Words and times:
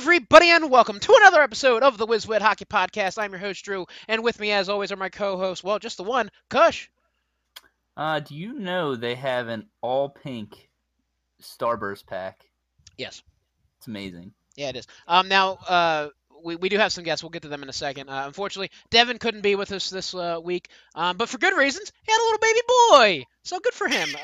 everybody, 0.00 0.48
and 0.48 0.70
welcome 0.70 0.98
to 0.98 1.14
another 1.20 1.42
episode 1.42 1.82
of 1.82 1.98
the 1.98 2.06
WizWid 2.06 2.40
Hockey 2.40 2.64
Podcast. 2.64 3.18
I'm 3.18 3.32
your 3.32 3.38
host, 3.38 3.62
Drew, 3.62 3.84
and 4.08 4.24
with 4.24 4.40
me, 4.40 4.50
as 4.50 4.70
always, 4.70 4.90
are 4.92 4.96
my 4.96 5.10
co-hosts. 5.10 5.62
Well, 5.62 5.78
just 5.78 5.98
the 5.98 6.04
one, 6.04 6.30
Kush. 6.48 6.88
Uh, 7.98 8.20
do 8.20 8.34
you 8.34 8.54
know 8.54 8.96
they 8.96 9.14
have 9.14 9.48
an 9.48 9.66
all 9.82 10.08
pink 10.08 10.70
Starburst 11.42 12.06
pack? 12.06 12.46
Yes. 12.96 13.22
It's 13.76 13.88
amazing. 13.88 14.32
Yeah, 14.56 14.70
it 14.70 14.76
is. 14.76 14.86
Um, 15.06 15.28
now, 15.28 15.58
uh, 15.68 16.08
we, 16.42 16.56
we 16.56 16.70
do 16.70 16.78
have 16.78 16.94
some 16.94 17.04
guests. 17.04 17.22
We'll 17.22 17.28
get 17.28 17.42
to 17.42 17.48
them 17.48 17.62
in 17.62 17.68
a 17.68 17.74
second. 17.74 18.08
Uh, 18.08 18.22
unfortunately, 18.24 18.70
Devin 18.88 19.18
couldn't 19.18 19.42
be 19.42 19.54
with 19.54 19.70
us 19.70 19.90
this 19.90 20.14
uh, 20.14 20.40
week, 20.42 20.70
um, 20.94 21.18
but 21.18 21.28
for 21.28 21.36
good 21.36 21.54
reasons. 21.54 21.92
He 22.04 22.10
had 22.10 22.18
a 22.18 22.24
little 22.24 22.38
baby 22.38 22.60
boy, 22.66 23.26
so 23.42 23.60
good 23.60 23.74
for 23.74 23.86
him. 23.86 24.08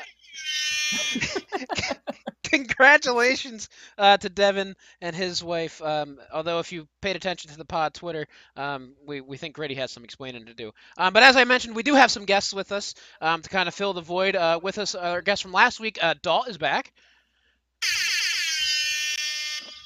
Congratulations 2.51 3.69
uh, 3.97 4.17
to 4.17 4.29
Devin 4.29 4.75
and 5.01 5.15
his 5.15 5.43
wife. 5.43 5.81
Um, 5.81 6.19
although, 6.33 6.59
if 6.59 6.71
you 6.71 6.87
paid 7.01 7.15
attention 7.15 7.51
to 7.51 7.57
the 7.57 7.65
pod 7.65 7.93
Twitter, 7.93 8.27
um, 8.55 8.93
we, 9.05 9.21
we 9.21 9.37
think 9.37 9.55
Grady 9.55 9.75
has 9.75 9.91
some 9.91 10.03
explaining 10.03 10.45
to 10.45 10.53
do. 10.53 10.71
Um, 10.97 11.13
but 11.13 11.23
as 11.23 11.35
I 11.35 11.43
mentioned, 11.43 11.75
we 11.75 11.83
do 11.83 11.95
have 11.95 12.11
some 12.11 12.25
guests 12.25 12.53
with 12.53 12.71
us 12.71 12.95
um, 13.21 13.41
to 13.41 13.49
kind 13.49 13.67
of 13.67 13.73
fill 13.73 13.93
the 13.93 14.01
void. 14.01 14.35
Uh, 14.35 14.59
with 14.61 14.77
us, 14.77 14.95
our 14.95 15.21
guest 15.21 15.41
from 15.41 15.51
last 15.51 15.79
week, 15.79 15.99
uh, 16.01 16.15
Dalt, 16.21 16.47
is 16.47 16.57
back. 16.57 16.91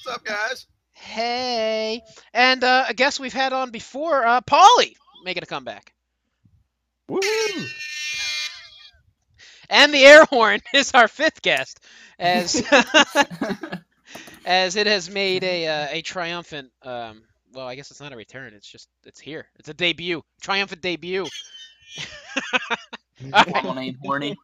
What's 0.04 0.18
up, 0.18 0.26
guys? 0.26 0.68
Hey. 0.94 2.02
And 2.34 2.64
uh, 2.64 2.86
a 2.90 2.94
guest 2.94 3.20
we've 3.20 3.34
had 3.34 3.54
on 3.54 3.72
before, 3.72 4.26
uh, 4.26 4.42
Paulie, 4.42 4.96
making 5.24 5.44
a 5.44 5.48
comeback. 5.48 5.94
Woohoo! 7.10 7.68
And 9.70 9.94
the 9.94 10.04
air 10.06 10.26
horn 10.26 10.60
is 10.74 10.92
our 10.94 11.08
fifth 11.08 11.42
guest, 11.42 11.80
as 12.22 12.64
as 14.46 14.76
it 14.78 14.88
has 14.88 15.10
made 15.10 15.44
a 15.44 15.68
uh, 15.68 15.88
a 15.92 16.02
triumphant. 16.02 16.72
Um, 16.84 17.24
well, 17.54 17.68
I 17.68 17.76
guess 17.76 17.92
it's 17.92 18.02
not 18.02 18.14
a 18.14 18.18
return. 18.18 18.54
It's 18.54 18.68
just 18.68 18.90
it's 19.06 19.20
here. 19.20 19.48
It's 19.60 19.70
a 19.70 19.74
debut, 19.74 20.24
triumphant 20.42 20.82
debut. 20.82 21.30
Formal 23.44 23.76
name, 23.76 23.98
Horny. 24.04 24.38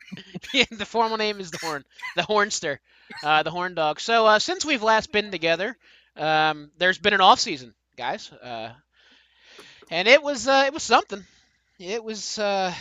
Yeah, 0.54 0.66
the 0.72 0.86
formal 0.86 1.18
name 1.18 1.40
is 1.40 1.52
the 1.52 1.60
Horn, 1.60 1.86
the 2.16 2.24
Hornster, 2.24 2.80
uh, 3.24 3.44
the 3.44 3.52
Horn 3.52 3.76
Dog. 3.76 4.00
So 4.00 4.26
uh, 4.28 4.40
since 4.40 4.66
we've 4.66 4.84
last 4.84 5.12
been 5.12 5.32
together, 5.32 5.78
um, 6.18 6.72
there's 6.78 7.00
been 7.00 7.14
an 7.14 7.22
off 7.22 7.40
season, 7.40 7.76
guys, 7.98 8.32
uh, 8.32 8.74
and 9.90 10.08
it 10.08 10.22
was 10.22 10.48
uh, 10.48 10.64
it 10.68 10.74
was 10.74 10.84
something. 10.84 11.26
It 11.80 12.04
was 12.04 12.40
uh, 12.40 12.74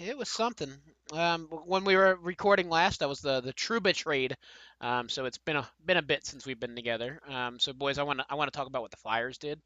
it 0.00 0.16
was 0.18 0.30
something. 0.30 0.72
Um, 1.12 1.48
when 1.66 1.84
we 1.84 1.96
were 1.96 2.18
recording 2.22 2.70
last, 2.70 3.00
that 3.00 3.08
was 3.08 3.20
the 3.20 3.40
the 3.40 3.52
Trouba 3.52 3.94
trade. 3.94 4.36
Um, 4.80 5.08
so 5.08 5.26
it's 5.26 5.38
been 5.38 5.56
a 5.56 5.68
been 5.84 5.98
a 5.98 6.02
bit 6.02 6.26
since 6.26 6.46
we've 6.46 6.58
been 6.58 6.74
together. 6.74 7.20
Um, 7.28 7.58
so 7.58 7.72
boys, 7.72 7.98
I 7.98 8.02
want 8.02 8.20
to 8.20 8.26
I 8.28 8.34
want 8.34 8.52
to 8.52 8.56
talk 8.56 8.66
about 8.66 8.82
what 8.82 8.90
the 8.90 8.96
Flyers 8.96 9.38
did, 9.38 9.60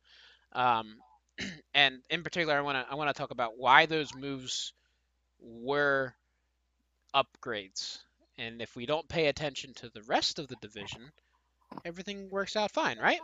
um, 0.52 0.96
and 1.74 2.00
in 2.10 2.22
particular, 2.22 2.56
I 2.56 2.60
want 2.60 2.76
to 2.76 2.92
I 2.92 2.96
want 2.96 3.14
to 3.14 3.18
talk 3.18 3.30
about 3.30 3.56
why 3.56 3.86
those 3.86 4.14
moves 4.14 4.72
were 5.40 6.14
upgrades. 7.14 7.98
And 8.36 8.62
if 8.62 8.76
we 8.76 8.86
don't 8.86 9.08
pay 9.08 9.26
attention 9.26 9.74
to 9.74 9.90
the 9.90 10.02
rest 10.02 10.38
of 10.38 10.48
the 10.48 10.56
division, 10.60 11.10
everything 11.84 12.30
works 12.30 12.56
out 12.56 12.70
fine, 12.70 12.98
right? 12.98 13.20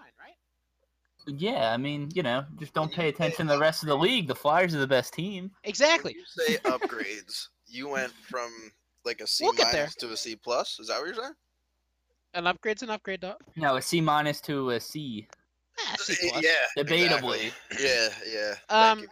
Yeah, 1.26 1.72
I 1.72 1.76
mean, 1.76 2.10
you 2.14 2.22
know, 2.22 2.44
just 2.58 2.74
don't 2.74 2.92
pay 2.92 3.08
attention 3.08 3.46
to 3.46 3.54
the 3.54 3.58
rest 3.58 3.82
of 3.82 3.88
the 3.88 3.96
league. 3.96 4.28
The 4.28 4.34
Flyers 4.34 4.74
are 4.74 4.78
the 4.78 4.86
best 4.86 5.14
team. 5.14 5.50
Exactly. 5.64 6.12
When 6.12 6.20
you 6.20 6.26
say 6.26 6.56
upgrades, 6.58 7.48
you 7.74 7.88
went 7.88 8.12
from 8.12 8.50
like 9.04 9.20
a 9.20 9.26
C 9.26 9.44
We'll 9.44 9.52
get 9.52 9.72
there. 9.72 9.82
minus 9.82 9.94
to 9.96 10.12
a 10.12 10.16
C 10.16 10.36
plus. 10.36 10.78
Is 10.80 10.88
that 10.88 10.98
what 10.98 11.06
you're 11.06 11.14
saying? 11.14 11.32
An 12.34 12.46
upgrade's 12.46 12.82
an 12.82 12.90
upgrade, 12.90 13.20
dog. 13.20 13.36
No, 13.56 13.76
a 13.76 13.82
C 13.82 14.00
minus 14.00 14.40
to 14.42 14.70
a 14.70 14.80
C. 14.80 15.26
Ah, 15.78 15.94
C 15.98 16.14
Y- 16.22 16.28
plus. 16.30 16.44
Yeah. 16.44 16.82
Debatably. 16.82 17.52
exactly. 17.70 17.82
Yeah, 17.86 18.08
yeah. 18.32 18.54
Um, 18.68 19.04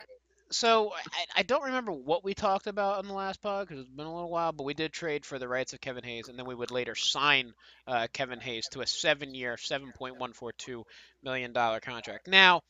So 0.51 0.93
I, 0.95 1.41
I 1.41 1.43
don't 1.45 1.63
remember 1.63 1.93
what 1.93 2.25
we 2.25 2.35
talked 2.35 2.67
about 2.67 2.99
on 2.99 3.07
the 3.09 3.15
last 3.15 3.41
pod 3.41 3.67
because 3.67 3.81
it's 3.83 3.91
been 3.91 4.05
a 4.07 4.15
little 4.15 4.29
while, 4.31 4.53
but 4.53 4.65
we 4.65 4.75
did 4.75 4.93
trade 4.93 5.25
for 5.25 5.39
the 5.39 5.49
rights 5.49 5.73
of 5.73 5.81
Kevin 5.81 6.05
Hayes, 6.05 6.29
and 6.29 6.39
then 6.39 6.45
we 6.47 6.55
would 6.55 6.71
later 6.71 6.95
sign 6.95 7.55
uh, 7.87 8.07
Kevin 8.13 8.39
Hayes 8.41 8.69
to 8.73 8.83
a 8.83 8.87
seven-year, 8.87 9.57
seven 9.57 9.93
point 9.97 10.19
one 10.19 10.33
four 10.35 10.53
two 10.53 10.85
million 11.23 11.53
dollar 11.55 11.81
contract. 11.81 12.29
Now 12.29 12.61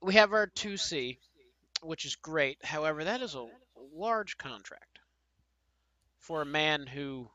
we 0.00 0.14
have 0.14 0.32
our 0.32 0.46
two 0.46 0.76
C, 0.76 1.18
which 1.82 2.04
is 2.04 2.14
great. 2.16 2.58
However, 2.62 3.02
that 3.04 3.20
is 3.20 3.34
a 3.34 3.46
large 3.94 4.38
contract 4.38 4.98
for 6.18 6.42
a 6.42 6.46
man 6.46 6.86
who 6.86 7.28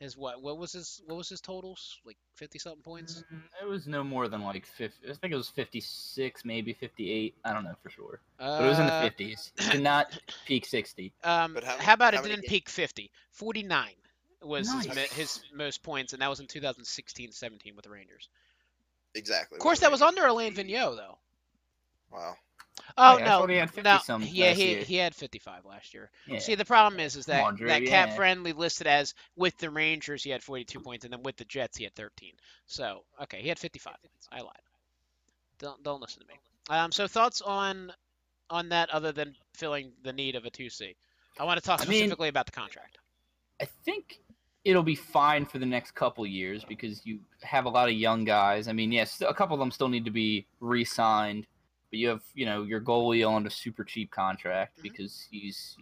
is 0.00 0.16
what? 0.16 0.40
What 0.42 0.58
was 0.58 0.72
his? 0.72 1.02
What 1.06 1.16
was 1.16 1.28
his 1.28 1.40
totals? 1.40 1.98
Like 2.04 2.16
fifty 2.36 2.58
something 2.58 2.82
points. 2.82 3.24
It 3.60 3.66
was 3.66 3.86
no 3.88 4.04
more 4.04 4.28
than 4.28 4.42
like 4.42 4.64
50. 4.64 5.08
I 5.10 5.14
think 5.14 5.32
it 5.32 5.36
was 5.36 5.48
56, 5.48 6.44
maybe 6.44 6.72
58. 6.72 7.34
I 7.44 7.52
don't 7.52 7.64
know 7.64 7.74
for 7.82 7.90
sure. 7.90 8.20
But 8.38 8.62
it 8.64 8.68
was 8.68 8.78
in 8.78 8.86
the 8.86 8.92
Uh, 8.92 9.10
50s. 9.10 9.72
Did 9.72 9.82
not 9.82 10.16
peak 10.46 10.66
60. 10.66 11.12
Um, 11.24 11.52
But 11.54 11.64
how 11.64 11.76
how, 11.78 11.94
about 11.94 12.14
how 12.14 12.20
it 12.22 12.28
didn't 12.28 12.46
peak 12.46 12.68
50? 12.68 13.10
49 13.32 13.90
was 14.42 14.72
his, 14.72 14.86
Nice. 14.86 14.94
mi- 14.96 15.16
his 15.16 15.40
most 15.52 15.82
points, 15.82 16.12
and 16.12 16.22
that 16.22 16.30
was 16.30 16.38
in 16.38 16.46
2016-17 16.46 17.74
with 17.74 17.84
the 17.84 17.90
Rangers. 17.90 18.28
Exactly. 19.16 19.56
Of 19.56 19.60
course, 19.62 19.80
that 19.80 19.90
was 19.90 20.00
under 20.00 20.24
Alain 20.26 20.54
Vigneault, 20.54 20.96
though. 20.96 21.18
Wow. 22.12 22.36
Oh 22.96 23.18
I 23.18 23.24
no, 23.24 23.46
he 23.46 23.56
had 23.56 23.70
50 23.70 23.82
no, 23.82 23.98
some 24.04 24.22
yeah, 24.22 24.52
he 24.52 24.72
year. 24.74 24.82
he 24.82 24.96
had 24.96 25.14
55 25.14 25.64
last 25.64 25.94
year. 25.94 26.10
Yeah. 26.26 26.38
See, 26.38 26.54
the 26.54 26.64
problem 26.64 27.00
is, 27.00 27.16
is 27.16 27.26
that 27.26 27.56
Drew, 27.56 27.68
that 27.68 27.84
cap 27.84 28.14
friendly 28.14 28.52
listed 28.52 28.86
as 28.86 29.14
with 29.36 29.56
the 29.58 29.70
Rangers 29.70 30.22
he 30.22 30.30
had 30.30 30.42
42 30.42 30.80
points, 30.80 31.04
and 31.04 31.12
then 31.12 31.22
with 31.22 31.36
the 31.36 31.44
Jets 31.44 31.76
he 31.76 31.84
had 31.84 31.94
13. 31.94 32.32
So 32.66 33.04
okay, 33.22 33.40
he 33.40 33.48
had 33.48 33.58
55 33.58 33.94
points. 34.02 34.28
I 34.32 34.40
lied. 34.40 34.52
Don't 35.58 35.82
don't 35.82 36.00
listen 36.00 36.22
to 36.22 36.28
me. 36.28 36.34
Um, 36.70 36.92
so 36.92 37.06
thoughts 37.06 37.40
on 37.42 37.92
on 38.50 38.68
that 38.70 38.90
other 38.90 39.12
than 39.12 39.34
filling 39.54 39.92
the 40.02 40.12
need 40.12 40.34
of 40.34 40.44
a 40.44 40.50
2C? 40.50 40.94
I 41.38 41.44
want 41.44 41.60
to 41.60 41.64
talk 41.64 41.80
I 41.80 41.84
mean- 41.84 41.98
specifically 41.98 42.28
about 42.28 42.46
the 42.46 42.52
contract. 42.52 42.98
I 43.60 43.66
think 43.84 44.20
it'll 44.64 44.82
be 44.82 44.94
fine 44.94 45.44
for 45.46 45.58
the 45.58 45.66
next 45.66 45.94
couple 45.94 46.26
years 46.26 46.64
because 46.64 47.04
you 47.04 47.20
have 47.42 47.64
a 47.64 47.68
lot 47.68 47.88
of 47.88 47.94
young 47.94 48.24
guys. 48.24 48.68
I 48.68 48.72
mean, 48.72 48.92
yes, 48.92 49.22
a 49.26 49.34
couple 49.34 49.54
of 49.54 49.60
them 49.60 49.70
still 49.70 49.88
need 49.88 50.04
to 50.04 50.10
be 50.10 50.46
re-signed, 50.60 51.46
but 51.90 51.98
you 51.98 52.08
have, 52.08 52.22
you 52.34 52.44
know, 52.46 52.62
your 52.62 52.80
goalie 52.80 53.28
on 53.28 53.46
a 53.46 53.50
super 53.50 53.84
cheap 53.84 54.10
contract 54.10 54.78
Mhm. 54.78 54.82
because 54.82 55.26
he's 55.30 55.76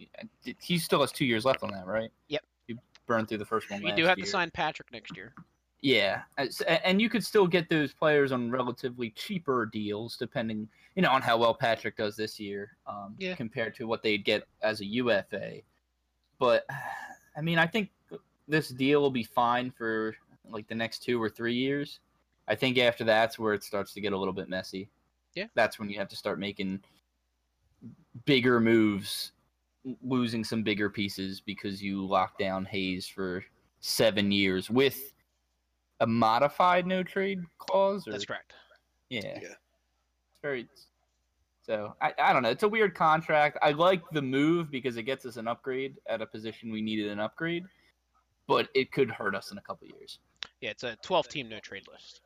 he 0.59 0.77
still 0.77 1.01
has 1.01 1.11
two 1.11 1.25
years 1.25 1.45
left 1.45 1.63
on 1.63 1.71
that, 1.71 1.85
right? 1.85 2.11
Yep. 2.27 2.43
You 2.67 2.79
burned 3.05 3.27
through 3.27 3.39
the 3.39 3.45
first 3.45 3.69
one. 3.69 3.81
We 3.81 3.89
last 3.89 3.97
do 3.97 4.05
have 4.05 4.17
year. 4.17 4.25
to 4.25 4.31
sign 4.31 4.51
Patrick 4.51 4.91
next 4.91 5.15
year. 5.15 5.33
Yeah, 5.81 6.23
and 6.83 6.99
you 6.99 7.07
could 7.07 7.23
still 7.23 7.45
get 7.45 7.69
those 7.69 7.93
players 7.93 8.31
on 8.31 8.49
relatively 8.49 9.11
cheaper 9.11 9.67
deals, 9.67 10.17
depending, 10.17 10.67
you 10.95 11.03
know, 11.03 11.11
on 11.11 11.21
how 11.21 11.37
well 11.37 11.53
Patrick 11.53 11.95
does 11.95 12.15
this 12.15 12.39
year, 12.39 12.75
um, 12.87 13.15
Yeah. 13.19 13.35
compared 13.35 13.75
to 13.75 13.85
what 13.85 14.01
they'd 14.01 14.25
get 14.25 14.47
as 14.63 14.81
a 14.81 14.85
UFA. 14.85 15.61
But 16.39 16.65
I 17.35 17.41
mean, 17.41 17.59
I 17.59 17.67
think 17.67 17.91
this 18.47 18.69
deal 18.69 19.01
will 19.01 19.11
be 19.11 19.23
fine 19.23 19.69
for 19.69 20.15
like 20.49 20.67
the 20.67 20.75
next 20.75 21.03
two 21.03 21.21
or 21.21 21.29
three 21.29 21.53
years. 21.53 21.99
I 22.47 22.55
think 22.55 22.77
after 22.79 23.03
that's 23.03 23.37
where 23.37 23.53
it 23.53 23.63
starts 23.63 23.93
to 23.93 24.01
get 24.01 24.13
a 24.13 24.17
little 24.17 24.33
bit 24.33 24.49
messy. 24.49 24.89
Yeah. 25.37 25.45
that's 25.53 25.77
when 25.77 25.87
you 25.87 25.99
have 25.99 26.07
to 26.07 26.15
start 26.15 26.39
making 26.39 26.79
bigger 28.25 28.59
moves, 28.59 29.33
losing 30.01 30.43
some 30.43 30.63
bigger 30.63 30.89
pieces 30.89 31.41
because 31.41 31.81
you 31.81 32.03
lock 32.03 32.39
down 32.39 32.65
Hayes 32.65 33.07
for 33.07 33.43
seven 33.79 34.31
years 34.31 34.71
with 34.71 35.13
a 35.99 36.07
modified 36.07 36.87
no 36.87 37.03
trade 37.03 37.39
clause. 37.59 38.07
Or, 38.07 38.11
That's 38.13 38.25
correct. 38.25 38.53
Yeah. 39.09 39.21
Yeah. 39.25 39.49
It's 39.49 40.41
very. 40.41 40.67
So 41.61 41.93
I, 42.01 42.13
I 42.17 42.33
don't 42.33 42.41
know. 42.41 42.49
It's 42.49 42.63
a 42.63 42.67
weird 42.67 42.95
contract. 42.95 43.59
I 43.61 43.73
like 43.73 44.01
the 44.13 44.21
move 44.23 44.71
because 44.71 44.97
it 44.97 45.03
gets 45.03 45.23
us 45.23 45.37
an 45.37 45.47
upgrade 45.47 45.97
at 46.07 46.19
a 46.19 46.25
position 46.25 46.71
we 46.71 46.81
needed 46.81 47.09
an 47.09 47.19
upgrade, 47.19 47.63
but 48.47 48.69
it 48.73 48.91
could 48.91 49.11
hurt 49.11 49.35
us 49.35 49.51
in 49.51 49.59
a 49.59 49.61
couple 49.61 49.87
years. 49.87 50.17
Yeah, 50.61 50.71
it's 50.71 50.83
a 50.83 50.95
12 51.03 51.27
team 51.27 51.49
no 51.49 51.59
trade 51.59 51.83
list. 51.91 52.21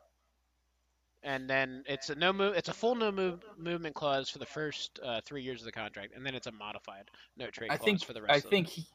And 1.24 1.50
then 1.50 1.84
it's 1.88 2.10
a 2.10 2.16
no 2.16 2.34
move. 2.34 2.56
It's 2.56 2.70
a 2.70 2.74
full 2.74 2.96
no 2.96 3.12
move 3.12 3.44
movement 3.58 3.94
clause 3.94 4.30
for 4.30 4.40
the 4.40 4.46
first 4.46 5.00
uh, 5.04 5.22
three 5.24 5.44
years 5.44 5.62
of 5.62 5.66
the 5.66 5.72
contract, 5.72 6.14
and 6.16 6.26
then 6.26 6.34
it's 6.34 6.48
a 6.48 6.52
modified 6.52 7.12
no 7.38 7.48
trade 7.48 7.70
I 7.72 7.78
think 7.78 8.04
for 8.04 8.14
the 8.14 8.24
rest. 8.24 8.46
I 8.46 8.50
think 8.50 8.68
he, 8.68 8.88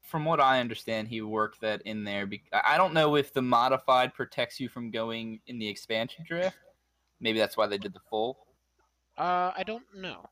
from 0.00 0.24
what 0.24 0.40
I 0.40 0.60
understand, 0.60 1.08
he 1.08 1.22
worked 1.22 1.60
that 1.62 1.82
in 1.82 2.04
there. 2.04 2.24
Be- 2.26 2.44
I 2.52 2.74
I 2.74 2.76
don't 2.76 2.94
know 2.94 3.16
if 3.16 3.32
the 3.32 3.42
modified 3.42 4.14
protects 4.14 4.60
you 4.60 4.68
from 4.68 4.92
going 4.92 5.40
in 5.48 5.58
the 5.58 5.66
expansion 5.66 6.24
draft. 6.26 6.56
Maybe 7.20 7.38
that's 7.38 7.56
why 7.56 7.66
they 7.66 7.78
did 7.78 7.94
the 7.94 8.00
full. 8.10 8.46
Uh, 9.18 9.50
I 9.56 9.64
don't 9.64 9.84
know. 9.94 10.24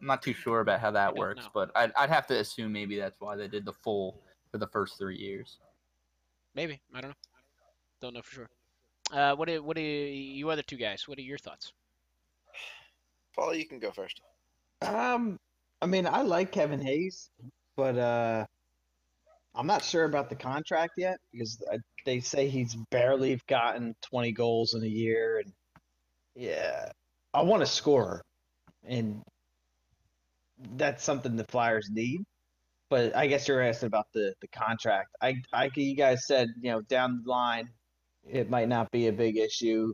I'm 0.00 0.06
not 0.06 0.22
too 0.22 0.34
sure 0.34 0.60
about 0.60 0.80
how 0.80 0.90
that 0.92 1.14
works, 1.14 1.44
know. 1.44 1.50
but 1.54 1.70
I'd, 1.74 1.92
I'd 1.96 2.10
have 2.10 2.26
to 2.28 2.38
assume 2.38 2.72
maybe 2.72 2.98
that's 2.98 3.20
why 3.20 3.34
they 3.36 3.48
did 3.48 3.64
the 3.64 3.72
full 3.72 4.20
for 4.50 4.58
the 4.58 4.66
first 4.66 4.98
three 4.98 5.16
years. 5.16 5.58
Maybe 6.54 6.80
I 6.94 7.00
don't 7.00 7.10
know. 7.10 7.16
Don't 8.00 8.14
know 8.14 8.22
for 8.22 8.34
sure. 8.34 8.50
Uh, 9.12 9.34
what 9.34 9.46
do 9.46 9.62
what 9.62 9.76
do 9.76 9.82
you, 9.82 10.06
you 10.06 10.50
other 10.50 10.62
two 10.62 10.76
guys? 10.76 11.06
What 11.06 11.18
are 11.18 11.22
your 11.22 11.38
thoughts? 11.38 11.72
Paul, 13.36 13.54
you 13.54 13.66
can 13.66 13.78
go 13.78 13.90
first. 13.90 14.20
Um, 14.80 15.38
I 15.80 15.86
mean, 15.86 16.06
I 16.06 16.22
like 16.22 16.50
Kevin 16.50 16.80
Hayes, 16.80 17.30
but 17.76 17.98
uh, 17.98 18.46
I'm 19.54 19.66
not 19.66 19.84
sure 19.84 20.04
about 20.04 20.30
the 20.30 20.34
contract 20.34 20.94
yet 20.96 21.18
because 21.30 21.62
they 22.04 22.20
say 22.20 22.48
he's 22.48 22.74
barely 22.90 23.38
gotten 23.48 23.94
20 24.02 24.32
goals 24.32 24.74
in 24.74 24.82
a 24.82 24.88
year, 24.88 25.42
and 25.44 25.52
yeah, 26.34 26.90
I 27.34 27.42
want 27.42 27.62
a 27.62 27.66
scorer, 27.66 28.24
and 28.84 29.22
that's 30.76 31.04
something 31.04 31.36
the 31.36 31.44
Flyers 31.44 31.90
need. 31.92 32.24
But 32.88 33.16
I 33.16 33.26
guess 33.26 33.48
you're 33.48 33.62
asking 33.62 33.86
about 33.88 34.06
the 34.14 34.34
the 34.40 34.48
contract. 34.48 35.10
I 35.20 35.36
I 35.52 35.70
you 35.74 35.96
guys 35.96 36.26
said 36.26 36.48
you 36.60 36.70
know 36.70 36.80
down 36.82 37.22
the 37.24 37.30
line, 37.30 37.68
it 38.28 38.50
might 38.50 38.68
not 38.68 38.90
be 38.90 39.08
a 39.08 39.12
big 39.12 39.36
issue 39.36 39.92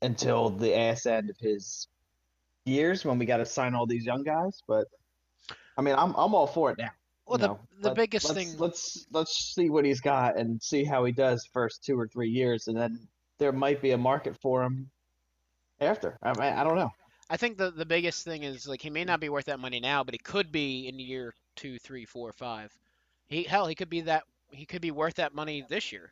until 0.00 0.50
the 0.50 0.74
ass 0.74 1.06
end 1.06 1.30
of 1.30 1.38
his 1.38 1.88
years 2.64 3.04
when 3.04 3.18
we 3.18 3.26
got 3.26 3.38
to 3.38 3.46
sign 3.46 3.74
all 3.74 3.86
these 3.86 4.04
young 4.04 4.22
guys. 4.22 4.62
But 4.66 4.86
I 5.76 5.82
mean, 5.82 5.94
I'm 5.94 6.14
I'm 6.16 6.34
all 6.34 6.46
for 6.46 6.70
it 6.70 6.78
now. 6.78 6.90
Well, 7.26 7.38
you 7.38 7.42
the 7.42 7.48
know, 7.48 7.60
the 7.80 7.88
let- 7.88 7.96
biggest 7.96 8.28
let's, 8.28 8.38
thing. 8.38 8.58
Let's 8.58 9.06
let's 9.12 9.54
see 9.54 9.70
what 9.70 9.84
he's 9.84 10.00
got 10.00 10.36
and 10.36 10.62
see 10.62 10.84
how 10.84 11.04
he 11.04 11.12
does 11.12 11.46
first 11.52 11.84
two 11.84 11.98
or 11.98 12.08
three 12.08 12.28
years, 12.30 12.68
and 12.68 12.76
then 12.76 12.98
there 13.38 13.52
might 13.52 13.80
be 13.80 13.92
a 13.92 13.98
market 13.98 14.36
for 14.40 14.62
him 14.62 14.90
after. 15.80 16.18
I 16.22 16.32
mean, 16.38 16.52
I 16.52 16.64
don't 16.64 16.76
know. 16.76 16.90
I 17.30 17.36
think 17.36 17.56
the 17.56 17.70
the 17.70 17.86
biggest 17.86 18.24
thing 18.24 18.42
is 18.42 18.68
like 18.68 18.82
he 18.82 18.90
may 18.90 19.04
not 19.04 19.20
be 19.20 19.28
worth 19.28 19.46
that 19.46 19.60
money 19.60 19.80
now, 19.80 20.04
but 20.04 20.14
he 20.14 20.18
could 20.18 20.52
be 20.52 20.88
in 20.88 20.98
year 20.98 21.34
two, 21.56 21.78
three, 21.78 22.04
four, 22.04 22.32
five. 22.32 22.76
He 23.28 23.44
hell, 23.44 23.66
he 23.66 23.74
could 23.74 23.88
be 23.90 24.02
that. 24.02 24.24
He 24.50 24.66
could 24.66 24.82
be 24.82 24.90
worth 24.90 25.14
that 25.14 25.34
money 25.34 25.64
this 25.66 25.92
year, 25.92 26.10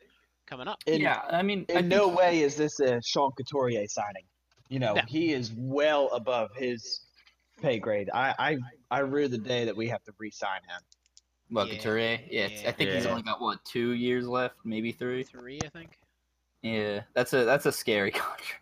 coming 0.51 0.67
up. 0.67 0.79
In, 0.85 1.01
yeah, 1.01 1.21
I 1.31 1.41
mean, 1.41 1.65
I 1.73 1.79
in 1.79 1.87
no 1.87 2.07
way 2.09 2.41
is 2.41 2.55
this 2.57 2.79
a 2.81 3.01
Sean 3.01 3.31
Couturier 3.31 3.87
signing. 3.87 4.23
You 4.69 4.79
know, 4.79 4.93
No. 4.95 5.01
he 5.07 5.31
is 5.33 5.51
well 5.55 6.09
above 6.09 6.49
his 6.55 7.01
pay 7.61 7.79
grade. 7.79 8.09
I 8.13 8.35
I 8.37 8.57
I 8.91 8.99
rue 8.99 9.27
the 9.29 9.37
day 9.37 9.65
that 9.65 9.75
we 9.75 9.87
have 9.87 10.03
to 10.03 10.11
re-sign 10.19 10.61
him. 10.63 10.81
Well, 11.51 11.67
Yeah, 11.67 11.75
Couturier, 11.75 12.19
yeah, 12.29 12.45
it's- 12.45 12.65
I 12.65 12.71
think 12.71 12.91
he's 12.91 13.05
only 13.05 13.23
got 13.23 13.41
what 13.41 13.63
two 13.65 13.91
years 13.91 14.27
left, 14.27 14.55
maybe 14.63 14.91
three. 14.91 15.23
Three, 15.23 15.59
I 15.63 15.69
think. 15.69 15.97
Yeah, 16.61 17.01
that's 17.13 17.33
a 17.33 17.43
that's 17.45 17.65
a 17.65 17.71
scary 17.71 18.11
contract. 18.23 18.61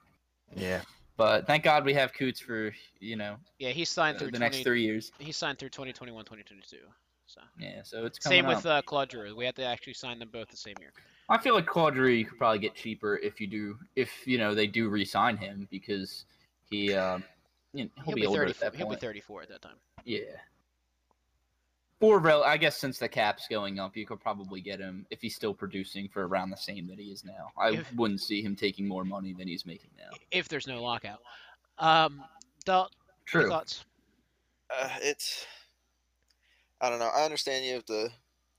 Yeah. 0.55 0.81
But 1.17 1.45
thank 1.47 1.63
God 1.65 1.83
we 1.85 1.93
have 1.95 2.13
Coots 2.13 2.39
for 2.39 2.73
you 2.99 3.15
know 3.15 3.37
Yeah, 3.57 3.71
he 3.71 3.83
signed 3.83 4.15
the 4.15 4.19
through 4.19 4.31
20, 4.31 4.45
next 4.45 4.63
three 4.63 4.83
years. 4.83 5.11
He 5.19 5.31
signed 5.31 5.57
through 5.59 5.69
2021, 5.69 6.23
2022. 6.23 6.77
So 7.25 7.41
Yeah, 7.59 7.83
so 7.83 8.05
it's 8.05 8.17
coming 8.17 8.39
same 8.39 8.47
with 8.47 8.65
up. 8.65 8.79
uh, 8.79 8.81
Claude 8.83 9.11
Giroux. 9.11 9.35
We 9.35 9.45
had 9.45 9.55
to 9.57 9.63
actually 9.65 9.93
sign 9.93 10.17
them 10.17 10.29
both 10.31 10.47
the 10.49 10.57
same 10.57 10.75
year. 10.79 10.93
I 11.29 11.37
feel 11.37 11.53
like 11.53 11.67
Quadri 11.67 12.17
you 12.19 12.25
could 12.25 12.37
probably 12.37 12.59
get 12.59 12.75
cheaper 12.75 13.17
if 13.17 13.39
you 13.39 13.47
do 13.47 13.77
if 13.95 14.25
you 14.27 14.37
know 14.37 14.53
they 14.55 14.67
do 14.67 14.89
re-sign 14.89 15.37
him 15.37 15.67
because 15.69 16.25
he 16.69 16.93
um 16.93 17.23
you 17.73 17.83
know, 17.85 17.89
he'll, 17.97 18.05
He'll 18.05 18.15
be, 18.15 18.21
be 18.21 18.27
older 18.27 18.39
30. 18.47 18.51
at 18.51 18.59
that 18.59 18.75
He'll 18.75 18.89
be 18.89 18.95
34 18.95 19.43
at 19.43 19.49
that 19.49 19.61
time. 19.61 19.75
Yeah. 20.03 20.21
Or 22.01 22.17
rel- 22.19 22.43
I 22.43 22.57
guess 22.57 22.77
since 22.77 22.97
the 22.97 23.07
cap's 23.09 23.47
going 23.47 23.77
up, 23.77 23.95
you 23.95 24.05
could 24.07 24.19
probably 24.21 24.61
get 24.61 24.79
him 24.79 25.05
if 25.11 25.21
he's 25.21 25.35
still 25.35 25.53
producing 25.53 26.07
for 26.07 26.25
around 26.27 26.49
the 26.49 26.57
same 26.57 26.87
that 26.87 26.97
he 26.97 27.11
is 27.11 27.23
now. 27.25 27.51
I 27.57 27.71
If- 27.73 27.93
wouldn't 27.93 28.21
see 28.21 28.41
him 28.41 28.55
taking 28.55 28.87
more 28.87 29.03
money 29.05 29.33
than 29.33 29.47
he's 29.47 29.65
making 29.65 29.91
now. 29.97 30.09
If 30.31 30.47
there's 30.47 30.65
no 30.65 30.81
lockout. 30.81 31.19
Um, 31.77 32.23
Dalt, 32.65 32.89
your 33.33 33.43
True. 33.43 33.49
thoughts? 33.51 33.85
Uh, 34.75 34.89
it's 35.01 35.45
I 36.81 36.89
don't 36.89 36.99
know. 36.99 37.11
I 37.13 37.23
understand 37.25 37.65
you 37.65 37.73
have 37.73 37.85
to 37.85 38.09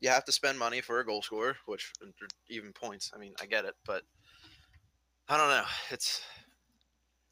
you 0.00 0.08
have 0.08 0.24
to 0.24 0.32
spend 0.32 0.58
money 0.58 0.80
for 0.80 1.00
a 1.00 1.06
goal 1.06 1.22
scorer, 1.22 1.56
which 1.66 1.92
uh, 2.02 2.06
even 2.48 2.72
points. 2.72 3.10
I 3.14 3.18
mean, 3.18 3.34
I 3.40 3.46
get 3.46 3.64
it, 3.64 3.74
but 3.86 4.02
I 5.28 5.36
don't 5.36 5.48
know. 5.48 5.64
It's 5.90 6.22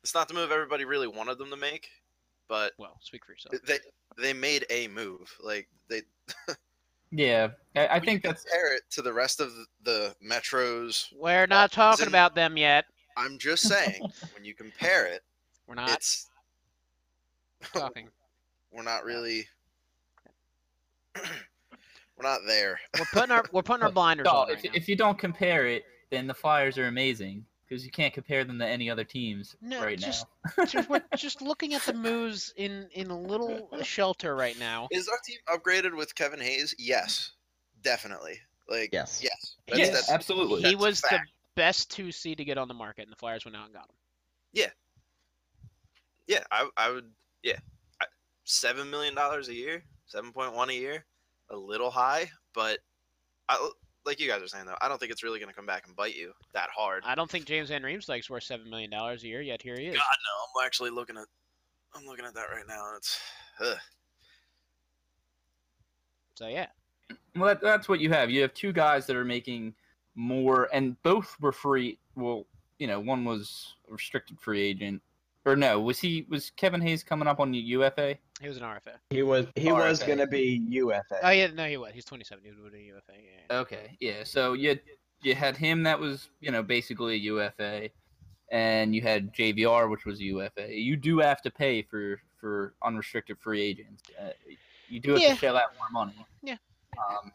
it's 0.05 0.15
not 0.15 0.29
the 0.29 0.35
move 0.35 0.53
everybody 0.53 0.85
really 0.85 1.09
wanted 1.09 1.39
them 1.39 1.51
to 1.51 1.57
make, 1.57 1.89
but 2.49 2.73
Well, 2.79 2.97
speak 3.01 3.25
for 3.25 3.33
yourself. 3.33 3.57
they 3.67 3.79
they 4.21 4.33
made 4.33 4.67
a 4.71 4.89
move. 4.89 5.33
Like 5.43 5.69
they 5.89 6.03
Yeah, 7.11 7.49
I, 7.75 7.87
I 7.89 7.99
when 7.99 8.05
you 8.05 8.11
think 8.11 8.23
that's 8.23 8.45
compare 8.45 8.75
it 8.75 8.83
to 8.91 9.03
the 9.03 9.13
rest 9.13 9.41
of 9.41 9.53
the 9.83 10.15
metros. 10.25 11.07
We're 11.19 11.45
uh, 11.45 11.47
not 11.47 11.73
talking 11.73 12.05
in- 12.05 12.09
about 12.09 12.35
them 12.35 12.57
yet. 12.57 12.85
I'm 13.17 13.39
just 13.39 13.65
saying 13.65 14.03
when 14.35 14.45
you 14.45 14.55
compare 14.55 15.07
it, 15.07 15.23
We're 15.67 15.75
not 15.75 15.95
it's 15.95 16.29
talking. 17.73 18.09
we're 18.73 18.83
not 18.83 19.05
really 19.05 19.47
we're 22.19 22.29
not 22.29 22.41
there. 22.47 22.81
We're 22.99 23.05
putting 23.13 23.31
our 23.31 23.45
we're 23.53 23.63
putting 23.63 23.83
our 23.85 23.93
blinders 23.93 24.25
No, 24.25 24.31
on 24.33 24.51
if, 24.51 24.57
right 24.57 24.65
now. 24.65 24.71
if 24.75 24.89
you 24.89 24.97
don't 24.97 25.19
compare 25.19 25.67
it, 25.67 25.85
then 26.11 26.27
the 26.27 26.35
Flyers 26.35 26.77
are 26.79 26.87
amazing 26.87 27.45
because 27.69 27.85
you 27.85 27.91
can't 27.91 28.15
compare 28.15 28.45
them 28.45 28.59
to 28.59 28.67
any 28.67 28.89
other 28.91 29.05
teams 29.05 29.55
No, 29.61 29.83
right 29.83 29.99
just- 29.99 30.27
now. 30.57 30.65
just, 30.65 30.89
we're 30.89 31.03
just 31.17 31.43
looking 31.43 31.75
at 31.75 31.83
the 31.83 31.93
moves 31.93 32.53
in 32.57 32.89
in 32.93 33.11
a 33.11 33.19
little 33.19 33.69
shelter 33.83 34.35
right 34.35 34.59
now. 34.59 34.89
Is 34.91 35.09
our 35.09 35.19
team 35.25 35.39
upgraded 35.49 35.97
with 35.97 36.15
Kevin 36.15 36.41
Hayes? 36.41 36.75
Yes, 36.79 37.33
definitely. 37.83 38.39
Like 38.69 38.91
Yes. 38.93 39.21
yes. 39.23 39.57
Yes, 39.69 39.89
that's- 39.89 40.11
absolutely. 40.11 40.63
He 40.63 40.75
that's 40.75 40.75
a 40.75 40.79
was 40.79 41.01
the 41.03 41.21
best 41.55 41.91
two 41.91 42.11
C 42.13 42.35
to 42.35 42.45
get 42.45 42.59
on 42.59 42.69
the 42.69 42.75
market, 42.75 43.03
and 43.03 43.13
the 43.13 43.17
Flyers 43.17 43.45
went 43.45 43.57
out 43.57 43.65
and 43.67 43.75
got 43.75 43.85
him. 43.85 43.95
Yeah, 44.53 44.71
yeah, 46.27 46.43
I, 46.51 46.69
I 46.77 46.91
would. 46.91 47.05
Yeah, 47.43 47.59
seven 48.45 48.91
million 48.91 49.15
dollars 49.15 49.49
a 49.49 49.55
year, 49.55 49.85
seven 50.07 50.33
point 50.33 50.55
one 50.55 50.71
a 50.71 50.73
year, 50.73 51.05
a 51.51 51.57
little 51.57 51.91
high, 51.91 52.29
but 52.55 52.79
I, 53.49 53.71
like 54.05 54.21
you 54.21 54.29
guys 54.29 54.43
are 54.43 54.49
saying 54.49 54.67
though, 54.67 54.77
I 54.81 54.89
don't 54.89 54.99
think 54.99 55.13
it's 55.13 55.23
really 55.23 55.39
going 55.39 55.51
to 55.51 55.55
come 55.55 55.67
back 55.67 55.87
and 55.87 55.95
bite 55.95 56.17
you 56.17 56.33
that 56.55 56.69
hard. 56.75 57.03
I 57.07 57.15
don't 57.15 57.31
think 57.31 57.45
James 57.45 57.69
Van 57.69 57.83
Riemsdyk's 57.83 58.31
worth 58.31 58.43
seven 58.43 58.69
million 58.69 58.91
dollars 58.91 59.23
a 59.25 59.29
year 59.29 59.43
yet. 59.43 59.63
Here 59.63 59.77
he 59.79 59.87
is. 59.87 59.97
God 59.97 60.03
no, 60.03 60.61
I'm 60.63 60.67
actually 60.67 60.91
looking 60.91 61.17
at. 61.17 61.27
I'm 61.95 62.07
looking 62.07 62.25
at 62.25 62.35
that 62.35 62.47
right 62.53 62.65
now. 62.67 62.89
and 62.89 62.97
It's. 62.97 63.21
Ugh. 63.61 63.77
So 66.37 66.47
yeah, 66.47 66.67
Well, 67.35 67.47
that, 67.47 67.61
that's 67.61 67.89
what 67.89 67.99
you 67.99 68.11
have. 68.11 68.31
You 68.31 68.43
have 68.43 68.55
two 68.55 68.73
guys 68.73 69.07
that 69.07 69.17
are 69.17 69.25
making 69.25 69.75
more, 70.15 70.69
and 70.73 71.01
both 71.03 71.37
were 71.41 71.51
free. 71.51 71.99
Well, 72.15 72.47
you 72.79 72.87
know, 72.87 73.01
one 73.01 73.25
was 73.25 73.75
a 73.89 73.93
restricted 73.93 74.39
free 74.39 74.63
agent, 74.63 75.03
or 75.45 75.57
no? 75.57 75.81
Was 75.81 75.99
he? 75.99 76.27
Was 76.29 76.51
Kevin 76.51 76.81
Hayes 76.81 77.03
coming 77.03 77.27
up 77.27 77.41
on 77.41 77.51
the 77.51 77.59
UFA? 77.59 78.17
He 78.41 78.49
was 78.49 78.57
an 78.57 78.63
RFA. 78.63 78.95
He 79.11 79.23
was 79.23 79.47
he 79.57 79.73
was 79.73 80.03
gonna 80.03 80.27
be 80.27 80.63
UFA. 80.69 81.17
Oh 81.23 81.31
yeah, 81.31 81.49
no, 81.49 81.67
he 81.67 81.77
was. 81.77 81.93
He's 81.93 82.05
27. 82.05 82.45
He 82.45 82.51
was 82.51 82.73
a 82.73 82.79
UFA. 82.81 83.13
Yeah, 83.13 83.41
yeah. 83.51 83.57
Okay, 83.59 83.97
yeah. 84.01 84.25
So 84.25 84.53
you 84.53 84.79
you 85.23 85.35
had 85.35 85.57
him 85.57 85.83
that 85.85 85.99
was 85.99 86.29
you 86.41 86.51
know 86.51 86.63
basically 86.63 87.15
a 87.15 87.19
UFA, 87.19 87.91
and 88.51 88.95
you 88.95 89.03
had 89.03 89.35
JVR 89.35 89.91
which 89.91 90.05
was 90.05 90.21
a 90.21 90.25
UFA. 90.25 90.73
You 90.73 90.97
do 90.97 91.19
have 91.19 91.43
to 91.43 91.51
pay 91.51 91.83
for 91.83 92.21
for 92.41 92.75
unrestricted 92.85 93.39
free 93.41 93.63
agents. 93.63 94.03
Uh, 94.21 94.29
you 94.89 95.01
do 95.01 95.13
have 95.13 95.21
Yeah. 95.21 95.31
to 95.31 95.37
shell 95.37 95.57
out 95.57 95.71
more 95.79 95.91
money. 96.05 96.15
Yeah. 96.43 96.57
Um, 96.97 97.33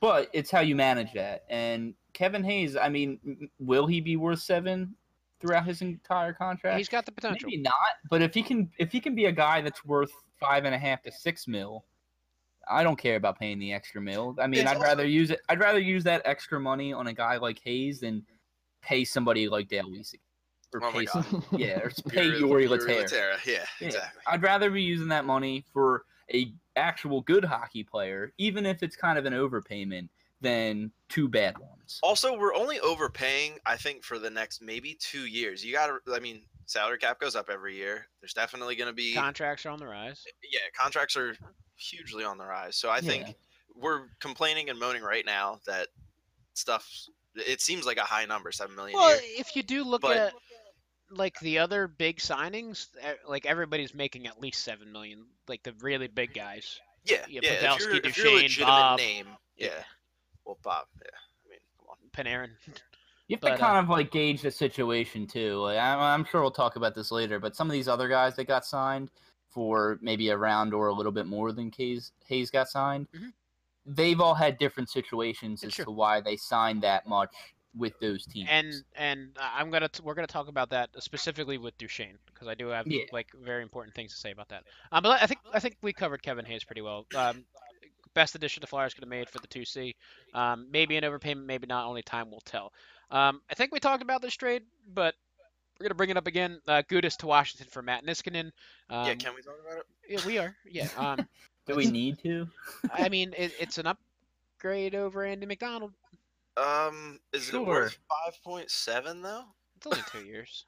but 0.00 0.30
it's 0.32 0.50
how 0.50 0.60
you 0.60 0.74
manage 0.74 1.12
that. 1.14 1.44
And 1.50 1.94
Kevin 2.12 2.42
Hayes, 2.44 2.76
I 2.76 2.88
mean, 2.88 3.50
will 3.58 3.86
he 3.86 4.00
be 4.00 4.16
worth 4.16 4.40
seven 4.40 4.94
throughout 5.40 5.66
his 5.66 5.82
entire 5.82 6.32
contract? 6.32 6.78
He's 6.78 6.88
got 6.88 7.06
the 7.06 7.12
potential. 7.12 7.48
Maybe 7.50 7.62
not, 7.62 7.74
but 8.08 8.22
if 8.22 8.32
he 8.34 8.42
can, 8.42 8.70
if 8.78 8.92
he 8.92 9.00
can 9.00 9.14
be 9.14 9.26
a 9.26 9.32
guy 9.32 9.60
that's 9.60 9.84
worth 9.84 10.12
five 10.40 10.64
and 10.64 10.74
a 10.74 10.78
half 10.78 11.02
to 11.02 11.12
six 11.12 11.46
mil, 11.46 11.84
I 12.68 12.82
don't 12.82 12.96
care 12.98 13.16
about 13.16 13.38
paying 13.38 13.58
the 13.58 13.72
extra 13.72 14.00
mil. 14.00 14.36
I 14.40 14.46
mean, 14.46 14.60
It's 14.60 14.70
I'd 14.70 14.76
also- 14.76 14.86
rather 14.88 15.06
use 15.06 15.30
it. 15.30 15.40
I'd 15.48 15.60
rather 15.60 15.78
use 15.78 16.04
that 16.04 16.22
extra 16.24 16.58
money 16.60 16.92
on 16.92 17.06
a 17.08 17.12
guy 17.12 17.36
like 17.36 17.60
Hayes 17.64 18.00
than 18.00 18.24
pay 18.82 19.04
somebody 19.04 19.48
like 19.48 19.68
Dale 19.68 19.88
Weise, 19.90 20.14
or 20.72 20.82
Oh 20.84 20.90
my 20.92 21.00
pay 21.00 21.04
God. 21.06 21.24
some, 21.26 21.44
yeah, 21.52 21.78
or 21.80 21.90
pay 22.08 22.24
Yuri- 22.24 22.38
Yuri 22.40 22.62
Yuri 22.64 22.78
Lehtera. 22.78 23.04
Lehtera, 23.04 23.46
Yeah, 23.46 23.64
Yeah. 23.80 23.86
exactly. 23.86 24.22
I'd 24.26 24.42
rather 24.42 24.70
be 24.70 24.82
using 24.82 25.08
that 25.08 25.24
money 25.24 25.64
for 25.72 26.04
a 26.32 26.52
actual 26.76 27.20
good 27.22 27.44
hockey 27.44 27.82
player, 27.82 28.32
even 28.38 28.64
if 28.64 28.82
it's 28.82 28.96
kind 28.96 29.18
of 29.18 29.26
an 29.26 29.32
overpayment, 29.32 30.08
than 30.40 30.90
two 31.08 31.28
bad 31.28 31.58
ones. 31.58 31.79
Also, 32.02 32.36
we're 32.38 32.54
only 32.54 32.78
overpaying, 32.80 33.58
I 33.66 33.76
think, 33.76 34.04
for 34.04 34.18
the 34.18 34.30
next 34.30 34.62
maybe 34.62 34.96
two 35.00 35.26
years. 35.26 35.64
You 35.64 35.72
got 35.72 35.86
to, 35.88 36.14
I 36.14 36.20
mean, 36.20 36.42
salary 36.66 36.98
cap 36.98 37.18
goes 37.20 37.34
up 37.34 37.48
every 37.50 37.74
year. 37.76 38.06
There's 38.20 38.34
definitely 38.34 38.76
going 38.76 38.88
to 38.88 38.94
be, 38.94 39.14
Contracts 39.14 39.66
are 39.66 39.70
on 39.70 39.78
the 39.78 39.86
rise. 39.86 40.22
yeah, 40.52 40.60
contracts 40.78 41.16
are 41.16 41.36
hugely 41.76 42.24
on 42.24 42.38
the 42.38 42.44
rise. 42.44 42.76
So 42.76 42.90
I 42.90 43.00
think 43.00 43.26
Yeah. 43.28 43.32
we're 43.74 44.02
complaining 44.20 44.70
and 44.70 44.78
moaning 44.78 45.02
right 45.02 45.24
now 45.26 45.60
that 45.66 45.88
stuff, 46.54 46.88
it 47.34 47.60
seems 47.60 47.86
like 47.86 47.96
a 47.96 48.02
high 48.02 48.24
number, 48.26 48.52
7 48.52 48.74
million 48.76 48.98
Well, 48.98 49.18
if 49.22 49.56
you 49.56 49.62
do 49.62 49.82
look 49.84 50.02
But- 50.02 50.16
at 50.16 50.34
like 51.12 51.38
the 51.40 51.58
other 51.58 51.88
big 51.88 52.18
signings, 52.18 52.86
eh, 53.00 53.14
like 53.26 53.44
everybody's 53.44 53.92
making 53.94 54.28
at 54.28 54.40
least 54.40 54.62
seven 54.62 54.92
million. 54.92 55.26
Like 55.48 55.60
the 55.64 55.72
really 55.80 56.06
big 56.06 56.32
guys. 56.34 56.78
Yeah, 57.04 57.24
yeah, 57.28 57.40
yeah. 57.42 57.74
If 57.74 57.80
you're, 57.80 57.96
if 57.96 58.16
you're 58.16 58.26
a 58.28 58.34
legitimate 58.34 58.66
Bob. 58.68 58.98
name, 58.98 59.26
yeah. 59.56 59.66
Yeah. 59.66 59.82
Well, 60.44 60.58
Bob, 60.62 60.86
yeah. 61.02 61.08
I 61.46 61.48
mean, 61.50 61.58
come 61.78 61.86
on. 61.88 61.96
Panarin. 62.12 62.50
You 63.28 63.36
have 63.36 63.40
But, 63.40 63.52
uh, 63.52 63.56
to 63.56 63.60
kind 63.60 63.78
of 63.78 63.88
like 63.88 64.10
gauge 64.10 64.42
the 64.42 64.50
situation 64.50 65.26
too. 65.26 65.56
Like, 65.56 65.78
I'm, 65.78 65.98
I'm 66.00 66.24
sure 66.24 66.40
we'll 66.40 66.50
talk 66.50 66.76
about 66.76 66.94
this 66.94 67.10
later, 67.12 67.38
but 67.38 67.54
some 67.56 67.68
of 67.68 67.72
these 67.72 67.88
other 67.88 68.08
guys 68.08 68.36
that 68.36 68.44
got 68.46 68.64
signed 68.64 69.10
for 69.48 69.98
maybe 70.00 70.28
a 70.30 70.36
round 70.36 70.74
or 70.74 70.88
a 70.88 70.92
little 70.92 71.12
bit 71.12 71.26
more 71.26 71.52
than 71.52 71.72
Hayes, 71.76 72.12
Hayes 72.26 72.50
got 72.50 72.68
signed, 72.68 73.08
Mhm. 73.12 73.32
they've 73.86 74.20
all 74.20 74.34
had 74.34 74.58
different 74.58 74.88
situations 74.90 75.62
as 75.64 75.74
to 75.74 75.90
why 75.90 76.20
they 76.20 76.36
signed 76.36 76.82
that 76.82 77.06
much 77.06 77.32
with 77.76 77.98
those 78.00 78.26
teams. 78.26 78.48
And 78.50 78.74
and 78.96 79.36
I'm 79.40 79.70
gonna 79.70 79.88
t- 79.88 80.02
we're 80.02 80.14
gonna 80.14 80.26
talk 80.26 80.48
about 80.48 80.70
that 80.70 80.90
specifically 81.00 81.56
with 81.56 81.76
Duchene 81.78 82.18
because 82.26 82.48
I 82.48 82.54
do 82.54 82.66
have 82.68 82.86
Yeah. 82.88 83.04
like 83.12 83.28
very 83.32 83.62
important 83.62 83.94
things 83.94 84.12
to 84.12 84.18
say 84.18 84.32
about 84.32 84.48
that. 84.48 84.64
Um, 84.90 85.04
but 85.04 85.22
I 85.22 85.26
think 85.26 85.40
I 85.52 85.60
think 85.60 85.76
we 85.80 85.92
covered 85.92 86.20
Kevin 86.22 86.44
Hayes 86.46 86.64
pretty 86.64 86.80
well. 86.82 87.06
Um, 87.14 87.44
best 88.14 88.34
addition 88.34 88.60
the 88.60 88.66
Flyers 88.66 88.94
could 88.94 89.02
have 89.02 89.08
made 89.08 89.28
for 89.28 89.38
the 89.38 89.48
2C. 89.48 89.94
Um, 90.34 90.66
maybe 90.70 90.96
an 90.96 91.04
overpayment, 91.04 91.44
maybe 91.44 91.66
not. 91.66 91.86
Only 91.86 92.02
time 92.02 92.30
will 92.30 92.42
tell. 92.42 92.72
Um, 93.10 93.40
I 93.50 93.54
think 93.54 93.72
we 93.72 93.80
talked 93.80 94.02
about 94.02 94.22
this 94.22 94.34
trade, 94.34 94.62
but 94.92 95.14
we're 95.78 95.84
gonna 95.84 95.94
bring 95.94 96.10
it 96.10 96.16
up 96.16 96.26
again. 96.26 96.60
Uh, 96.68 96.82
Gudas 96.88 97.16
to 97.18 97.26
Washington 97.26 97.66
for 97.70 97.82
Matt 97.82 98.04
Niskanen. 98.04 98.50
Um, 98.90 99.06
yeah, 99.06 99.14
can 99.14 99.34
we 99.34 99.42
talk 99.42 99.54
about 99.66 99.78
it? 99.78 99.86
yeah, 100.08 100.26
we 100.26 100.38
are. 100.38 100.54
Yeah. 100.68 100.88
Um, 100.96 101.26
Do 101.66 101.76
we 101.76 101.90
need 101.90 102.18
to? 102.24 102.48
I 102.92 103.08
mean, 103.08 103.32
it, 103.36 103.52
it's 103.60 103.78
an 103.78 103.86
upgrade 103.86 104.94
over 104.94 105.24
Andy 105.24 105.46
MacDonald. 105.46 105.92
Um, 106.56 107.20
is 107.32 107.52
it 107.52 107.64
worth 107.64 107.96
five 108.08 108.42
point 108.42 108.70
seven 108.70 109.22
though? 109.22 109.44
It's 109.76 109.86
only 109.86 110.00
two 110.10 110.24
years. 110.24 110.66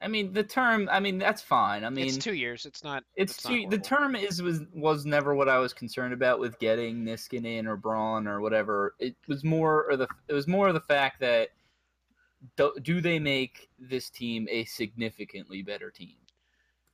I 0.00 0.08
mean, 0.08 0.32
the 0.32 0.42
term. 0.42 0.88
I 0.90 1.00
mean, 1.00 1.18
that's 1.18 1.42
fine. 1.42 1.84
I 1.84 1.90
mean, 1.90 2.06
it's 2.06 2.18
two 2.18 2.34
years. 2.34 2.66
It's 2.66 2.84
not. 2.84 3.04
It's 3.16 3.32
it's 3.34 3.48
not 3.48 3.70
the 3.70 3.78
term 3.78 4.14
is 4.14 4.42
was 4.42 4.62
was 4.72 5.06
never 5.06 5.34
what 5.34 5.48
I 5.48 5.58
was 5.58 5.72
concerned 5.72 6.12
about 6.12 6.40
with 6.40 6.58
getting 6.58 7.04
Niskanen 7.04 7.66
or 7.66 7.76
Braun 7.76 8.26
or 8.26 8.40
whatever. 8.40 8.94
It 8.98 9.16
was 9.28 9.44
more 9.44 9.90
or 9.90 9.96
the 9.96 10.08
it 10.28 10.34
was 10.34 10.46
more 10.46 10.68
of 10.68 10.74
the 10.74 10.80
fact 10.80 11.20
that 11.20 11.50
do, 12.56 12.72
do 12.82 13.00
they 13.00 13.18
make 13.18 13.68
this 13.78 14.10
team 14.10 14.46
a 14.50 14.64
significantly 14.64 15.62
better 15.62 15.90
team? 15.90 16.16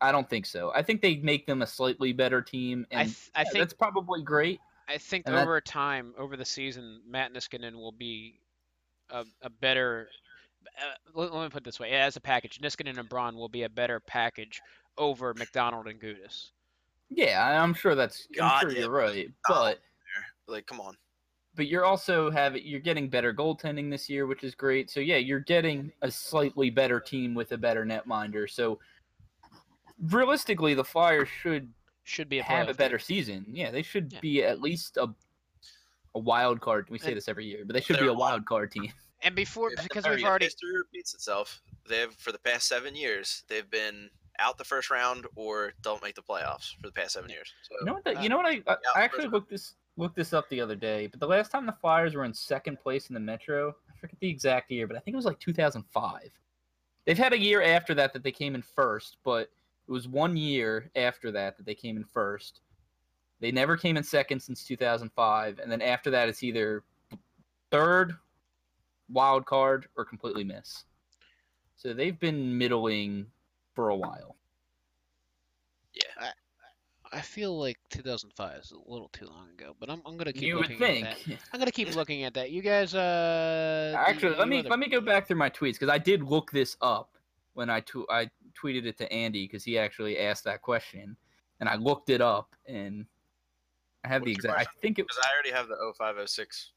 I 0.01 0.13
don't 0.13 0.29
think 0.29 0.47
so. 0.47 0.73
I 0.75 0.83
think 0.83 1.03
they 1.03 1.17
make 1.17 1.47
them 1.47 1.63
a 1.63 1.67
slightly 1.67 2.13
better 2.13 2.41
team, 2.41 2.87
and 2.91 3.01
I 3.01 3.05
th- 3.05 3.31
I 3.35 3.41
yeah, 3.41 3.45
think 3.45 3.63
that's 3.63 3.75
probably 3.75 4.23
great. 4.23 4.61
I 4.89 4.99
think 4.99 5.27
and 5.27 5.37
that- 5.37 5.43
over 5.43 5.61
time, 5.61 6.15
over 6.19 6.37
the 6.37 6.45
season, 6.45 7.03
Matt 7.07 7.33
Niskanen 7.33 7.75
will 7.75 7.93
be 7.93 8.41
a, 9.11 9.25
a 9.43 9.51
better. 9.51 10.09
Uh, 10.67 10.93
let, 11.15 11.33
let 11.33 11.43
me 11.45 11.49
put 11.49 11.63
it 11.63 11.65
this 11.65 11.81
way: 11.81 11.91
as 11.93 12.17
a 12.17 12.21
package, 12.21 12.59
Niskanen 12.61 12.99
and 12.99 13.09
Braun 13.09 13.37
will 13.37 13.49
be 13.49 13.63
a 13.65 13.69
better 13.69 14.01
package 14.01 14.61
over 14.99 15.35
MacDonald 15.35 15.87
and 15.89 16.01
Gudas. 16.01 16.51
Yeah, 17.09 17.43
I- 17.45 17.57
I'm 17.63 17.75
sure 17.75 17.95
that's. 17.95 18.27
I'm 18.41 18.61
sure 18.61 18.71
you're 18.73 18.91
right, 18.91 19.29
but 19.49 19.81
Like, 20.47 20.67
come 20.67 20.81
on. 20.81 20.97
but 21.55 21.67
you're 21.67 21.85
also 21.85 22.31
having 22.31 22.63
you're 22.65 22.81
getting 22.81 23.09
better 23.09 23.33
goaltending 23.35 23.91
this 23.91 24.09
year, 24.09 24.27
which 24.27 24.45
is 24.45 24.55
great. 24.55 24.91
So 24.91 25.01
yeah, 25.01 25.17
you're 25.17 25.41
getting 25.41 25.93
a 26.03 26.11
slightly 26.11 26.71
better 26.71 27.01
team 27.01 27.35
with 27.35 27.53
a 27.53 27.59
better 27.59 27.85
netminder. 27.85 28.49
So 28.49 28.79
realistically, 30.03 30.75
the 30.75 30.85
Flyers 30.85 31.29
should 31.29 31.73
Should 32.05 32.29
be 32.29 32.39
a 32.39 32.43
have 32.43 32.69
a 32.69 32.75
better 32.75 32.99
team. 32.99 33.05
season. 33.05 33.47
Yeah, 33.49 33.71
they 33.71 33.83
should 33.83 34.13
Yeah. 34.13 34.21
be 34.21 34.45
at 34.45 34.61
least 34.61 34.97
a 34.97 35.09
a 36.17 36.19
wild 36.19 36.61
card. 36.61 36.89
We 36.91 36.99
say 36.99 37.15
this 37.15 37.29
every 37.29 37.47
year, 37.47 37.63
but 37.65 37.73
they 37.75 37.81
should 37.81 37.95
be 37.95 38.01
They're 38.01 38.09
a 38.09 38.13
a 38.15 38.19
wild 38.19 38.45
card 38.45 38.73
team. 38.73 38.93
And 39.23 39.35
before, 39.35 39.73
If- 39.73 39.83
because 39.83 40.07
we've 40.09 40.25
already 40.25 40.47
history 40.47 40.77
repeats 40.77 41.15
itself. 41.15 41.61
They 41.89 41.99
have 41.99 42.15
for 42.17 42.33
the 42.33 42.39
past 42.39 42.69
seven 42.69 42.95
years. 42.95 43.45
They've 43.49 43.69
been 43.71 44.11
out 44.39 44.57
the 44.57 44.65
first 44.65 44.91
round 44.91 45.27
or 45.35 45.75
don't 45.83 46.03
make 46.03 46.15
the 46.15 46.23
playoffs 46.23 46.75
for 46.77 46.87
the 46.87 46.93
past 46.93 47.13
seven 47.13 47.29
years. 47.31 47.53
So 47.63 47.75
You 47.81 47.87
know 47.87 47.95
what? 47.95 48.05
The, 48.05 48.19
Uh, 48.19 48.23
you 48.23 48.29
know 48.29 48.37
what? 48.39 48.47
I 48.47 48.63
I, 48.67 48.77
I 48.97 49.03
actually 49.03 49.29
looked 49.29 49.51
this 49.51 49.75
looked 49.97 50.17
this 50.17 50.33
up 50.33 50.49
the 50.49 50.61
other 50.61 50.77
day. 50.77 51.07
But 51.09 51.21
the 51.21 51.27
last 51.27 51.51
time 51.51 51.67
the 51.67 51.73
Flyers 51.73 52.15
were 52.15 52.25
in 52.25 52.33
second 52.33 52.81
place 52.81 53.11
in 53.11 53.15
the 53.15 53.21
Metro, 53.21 53.75
I 53.91 53.99
forget 53.99 54.19
the 54.21 54.31
exact 54.31 54.71
year, 54.71 54.87
but 54.87 54.97
I 54.97 55.01
think 55.01 55.15
it 55.15 55.17
was 55.17 55.27
like 55.27 55.39
2005. 55.41 56.31
They've 57.05 57.19
had 57.19 57.35
a 57.35 57.39
year 57.39 57.61
after 57.61 57.93
that 57.95 58.13
that 58.15 58.23
they 58.23 58.33
came 58.33 58.55
in 58.55 58.63
first, 58.63 59.19
but 59.25 59.51
it 59.87 59.91
was 59.93 60.09
one 60.09 60.37
year 60.37 60.91
after 60.97 61.31
that 61.33 61.57
that 61.59 61.67
they 61.67 61.75
came 61.75 61.97
in 61.99 62.05
first. 62.05 62.61
They 63.41 63.51
never 63.51 63.77
came 63.77 63.97
in 63.97 64.03
second 64.05 64.41
since 64.41 64.65
2005, 64.65 65.59
and 65.59 65.71
then 65.71 65.83
after 65.83 66.11
that, 66.11 66.29
it's 66.29 66.43
either 66.43 66.85
third, 67.71 68.17
wild 69.13 69.47
card, 69.47 69.87
or 69.97 70.05
completely 70.05 70.45
miss. 70.45 70.85
So 71.77 71.93
they've 71.95 72.19
been 72.19 72.57
middling 72.59 73.27
for 73.75 73.89
a 73.89 73.97
while. 73.97 74.37
yeah, 75.95 76.31
I 77.13 77.21
feel 77.21 77.59
like 77.59 77.77
2005 77.91 78.59
is 78.61 78.71
a 78.71 78.91
little 78.91 79.09
too 79.13 79.27
long 79.27 79.49
ago, 79.59 79.75
but 79.81 79.91
I'm, 79.91 80.01
I'm 80.07 80.17
gonna 80.17 80.33
keep 80.33 80.43
You 80.45 80.57
would 80.57 80.69
looking 80.71 81.05
at 81.05 81.17
think. 81.17 81.25
that. 81.27 81.39
I'm 81.53 81.59
gonna 81.59 81.73
keep 81.73 81.93
looking 81.97 82.23
at 82.25 82.35
that. 82.35 82.51
You 82.53 82.63
guys, 82.63 82.95
uh, 82.95 83.95
Actually, 83.99 84.35
you 84.35 84.39
let 84.39 84.49
me 84.49 84.59
other- 84.61 84.69
let 84.69 84.79
me 84.79 84.89
go 84.89 85.01
back 85.01 85.27
through 85.27 85.37
my 85.39 85.51
tweets 85.51 85.73
because 85.73 85.89
I 85.89 85.99
did 85.99 86.23
look 86.23 86.51
this 86.53 86.77
up 86.81 87.17
when 87.55 87.69
I 87.69 87.81
tw- 87.81 88.09
I 88.11 88.31
tweeted 88.55 88.85
it 88.87 88.97
to 88.99 89.13
Andy 89.13 89.45
because 89.47 89.65
he 89.65 89.77
actually 89.79 90.19
asked 90.19 90.45
that 90.45 90.63
question, 90.63 91.17
and 91.59 91.69
I 91.69 91.75
looked 91.75 92.11
it 92.11 92.21
up 92.21 92.55
and 92.67 93.07
I 94.05 94.09
have 94.09 94.23
the 94.25 94.31
What's 94.33 94.45
your 94.45 94.53
exact. 94.55 94.69
I 94.77 94.81
think 94.81 94.99
it 95.01 95.03
was. 95.03 95.19
I 95.21 95.33
already 95.35 95.51
have 95.51 95.67
the 95.69 95.77
0506. 95.99 96.71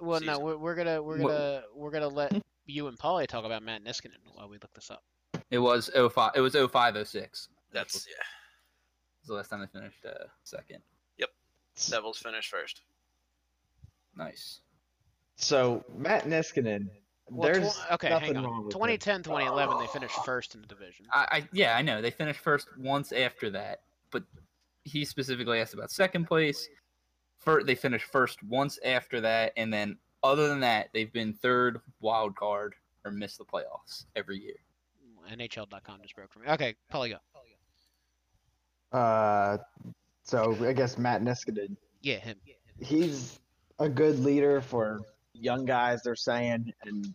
Well, 0.00 0.20
no, 0.20 0.38
we're, 0.38 0.56
we're 0.56 0.74
gonna 0.74 1.02
we're 1.02 1.18
gonna 1.18 1.62
we're 1.74 1.90
gonna 1.90 2.08
let 2.08 2.32
you 2.66 2.88
and 2.88 2.98
Polly 2.98 3.26
talk 3.26 3.44
about 3.44 3.62
Matt 3.62 3.84
Niskanen 3.84 4.18
while 4.34 4.48
we 4.48 4.58
look 4.58 4.72
this 4.74 4.90
up. 4.90 5.02
it 5.50 5.58
was 5.58 5.90
05 5.94 6.32
It 6.34 6.40
was 6.40 6.54
0506. 6.54 7.48
That's 7.72 7.94
was 7.94 8.06
yeah. 8.08 8.22
the 9.26 9.34
last 9.34 9.48
time 9.48 9.60
they 9.60 9.78
finished 9.78 10.04
uh, 10.04 10.24
second. 10.44 10.78
Yep, 11.18 11.30
Devils 11.90 12.18
finished 12.18 12.50
first. 12.50 12.82
Nice. 14.16 14.60
So 15.36 15.84
Matt 15.96 16.24
Niskanen, 16.24 16.88
Well, 17.28 17.48
tw- 17.50 17.52
there's 17.52 17.80
okay, 17.92 18.08
nothing 18.08 18.34
hang 18.34 18.44
wrong 18.44 18.54
on. 18.54 18.64
with 18.64 18.72
2010, 18.72 19.22
2011, 19.22 19.78
they 19.78 19.86
finished 19.88 20.14
first 20.24 20.54
in 20.54 20.62
the 20.62 20.66
division. 20.66 21.06
I, 21.12 21.26
I 21.30 21.48
yeah 21.52 21.76
I 21.76 21.82
know 21.82 22.00
they 22.00 22.10
finished 22.10 22.40
first 22.40 22.68
once 22.78 23.12
after 23.12 23.50
that, 23.50 23.80
but 24.10 24.22
he 24.84 25.04
specifically 25.04 25.60
asked 25.60 25.74
about 25.74 25.90
second 25.90 26.26
place. 26.26 26.68
For 27.38 27.62
they 27.62 27.74
finished 27.74 28.06
first 28.06 28.42
once 28.42 28.78
after 28.84 29.20
that, 29.20 29.52
and 29.56 29.72
then 29.72 29.98
other 30.22 30.48
than 30.48 30.60
that, 30.60 30.88
they've 30.92 31.12
been 31.12 31.32
third 31.32 31.80
wild 32.00 32.34
card 32.36 32.74
or 33.04 33.10
missed 33.12 33.38
the 33.38 33.44
playoffs 33.44 34.06
every 34.16 34.38
year. 34.38 34.56
NHL.com 35.30 36.00
just 36.02 36.14
broke 36.16 36.32
for 36.32 36.40
me. 36.40 36.48
Okay, 36.48 36.74
Polly 36.88 37.10
go. 37.10 37.18
Uh, 38.96 39.58
so 40.22 40.56
I 40.66 40.72
guess 40.72 40.96
Matt 40.98 41.22
Niskanen, 41.22 41.76
Yeah, 42.02 42.16
him. 42.18 42.36
he's 42.80 43.38
a 43.78 43.88
good 43.88 44.18
leader 44.20 44.60
for 44.60 45.00
young 45.34 45.64
guys. 45.64 46.02
They're 46.02 46.14
saying, 46.16 46.72
and 46.84 47.14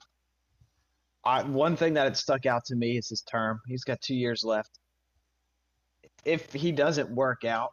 I, 1.23 1.43
one 1.43 1.75
thing 1.75 1.93
that 1.95 2.03
had 2.03 2.17
stuck 2.17 2.45
out 2.45 2.65
to 2.65 2.75
me 2.75 2.97
is 2.97 3.09
his 3.09 3.21
term. 3.21 3.59
He's 3.67 3.83
got 3.83 3.99
two 4.01 4.15
years 4.15 4.43
left. 4.43 4.79
If 6.25 6.53
he 6.53 6.71
doesn't 6.71 7.09
work 7.09 7.45
out, 7.45 7.71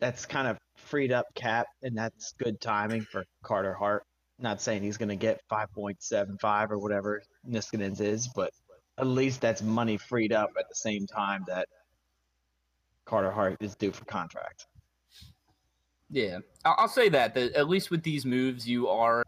that's 0.00 0.26
kind 0.26 0.48
of 0.48 0.56
freed 0.80 1.12
up 1.12 1.26
cap, 1.34 1.66
and 1.82 1.96
that's 1.96 2.32
good 2.32 2.60
timing 2.60 3.02
for 3.02 3.24
Carter 3.42 3.74
Hart. 3.74 4.04
Not 4.38 4.60
saying 4.60 4.82
he's 4.82 4.96
going 4.96 5.10
to 5.10 5.16
get 5.16 5.42
5.75 5.50 6.70
or 6.70 6.78
whatever 6.78 7.22
Niskanen's 7.48 8.00
is, 8.00 8.28
but 8.28 8.52
at 8.98 9.06
least 9.06 9.40
that's 9.40 9.62
money 9.62 9.96
freed 9.96 10.32
up 10.32 10.50
at 10.58 10.68
the 10.68 10.74
same 10.74 11.06
time 11.06 11.44
that 11.46 11.68
Carter 13.04 13.30
Hart 13.30 13.56
is 13.60 13.74
due 13.74 13.92
for 13.92 14.04
contract. 14.04 14.66
Yeah, 16.10 16.38
I'll, 16.64 16.88
say 16.88 17.08
that 17.10 17.34
that 17.34 17.52
at 17.52 17.68
least 17.68 17.90
with 17.90 18.02
these 18.02 18.26
moves, 18.26 18.68
you 18.68 18.88
are, 18.88 19.22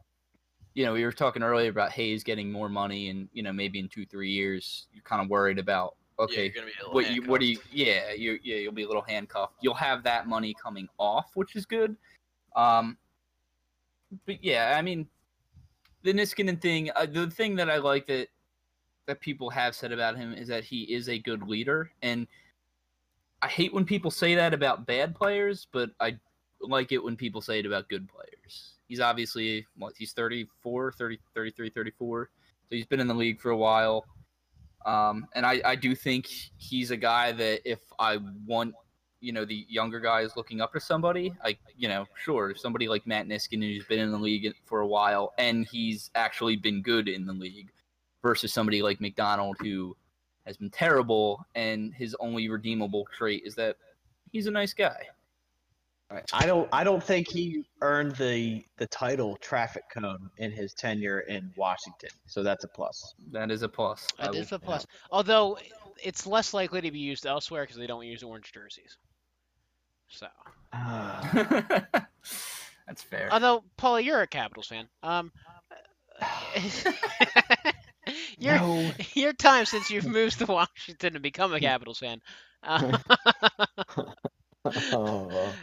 you 0.74 0.84
know, 0.84 0.92
we 0.94 1.04
were 1.04 1.12
talking 1.12 1.42
earlier 1.42 1.70
about 1.70 1.92
Hayes 1.92 2.24
getting 2.24 2.50
more 2.50 2.68
money, 2.68 3.08
and 3.08 3.28
you 3.32 3.42
know 3.42 3.52
maybe 3.52 3.78
in 3.78 3.88
two 3.88 4.04
three 4.04 4.30
years 4.30 4.88
you're 4.92 5.04
kind 5.04 5.22
of 5.22 5.28
worried 5.28 5.60
about 5.60 5.94
okay, 6.18 6.44
you're 6.44 6.54
gonna 6.54 6.66
be 6.66 6.72
a 6.84 6.90
what 6.90 7.10
you 7.10 7.22
what 7.22 7.40
do 7.40 7.46
you 7.46 7.58
yeah 7.70 8.12
you 8.12 8.38
yeah 8.42 8.56
you'll 8.56 8.72
be 8.72 8.82
a 8.82 8.86
little 8.86 9.02
handcuffed. 9.02 9.54
You'll 9.60 9.74
have 9.74 10.02
that 10.04 10.28
money 10.28 10.54
coming 10.60 10.88
off, 10.98 11.30
which 11.34 11.56
is 11.56 11.66
good. 11.66 11.96
Um, 12.54 12.96
but 14.26 14.42
yeah, 14.44 14.74
I 14.76 14.82
mean, 14.82 15.06
the 16.02 16.12
Niskanen 16.12 16.60
thing. 16.60 16.90
Uh, 16.94 17.06
the 17.06 17.30
thing 17.30 17.56
that 17.56 17.70
I 17.70 17.78
like 17.78 18.06
that 18.06 18.28
that 19.06 19.20
people 19.20 19.50
have 19.50 19.74
said 19.74 19.92
about 19.92 20.16
him 20.16 20.32
is 20.32 20.48
that 20.48 20.64
he 20.64 20.82
is 20.82 21.08
a 21.08 21.18
good 21.18 21.42
leader, 21.46 21.90
and 22.02 22.26
I 23.42 23.48
hate 23.48 23.74
when 23.74 23.84
people 23.84 24.10
say 24.10 24.34
that 24.36 24.54
about 24.54 24.86
bad 24.86 25.14
players, 25.14 25.66
but 25.72 25.90
I 25.98 26.16
like 26.60 26.92
it 26.92 27.02
when 27.02 27.16
people 27.16 27.40
say 27.40 27.58
it 27.58 27.66
about 27.66 27.88
good 27.88 28.08
players. 28.08 28.74
He's 28.86 29.00
obviously 29.00 29.66
what 29.76 29.94
he's 29.96 30.12
34, 30.12 30.92
30, 30.92 31.18
33, 31.34 31.70
34. 31.70 32.30
So 32.68 32.76
he's 32.76 32.86
been 32.86 33.00
in 33.00 33.08
the 33.08 33.14
league 33.14 33.40
for 33.40 33.50
a 33.50 33.56
while. 33.56 34.04
Um, 34.86 35.26
and 35.34 35.46
I, 35.46 35.60
I 35.64 35.76
do 35.76 35.94
think 35.94 36.26
he's 36.56 36.90
a 36.90 36.96
guy 36.96 37.32
that 37.32 37.60
if 37.68 37.80
I 37.98 38.18
want, 38.46 38.74
you 39.20 39.32
know, 39.32 39.44
the 39.44 39.66
younger 39.68 40.00
guys 40.00 40.36
looking 40.36 40.60
up 40.60 40.72
to 40.72 40.80
somebody, 40.80 41.32
I, 41.44 41.56
you 41.76 41.88
know, 41.88 42.06
sure, 42.16 42.50
if 42.50 42.58
somebody 42.58 42.88
like 42.88 43.06
Matt 43.06 43.26
Niskanen 43.26 43.74
who's 43.74 43.84
been 43.86 44.00
in 44.00 44.10
the 44.10 44.18
league 44.18 44.52
for 44.64 44.80
a 44.80 44.86
while 44.86 45.32
and 45.38 45.66
he's 45.70 46.10
actually 46.14 46.56
been 46.56 46.82
good 46.82 47.08
in 47.08 47.26
the 47.26 47.32
league 47.32 47.70
versus 48.22 48.52
somebody 48.52 48.82
like 48.82 49.00
MacDonald 49.00 49.56
who 49.60 49.96
has 50.46 50.56
been 50.56 50.70
terrible 50.70 51.44
and 51.54 51.94
his 51.94 52.16
only 52.18 52.48
redeemable 52.48 53.06
trait 53.16 53.42
is 53.44 53.54
that 53.54 53.76
he's 54.32 54.46
a 54.46 54.50
nice 54.50 54.74
guy. 54.74 55.06
I 56.32 56.46
don't. 56.46 56.68
I 56.72 56.84
don't 56.84 57.02
think 57.02 57.28
he 57.28 57.64
earned 57.80 58.16
the 58.16 58.64
the 58.76 58.86
title 58.86 59.36
traffic 59.36 59.84
cone 59.92 60.30
in 60.38 60.50
his 60.50 60.74
tenure 60.74 61.20
in 61.20 61.52
Washington. 61.56 62.10
So 62.26 62.42
that's 62.42 62.64
a 62.64 62.68
plus. 62.68 63.14
That 63.30 63.50
is 63.50 63.62
a 63.62 63.68
plus. 63.68 64.06
I 64.18 64.24
That 64.24 64.32
will- 64.32 64.40
is 64.40 64.52
a 64.52 64.58
plus. 64.58 64.86
Although 65.10 65.58
it's 66.02 66.26
less 66.26 66.52
likely 66.52 66.80
to 66.82 66.90
be 66.90 66.98
used 66.98 67.26
elsewhere 67.26 67.62
because 67.62 67.76
they 67.76 67.86
don't 67.86 68.04
use 68.04 68.22
orange 68.22 68.52
jerseys. 68.52 68.96
So, 70.08 70.26
That's 72.86 73.02
fair. 73.02 73.28
although 73.32 73.64
Paulie, 73.78 74.04
you're 74.04 74.20
a 74.20 74.26
Capitals 74.26 74.66
fan. 74.66 74.88
Um, 75.02 75.32
your 78.38 78.56
no, 78.58 78.90
your 79.14 79.32
time 79.32 79.64
since 79.64 79.90
you've 79.90 80.06
moved 80.06 80.38
to 80.40 80.46
Washington 80.46 81.14
to 81.14 81.20
become 81.20 81.54
a 81.54 81.60
Capitals 81.60 81.98
fan. 82.00 82.20
Uh. 82.62 82.98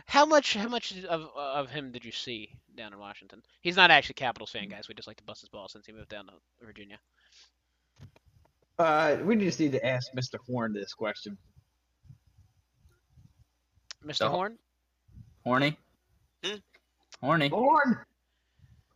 How 0.06 0.26
much? 0.26 0.56
How 0.56 0.68
much 0.68 1.04
of 1.06 1.30
of 1.36 1.70
him 1.70 1.92
did 1.92 2.04
you 2.04 2.12
see 2.12 2.50
down 2.76 2.92
in 2.94 3.00
Washington? 3.00 3.42
He's 3.62 3.76
not 3.78 3.92
actually 3.92 4.16
Capitals 4.16 4.52
fan, 4.52 4.68
guys. 4.68 4.88
We 4.88 4.94
just 4.96 5.08
like 5.08 5.18
to 5.18 5.24
bust 5.24 5.42
his 5.42 5.50
ball 5.50 5.68
since 5.70 5.86
he 5.86 5.94
moved 5.94 6.10
down 6.10 6.26
to 6.28 6.34
Virginia. 6.66 7.00
Uh, 8.78 9.18
we 9.24 9.36
just 9.36 9.60
need 9.60 9.72
to 9.74 9.86
ask 9.86 10.12
Mr. 10.14 10.36
Horn 10.48 10.74
this 10.74 10.94
question. 10.94 11.38
Mr. 14.06 14.16
So- 14.16 14.30
Horn. 14.30 14.58
Horny. 15.46 15.78
Hmm? 16.44 16.56
Horny. 17.22 17.50
Horn. 17.50 18.00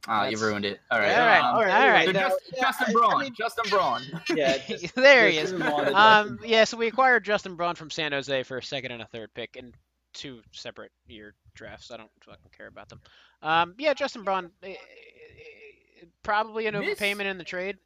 Ah, 0.07 0.27
you 0.27 0.37
ruined 0.37 0.65
it. 0.65 0.79
All 0.91 0.99
right. 0.99 1.11
All 1.17 1.25
right, 1.25 1.39
um, 1.39 1.55
all 1.55 1.61
right. 1.89 2.05
so 2.05 2.11
now- 2.11 2.29
Just, 2.29 2.39
yeah, 2.53 2.61
Justin 2.61 2.85
I- 2.87 2.89
I 2.89 2.93
Braun. 2.93 3.21
mean- 3.21 3.33
Justin 3.37 3.65
Braun. 3.69 4.01
Yeah, 4.35 4.57
just- 4.67 4.95
there 4.95 5.29
he 5.29 5.37
is. 5.37 5.51
move 5.53 5.61
Um, 5.63 6.39
yeah, 6.45 6.63
so 6.65 6.77
we 6.77 6.87
acquired 6.87 7.23
Justin 7.25 7.55
Braun 7.55 7.75
from 7.75 7.89
San 7.89 8.11
Jose 8.11 8.43
for 8.43 8.57
a 8.57 8.63
second 8.63 8.91
and 8.91 9.01
a 9.01 9.05
third 9.07 9.33
pick 9.33 9.55
in 9.55 9.73
two 10.13 10.41
separate 10.51 10.91
year 11.07 11.35
drafts. 11.55 11.91
I 11.91 11.97
don't 11.97 12.09
fucking 12.23 12.51
care 12.55 12.67
about 12.67 12.89
them. 12.89 13.01
Um, 13.41 13.75
yeah, 13.77 13.93
Justin 13.93 14.23
Braun, 14.23 14.51
eh, 14.63 14.69
eh, 14.71 16.05
probably 16.23 16.67
an 16.67 16.75
overpayment 16.75 17.25
in 17.25 17.37
the 17.37 17.43
trade, 17.43 17.77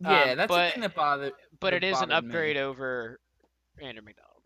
Yeah, 0.00 0.30
Um, 0.32 0.36
that's 0.36 0.48
but- 0.48 0.66
the 0.66 0.72
thing 0.72 0.80
that 0.82 0.94
bothered. 0.94 1.32
but 1.60 1.70
that 1.70 1.76
it 1.76 1.84
is 1.84 2.00
an 2.00 2.08
bothered 2.10 2.24
me. 2.24 2.28
upgrade 2.30 2.56
over 2.56 3.20
Andrew 3.80 4.02
MacDonald. 4.04 4.42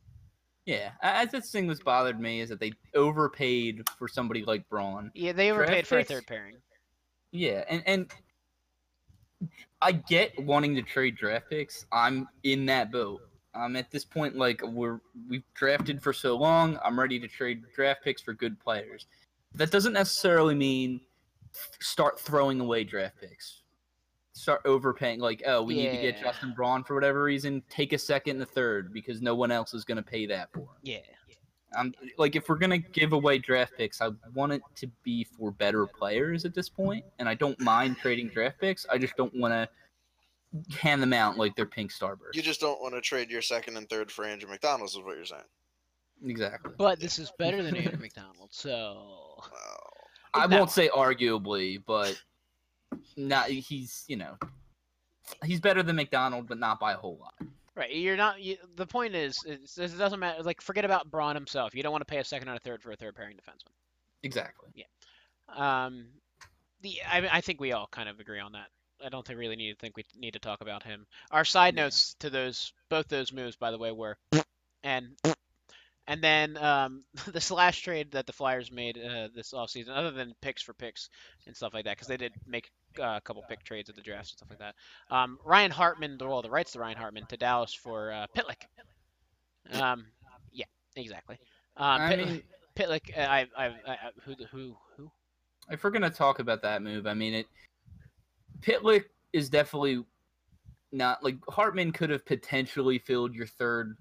Yeah, 0.66 0.92
as 1.00 1.30
this 1.30 1.50
thing 1.50 1.66
that's 1.66 1.82
bothered 1.82 2.20
me 2.20 2.40
is 2.40 2.50
that 2.50 2.60
they 2.60 2.72
overpaid 2.94 3.82
for 3.98 4.06
somebody 4.06 4.44
like 4.44 4.68
Braun. 4.68 5.10
Yeah, 5.14 5.32
they 5.32 5.48
Draft 5.48 5.62
overpaid 5.62 5.86
for 5.86 5.94
a 5.96 6.00
picks? 6.00 6.10
third 6.10 6.26
pairing. 6.26 6.56
Yeah, 7.32 7.64
and 7.68 7.82
and 7.86 8.12
I 9.80 9.92
get 9.92 10.38
wanting 10.38 10.74
to 10.76 10.82
trade 10.82 11.16
draft 11.16 11.48
picks. 11.48 11.86
I'm 11.92 12.28
in 12.42 12.66
that 12.66 12.90
boat. 12.92 13.22
I'm 13.54 13.76
at 13.76 13.90
this 13.90 14.04
point 14.04 14.36
like 14.36 14.62
we're 14.62 15.00
we've 15.28 15.42
drafted 15.54 16.02
for 16.02 16.12
so 16.12 16.36
long. 16.36 16.78
I'm 16.84 16.98
ready 16.98 17.18
to 17.18 17.28
trade 17.28 17.62
draft 17.74 18.04
picks 18.04 18.22
for 18.22 18.32
good 18.32 18.58
players. 18.60 19.06
That 19.54 19.70
doesn't 19.70 19.94
necessarily 19.94 20.54
mean 20.54 21.00
start 21.80 22.20
throwing 22.20 22.60
away 22.60 22.84
draft 22.84 23.20
picks. 23.20 23.62
Start 24.32 24.60
overpaying. 24.64 25.18
Like, 25.18 25.42
oh, 25.46 25.62
we 25.62 25.74
need 25.74 25.90
to 25.90 26.02
get 26.02 26.20
Justin 26.20 26.52
Braun 26.54 26.84
for 26.84 26.94
whatever 26.94 27.24
reason. 27.24 27.62
Take 27.68 27.92
a 27.92 27.98
second 27.98 28.36
and 28.36 28.42
a 28.42 28.46
third 28.46 28.92
because 28.92 29.20
no 29.20 29.34
one 29.34 29.50
else 29.50 29.74
is 29.74 29.84
going 29.84 29.96
to 29.96 30.02
pay 30.02 30.26
that 30.26 30.52
for 30.52 30.60
him. 30.60 30.68
Yeah. 30.82 30.98
Um, 31.76 31.92
like 32.16 32.34
if 32.34 32.48
we're 32.48 32.56
gonna 32.56 32.78
give 32.78 33.12
away 33.12 33.38
draft 33.38 33.74
picks, 33.76 34.00
I 34.00 34.10
want 34.32 34.52
it 34.52 34.62
to 34.76 34.86
be 35.02 35.24
for 35.24 35.50
better 35.50 35.86
players 35.86 36.44
at 36.46 36.54
this 36.54 36.68
point, 36.68 37.04
and 37.18 37.28
I 37.28 37.34
don't 37.34 37.60
mind 37.60 37.98
trading 37.98 38.28
draft 38.28 38.58
picks. 38.58 38.86
I 38.90 38.96
just 38.96 39.16
don't 39.16 39.34
want 39.34 39.52
to 39.52 39.68
hand 40.80 41.02
them 41.02 41.12
out 41.12 41.36
like 41.36 41.54
they're 41.56 41.66
pink 41.66 41.92
starbursts. 41.92 42.34
You 42.34 42.42
just 42.42 42.60
don't 42.60 42.80
want 42.80 42.94
to 42.94 43.00
trade 43.00 43.30
your 43.30 43.42
second 43.42 43.76
and 43.76 43.88
third 43.88 44.10
for 44.10 44.24
Andrew 44.24 44.48
MacDonald's, 44.48 44.94
is 44.94 45.02
what 45.02 45.16
you're 45.16 45.24
saying. 45.24 45.42
exactly. 46.24 46.72
But 46.78 46.98
this 47.00 47.18
is 47.18 47.30
better 47.38 47.62
than 47.62 47.76
Andrew 47.76 47.98
MacDonald, 48.00 48.48
so 48.52 49.42
Wow. 49.52 49.90
I 50.34 50.46
No. 50.46 50.58
won't 50.58 50.70
say 50.70 50.88
arguably, 50.88 51.82
but 51.86 52.20
not 53.16 53.48
he's 53.48 54.04
you 54.08 54.16
know 54.16 54.36
he's 55.44 55.60
better 55.60 55.82
than 55.82 55.96
MacDonald, 55.96 56.48
but 56.48 56.58
not 56.58 56.80
by 56.80 56.92
a 56.92 56.96
whole 56.96 57.18
lot. 57.20 57.34
right. 57.74 57.92
You're 57.94 58.16
not. 58.16 58.40
You, 58.40 58.56
the 58.76 58.86
point 58.86 59.14
is, 59.14 59.38
it's, 59.46 59.76
it 59.78 59.96
doesn't 59.98 60.18
matter. 60.18 60.42
Like, 60.42 60.60
forget 60.62 60.84
about 60.86 61.10
Braun 61.10 61.34
himself. 61.34 61.74
You 61.74 61.82
don't 61.82 61.92
want 61.92 62.00
to 62.00 62.10
pay 62.10 62.18
a 62.18 62.24
second 62.24 62.48
and 62.48 62.56
a 62.56 62.60
third 62.60 62.82
for 62.82 62.90
a 62.92 62.96
third 62.96 63.14
pairing 63.14 63.36
defenseman. 63.36 63.72
Exactly. 64.22 64.70
Yeah. 64.74 64.84
Um, 65.54 66.06
the 66.80 66.96
I, 67.08 67.28
I 67.30 67.40
think 67.42 67.60
we 67.60 67.72
all 67.72 67.86
kind 67.90 68.08
of 68.08 68.20
agree 68.20 68.40
on 68.40 68.52
that. 68.52 68.68
I 69.04 69.08
don't 69.08 69.26
think 69.26 69.38
really 69.38 69.56
need 69.56 69.72
to 69.72 69.78
think 69.78 69.96
we 69.96 70.04
need 70.16 70.32
to 70.32 70.38
talk 70.38 70.60
about 70.60 70.82
him. 70.82 71.06
Our 71.30 71.44
side 71.44 71.74
Yeah. 71.74 71.84
notes 71.84 72.14
to 72.20 72.30
those 72.30 72.72
both 72.88 73.08
those 73.08 73.32
moves, 73.32 73.56
by 73.56 73.70
the 73.70 73.78
way, 73.78 73.92
were 73.92 74.16
and 74.82 75.16
and 76.06 76.22
then 76.22 76.56
um, 76.56 77.04
the 77.32 77.40
slash 77.40 77.82
trade 77.82 78.12
that 78.12 78.26
the 78.26 78.32
Flyers 78.32 78.72
made 78.72 78.98
uh, 78.98 79.28
this 79.34 79.52
offseason, 79.52 79.90
other 79.90 80.10
than 80.10 80.34
picks 80.40 80.62
for 80.62 80.72
picks 80.74 81.10
and 81.46 81.54
stuff 81.56 81.74
like 81.74 81.84
that, 81.84 81.96
because 81.96 82.08
they 82.08 82.16
did 82.16 82.32
make 82.46 82.70
uh, 82.98 83.14
a 83.16 83.20
couple 83.20 83.44
pick 83.48 83.62
trades 83.62 83.88
at 83.90 83.94
the 83.96 84.02
draft 84.02 84.30
and 84.30 84.36
stuff 84.38 84.48
like 84.50 84.58
that. 84.58 84.74
Um, 85.14 85.38
Ryan 85.44 85.70
Hartman, 85.70 86.16
the 86.18 86.26
well, 86.26 86.42
the 86.42 86.50
rights 86.50 86.72
to 86.72 86.78
Ryan 86.80 86.96
Hartman 86.96 87.26
to 87.26 87.36
Dallas 87.36 87.74
for 87.74 88.10
uh, 88.12 88.26
Pitlick. 88.36 88.62
Um, 89.80 90.06
yeah, 90.52 90.64
exactly. 90.96 91.38
Um, 91.76 92.00
I 92.00 92.16
Pit- 92.16 92.26
mean, 92.26 92.42
Pitlick, 92.74 93.16
uh, 93.16 93.20
I, 93.20 93.46
I, 93.56 93.66
I, 93.66 93.72
I, 93.86 93.96
who, 94.24 94.34
who, 94.50 94.76
who? 94.96 95.10
if 95.70 95.84
we're 95.84 95.90
gonna 95.90 96.08
talk 96.10 96.38
about 96.38 96.62
that 96.62 96.80
move, 96.82 97.06
I 97.06 97.12
mean 97.14 97.34
it. 97.34 97.46
Pitlick 98.60 99.04
is 99.32 99.48
definitely 99.48 100.04
not 100.92 101.22
like 101.22 101.36
Hartman 101.48 101.92
could 101.92 102.10
have 102.10 102.24
potentially 102.24 102.98
filled 102.98 103.34
your 103.34 103.46
third 103.46 103.96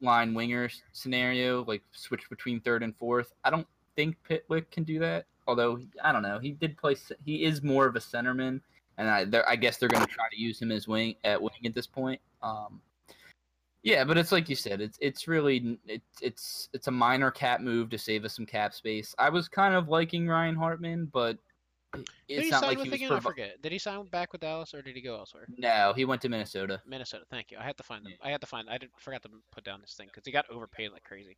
line 0.00 0.34
winger 0.34 0.68
scenario, 0.92 1.64
like 1.64 1.82
switch 1.92 2.28
between 2.28 2.60
third 2.60 2.82
and 2.82 2.96
fourth. 2.96 3.32
I 3.44 3.50
don't 3.50 3.66
think 3.96 4.16
Pitlick 4.28 4.70
can 4.70 4.84
do 4.84 4.98
that. 4.98 5.26
Although 5.46 5.80
I 6.02 6.12
don't 6.12 6.22
know, 6.22 6.38
he 6.38 6.52
did 6.52 6.76
play. 6.76 6.96
He 7.24 7.44
is 7.44 7.62
more 7.62 7.86
of 7.86 7.96
a 7.96 8.00
centerman, 8.00 8.60
and 8.98 9.08
I, 9.08 9.26
I 9.48 9.56
guess 9.56 9.76
they're 9.76 9.88
going 9.88 10.06
to 10.06 10.12
try 10.12 10.28
to 10.30 10.40
use 10.40 10.60
him 10.60 10.70
as 10.70 10.86
wing 10.86 11.16
at 11.24 11.40
wing 11.40 11.50
at 11.64 11.74
this 11.74 11.86
point. 11.86 12.20
Um, 12.42 12.80
yeah, 13.82 14.04
but 14.04 14.16
it's 14.16 14.30
like 14.30 14.48
you 14.48 14.54
said, 14.54 14.80
it's 14.80 14.98
it's 15.00 15.26
really 15.26 15.78
it's 15.88 16.22
it's 16.22 16.68
it's 16.72 16.86
a 16.86 16.92
minor 16.92 17.32
cap 17.32 17.60
move 17.60 17.90
to 17.90 17.98
save 17.98 18.24
us 18.24 18.36
some 18.36 18.46
cap 18.46 18.72
space. 18.72 19.14
I 19.18 19.28
was 19.30 19.48
kind 19.48 19.74
of 19.74 19.88
liking 19.88 20.28
Ryan 20.28 20.54
Hartman, 20.54 21.06
but 21.12 21.38
it's 22.28 22.44
he 22.44 22.50
not 22.50 22.60
sign 22.60 22.68
like 22.70 22.78
with 22.78 22.86
he 22.86 22.90
was. 22.90 23.00
again? 23.00 23.12
I 23.12 23.20
forget. 23.20 23.62
Did 23.62 23.72
he 23.72 23.78
sign 23.78 24.04
back 24.06 24.32
with 24.32 24.40
Dallas 24.40 24.74
or 24.74 24.82
did 24.82 24.94
he 24.94 25.02
go 25.02 25.16
elsewhere? 25.16 25.46
no, 25.56 25.92
he 25.94 26.04
went 26.04 26.22
to 26.22 26.28
Minnesota. 26.28 26.80
Minnesota. 26.86 27.24
Thank 27.30 27.50
you. 27.50 27.58
I 27.58 27.64
had 27.64 27.76
to 27.76 27.82
find 27.82 28.04
them. 28.04 28.12
I 28.22 28.30
had 28.30 28.40
to 28.40 28.46
find. 28.46 28.68
I 28.70 28.78
did, 28.78 28.90
forgot 28.98 29.22
to 29.22 29.28
put 29.50 29.64
down 29.64 29.80
this 29.80 29.94
thing 29.94 30.06
because 30.06 30.24
he 30.24 30.32
got 30.32 30.46
overpaid 30.50 30.92
like 30.92 31.04
crazy. 31.04 31.36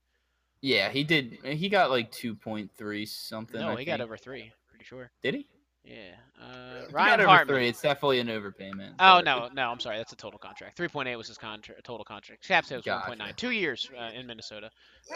Yeah, 0.60 0.88
he 0.88 1.04
did. 1.04 1.38
He 1.44 1.68
got 1.68 1.90
like 1.90 2.10
two 2.10 2.34
point 2.34 2.70
three 2.76 3.04
something. 3.06 3.60
no, 3.60 3.70
I 3.70 3.76
he 3.76 3.84
got 3.84 4.00
over 4.00 4.16
three. 4.16 4.52
Pretty 4.70 4.84
sure. 4.84 5.10
Did 5.22 5.34
he? 5.34 5.46
Yeah. 5.84 6.14
Uh, 6.40 6.86
he 6.86 6.92
Ryan 6.94 7.20
Hartman. 7.20 7.54
three. 7.54 7.68
It's 7.68 7.82
definitely 7.82 8.20
an 8.20 8.28
overpayment. 8.28 8.92
Oh 8.98 9.16
but- 9.16 9.24
no, 9.24 9.48
no, 9.52 9.70
I'm 9.70 9.78
sorry. 9.80 9.98
That's 9.98 10.12
a 10.12 10.16
total 10.16 10.38
contract. 10.38 10.78
3.8 10.78 11.16
was 11.18 11.28
his 11.28 11.36
contract, 11.36 11.84
total 11.84 12.04
contract. 12.04 12.46
Cap 12.46 12.64
was 12.70 12.82
Gotcha. 12.82 13.12
1.9. 13.12 13.36
Two 13.36 13.50
years 13.50 13.90
uh, 13.98 14.10
in 14.18 14.26
Minnesota. 14.26 14.70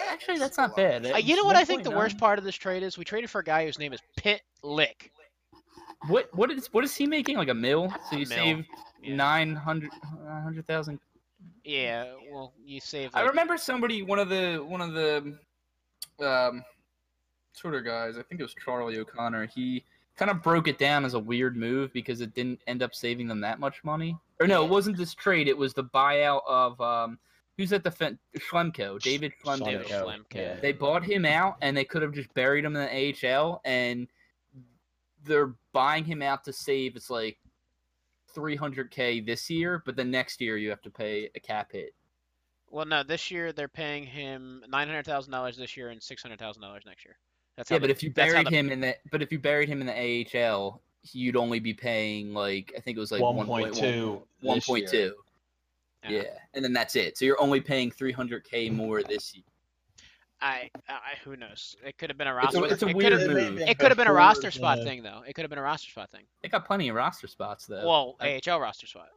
Actually, 0.08 0.38
that's 0.38 0.58
not 0.58 0.76
bad. 0.76 1.06
Uh, 1.06 1.16
you 1.16 1.36
know 1.36 1.44
what 1.44 1.56
I 1.56 1.64
think 1.64 1.82
the 1.84 1.90
worst 1.90 2.18
part 2.18 2.38
of 2.38 2.44
this 2.44 2.54
trade 2.54 2.82
is? 2.82 2.98
We 2.98 3.04
traded 3.04 3.30
for 3.30 3.40
a 3.40 3.44
guy 3.44 3.64
whose 3.64 3.78
name 3.78 3.94
is 3.94 4.00
Pit 4.16 4.42
Lick. 4.62 5.10
What 6.06 6.28
what 6.34 6.50
is 6.50 6.68
what 6.72 6.84
is 6.84 6.94
he 6.94 7.06
making? 7.06 7.36
Like 7.36 7.48
a 7.48 7.54
mil? 7.54 7.92
So 8.10 8.16
you 8.16 8.26
mil, 8.26 8.38
save 8.38 8.66
yeah. 9.02 9.16
nine 9.16 9.54
hundred 9.54 9.90
nine 10.24 10.42
hundred 10.42 10.66
thousand. 10.66 11.00
Yeah. 11.64 12.14
Well, 12.30 12.54
you 12.64 12.80
save. 12.80 13.10
I 13.14 13.22
remember 13.22 13.56
somebody, 13.56 14.02
one 14.02 14.18
of 14.18 14.28
the 14.28 14.58
one 14.58 14.80
of 14.80 14.92
the 14.92 15.38
um, 16.24 16.64
Twitter 17.56 17.80
guys. 17.80 18.16
I 18.16 18.22
think 18.22 18.40
it 18.40 18.44
was 18.44 18.54
Charlie 18.54 18.98
O'Connor. 18.98 19.46
He 19.46 19.84
kind 20.16 20.30
of 20.30 20.42
broke 20.42 20.68
it 20.68 20.78
down 20.78 21.04
as 21.04 21.14
a 21.14 21.18
weird 21.18 21.56
move 21.56 21.92
because 21.92 22.20
it 22.20 22.34
didn't 22.34 22.60
end 22.66 22.82
up 22.82 22.94
saving 22.94 23.28
them 23.28 23.40
that 23.40 23.60
much 23.60 23.82
money. 23.84 24.16
Or 24.40 24.46
no, 24.46 24.64
it 24.64 24.70
wasn't 24.70 24.96
this 24.96 25.14
trade. 25.14 25.48
It 25.48 25.56
was 25.56 25.74
the 25.74 25.84
buyout 25.84 26.42
of 26.46 26.80
um, 26.80 27.18
who's 27.56 27.72
at 27.72 27.84
the 27.84 27.90
fen- 27.90 28.18
Schlemko, 28.36 29.00
David 29.00 29.32
Schlemko. 29.44 29.84
Schlemko, 29.84 29.88
Schlemko. 29.88 30.34
yeah. 30.34 30.56
They 30.60 30.72
bought 30.72 31.04
him 31.04 31.24
out, 31.24 31.56
and 31.60 31.76
they 31.76 31.84
could 31.84 32.02
have 32.02 32.12
just 32.12 32.32
buried 32.34 32.64
him 32.64 32.76
in 32.76 32.82
the 32.82 33.28
AHL, 33.30 33.60
and 33.64 34.08
they're 35.24 35.54
buying 35.72 36.04
him 36.04 36.22
out 36.22 36.44
to 36.44 36.52
save. 36.52 36.96
It's 36.96 37.10
like 37.10 37.38
300k 38.36 39.24
this 39.26 39.48
year, 39.50 39.82
but 39.84 39.96
the 39.96 40.04
next 40.04 40.40
year 40.40 40.56
you 40.56 40.70
have 40.70 40.82
to 40.82 40.90
pay 40.90 41.30
a 41.34 41.40
cap 41.40 41.72
hit. 41.72 41.94
Well, 42.70 42.84
no, 42.86 43.02
this 43.02 43.30
year 43.30 43.52
they're 43.52 43.66
paying 43.68 44.04
him 44.04 44.62
nine 44.68 44.88
hundred 44.88 45.06
thousand 45.06 45.32
dollars 45.32 45.56
this 45.56 45.76
year 45.76 45.88
and 45.88 46.02
six 46.02 46.22
hundred 46.22 46.38
thousand 46.38 46.62
dollars 46.62 46.82
next 46.86 47.04
year. 47.04 47.16
That's 47.56 47.70
how 47.70 47.76
Yeah, 47.76 47.78
the- 47.78 47.84
but 47.84 47.90
if 47.90 48.02
you 48.02 48.10
buried 48.12 48.46
the- 48.46 48.50
him 48.50 48.70
in 48.70 48.80
the 48.80 48.96
but 49.10 49.22
if 49.22 49.32
you 49.32 49.38
buried 49.38 49.68
him 49.68 49.80
in 49.80 49.86
the 49.86 49.94
AHL, 49.94 50.82
you'd 51.12 51.36
only 51.36 51.60
be 51.60 51.72
paying 51.72 52.34
like 52.34 52.72
I 52.76 52.80
think 52.80 52.96
it 52.98 53.00
was 53.00 53.10
like 53.10 53.22
1.2. 53.22 54.22
1.2. 54.44 55.12
Yeah, 56.08 56.22
and 56.54 56.64
then 56.64 56.72
that's 56.72 56.94
it. 56.94 57.16
So 57.18 57.24
you're 57.24 57.40
only 57.40 57.60
paying 57.60 57.90
300k 57.90 58.70
more 58.72 59.02
this 59.02 59.34
year. 59.34 59.44
I, 60.40 60.70
I, 60.88 61.16
who 61.24 61.36
knows? 61.36 61.74
It 61.84 61.98
could 61.98 62.10
have 62.10 62.16
been 62.18 62.28
a 62.28 62.36
It's 62.44 62.54
a- 62.54 62.60
roster. 62.60 62.74
it's 62.74 62.82
a 62.82 62.88
it 62.88 62.96
weird 62.96 63.12
could 63.12 63.20
have, 63.20 63.30
move. 63.30 63.60
it 63.60 63.78
could 63.78 63.88
have 63.90 63.96
been 63.98 64.06
a 64.06 64.12
roster 64.12 64.50
spot 64.50 64.78
the- 64.78 64.84
thing 64.84 65.02
though. 65.02 65.22
It 65.26 65.34
could 65.34 65.42
have 65.42 65.50
been 65.50 65.58
a 65.58 65.62
roster 65.62 65.90
spot 65.90 66.10
thing. 66.10 66.24
They 66.42 66.48
got 66.48 66.64
plenty 66.66 66.88
of 66.88 66.94
roster 66.96 67.26
spots 67.26 67.66
though. 67.66 67.86
well, 67.86 68.16
I- 68.20 68.40
AHL 68.46 68.60
roster 68.60 68.86
spot. 68.86 69.08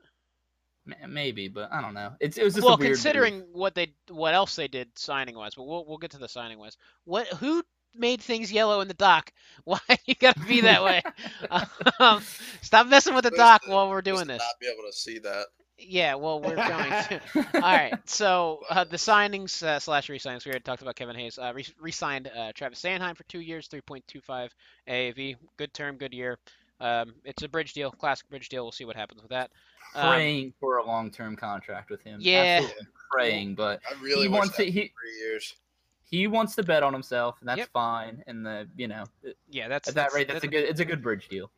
Maybe, 1.07 1.47
but 1.47 1.71
I 1.71 1.79
don't 1.79 1.93
know. 1.93 2.13
It's 2.19 2.39
it 2.39 2.43
was 2.43 2.55
just 2.55 2.65
Well, 2.65 2.73
a 2.73 2.77
weird 2.77 2.89
move. 2.89 2.97
considering 2.97 3.43
what 3.53 3.75
they 3.75 3.93
what 4.09 4.33
else 4.33 4.55
they 4.55 4.67
did 4.67 4.89
signing 4.97 5.35
wise, 5.35 5.53
but 5.53 5.63
we'll 5.65 5.85
we'll 5.85 5.99
get 5.99 6.09
to 6.11 6.17
the 6.17 6.27
signing 6.27 6.57
wise. 6.57 6.75
What 7.05 7.27
who 7.27 7.61
made 7.93 8.19
things 8.21 8.51
yellow 8.51 8.81
in 8.81 8.87
the 8.87 8.95
dock? 8.95 9.31
Why 9.63 9.79
you 10.05 10.15
gotta 10.15 10.39
be 10.39 10.61
that 10.61 10.83
way? 10.83 11.03
um, 11.99 12.23
stop 12.63 12.87
messing 12.87 13.13
with 13.13 13.25
the 13.25 13.31
dock 13.31 13.61
while 13.67 13.89
we're 13.91 14.01
doing 14.01 14.21
to 14.21 14.25
this. 14.25 14.39
Not 14.39 14.59
be 14.59 14.65
able 14.67 14.89
to 14.89 14.97
see 14.97 15.19
that. 15.19 15.45
Yeah, 15.81 16.15
well, 16.15 16.39
we're 16.39 16.55
going 16.55 16.91
to. 16.91 17.21
All 17.55 17.61
right, 17.61 17.97
so 18.05 18.61
uh, 18.69 18.83
the 18.83 18.97
signings 18.97 19.61
uh, 19.63 19.79
slash 19.79 20.09
re-signings. 20.09 20.45
We 20.45 20.51
already 20.51 20.63
talked 20.63 20.81
about 20.81 20.95
Kevin 20.95 21.15
Hayes. 21.15 21.37
Uh, 21.37 21.51
re- 21.55 21.65
re-signed 21.79 22.29
uh, 22.35 22.51
Travis 22.53 22.81
Sanheim 22.81 23.15
for 23.15 23.23
two 23.23 23.39
years, 23.41 23.67
3.25 23.67 24.49
AAV. 24.87 25.35
Good 25.57 25.73
term, 25.73 25.97
good 25.97 26.13
year. 26.13 26.37
Um, 26.79 27.13
it's 27.25 27.43
a 27.43 27.47
bridge 27.47 27.73
deal, 27.73 27.91
classic 27.91 28.29
bridge 28.29 28.49
deal. 28.49 28.63
We'll 28.63 28.71
see 28.71 28.85
what 28.85 28.95
happens 28.95 29.21
with 29.21 29.29
that. 29.31 29.51
Um, 29.95 30.09
praying 30.09 30.53
for 30.59 30.77
a 30.77 30.85
long 30.85 31.11
term 31.11 31.35
contract 31.35 31.89
with 31.89 32.01
him. 32.01 32.19
Yeah. 32.21 32.59
Absolutely 32.61 32.87
praying, 33.11 33.55
but 33.55 33.81
I 33.89 34.01
really 34.01 34.23
he 34.23 34.27
wish 34.29 34.39
wants 34.39 34.57
that 34.57 34.67
it. 34.67 34.71
He 34.71 34.79
three 34.99 35.17
years. 35.19 35.55
he 36.09 36.27
wants 36.27 36.55
to 36.55 36.63
bet 36.63 36.81
on 36.81 36.93
himself, 36.93 37.37
and 37.41 37.49
that's 37.49 37.59
Yep. 37.59 37.69
fine. 37.73 38.23
And 38.25 38.45
the 38.45 38.67
you 38.77 38.87
know 38.87 39.03
Yeah, 39.49 39.67
that's 39.67 39.89
at 39.89 39.95
that 39.95 40.13
rate, 40.13 40.27
that's 40.27 40.43
a 40.43 40.47
good 40.47 40.63
it's 40.63 40.79
a 40.79 40.85
good 40.85 41.01
bridge 41.03 41.27
deal. 41.27 41.51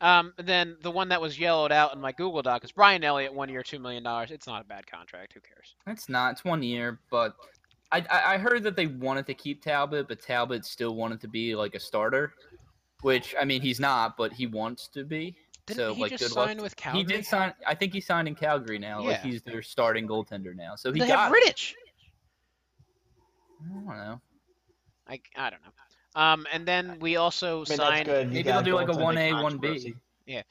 Um, 0.00 0.32
then 0.36 0.76
the 0.82 0.90
one 0.90 1.08
that 1.08 1.20
was 1.20 1.38
yellowed 1.38 1.72
out 1.72 1.94
in 1.94 2.00
my 2.00 2.12
Google 2.12 2.42
Doc 2.42 2.64
is 2.64 2.72
Brian 2.72 3.04
Elliott, 3.04 3.32
one 3.32 3.48
year, 3.48 3.62
two 3.62 3.78
million 3.78 4.02
dollars. 4.02 4.30
It's 4.30 4.46
not 4.46 4.62
a 4.62 4.64
bad 4.64 4.86
contract. 4.86 5.32
Who 5.32 5.40
cares? 5.40 5.76
It's 5.86 6.08
not. 6.08 6.32
It's 6.32 6.44
one 6.44 6.62
year, 6.62 6.98
but 7.10 7.34
I, 7.92 8.04
I 8.10 8.34
I 8.34 8.38
heard 8.38 8.62
that 8.64 8.76
they 8.76 8.86
wanted 8.86 9.26
to 9.26 9.34
keep 9.34 9.62
Talbot, 9.62 10.08
but 10.08 10.20
Talbot 10.20 10.64
still 10.64 10.94
wanted 10.94 11.20
to 11.22 11.28
be 11.28 11.54
like 11.54 11.74
a 11.74 11.80
starter, 11.80 12.34
which 13.02 13.34
I 13.40 13.44
mean 13.44 13.62
he's 13.62 13.80
not, 13.80 14.16
but 14.16 14.32
he 14.32 14.46
wants 14.46 14.88
to 14.88 15.04
be. 15.04 15.36
Didn't 15.66 15.78
so 15.78 15.94
he 15.94 16.02
like 16.02 16.10
just 16.10 16.24
good 16.24 16.32
sign 16.32 16.56
luck. 16.56 16.64
with 16.64 16.76
Calgary? 16.76 17.00
He 17.02 17.06
did 17.06 17.24
sign. 17.24 17.54
I 17.66 17.74
think 17.74 17.94
he 17.94 18.00
signed 18.00 18.28
in 18.28 18.34
Calgary 18.34 18.78
now. 18.78 19.00
Yeah. 19.00 19.08
Like 19.08 19.22
he's 19.22 19.42
their 19.42 19.62
starting 19.62 20.06
goaltender 20.06 20.54
now. 20.54 20.74
So 20.76 20.92
he 20.92 21.00
They 21.00 21.06
got. 21.08 21.32
have 21.32 21.32
Rittich. 21.32 21.72
I 23.64 23.72
don't 23.72 23.86
know. 23.86 24.20
I, 25.08 25.20
I 25.36 25.50
don't 25.50 25.62
know. 25.62 25.70
Um, 26.14 26.46
and 26.52 26.66
then 26.66 26.98
we 27.00 27.16
also 27.16 27.64
I 27.66 27.68
mean, 27.70 27.78
signed, 27.78 28.06
Maybe 28.08 28.42
they'll 28.42 28.62
do 28.62 28.74
like 28.74 28.88
a 28.88 28.96
one 28.96 29.18
A, 29.18 29.32
one 29.32 29.58
B. 29.58 29.94
Yeah. 30.26 30.42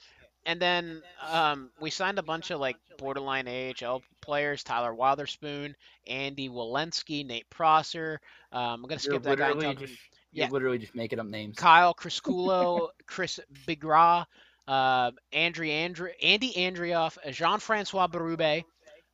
and 0.46 0.60
then 0.62 1.02
um, 1.32 1.70
we 1.80 1.90
signed 1.90 2.20
a 2.20 2.24
bunch 2.24 2.52
of 2.52 2.60
like 2.60 2.78
borderline 2.98 3.48
AHL 3.48 4.02
players: 4.22 4.64
Tyler 4.64 4.94
Wotherspoon, 4.94 5.76
Andy 6.08 6.50
Welinski, 6.50 7.26
Nate 7.26 7.50
Prosser. 7.50 8.20
Um, 8.52 8.62
I'm 8.62 8.82
gonna 8.84 8.94
You're 8.94 9.00
skip 9.00 9.24
that 9.24 9.38
guy. 9.38 9.50
and 9.52 9.56
literally 9.60 9.76
just 9.88 10.00
you're 10.32 10.46
Yeah. 10.48 10.52
literally 10.52 10.78
just 10.80 10.96
making 10.96 11.20
up 11.20 11.28
names. 11.28 11.56
Kyle 11.56 11.94
Criscuolo, 12.00 12.90
Chris 13.06 13.40
Bigras, 13.68 14.26
uh, 14.68 15.12
Andri 15.32 15.70
Andri- 15.70 16.14
Andy 16.22 16.54
Andreoff, 16.54 17.18
Jean-Francois 17.32 18.08
Berube. 18.08 18.64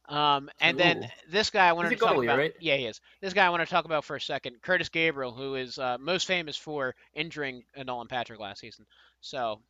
Um, 0.09 0.49
and 0.59 0.77
then 0.79 1.07
this 1.29 1.51
guy 1.51 1.69
I 1.69 1.73
wanted 1.73 1.89
He's 1.91 1.99
to 1.99 2.05
talk 2.05 2.15
goalie, 2.15 2.23
about. 2.25 2.39
right? 2.39 2.53
Yeah, 2.59 2.75
he 2.77 2.85
is. 2.87 2.99
This 3.21 3.33
guy 3.33 3.45
I 3.45 3.49
want 3.49 3.61
to 3.63 3.69
talk 3.69 3.85
about 3.85 4.03
for 4.03 4.15
a 4.15 4.21
second. 4.21 4.55
Curtis 4.61 4.89
Gabriel, 4.89 5.31
who 5.31 5.53
is 5.55 5.77
uh, 5.77 5.97
most 5.99 6.25
famous 6.25 6.57
for 6.57 6.95
injuring 7.13 7.63
Nolan 7.85 8.07
Patrick 8.07 8.39
last 8.39 8.59
season. 8.61 8.85
So, 9.21 9.61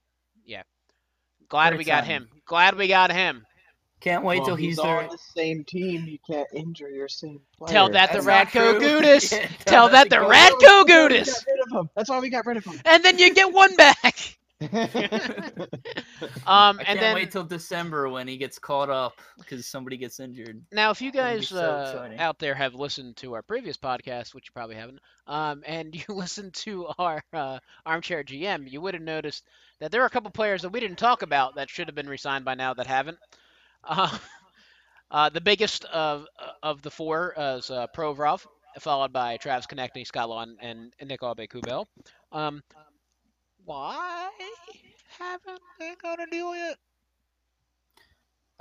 yeah, 0.45 0.63
glad 1.49 1.71
Great 1.71 1.79
we 1.79 1.83
got 1.83 2.03
signing. 2.05 2.21
him. 2.21 2.29
Glad 2.45 2.75
we 2.77 2.87
got 2.87 3.11
him. 3.11 3.45
Can't 3.99 4.23
wait 4.23 4.37
Well, 4.37 4.45
till 4.47 4.55
he's, 4.55 4.79
on 4.79 4.85
there. 4.87 5.07
the 5.11 5.17
same 5.35 5.65
team. 5.65 6.05
You 6.05 6.19
can't 6.25 6.47
injure 6.53 6.89
your 6.89 7.09
same 7.09 7.41
player. 7.57 7.73
Tell 7.73 7.89
that 7.89 8.13
the 8.13 8.21
That's 8.21 8.25
not 8.25 8.47
Radko 8.47 8.79
true. 8.79 8.79
Gudas. 9.01 9.31
Yeah, 9.33 9.47
Tell 9.65 9.89
that 9.89 10.09
the 10.09 10.15
Goalie. 10.15 10.31
Radko 10.31 10.87
That's 10.87 10.87
why 10.87 10.87
Gudas. 10.87 11.25
got 11.25 11.43
rid 11.47 11.59
of 11.59 11.71
him. 11.81 11.89
That's 11.97 12.09
why 12.09 12.19
we 12.21 12.29
got 12.29 12.45
rid 12.45 12.57
of 12.57 12.63
him. 12.63 12.81
And 12.85 13.03
then 13.03 13.19
you 13.19 13.33
get 13.33 13.51
one 13.51 13.75
back. 13.75 14.37
Um, 16.45 16.79
I 16.79 16.79
and 16.79 16.85
can't 16.85 16.99
then 16.99 17.15
wait 17.15 17.31
till 17.31 17.43
December 17.43 18.09
when 18.09 18.27
he 18.27 18.37
gets 18.37 18.57
caught 18.59 18.89
up 18.89 19.21
because 19.37 19.67
somebody 19.67 19.97
gets 19.97 20.19
injured. 20.19 20.61
Now, 20.71 20.89
if 20.89 21.01
you 21.01 21.11
guys 21.11 21.49
so 21.49 21.59
uh, 21.59 22.09
out 22.17 22.39
there 22.39 22.55
have 22.55 22.73
listened 22.73 23.17
to 23.17 23.33
our 23.35 23.41
previous 23.41 23.77
podcast, 23.77 24.33
which 24.33 24.47
you 24.47 24.51
probably 24.53 24.75
haven't, 24.75 24.99
um, 25.27 25.63
and 25.65 25.95
you 25.95 26.03
listened 26.09 26.53
to 26.55 26.87
our 26.97 27.23
uh, 27.33 27.59
armchair 27.85 28.23
GM, 28.23 28.69
you 28.69 28.81
would 28.81 28.95
have 28.95 29.03
noticed 29.03 29.45
that 29.79 29.91
there 29.91 30.01
are 30.01 30.07
a 30.07 30.09
couple 30.09 30.31
players 30.31 30.63
that 30.63 30.69
we 30.69 30.79
didn't 30.79 30.97
talk 30.97 31.21
about 31.21 31.55
that 31.55 31.69
should 31.69 31.87
have 31.87 31.95
been 31.95 32.09
re-signed 32.09 32.45
by 32.45 32.55
now 32.55 32.73
that 32.73 32.87
haven't. 32.87 33.17
Uh, 33.83 34.17
uh, 35.11 35.29
the 35.29 35.41
biggest 35.41 35.85
of 35.85 36.25
of 36.63 36.81
the 36.81 36.91
four 36.91 37.33
is 37.37 37.69
uh, 37.69 37.87
Provorov, 37.95 38.45
followed 38.79 39.13
by 39.13 39.37
Travis 39.37 39.67
Konecny, 39.67 40.05
Scott 40.05 40.29
Laughton, 40.29 40.55
and, 40.61 40.93
and 40.99 41.09
Nick 41.09 41.21
Aube-Kubel. 41.21 41.85
Um, 42.31 42.63
why 43.65 44.29
haven't 45.17 45.61
they 45.79 45.93
got 46.01 46.21
a 46.21 46.25
deal 46.29 46.55
yet? 46.55 46.77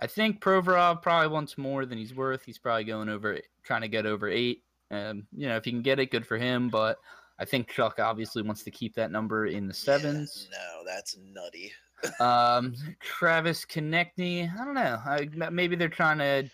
I 0.01 0.07
think 0.07 0.41
Provorov 0.41 1.03
probably 1.03 1.29
wants 1.29 1.59
more 1.59 1.85
than 1.85 1.99
he's 1.99 2.15
worth. 2.15 2.45
He's 2.45 2.59
probably 2.59 2.85
going 2.85 3.09
over, 3.09 3.41
trying 3.65 3.81
to 3.81 3.89
get 3.89 4.07
over 4.07 4.29
eight. 4.29 4.63
Um, 4.91 5.27
you 5.37 5.49
know, 5.49 5.57
if 5.57 5.65
he 5.65 5.71
can 5.71 5.83
get 5.83 5.99
it, 5.99 6.11
good 6.11 6.27
for 6.27 6.39
him. 6.39 6.69
But 6.69 6.99
I 7.39 7.45
think 7.45 7.69
Chuck 7.69 7.99
obviously 7.99 8.43
wants 8.43 8.63
to 8.63 8.71
keep 8.71 8.95
that 8.95 9.11
number 9.11 9.47
in 9.47 9.67
the 9.67 9.75
sevens. 9.75 10.49
No, 10.53 10.85
that's 10.87 11.17
nutty. 11.19 11.73
Um, 12.21 12.77
Travis 13.01 13.65
Konecny, 13.65 14.49
I 14.57 14.65
don't 14.65 14.77
know. 14.77 15.01
I, 15.05 15.29
maybe 15.51 15.75
they're 15.75 15.89
trying 15.89 16.19
to. 16.19 16.49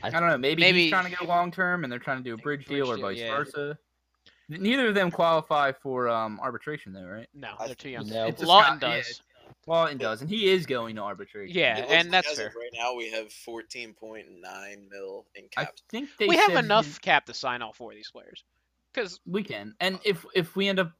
I 0.00 0.10
don't 0.10 0.28
know. 0.28 0.38
Maybe, 0.38 0.60
Maybe- 0.60 0.82
he's 0.82 0.90
trying 0.92 1.10
to 1.10 1.18
go 1.18 1.26
long 1.26 1.50
term, 1.50 1.82
and 1.82 1.92
they're 1.92 1.98
trying 1.98 2.18
to 2.18 2.22
do 2.22 2.34
a 2.34 2.36
bridge, 2.36 2.68
Bridge 2.68 2.78
deal 2.84 2.92
or 2.92 2.96
vice 2.96 3.18
yeah. 3.18 3.36
versa. 3.36 3.76
Neither 4.48 4.88
of 4.88 4.94
them 4.94 5.10
qualify 5.10 5.72
for 5.72 6.08
um, 6.08 6.38
arbitration, 6.40 6.92
though, 6.92 7.04
right? 7.06 7.28
No, 7.34 7.54
I- 7.58 7.66
they're 7.66 7.74
too 7.74 7.90
young. 7.90 8.08
No. 8.08 8.26
It's 8.26 8.42
Laughton 8.42 8.78
Scott- 8.78 8.82
yeah, 8.82 8.96
does. 8.98 9.22
Laughton 9.66 9.98
does, 9.98 10.20
and 10.20 10.30
he 10.30 10.48
is 10.48 10.64
going 10.66 10.94
to 10.96 11.02
arbitration. 11.02 11.56
Yeah, 11.56 11.78
and 11.88 12.10
like 12.10 12.24
that's 12.24 12.36
fair. 12.38 12.52
Right 12.56 12.70
now, 12.72 12.94
we 12.94 13.10
have 13.10 13.26
14.9 13.28 14.24
mil 14.90 15.26
in 15.34 15.42
cap. 15.48 15.50
I 15.56 15.64
cap. 15.64 15.74
think 15.88 16.08
they 16.18 16.26
we 16.28 16.36
have 16.36 16.52
enough 16.54 16.84
his- 16.86 16.98
cap 17.00 17.26
to 17.26 17.34
sign 17.34 17.62
all 17.62 17.72
four 17.72 17.90
of 17.90 17.96
these 17.96 18.10
players. 18.10 18.44
Because 18.94 19.18
We 19.26 19.42
can, 19.42 19.74
and 19.80 19.98
if 20.04 20.24
if 20.34 20.54
we 20.56 20.68
end 20.68 20.78
up, 20.78 20.92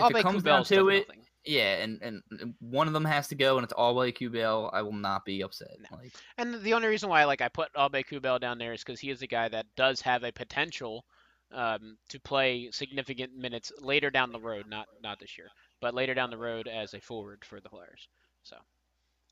if 0.00 0.14
it 0.16 0.22
comes 0.22 0.42
down 0.42 0.64
to 0.64 0.88
it, 0.88 1.06
nothing. 1.08 1.24
yeah, 1.44 1.74
and, 1.82 2.00
and 2.02 2.22
and 2.30 2.54
one 2.60 2.86
of 2.86 2.92
them 2.94 3.04
has 3.04 3.28
to 3.28 3.34
go, 3.34 3.56
and 3.58 3.64
it's 3.64 3.72
all 3.72 3.94
by 3.94 4.10
QBL, 4.12 4.70
I 4.72 4.80
will 4.82 4.92
not 4.92 5.24
be 5.24 5.42
upset. 5.42 5.76
No. 5.90 5.98
Like, 5.98 6.12
And 6.38 6.62
the 6.62 6.72
only 6.74 6.88
reason 6.88 7.08
why 7.08 7.24
like 7.24 7.40
I 7.42 7.48
put 7.48 7.72
Aube-Kubel 7.74 8.38
down 8.40 8.56
there 8.58 8.72
is 8.72 8.82
because 8.84 9.00
he 9.00 9.10
is 9.10 9.20
a 9.22 9.26
guy 9.26 9.48
that 9.48 9.66
does 9.76 10.00
have 10.00 10.22
a 10.24 10.32
potential 10.32 11.04
um, 11.52 11.96
to 12.08 12.20
play 12.20 12.68
significant 12.72 13.34
minutes 13.36 13.72
later 13.80 14.10
down 14.10 14.32
the 14.32 14.40
road, 14.40 14.66
not 14.68 14.86
not 15.02 15.18
this 15.18 15.38
year, 15.38 15.48
but 15.80 15.94
later 15.94 16.14
down 16.14 16.30
the 16.30 16.38
road 16.38 16.68
as 16.68 16.94
a 16.94 17.00
forward 17.00 17.44
for 17.44 17.60
the 17.60 17.68
Flyers. 17.68 18.08
So 18.42 18.56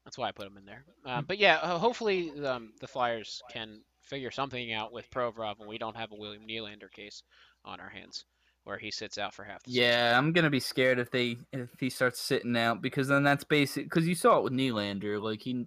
that's 0.04 0.16
why 0.16 0.28
I 0.28 0.32
put 0.32 0.46
him 0.46 0.56
in 0.56 0.64
there. 0.64 0.84
Um, 1.04 1.24
but 1.26 1.38
yeah, 1.38 1.58
hopefully 1.78 2.32
um, 2.44 2.72
the 2.80 2.86
Flyers 2.86 3.42
can 3.50 3.80
figure 4.02 4.30
something 4.30 4.72
out 4.72 4.92
with 4.92 5.10
Provorov, 5.10 5.60
and 5.60 5.68
we 5.68 5.78
don't 5.78 5.96
have 5.96 6.12
a 6.12 6.16
William 6.16 6.46
Nylander 6.46 6.90
case 6.90 7.22
on 7.64 7.80
our 7.80 7.88
hands 7.88 8.24
where 8.64 8.78
he 8.78 8.90
sits 8.90 9.16
out 9.16 9.32
for 9.32 9.44
half 9.44 9.62
the 9.62 9.70
season. 9.70 9.84
yeah, 9.84 10.18
I'm 10.18 10.32
gonna 10.32 10.50
be 10.50 10.60
scared 10.60 10.98
if 10.98 11.10
they 11.10 11.36
if 11.52 11.70
he 11.78 11.90
starts 11.90 12.20
sitting 12.20 12.56
out 12.56 12.82
because 12.82 13.08
then 13.08 13.22
that's 13.22 13.44
basic. 13.44 13.84
Because 13.84 14.08
you 14.08 14.14
saw 14.14 14.38
it 14.38 14.44
with 14.44 14.52
Nylander, 14.52 15.22
like 15.22 15.42
he 15.42 15.66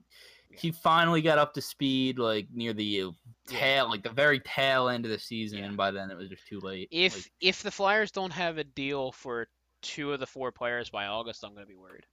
he 0.51 0.71
finally 0.71 1.21
got 1.21 1.37
up 1.37 1.53
to 1.53 1.61
speed 1.61 2.17
like 2.19 2.47
near 2.53 2.73
the 2.73 3.01
uh, 3.03 3.11
Yeah. 3.49 3.59
tail, 3.59 3.89
like 3.89 4.03
the 4.03 4.09
very 4.09 4.39
tail 4.39 4.89
end 4.89 5.05
of 5.05 5.11
the 5.11 5.19
season, 5.19 5.59
Yeah. 5.59 5.65
and 5.65 5.77
by 5.77 5.91
then 5.91 6.09
it 6.11 6.17
was 6.17 6.29
just 6.29 6.47
too 6.47 6.59
late. 6.59 6.87
If 6.91 7.15
like, 7.15 7.31
if 7.41 7.63
the 7.63 7.71
Flyers 7.71 8.11
don't 8.11 8.31
have 8.31 8.57
a 8.57 8.63
deal 8.63 9.11
for 9.11 9.47
two 9.81 10.11
of 10.13 10.19
the 10.19 10.27
four 10.27 10.51
players 10.51 10.89
by 10.89 11.05
August, 11.05 11.43
I'm 11.43 11.53
going 11.53 11.65
to 11.65 11.69
be 11.69 11.75
worried. 11.75 12.05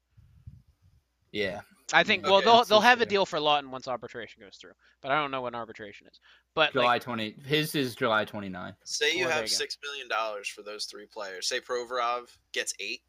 yeah, 1.33 1.61
I 1.92 2.03
think 2.05 2.25
Okay, 2.25 2.31
well 2.31 2.40
they'll 2.40 2.57
that's 2.59 2.68
they'll 2.68 2.81
have 2.81 3.01
a 3.01 3.07
deal 3.07 3.27
for 3.27 3.38
Laughton 3.38 3.68
once 3.70 3.88
arbitration 3.88 4.42
goes 4.42 4.57
through, 4.57 4.72
but 5.03 5.11
I 5.11 5.20
don't 5.20 5.31
know 5.31 5.42
when 5.42 5.55
arbitration 5.55 6.07
is. 6.07 6.20
But 6.55 6.72
July 6.72 6.85
like, 6.94 7.03
20. 7.03 7.37
His 7.44 7.75
is 7.75 7.94
July 7.94 8.25
29th. 8.25 8.75
Say 8.85 9.14
you 9.16 9.25
Well, 9.25 9.33
have 9.33 9.42
you 9.44 9.49
go. 9.51 9.57
six 9.57 9.77
million 9.83 10.09
dollars 10.09 10.49
for 10.49 10.62
those 10.62 10.87
three 10.87 11.07
players. 11.07 11.49
Say 11.49 11.61
Provorov 11.61 12.29
gets 12.53 12.72
eight, 12.81 13.01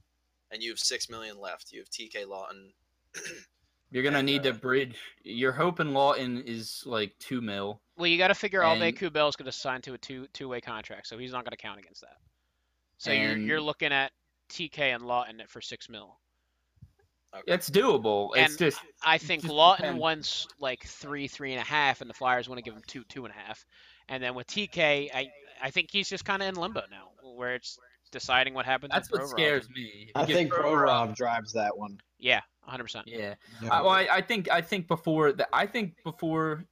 and 0.52 0.62
you 0.62 0.70
have 0.72 0.80
six 0.80 1.10
million 1.10 1.40
left. 1.40 1.72
You 1.72 1.80
have 1.80 1.90
TK 1.90 2.26
Laughton. 2.26 2.72
You're 3.92 4.04
gonna 4.04 4.18
And, 4.20 4.26
need 4.26 4.42
uh, 4.42 4.52
to 4.52 4.54
bridge. 4.54 4.98
You're 5.24 5.52
hoping 5.54 5.88
Laughton 5.88 6.44
is 6.46 6.84
like 6.86 7.18
two 7.20 7.40
mil. 7.42 7.82
well, 7.96 8.08
you 8.08 8.18
got 8.18 8.28
to 8.28 8.36
figure 8.36 8.62
Albe 8.62 8.82
and- 8.90 8.98
Kubel 8.98 9.28
is 9.30 9.36
going 9.36 9.46
to 9.46 9.52
sign 9.52 9.82
to 9.84 9.94
a 9.94 9.98
two 9.98 10.28
two 10.34 10.50
way 10.50 10.60
contract, 10.62 11.08
so 11.08 11.18
he's 11.18 11.32
not 11.32 11.44
going 11.46 11.52
to 11.52 11.58
count 11.58 11.80
against 11.80 12.02
that. 12.02 12.18
So 12.98 13.12
you're 13.12 13.38
you're 13.38 13.62
looking 13.62 13.94
at 13.94 14.12
TK 14.50 14.80
and 14.96 15.04
Laughton 15.04 15.48
for 15.48 15.62
six 15.62 15.88
mil. 15.90 16.20
Okay. 17.34 17.54
It's 17.54 17.70
doable. 17.70 18.30
It's 18.36 18.56
just 18.56 18.80
I 19.04 19.18
think 19.18 19.44
just 19.44 19.54
Laughton 19.54 19.78
depends. 19.78 20.00
wants 20.00 20.48
like 20.60 20.84
three 20.86 21.28
three 21.28 21.52
and 21.54 21.62
a 21.62 21.66
half, 21.66 22.02
and 22.02 22.10
the 22.10 22.14
Flyers 22.14 22.48
want 22.50 22.58
to 22.58 22.64
give 22.64 22.74
him 22.74 22.82
two 22.88 23.04
two 23.06 23.26
and 23.26 23.34
a 23.34 23.38
half. 23.38 23.66
And 24.10 24.22
then 24.24 24.34
with 24.36 24.48
TK, 24.48 25.10
I 25.14 25.28
I 25.62 25.70
think 25.72 25.90
he's 25.92 26.10
just 26.10 26.26
kind 26.26 26.42
of 26.42 26.48
in 26.50 26.56
limbo 26.56 26.84
now, 26.92 27.10
where 27.36 27.56
it's 27.56 27.78
deciding 28.12 28.54
what 28.54 28.66
happens. 28.66 28.92
that's 28.94 29.12
with 29.12 29.22
what 29.22 29.30
Provorov. 29.30 29.32
scares 29.32 29.70
me. 29.70 30.10
I 30.16 30.26
think 30.26 30.52
Pro 30.52 30.74
Rob 30.74 31.16
drives 31.16 31.52
that 31.54 31.78
one. 31.78 32.00
Yeah, 32.18 32.42
100. 32.68 32.84
percent 32.84 33.08
Yeah. 33.08 33.36
Yeah. 33.62 33.70
I, 33.70 33.82
well, 33.82 33.92
I, 33.92 34.08
I 34.12 34.22
think 34.22 34.50
I 34.52 34.62
think 34.62 34.88
before 34.88 35.32
that 35.34 35.50
I 35.54 35.66
think 35.66 35.96
before 36.04 36.66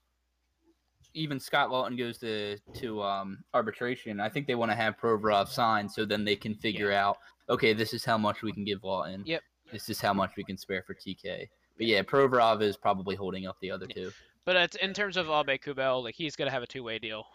even 1.13 1.39
Scott 1.39 1.69
Laughton 1.69 1.97
goes 1.97 2.17
to 2.19 2.57
to 2.73 3.01
um, 3.01 3.43
arbitration, 3.53 4.19
I 4.19 4.29
think 4.29 4.47
they 4.47 4.55
want 4.55 4.71
to 4.71 4.75
have 4.75 4.97
Provorov 4.97 5.47
signed 5.47 5.89
so 5.91 6.05
then 6.05 6.25
they 6.25 6.35
can 6.35 6.53
figure 6.53 6.91
out 6.91 7.17
okay, 7.49 7.73
this 7.73 7.93
is 7.93 8.03
how 8.03 8.17
much 8.17 8.41
we 8.41 8.51
can 8.51 8.65
give 8.65 8.81
Laughton. 8.81 9.21
Yep. 9.25 9.41
This 9.71 9.89
is 9.89 10.01
how 10.01 10.13
much 10.13 10.31
we 10.35 10.43
can 10.43 10.57
spare 10.57 10.83
for 10.85 10.93
TK. 10.93 11.47
But 11.77 11.87
yeah, 11.87 12.01
Provorov 12.01 12.61
is 12.61 12.77
probably 12.77 13.15
holding 13.15 13.47
up 13.47 13.57
the 13.61 13.71
other 13.71 13.85
two. 13.85 14.11
But 14.45 14.55
it's, 14.57 14.75
in 14.75 14.93
terms 14.93 15.17
of 15.17 15.25
Aube-Kubel, 15.25 16.03
like 16.03 16.15
he's 16.15 16.35
gonna 16.35 16.51
have 16.51 16.63
a 16.63 16.67
two-way 16.67 16.99
deal. 16.99 17.25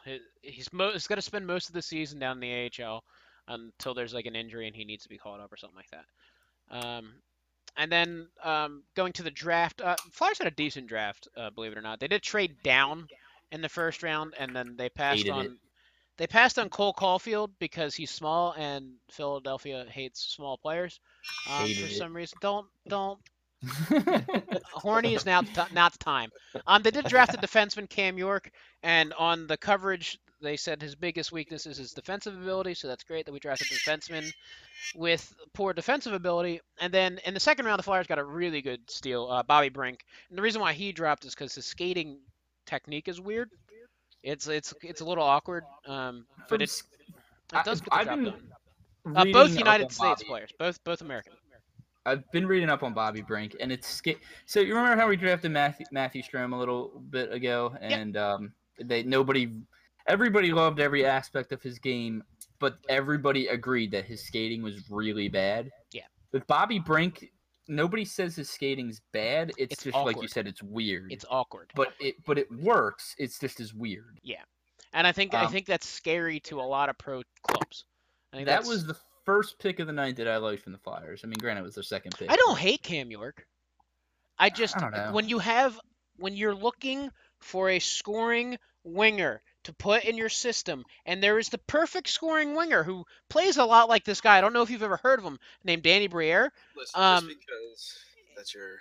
He's 0.42 0.72
mo- 0.72 0.92
he's 0.92 1.06
gonna 1.06 1.22
spend 1.22 1.46
most 1.46 1.68
of 1.68 1.74
the 1.74 1.82
season 1.82 2.18
down 2.18 2.40
in 2.40 2.40
the 2.40 2.84
AHL 2.84 3.02
until 3.48 3.94
there's 3.94 4.14
like 4.14 4.26
an 4.26 4.36
injury 4.36 4.66
and 4.66 4.76
he 4.76 4.84
needs 4.84 5.02
to 5.02 5.08
be 5.08 5.18
called 5.18 5.40
up 5.40 5.52
or 5.52 5.56
something 5.56 5.76
like 5.76 5.90
that. 5.90 6.86
Um, 6.86 7.14
and 7.76 7.90
then 7.90 8.28
um, 8.42 8.82
going 8.94 9.12
to 9.14 9.22
the 9.22 9.30
draft, 9.30 9.80
uh, 9.80 9.96
Flyers 10.12 10.38
had 10.38 10.46
a 10.46 10.50
decent 10.50 10.86
draft, 10.88 11.28
uh, 11.36 11.50
believe 11.50 11.72
it 11.72 11.78
or 11.78 11.82
not. 11.82 12.00
They 12.00 12.08
did 12.08 12.22
trade 12.22 12.62
down 12.62 13.08
in 13.50 13.60
the 13.62 13.68
first 13.68 14.02
round, 14.02 14.34
and 14.38 14.54
then 14.54 14.76
they 14.76 14.88
passed 14.88 15.28
Hated 15.28 15.30
on. 15.30 15.46
it. 15.46 15.52
They 16.18 16.26
passed 16.26 16.58
on 16.58 16.68
Cole 16.70 16.94
Caufield 16.94 17.50
because 17.58 17.94
he's 17.94 18.10
small 18.10 18.52
and 18.52 18.94
Philadelphia 19.10 19.86
hates 19.88 20.20
small 20.20 20.56
players 20.58 21.00
um, 21.46 21.74
for 21.74 21.88
it. 21.88 21.90
some 21.90 22.14
reason. 22.14 22.38
Don't 22.40 22.66
don't 22.88 23.20
horny 24.72 25.14
is 25.14 25.24
now 25.24 25.42
the 25.42 25.50
ti- 25.50 25.72
not 25.74 25.92
the 25.92 25.98
time. 25.98 26.30
Um, 26.66 26.82
they 26.82 26.90
did 26.90 27.06
draft 27.06 27.32
the 27.32 27.38
defenseman 27.38 27.88
Cam 27.88 28.18
York, 28.18 28.50
and 28.82 29.12
on 29.14 29.46
the 29.46 29.56
coverage 29.56 30.18
they 30.40 30.56
said 30.56 30.80
his 30.80 30.94
biggest 30.94 31.32
weakness 31.32 31.66
is 31.66 31.76
his 31.76 31.92
defensive 31.92 32.34
ability, 32.40 32.74
so 32.74 32.88
that's 32.88 33.04
great 33.04 33.26
that 33.26 33.32
we 33.32 33.38
drafted 33.40 33.68
a 33.68 33.74
defenseman 33.74 34.32
with 34.94 35.34
poor 35.54 35.72
defensive 35.72 36.12
ability. 36.12 36.60
And 36.80 36.92
then 36.92 37.18
in 37.24 37.34
the 37.34 37.40
second 37.40 37.66
round, 37.66 37.78
the 37.78 37.82
Flyers 37.82 38.06
got 38.06 38.18
a 38.18 38.24
really 38.24 38.62
good 38.62 38.80
steal, 38.90 39.28
uh, 39.30 39.42
Bobby 39.42 39.68
Brink. 39.68 40.04
And 40.28 40.38
the 40.38 40.42
reason 40.42 40.60
why 40.60 40.72
he 40.72 40.92
dropped 40.92 41.24
is 41.24 41.34
because 41.34 41.54
his 41.54 41.66
skating 41.66 42.18
technique 42.66 43.08
is 43.08 43.20
weird. 43.20 43.50
It's 44.22 44.46
it's 44.48 44.74
it's 44.82 45.00
a 45.00 45.04
little 45.04 45.24
awkward, 45.24 45.64
um, 45.86 46.26
but 46.48 46.60
it's 46.60 46.82
it 47.54 47.64
does 47.64 47.80
get 47.80 47.90
the 47.90 47.96
I've 47.96 48.06
job 48.06 48.24
done. 48.24 48.42
Uh, 49.16 49.24
both 49.32 49.56
United 49.56 49.90
States 49.90 50.22
players, 50.22 50.50
both 50.58 50.82
both 50.84 51.00
American. 51.00 51.32
I've 52.06 52.30
been 52.32 52.46
reading 52.46 52.70
up 52.70 52.82
on 52.82 52.94
Bobby 52.94 53.22
Brink, 53.22 53.56
and 53.60 53.70
it's 53.70 53.86
sca- 53.86 54.16
so 54.46 54.60
you 54.60 54.74
remember 54.74 55.00
how 55.00 55.08
we 55.08 55.16
drafted 55.16 55.52
Matthew 55.52 55.86
Matthew 55.92 56.22
Strome 56.22 56.52
a 56.52 56.56
little 56.56 57.02
bit 57.10 57.32
ago, 57.32 57.74
and 57.80 58.16
um, 58.16 58.52
they 58.82 59.02
nobody, 59.02 59.50
everybody 60.06 60.52
loved 60.52 60.80
every 60.80 61.04
aspect 61.04 61.52
of 61.52 61.62
his 61.62 61.78
game, 61.78 62.22
but 62.58 62.78
everybody 62.88 63.48
agreed 63.48 63.90
that 63.92 64.04
his 64.04 64.24
skating 64.24 64.62
was 64.62 64.90
really 64.90 65.28
bad. 65.28 65.70
Yeah. 65.92 66.02
With 66.32 66.46
Bobby 66.46 66.78
Brink, 66.78 67.30
nobody 67.68 68.04
says 68.04 68.36
his 68.36 68.48
skating's 68.50 69.00
bad. 69.12 69.52
It's, 69.56 69.74
It's 69.74 69.84
just 69.84 69.96
like 69.96 70.20
you 70.20 70.28
said, 70.28 70.46
it's 70.46 70.62
weird. 70.62 71.12
It's 71.12 71.24
awkward. 71.30 71.70
but 71.74 71.92
it 72.00 72.16
but 72.26 72.38
it 72.38 72.50
works. 72.52 73.14
It's 73.18 73.38
just 73.38 73.60
as 73.60 73.72
weird. 73.74 74.18
Yeah. 74.22 74.42
And 74.92 75.06
I 75.06 75.12
think 75.12 75.34
I 75.34 75.44
Um, 75.44 75.52
think 75.52 75.66
that's 75.66 75.88
scary 75.88 76.40
to 76.40 76.60
a 76.60 76.62
lot 76.62 76.88
of 76.88 76.98
pro 76.98 77.22
clubs. 77.42 77.84
I 78.32 78.36
think 78.36 78.46
That 78.46 78.64
was 78.64 78.86
the 78.86 78.96
first 79.24 79.58
pick 79.58 79.78
of 79.80 79.86
the 79.86 79.92
night 79.92 80.16
that 80.16 80.26
I 80.28 80.36
liked 80.38 80.62
from 80.62 80.72
the 80.72 80.78
Flyers. 80.78 81.20
I 81.22 81.26
mean, 81.26 81.38
granted, 81.38 81.60
it 81.60 81.64
was 81.64 81.74
their 81.74 81.84
second 81.84 82.14
pick. 82.18 82.30
I 82.30 82.36
don't 82.36 82.58
hate 82.58 82.82
Cam 82.82 83.10
York. 83.10 83.46
I 84.38 84.50
just 84.50 84.80
know. 84.80 85.10
when 85.12 85.28
you 85.28 85.38
have 85.38 85.78
when 86.16 86.34
you're 86.34 86.54
looking 86.54 87.10
for 87.40 87.70
a 87.70 87.78
scoring 87.78 88.56
winger 88.84 89.42
to 89.64 89.72
put 89.74 90.04
in 90.04 90.16
your 90.16 90.28
system, 90.28 90.84
and 91.06 91.22
there 91.22 91.38
is 91.38 91.48
the 91.50 91.58
perfect 91.58 92.08
scoring 92.08 92.54
winger 92.54 92.82
who 92.82 93.04
plays 93.28 93.56
a 93.58 93.64
lot 93.64 93.88
like 93.88 94.04
this 94.04 94.20
guy. 94.20 94.38
I 94.38 94.40
don't 94.40 94.52
know 94.52 94.62
if 94.62 94.70
you've 94.70 94.82
ever 94.82 94.96
heard 94.96 95.18
of 95.18 95.24
him, 95.24 95.38
named 95.64 95.82
Danny 95.82 96.06
Briere. 96.08 96.52
Listen, 96.76 97.00
Um, 97.00 97.28
just 97.28 97.40
because 97.40 97.98
that's 98.36 98.54
your 98.54 98.78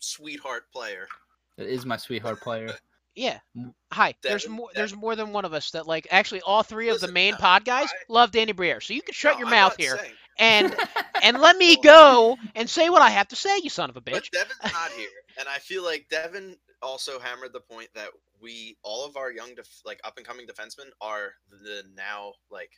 sweetheart 0.00 0.64
player. 0.72 1.08
That 1.56 1.66
is 1.68 1.84
my 1.86 1.96
sweetheart 1.96 2.40
player. 2.40 2.72
Yeah. 3.14 3.40
M- 3.56 3.74
Hi. 3.90 4.14
There's 4.22 4.44
Devin- 4.44 4.56
more. 4.58 4.68
There's 4.76 4.94
more 4.94 5.16
than 5.16 5.32
one 5.32 5.44
of 5.44 5.52
us 5.52 5.72
that 5.72 5.88
like. 5.88 6.06
Actually, 6.12 6.42
all 6.42 6.62
three 6.62 6.88
of 6.90 7.00
the 7.00 7.10
main 7.10 7.32
no, 7.32 7.38
pod 7.38 7.64
guys 7.64 7.88
I- 7.90 8.04
love 8.08 8.30
Danny 8.30 8.52
Briere. 8.52 8.80
So 8.80 8.94
you 8.94 9.02
can 9.02 9.12
shut 9.12 9.32
No, 9.32 9.38
your 9.40 9.46
I'm 9.48 9.54
mouth 9.54 9.74
here 9.76 9.96
saying- 9.98 10.12
and 10.38 10.76
and 11.24 11.40
let 11.40 11.56
me 11.56 11.74
go 11.82 12.38
and 12.54 12.70
say 12.70 12.90
what 12.90 13.02
I 13.02 13.10
have 13.10 13.26
to 13.28 13.34
say. 13.34 13.58
You 13.60 13.70
son 13.70 13.90
of 13.90 13.96
a 13.96 14.00
But 14.00 14.12
bitch. 14.22 14.30
Devin's 14.30 14.72
not 14.72 14.92
here, 14.96 15.08
and 15.36 15.48
I 15.48 15.58
feel 15.58 15.82
like 15.84 16.06
Devin 16.08 16.56
also 16.80 17.18
hammered 17.18 17.52
the 17.52 17.58
point 17.58 17.88
that 17.96 18.10
we, 18.40 18.76
all 18.82 19.04
of 19.06 19.16
our 19.16 19.30
young, 19.32 19.54
def- 19.54 19.82
like 19.84 20.00
up 20.04 20.16
and 20.16 20.26
coming 20.26 20.46
defensemen, 20.46 20.90
are 21.00 21.32
the 21.50 21.82
now 21.96 22.32
like 22.50 22.70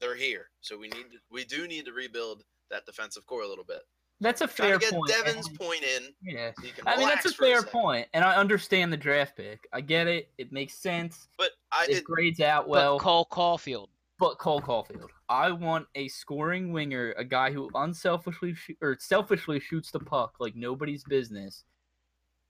they're 0.00 0.14
here. 0.16 0.50
So 0.60 0.76
we 0.78 0.88
need, 0.88 1.10
to, 1.12 1.18
we 1.30 1.44
do 1.44 1.66
need 1.68 1.84
to 1.86 1.92
rebuild 1.92 2.44
that 2.70 2.86
defensive 2.86 3.26
core 3.26 3.42
a 3.42 3.48
little 3.48 3.64
bit. 3.64 3.80
That's 4.20 4.40
a 4.40 4.46
Trying 4.46 4.70
fair 4.70 4.78
to 4.78 4.80
get 4.80 4.92
point. 4.94 5.10
Devin's 5.10 5.48
and- 5.48 5.58
point 5.58 5.82
in. 5.82 6.02
Yeah. 6.22 6.52
So 6.58 6.66
you 6.66 6.72
can 6.72 6.86
I 6.86 6.96
mean, 6.96 7.08
that's 7.08 7.26
a 7.26 7.32
fair 7.32 7.58
second. 7.58 7.72
point, 7.72 8.08
and 8.14 8.24
I 8.24 8.36
understand 8.36 8.92
the 8.92 8.96
draft 8.96 9.36
pick. 9.36 9.66
I 9.72 9.80
get 9.80 10.06
it; 10.06 10.30
it 10.38 10.52
makes 10.52 10.74
sense. 10.74 11.28
But 11.36 11.50
I 11.72 11.84
It 11.84 11.94
did. 11.94 12.04
grades 12.04 12.40
out 12.40 12.64
But 12.64 12.70
well. 12.70 12.98
Cole 13.00 13.26
Caufield. 13.30 13.88
But 14.20 14.38
Cole 14.38 14.60
Caufield, 14.62 15.08
I 15.28 15.50
want 15.50 15.88
a 15.96 16.06
scoring 16.06 16.72
winger, 16.72 17.12
a 17.18 17.24
guy 17.24 17.50
who 17.50 17.68
unselfishly 17.74 18.54
sh- 18.54 18.70
or 18.80 18.96
selfishly 19.00 19.58
shoots 19.58 19.90
the 19.90 19.98
puck 19.98 20.36
like 20.38 20.54
nobody's 20.54 21.02
business. 21.02 21.64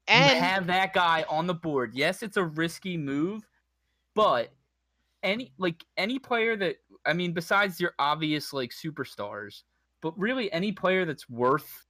You 0.08 0.14
And 0.14 0.44
have 0.44 0.66
that 0.66 0.92
guy 0.92 1.24
on 1.28 1.46
the 1.46 1.54
board. 1.54 1.92
Yes, 1.94 2.22
it's 2.22 2.36
a 2.36 2.44
risky 2.44 2.96
move, 2.96 3.46
but 4.14 4.52
any 5.22 5.52
like 5.58 5.84
any 5.96 6.18
player 6.18 6.56
that 6.56 6.76
I 7.06 7.12
mean, 7.14 7.32
besides 7.32 7.80
your 7.80 7.94
obvious 7.98 8.52
like 8.52 8.70
superstars, 8.70 9.62
but 10.02 10.18
really 10.18 10.52
any 10.52 10.72
player 10.72 11.04
that's 11.06 11.28
worth 11.30 11.86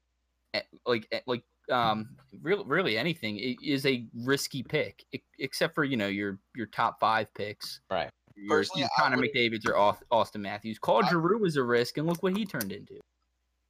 eh, 0.55 0.61
like 0.87 1.09
eh, 1.11 1.21
like 1.27 1.43
um 1.71 2.11
really 2.43 2.63
really 2.67 2.97
anything 2.99 3.39
is 3.63 3.85
a 3.87 4.07
risky 4.15 4.63
pick, 4.63 5.05
except 5.41 5.75
for 5.75 5.83
you 5.83 5.97
know 5.97 6.07
your 6.07 6.39
your 6.55 6.67
top 6.67 7.01
five 7.01 7.33
picks. 7.35 7.81
Right. 7.91 8.11
Your, 8.37 8.49
Personally, 8.59 8.81
your 8.83 8.91
Connor 8.99 9.17
would've- 9.17 9.31
McDavid's 9.35 9.67
or 9.67 9.97
Auston 10.13 10.41
Matthews. 10.41 10.79
Claude 10.79 11.05
I- 11.05 11.11
Giroux 11.11 11.39
was 11.39 11.57
a 11.57 11.63
risk, 11.63 11.99
and 11.99 12.07
look 12.07 12.23
what 12.23 12.37
he 12.37 12.45
turned 12.45 12.71
into. 12.73 13.01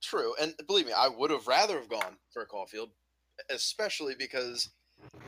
True, 0.03 0.35
and 0.41 0.55
believe 0.67 0.87
me, 0.87 0.93
I 0.93 1.09
would 1.09 1.31
have 1.31 1.47
rather 1.47 1.79
have 1.79 1.89
gone 1.89 2.17
for 2.33 2.43
a 2.43 2.47
Caufield, 2.47 2.89
especially 3.51 4.15
because 4.19 4.71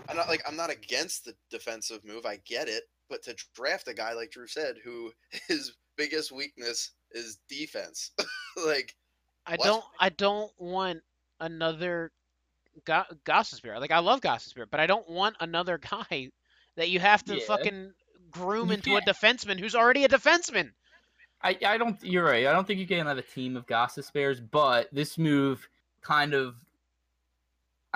I'm 0.09 0.17
not 0.17 0.29
like 0.29 0.43
I'm 0.47 0.57
not 0.57 0.71
against 0.71 1.25
the 1.25 1.35
defensive 1.51 2.05
move. 2.05 2.27
I 2.27 2.39
get 2.47 2.69
it, 2.69 2.85
but 3.11 3.23
to 3.25 3.35
draft 3.55 3.89
a 3.89 3.95
guy 3.95 4.13
like 4.13 4.31
Drew 4.31 4.47
said, 4.47 4.77
who 4.85 5.13
his 5.49 5.73
biggest 5.97 6.33
weakness 6.33 6.93
is 7.13 7.39
defense, 7.49 8.11
like 8.67 8.95
I 9.47 9.53
What? 9.57 9.65
don't 9.65 9.85
I 10.01 10.09
don't 10.11 10.51
want 10.59 11.01
another 11.41 12.13
Go- 12.85 13.05
Gostisbehere. 13.25 13.81
Like 13.81 13.91
I 13.93 13.99
love 14.01 14.21
Gostisbehere, 14.21 14.67
but 14.71 14.81
I 14.81 14.87
don't 14.87 15.09
want 15.09 15.37
another 15.41 15.79
guy 16.11 16.31
that 16.77 16.89
you 16.91 17.01
have 17.01 17.25
to 17.25 17.37
Yeah. 17.37 17.45
fucking 17.47 17.93
groom 18.31 18.69
You 18.69 18.75
into 18.75 18.97
a 18.97 19.01
can't- 19.01 19.17
defenseman 19.17 19.59
who's 19.59 19.75
already 19.75 20.05
a 20.05 20.09
defenseman. 20.09 20.71
I, 21.43 21.57
I 21.67 21.77
don't. 21.77 22.03
You're 22.03 22.25
right. 22.25 22.47
I 22.47 22.53
don't 22.53 22.67
think 22.67 22.81
you 22.81 22.87
can 22.87 23.07
have 23.07 23.19
a 23.19 23.23
team 23.23 23.57
of 23.57 23.67
Gostisbeheres, 23.67 24.41
but 24.51 24.89
this 24.93 25.19
move 25.19 25.69
kind 26.03 26.33
of. 26.35 26.57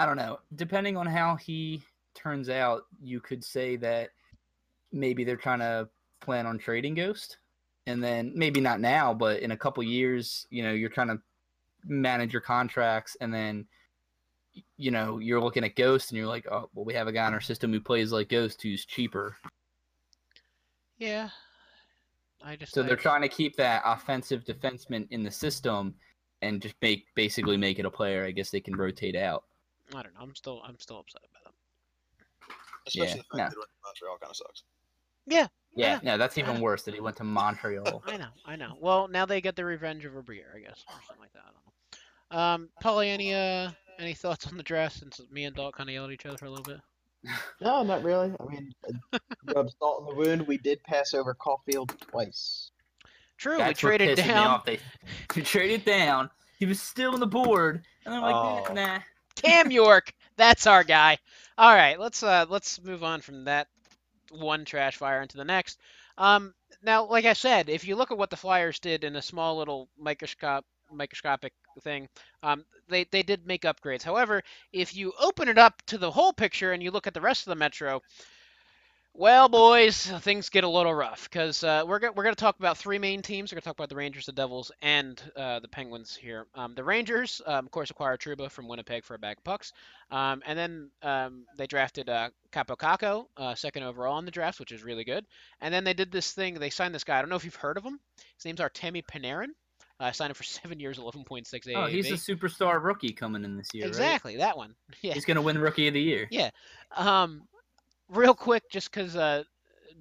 I 0.00 0.06
don't 0.06 0.16
know. 0.16 0.38
Depending 0.54 0.96
on 0.96 1.06
how 1.06 1.36
he 1.36 1.82
turns 2.14 2.48
out, 2.48 2.86
you 3.02 3.20
could 3.20 3.44
say 3.44 3.76
that 3.76 4.08
maybe 4.92 5.24
they're 5.24 5.36
trying 5.36 5.58
to 5.58 5.90
plan 6.20 6.46
on 6.46 6.56
trading 6.58 6.94
Ghost, 6.94 7.36
and 7.86 8.02
then 8.02 8.32
maybe 8.34 8.62
not 8.62 8.80
now, 8.80 9.12
but 9.12 9.40
in 9.40 9.50
a 9.50 9.56
couple 9.58 9.82
years, 9.82 10.46
you 10.48 10.62
know, 10.62 10.72
you're 10.72 10.88
trying 10.88 11.08
to 11.08 11.20
manage 11.84 12.32
your 12.32 12.40
contracts, 12.40 13.14
and 13.20 13.32
then 13.32 13.66
you 14.78 14.90
know 14.90 15.18
you're 15.18 15.40
looking 15.40 15.64
at 15.64 15.76
Ghost, 15.76 16.10
and 16.10 16.16
you're 16.16 16.26
like, 16.26 16.46
oh, 16.50 16.70
well, 16.72 16.86
we 16.86 16.94
have 16.94 17.06
a 17.06 17.12
guy 17.12 17.28
in 17.28 17.34
our 17.34 17.40
system 17.42 17.70
who 17.70 17.78
plays 17.78 18.10
like 18.10 18.30
Ghost, 18.30 18.62
who's 18.62 18.86
cheaper. 18.86 19.36
Yeah. 20.96 21.28
I 22.42 22.56
just 22.56 22.72
So 22.72 22.82
I- 22.82 22.86
they're 22.86 22.96
trying 22.96 23.20
to 23.20 23.28
keep 23.28 23.54
that 23.56 23.82
offensive 23.84 24.44
defenseman 24.44 25.06
in 25.10 25.22
the 25.22 25.30
system 25.30 25.94
and 26.40 26.62
just 26.62 26.74
make 26.80 27.04
basically 27.14 27.58
make 27.58 27.78
it 27.78 27.84
a 27.84 27.90
player. 27.90 28.24
I 28.24 28.30
guess 28.30 28.48
they 28.48 28.60
can 28.60 28.74
rotate 28.76 29.14
out. 29.14 29.44
I 29.94 30.02
don't 30.02 30.14
know. 30.14 30.20
I'm 30.20 30.34
still 30.34 30.62
I'm 30.66 30.78
still 30.78 30.98
upset 30.98 31.22
about 31.30 31.52
it. 31.52 32.54
especially 32.86 33.08
Yeah, 33.08 33.14
the 33.14 33.22
fact 33.22 33.32
no. 33.32 33.44
that 33.44 33.50
he 33.50 33.58
went 33.58 33.70
to 33.70 33.76
Montreal 33.84 34.18
kind 34.20 34.30
of 34.30 34.36
sucks. 34.36 34.62
Yeah. 35.26 35.46
Yeah, 35.76 35.92
Yeah. 35.94 36.00
no, 36.02 36.18
that's 36.18 36.38
even 36.38 36.60
worse 36.60 36.82
that 36.82 36.94
he 36.94 37.00
went 37.00 37.16
to 37.18 37.24
Montreal. 37.24 38.02
I 38.06 38.16
know, 38.16 38.26
I 38.44 38.56
know. 38.56 38.76
Well, 38.80 39.06
now 39.08 39.24
they 39.26 39.40
get 39.40 39.54
the 39.56 39.64
revenge 39.64 40.04
of 40.04 40.12
Briere, 40.24 40.52
I 40.56 40.60
guess, 40.60 40.84
or 40.88 40.94
something 41.06 41.20
like 41.20 41.32
that. 41.34 41.42
I 41.44 41.50
don't 41.52 41.54
know. 42.34 42.38
Um, 42.38 42.68
Polly, 42.80 43.10
any 43.10 43.34
uh, 43.34 43.70
any 43.98 44.14
thoughts 44.14 44.46
on 44.46 44.56
the 44.56 44.62
draft? 44.62 44.98
Since 44.98 45.20
me 45.30 45.44
and 45.44 45.54
Dalt 45.54 45.74
kind 45.74 45.88
of 45.88 45.94
yelled 45.94 46.10
at 46.10 46.14
each 46.14 46.26
other 46.26 46.38
for 46.38 46.46
a 46.46 46.50
little 46.50 46.64
bit. 46.64 46.80
No, 47.60 47.82
not 47.82 48.02
really. 48.02 48.32
I 48.40 48.44
mean, 48.50 48.72
uh, 49.12 49.18
rub 49.54 49.68
salt 49.78 50.00
in 50.00 50.06
the 50.08 50.14
wound. 50.14 50.46
We 50.46 50.56
did 50.56 50.82
pass 50.84 51.12
over 51.12 51.34
Caufield 51.34 51.94
twice. 52.00 52.70
True, 53.36 53.58
That's 53.58 53.82
we 53.82 53.88
traded 53.90 54.16
pissed 54.16 54.26
down 54.28 54.46
off. 54.46 54.64
They, 54.64 54.78
we 55.36 55.42
traded 55.42 55.84
down. 55.84 56.30
He 56.58 56.64
was 56.66 56.80
still 56.80 57.12
on 57.12 57.20
the 57.20 57.26
board, 57.26 57.84
and 58.06 58.14
I'm 58.14 58.22
like, 58.22 58.34
Oh. 58.70 58.72
nah. 58.72 59.00
Cam 59.36 59.70
York. 59.70 60.12
That's 60.36 60.66
our 60.66 60.84
guy. 60.84 61.18
All 61.58 61.74
right, 61.74 61.98
let's 61.98 62.22
uh 62.22 62.46
let's 62.48 62.82
move 62.82 63.04
on 63.04 63.20
from 63.20 63.44
that 63.44 63.68
one 64.30 64.64
trash 64.64 64.96
fire 64.96 65.22
into 65.22 65.36
the 65.36 65.44
next. 65.44 65.78
Um, 66.18 66.54
now, 66.82 67.06
like 67.06 67.24
I 67.24 67.34
said, 67.34 67.68
if 67.68 67.86
you 67.86 67.96
look 67.96 68.10
at 68.10 68.18
what 68.18 68.30
the 68.30 68.36
Flyers 68.36 68.78
did 68.78 69.04
in 69.04 69.16
a 69.16 69.22
small 69.22 69.56
little 69.58 69.88
microscope 69.98 70.64
microscopic 70.92 71.52
thing, 71.82 72.08
um, 72.42 72.64
they 72.88 73.04
they 73.04 73.22
did 73.22 73.46
make 73.46 73.62
upgrades. 73.62 74.02
However, 74.02 74.42
if 74.72 74.94
you 74.94 75.12
open 75.20 75.48
it 75.48 75.58
up 75.58 75.82
to 75.86 75.98
the 75.98 76.10
whole 76.10 76.32
picture 76.32 76.72
and 76.72 76.82
you 76.82 76.90
look 76.90 77.06
at 77.06 77.14
the 77.14 77.20
rest 77.20 77.46
of 77.46 77.50
the 77.50 77.56
Metro, 77.56 78.02
well, 79.20 79.50
boys, 79.50 80.06
things 80.20 80.48
get 80.48 80.64
a 80.64 80.68
little 80.68 80.94
rough 80.94 81.28
because 81.28 81.62
uh, 81.62 81.84
we're 81.86 81.98
go- 81.98 82.10
we're 82.10 82.22
going 82.22 82.34
to 82.34 82.40
talk 82.40 82.58
about 82.58 82.78
three 82.78 82.98
main 82.98 83.20
teams. 83.20 83.52
We're 83.52 83.56
going 83.56 83.60
to 83.60 83.66
talk 83.66 83.76
about 83.76 83.90
the 83.90 83.96
Rangers, 83.96 84.24
the 84.24 84.32
Devils, 84.32 84.72
and 84.80 85.22
uh, 85.36 85.60
the 85.60 85.68
Penguins 85.68 86.16
here. 86.16 86.46
Um, 86.54 86.74
the 86.74 86.82
Rangers, 86.82 87.42
um, 87.44 87.66
of 87.66 87.70
course, 87.70 87.90
acquired 87.90 88.20
Trouba 88.20 88.50
from 88.50 88.66
Winnipeg 88.66 89.04
for 89.04 89.14
a 89.14 89.18
bag 89.18 89.36
of 89.36 89.44
pucks, 89.44 89.74
um, 90.10 90.42
and 90.46 90.58
then 90.58 90.90
um, 91.02 91.44
they 91.58 91.66
drafted 91.66 92.08
uh, 92.08 92.30
Kaapo 92.50 92.78
Kakko, 92.78 93.26
uh, 93.36 93.54
second 93.54 93.82
overall 93.82 94.18
in 94.18 94.24
the 94.24 94.30
draft, 94.30 94.58
which 94.58 94.72
is 94.72 94.82
really 94.82 95.04
good. 95.04 95.26
And 95.60 95.72
then 95.72 95.84
they 95.84 95.92
did 95.92 96.10
this 96.10 96.32
thing. 96.32 96.54
They 96.54 96.70
signed 96.70 96.94
this 96.94 97.04
guy. 97.04 97.18
I 97.18 97.20
don't 97.20 97.28
know 97.28 97.36
if 97.36 97.44
you've 97.44 97.54
heard 97.54 97.76
of 97.76 97.84
him. 97.84 98.00
His 98.36 98.46
name's 98.46 98.60
Artemi 98.60 99.04
Panarin. 99.04 99.48
Uh, 100.00 100.10
signed 100.12 100.30
him 100.30 100.34
for 100.34 100.44
seven 100.44 100.80
years, 100.80 100.98
11.6 100.98 101.44
AAV. 101.46 101.76
Oh, 101.76 101.84
he's 101.84 102.10
a 102.10 102.14
superstar 102.14 102.82
rookie 102.82 103.12
coming 103.12 103.44
in 103.44 103.58
this 103.58 103.68
year, 103.74 103.84
right? 103.84 103.88
exactly 103.88 104.36
that 104.38 104.56
one. 104.56 104.74
Yeah. 105.02 105.12
He's 105.14 105.24
gonna 105.24 105.42
win 105.42 105.58
Rookie 105.58 105.88
of 105.88 105.94
the 105.94 106.00
Year. 106.00 106.26
Yeah. 106.30 106.50
Um, 106.96 107.42
real 108.10 108.34
quick, 108.34 108.70
just 108.70 108.90
because 108.90 109.16
uh, 109.16 109.44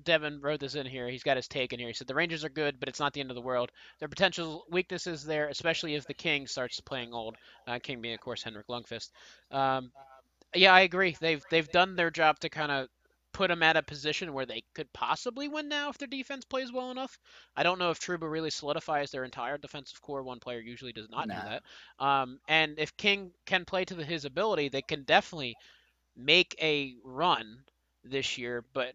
Devin 0.04 0.42
wrote 0.42 0.60
this 0.60 0.76
in 0.76 0.86
here, 0.86 1.08
he's 1.10 1.24
got 1.24 1.38
his 1.38 1.48
take 1.48 1.74
in 1.74 1.80
here. 1.80 1.90
He 1.90 1.94
said 1.94 2.08
the 2.08 2.16
Rangers 2.16 2.44
are 2.44 2.50
good, 2.50 2.80
but 2.80 2.90
it's 2.90 3.00
not 3.00 3.14
the 3.14 3.22
end 3.22 3.32
of 3.32 3.36
the 3.36 3.42
world. 3.42 3.72
Their 4.00 4.08
potential 4.10 4.66
weaknesses 4.70 5.24
there, 5.24 5.48
especially 5.50 5.96
if 5.96 6.06
the 6.08 6.14
King 6.14 6.48
starts 6.48 6.80
playing 6.80 7.14
old. 7.14 7.36
Uh, 7.68 7.80
King 7.80 8.02
being, 8.02 8.14
of 8.14 8.22
course, 8.22 8.44
Henrik 8.44 8.68
Lundqvist. 8.68 9.12
Um, 9.52 9.92
yeah, 10.56 10.74
I 10.74 10.82
agree. 10.82 11.16
They've 11.20 11.44
they've 11.52 11.70
done 11.70 11.96
their 11.96 12.10
job 12.12 12.40
to 12.40 12.50
kind 12.50 12.72
of 12.72 12.88
put 13.32 13.50
them 13.50 13.62
at 13.62 13.78
a 13.78 13.84
position 13.84 14.34
where 14.34 14.46
they 14.48 14.64
could 14.74 14.92
possibly 14.92 15.48
win 15.48 15.70
now 15.70 15.90
if 15.90 15.98
their 16.00 16.08
defense 16.08 16.44
plays 16.46 16.74
well 16.74 16.90
enough. 16.90 17.20
I 17.56 17.62
don't 17.64 17.78
know 17.78 17.92
if 17.92 18.00
Truba 18.00 18.28
really 18.28 18.50
solidifies 18.50 19.12
their 19.12 19.24
entire 19.24 19.58
defensive 19.58 20.02
core. 20.02 20.24
One 20.24 20.40
player 20.40 20.60
usually 20.60 20.94
does 20.94 21.10
not 21.10 21.28
Nah. 21.28 21.36
do 21.36 21.42
that. 21.50 21.64
Um, 22.04 22.40
and 22.48 22.80
if 22.80 22.98
King 22.98 23.32
can 23.46 23.66
play 23.66 23.86
to 23.86 23.94
the, 23.94 24.04
his 24.04 24.26
ability, 24.26 24.70
they 24.70 24.82
can 24.82 25.04
definitely 25.04 25.56
make 26.16 26.56
a 26.62 26.96
run 27.04 27.64
this 28.04 28.38
year. 28.38 28.64
But 28.74 28.94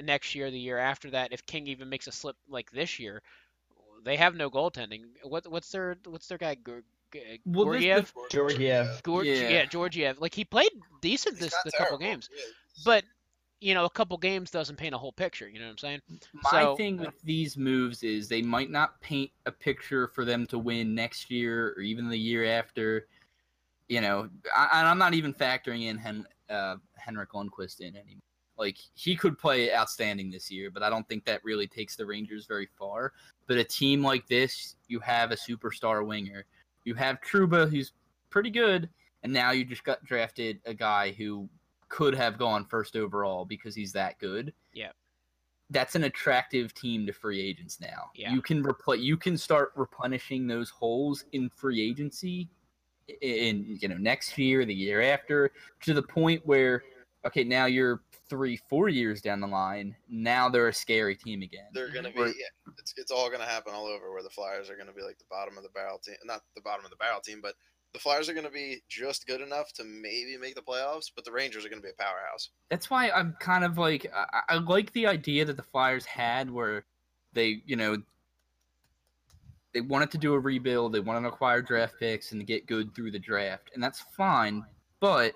next 0.00 0.34
year, 0.34 0.50
the 0.50 0.58
year 0.58 0.78
after 0.78 1.10
that, 1.10 1.32
if 1.32 1.44
King 1.46 1.66
even 1.66 1.88
makes 1.88 2.06
a 2.06 2.12
slip 2.12 2.36
like 2.48 2.70
this 2.70 2.98
year, 2.98 3.22
they 4.04 4.16
have 4.16 4.34
no 4.34 4.50
goaltending. 4.50 5.02
What 5.22 5.46
what's 5.50 5.70
their 5.70 5.96
what's 6.06 6.26
their 6.28 6.38
guy 6.38 6.54
Gur- 6.56 6.82
G- 7.12 7.40
Well, 7.46 7.66
this- 7.70 7.82
Georgiev? 7.84 8.12
Georgiev. 8.30 9.02
Georg- 9.04 9.26
Yeah. 9.26 9.48
yeah. 9.48 9.64
Georgiev. 9.66 10.20
Like 10.20 10.34
he 10.34 10.44
played 10.44 10.70
decent 11.00 11.38
this 11.38 11.54
the 11.64 11.72
couple 11.72 11.96
games, 11.98 12.28
Yeah. 12.36 12.42
but 12.84 13.04
you 13.60 13.72
know, 13.72 13.86
a 13.86 13.90
couple 13.90 14.18
games 14.18 14.50
doesn't 14.50 14.76
paint 14.76 14.94
a 14.94 14.98
whole 14.98 15.12
picture. 15.12 15.48
You 15.48 15.58
know 15.58 15.64
what 15.66 15.70
I'm 15.72 15.78
saying? 15.78 16.02
My 16.34 16.50
So- 16.50 16.76
thing 16.76 16.98
with 16.98 17.18
these 17.22 17.56
moves 17.56 18.02
is 18.02 18.28
they 18.28 18.42
might 18.42 18.68
not 18.68 19.00
paint 19.00 19.30
a 19.46 19.52
picture 19.52 20.06
for 20.08 20.24
them 20.26 20.46
to 20.48 20.58
win 20.58 20.94
next 20.94 21.30
year 21.30 21.68
or 21.76 21.80
even 21.80 22.08
the 22.10 22.18
year 22.18 22.44
after. 22.44 23.06
You 23.88 24.00
know, 24.02 24.28
I, 24.54 24.68
and 24.80 24.88
I'm 24.88 24.98
not 24.98 25.14
even 25.14 25.32
factoring 25.32 25.84
in 25.84 25.96
Hen, 25.96 26.26
uh, 26.50 26.76
Henrik 26.96 27.30
Lundqvist 27.32 27.80
in 27.80 27.96
anymore. 27.96 28.22
Like 28.56 28.76
he 28.94 29.16
could 29.16 29.36
play 29.38 29.74
outstanding 29.74 30.30
this 30.30 30.50
year, 30.50 30.70
but 30.70 30.82
I 30.82 30.88
don't 30.90 31.08
think 31.08 31.24
that 31.24 31.42
really 31.44 31.66
takes 31.66 31.96
the 31.96 32.06
Rangers 32.06 32.46
very 32.46 32.68
far. 32.78 33.12
But 33.48 33.56
a 33.58 33.64
team 33.64 34.02
like 34.02 34.26
this, 34.28 34.76
you 34.86 35.00
have 35.00 35.32
a 35.32 35.36
superstar 35.36 36.06
winger, 36.06 36.44
you 36.84 36.94
have 36.94 37.20
Trouba, 37.20 37.68
who's 37.68 37.92
pretty 38.30 38.50
good, 38.50 38.88
and 39.24 39.32
now 39.32 39.50
you 39.50 39.64
just 39.64 39.82
got 39.84 40.04
drafted 40.04 40.60
a 40.66 40.74
guy 40.74 41.10
who 41.12 41.48
could 41.88 42.14
have 42.14 42.38
gone 42.38 42.64
first 42.64 42.94
overall 42.96 43.44
because 43.44 43.74
he's 43.74 43.92
that 43.92 44.18
good 44.18 44.52
Yeah. 44.72 44.90
that's 45.70 45.94
an 45.94 46.04
attractive 46.04 46.74
team 46.74 47.06
to 47.06 47.12
free 47.12 47.40
agents 47.40 47.80
now. 47.80 48.10
Yeah. 48.14 48.32
You 48.32 48.42
can 48.42 48.62
repl- 48.62 49.00
you 49.02 49.16
can 49.16 49.36
start 49.36 49.72
replenishing 49.76 50.46
those 50.46 50.70
holes 50.70 51.24
in 51.32 51.48
free 51.50 51.80
agency 51.80 52.48
in 53.20 53.78
you 53.80 53.88
know 53.88 53.96
next 53.96 54.36
year, 54.38 54.64
the 54.64 54.74
year 54.74 55.02
after, 55.02 55.50
to 55.82 55.94
the 55.94 56.02
point 56.02 56.44
where 56.44 56.82
okay, 57.26 57.44
now 57.44 57.66
you're 57.66 58.02
three, 58.28 58.58
four 58.68 58.88
years 58.88 59.20
down 59.20 59.40
the 59.40 59.46
line. 59.46 59.94
Now 60.08 60.48
they're 60.48 60.68
a 60.68 60.74
scary 60.74 61.16
team 61.16 61.42
again. 61.42 61.66
They're 61.72 61.92
gonna 61.92 62.12
be. 62.12 62.20
Yeah, 62.20 62.72
it's 62.78 62.94
it's 62.96 63.10
all 63.10 63.30
gonna 63.30 63.44
happen 63.44 63.72
all 63.74 63.86
over. 63.86 64.12
Where 64.12 64.22
the 64.22 64.30
Flyers 64.30 64.70
are 64.70 64.76
gonna 64.76 64.92
be 64.92 65.02
like 65.02 65.18
the 65.18 65.24
bottom 65.30 65.56
of 65.56 65.62
the 65.62 65.70
barrel 65.70 65.98
team, 65.98 66.16
not 66.24 66.42
the 66.54 66.62
bottom 66.62 66.84
of 66.84 66.90
the 66.90 66.96
barrel 66.96 67.20
team, 67.20 67.40
but 67.42 67.54
the 67.92 67.98
Flyers 67.98 68.28
are 68.28 68.34
gonna 68.34 68.50
be 68.50 68.82
just 68.88 69.26
good 69.26 69.40
enough 69.40 69.72
to 69.74 69.84
maybe 69.84 70.36
make 70.40 70.54
the 70.54 70.62
playoffs. 70.62 71.10
But 71.14 71.24
the 71.24 71.32
Rangers 71.32 71.64
are 71.64 71.68
gonna 71.68 71.82
be 71.82 71.90
a 71.90 72.02
powerhouse. 72.02 72.50
That's 72.70 72.90
why 72.90 73.10
I'm 73.10 73.36
kind 73.40 73.64
of 73.64 73.78
like 73.78 74.10
I, 74.14 74.40
I 74.48 74.54
like 74.56 74.92
the 74.92 75.06
idea 75.06 75.44
that 75.44 75.56
the 75.56 75.62
Flyers 75.62 76.04
had 76.04 76.50
where 76.50 76.84
they, 77.32 77.62
you 77.66 77.76
know, 77.76 78.02
they 79.74 79.80
wanted 79.82 80.10
to 80.12 80.18
do 80.18 80.32
a 80.34 80.38
rebuild, 80.38 80.92
they 80.92 81.00
wanted 81.00 81.22
to 81.22 81.28
acquire 81.28 81.60
draft 81.60 81.94
picks 81.98 82.32
and 82.32 82.46
get 82.46 82.66
good 82.66 82.94
through 82.94 83.10
the 83.10 83.18
draft, 83.18 83.70
and 83.74 83.82
that's 83.82 84.00
fine. 84.16 84.64
But 85.00 85.34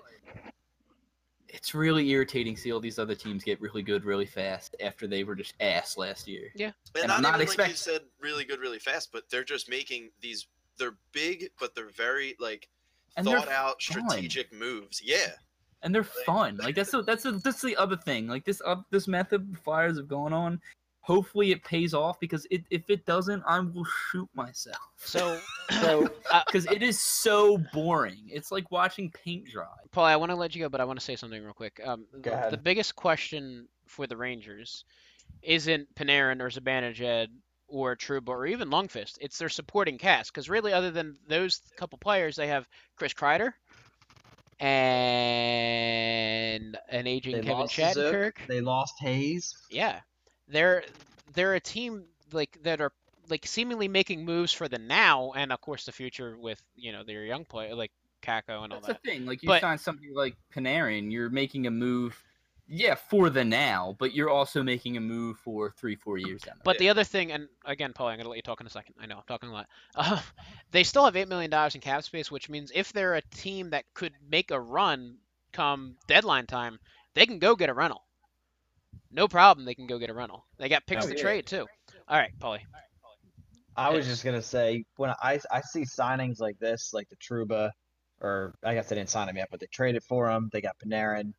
it's 1.47 1.73
really 1.73 2.09
irritating 2.09 2.55
to 2.55 2.61
see 2.61 2.71
all 2.71 2.79
these 2.79 2.99
other 2.99 3.15
teams 3.15 3.43
get 3.43 3.59
really 3.59 3.81
good 3.81 4.05
really 4.05 4.25
fast 4.25 4.75
after 4.83 5.07
they 5.07 5.23
were 5.23 5.35
just 5.35 5.55
ass 5.59 5.97
last 5.97 6.27
year. 6.27 6.51
And, 6.59 6.73
And 6.95 7.07
not, 7.07 7.17
I'm 7.17 7.21
not 7.21 7.29
even 7.35 7.41
expect- 7.41 7.59
like 7.59 7.69
you 7.71 7.75
said, 7.75 8.01
really 8.21 8.45
good, 8.45 8.59
really 8.59 8.79
fast. 8.79 9.11
But 9.11 9.29
they're 9.29 9.43
just 9.43 9.69
making 9.69 10.09
these. 10.21 10.47
They're 10.77 10.95
big, 11.11 11.49
but 11.59 11.75
they're 11.75 11.89
very 11.89 12.35
like 12.39 12.69
And 13.17 13.25
thought 13.25 13.49
out, 13.49 13.81
fun. 13.81 14.07
strategic 14.09 14.53
moves. 14.53 15.01
Yeah, 15.03 15.31
and 15.81 15.93
they're 15.93 16.03
fun. 16.03 16.57
Like 16.57 16.75
that's 16.75 16.91
the, 16.91 17.01
that's 17.03 17.23
the, 17.23 17.31
that's 17.33 17.61
the 17.61 17.75
other 17.75 17.97
thing. 17.97 18.27
Like 18.27 18.45
this 18.45 18.61
uh, 18.65 18.77
this 18.91 19.07
method 19.07 19.53
the 19.53 19.57
Flyers 19.57 19.97
have 19.97 20.07
gone 20.07 20.31
on. 20.33 20.61
Hopefully 21.09 21.51
it 21.51 21.63
pays 21.63 21.95
off 21.95 22.19
because 22.19 22.45
it, 22.51 22.63
if 22.69 22.87
it 22.87 23.03
doesn't, 23.07 23.41
I 23.47 23.59
will 23.59 23.85
shoot 24.11 24.29
myself. 24.35 24.77
So, 24.97 25.39
So 25.81 26.07
because 26.45 26.67
it 26.67 26.83
is 26.83 26.99
so 26.99 27.57
boring. 27.73 28.25
It's 28.27 28.51
like 28.51 28.69
watching 28.69 29.09
paint 29.09 29.47
dry. 29.47 29.65
Paul, 29.91 30.05
I 30.05 30.15
want 30.17 30.29
to 30.29 30.35
let 30.35 30.53
you 30.53 30.61
go, 30.61 30.69
but 30.69 30.79
I 30.79 30.83
want 30.83 30.99
to 30.99 31.05
say 31.05 31.15
something 31.15 31.43
real 31.43 31.53
quick. 31.53 31.81
Um, 31.83 32.05
Go 32.21 32.29
the- 32.29 32.37
ahead. 32.37 32.51
The 32.51 32.57
biggest 32.57 32.95
question 32.95 33.67
for 33.87 34.05
the 34.05 34.15
Rangers 34.15 34.85
isn't 35.41 35.87
Panarin 35.95 36.41
or 36.41 36.49
Zibanejad 36.49 37.29
or 37.67 37.95
Trouba 37.95 38.29
or 38.29 38.45
even 38.45 38.69
Lundqvist. 38.69 39.17
It's 39.19 39.39
their 39.39 39.49
supporting 39.49 39.97
cast. 39.97 40.31
Because 40.31 40.47
really, 40.47 40.73
other 40.73 40.91
than 40.91 41.17
those 41.27 41.59
couple 41.75 41.97
players, 41.97 42.35
they 42.35 42.47
have 42.47 42.67
Chris 42.95 43.15
Kreider 43.15 43.53
and 44.59 46.77
an 46.89 47.07
aging 47.07 47.37
they 47.37 47.41
Kevin 47.41 47.61
lost 47.61 47.75
Zook, 47.75 47.95
Shattenkirk. 47.95 48.33
They 48.47 48.61
lost 48.61 48.93
Hayes. 48.99 49.55
Yeah, 49.71 50.01
they're 50.49 50.83
they're 51.33 51.53
a 51.55 51.59
team 51.59 52.05
like 52.31 52.57
that 52.63 52.81
are 52.81 52.91
like 53.29 53.45
seemingly 53.45 53.87
making 53.87 54.25
moves 54.25 54.51
for 54.51 54.67
the 54.67 54.79
now 54.79 55.31
and 55.35 55.51
of 55.51 55.61
course 55.61 55.85
the 55.85 55.91
future 55.91 56.35
with 56.37 56.61
you 56.75 56.91
know 56.91 57.03
their 57.03 57.23
young 57.25 57.45
player 57.45 57.75
like 57.75 57.91
Kakko 58.21 58.63
and 58.63 58.73
all 58.73 58.79
that. 58.81 58.87
That's 58.87 58.87
that. 58.87 59.03
the 59.03 59.09
thing. 59.11 59.25
Like 59.25 59.41
you 59.43 59.47
But- 59.47 59.61
sign 59.61 59.77
somebody 59.77 60.09
like 60.13 60.35
Panarin, 60.53 61.11
you're 61.11 61.29
making 61.29 61.67
a 61.67 61.71
move, 61.71 62.21
yeah, 62.67 62.95
for 62.95 63.29
the 63.29 63.45
now, 63.45 63.95
but 63.97 64.13
you're 64.13 64.29
also 64.29 64.61
making 64.61 64.97
a 64.97 64.99
move 64.99 65.37
for 65.37 65.71
three, 65.71 65.95
four 65.95 66.17
years 66.17 66.41
down 66.41 66.55
the 66.57 66.63
But 66.65 66.75
road. 66.75 66.79
the 66.79 66.89
other 66.89 67.03
thing, 67.05 67.31
and 67.31 67.47
again, 67.63 67.93
Paul, 67.93 68.09
I'm 68.09 68.17
gonna 68.17 68.27
let 68.29 68.35
you 68.35 68.41
talk 68.41 68.59
in 68.59 68.67
a 68.67 68.69
second. 68.69 68.95
I 68.99 69.05
know 69.05 69.15
I'm 69.17 69.23
talking 69.27 69.49
a 69.49 69.53
lot. 69.53 69.67
Uh, 69.95 70.19
they 70.71 70.83
still 70.83 71.05
have 71.05 71.15
eight 71.15 71.29
million 71.29 71.49
dollars 71.49 71.75
in 71.75 71.81
cap 71.81 72.03
space, 72.03 72.29
which 72.29 72.49
means 72.49 72.71
if 72.75 72.91
they're 72.91 73.15
a 73.15 73.21
team 73.21 73.69
that 73.69 73.85
could 73.93 74.13
make 74.29 74.51
a 74.51 74.59
run 74.59 75.17
come 75.53 75.95
deadline 76.07 76.45
time, 76.45 76.77
they 77.13 77.25
can 77.25 77.39
go 77.39 77.55
get 77.55 77.69
a 77.69 77.73
rental. 77.73 78.03
No 79.11 79.27
problem, 79.27 79.65
they 79.65 79.75
can 79.75 79.87
go 79.87 79.97
get 79.97 80.09
a 80.09 80.13
rental. 80.13 80.45
They 80.57 80.69
got 80.69 80.85
picks 80.85 81.05
Oh, 81.05 81.07
to 81.07 81.15
yeah. 81.15 81.21
trade 81.21 81.45
too. 81.45 81.65
All 82.07 82.17
right, 82.17 82.31
Paulie. 82.39 82.61
I 83.75 83.89
was 83.89 84.05
just 84.05 84.23
gonna 84.23 84.41
say 84.41 84.83
when 84.97 85.11
I 85.21 85.39
I 85.51 85.61
see 85.61 85.81
signings 85.83 86.39
like 86.39 86.59
this, 86.59 86.91
like 86.93 87.07
the 87.09 87.15
Trouba, 87.15 87.71
or 88.21 88.53
I 88.63 88.73
guess 88.73 88.89
they 88.89 88.95
didn't 88.95 89.09
sign 89.09 89.29
him 89.29 89.37
yet, 89.37 89.47
but 89.51 89.59
they 89.59 89.67
traded 89.71 90.03
for 90.03 90.29
him. 90.29 90.49
They 90.51 90.61
got 90.61 90.75
Panarin. 90.83 91.33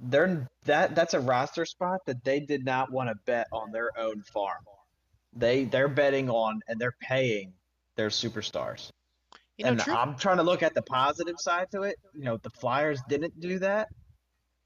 They're 0.00 0.48
that 0.64 0.94
that's 0.94 1.14
a 1.14 1.20
roster 1.20 1.64
spot 1.64 2.00
that 2.06 2.24
they 2.24 2.40
did 2.40 2.64
not 2.64 2.90
want 2.90 3.08
to 3.08 3.14
bet 3.26 3.46
on 3.52 3.70
their 3.70 3.90
own 3.98 4.22
farm. 4.32 4.64
They 5.32 5.64
they're 5.64 5.88
betting 5.88 6.28
on 6.28 6.60
and 6.68 6.80
they're 6.80 6.96
paying 7.00 7.52
their 7.96 8.08
superstars. 8.08 8.90
You 9.56 9.64
know, 9.64 9.70
and 9.72 9.80
Tru- 9.80 9.94
I'm 9.94 10.16
trying 10.16 10.38
to 10.38 10.42
look 10.42 10.62
at 10.62 10.74
the 10.74 10.82
positive 10.82 11.36
side 11.38 11.70
to 11.72 11.82
it. 11.82 11.96
You 12.14 12.24
know, 12.24 12.38
the 12.38 12.50
Flyers 12.50 13.00
didn't 13.08 13.38
do 13.38 13.58
that 13.60 13.88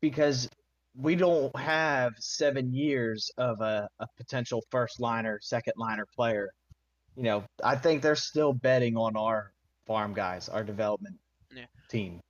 because 0.00 0.48
we 0.96 1.16
don't 1.16 1.54
have 1.58 2.12
seven 2.18 2.72
years 2.72 3.30
of 3.38 3.60
a, 3.60 3.88
a 3.98 4.06
potential 4.16 4.62
first 4.70 5.00
liner, 5.00 5.38
second 5.42 5.74
liner 5.76 6.06
player. 6.14 6.50
You 7.16 7.24
know, 7.24 7.44
I 7.62 7.76
think 7.76 8.02
they're 8.02 8.16
still 8.16 8.52
betting 8.52 8.96
on 8.96 9.16
our 9.16 9.52
farm 9.86 10.14
guys, 10.14 10.48
our 10.48 10.64
development 10.64 11.16
Yeah. 11.54 11.66
team. 11.88 12.20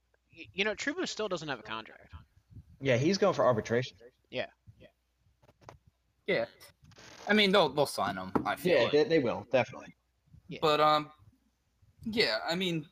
you 0.53 0.65
know, 0.65 0.75
Trouba 0.75 1.07
still 1.09 1.29
doesn't 1.29 1.49
have 1.49 1.61
a 1.61 1.63
contract. 1.63 2.13
Yeah, 2.81 2.97
he's 2.97 3.19
going 3.19 3.35
for 3.35 3.45
arbitration. 3.47 3.97
Yeah. 4.31 4.47
Yeah. 4.79 4.89
Yeah, 6.27 6.45
I 7.29 7.35
mean 7.35 7.53
they'll 7.53 7.69
they'll 7.69 7.85
sign 7.87 8.17
him. 8.17 8.33
I 8.47 8.57
feel. 8.57 8.77
Yeah, 8.77 8.83
like. 8.85 8.93
they, 8.93 9.05
they 9.05 9.19
will 9.19 9.47
definitely. 9.53 9.95
Yeah. 10.49 10.59
But 10.63 10.81
um, 10.81 11.11
yeah, 12.05 12.39
I 12.49 12.55
mean, 12.55 12.87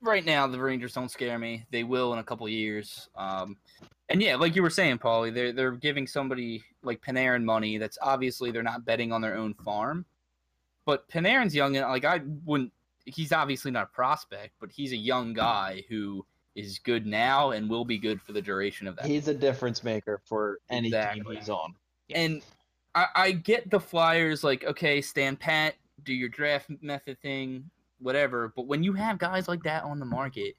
right 0.00 0.24
now 0.24 0.46
the 0.46 0.60
Rangers 0.60 0.94
don't 0.94 1.10
scare 1.10 1.38
me. 1.38 1.66
They 1.70 1.84
will 1.84 2.12
in 2.12 2.18
a 2.18 2.24
couple 2.24 2.48
years. 2.48 3.08
Um, 3.16 3.56
and 4.08 4.22
yeah, 4.22 4.36
like 4.36 4.54
you 4.54 4.62
were 4.62 4.70
saying, 4.70 4.98
Paulie, 4.98 5.34
they're 5.34 5.52
they're 5.52 5.72
giving 5.72 6.06
somebody 6.06 6.62
like 6.82 7.02
Panarin 7.02 7.44
money. 7.44 7.78
That's 7.78 7.98
obviously 8.00 8.50
they're 8.50 8.62
not 8.62 8.84
betting 8.84 9.12
on 9.12 9.20
their 9.20 9.36
own 9.36 9.54
farm. 9.54 10.04
But 10.84 11.08
Panarin's 11.08 11.54
young, 11.54 11.76
and 11.76 11.86
like 11.88 12.04
I 12.04 12.20
wouldn't. 12.44 12.72
He's 13.04 13.32
obviously 13.32 13.70
not 13.70 13.84
a 13.84 13.94
prospect, 13.94 14.54
but 14.60 14.70
he's 14.70 14.92
a 14.92 14.96
young 14.96 15.32
guy 15.32 15.84
who 15.88 16.26
is 16.56 16.78
good 16.80 17.06
now 17.06 17.50
and 17.50 17.68
will 17.68 17.84
be 17.84 17.98
good 17.98 18.20
for 18.20 18.32
the 18.32 18.42
duration 18.42 18.88
of 18.88 18.96
that. 18.96 19.04
He's 19.04 19.28
a 19.28 19.34
difference 19.34 19.84
maker 19.84 20.20
for 20.24 20.58
any 20.70 20.90
team 20.90 21.24
he's 21.30 21.48
on. 21.48 21.74
And 22.12 22.42
I, 22.94 23.06
I 23.14 23.32
get 23.32 23.70
the 23.70 23.78
Flyers 23.78 24.42
like, 24.42 24.64
okay, 24.64 25.00
stand 25.02 25.38
pat, 25.38 25.74
do 26.02 26.14
your 26.14 26.30
draft 26.30 26.70
method 26.80 27.20
thing, 27.20 27.70
whatever. 27.98 28.52
But 28.54 28.66
when 28.66 28.82
you 28.82 28.92
have 28.94 29.18
guys 29.18 29.48
like 29.48 29.62
that 29.64 29.84
on 29.84 29.98
the 29.98 30.06
market 30.06 30.54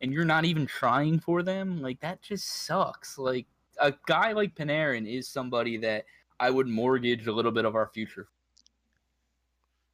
and 0.00 0.12
you're 0.12 0.24
not 0.24 0.44
even 0.44 0.66
trying 0.66 1.18
for 1.20 1.42
them, 1.42 1.80
like 1.80 2.00
that 2.00 2.22
just 2.22 2.64
sucks. 2.66 3.18
Like 3.18 3.46
a 3.78 3.92
guy 4.06 4.32
like 4.32 4.54
Panarin 4.54 5.06
is 5.06 5.28
somebody 5.28 5.76
that 5.78 6.04
I 6.38 6.50
would 6.50 6.66
mortgage 6.68 7.26
a 7.26 7.32
little 7.32 7.52
bit 7.52 7.64
of 7.64 7.74
our 7.74 7.88
future. 7.92 8.28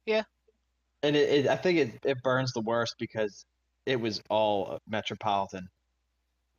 Yeah. 0.05 0.23
And 1.03 1.15
it, 1.15 1.45
it, 1.45 1.47
I 1.47 1.55
think 1.55 1.77
it, 1.79 1.99
it 2.03 2.23
burns 2.23 2.53
the 2.53 2.61
worst 2.61 2.95
because 2.97 3.45
it 3.85 3.99
was 3.99 4.21
all 4.29 4.79
Metropolitan. 4.87 5.69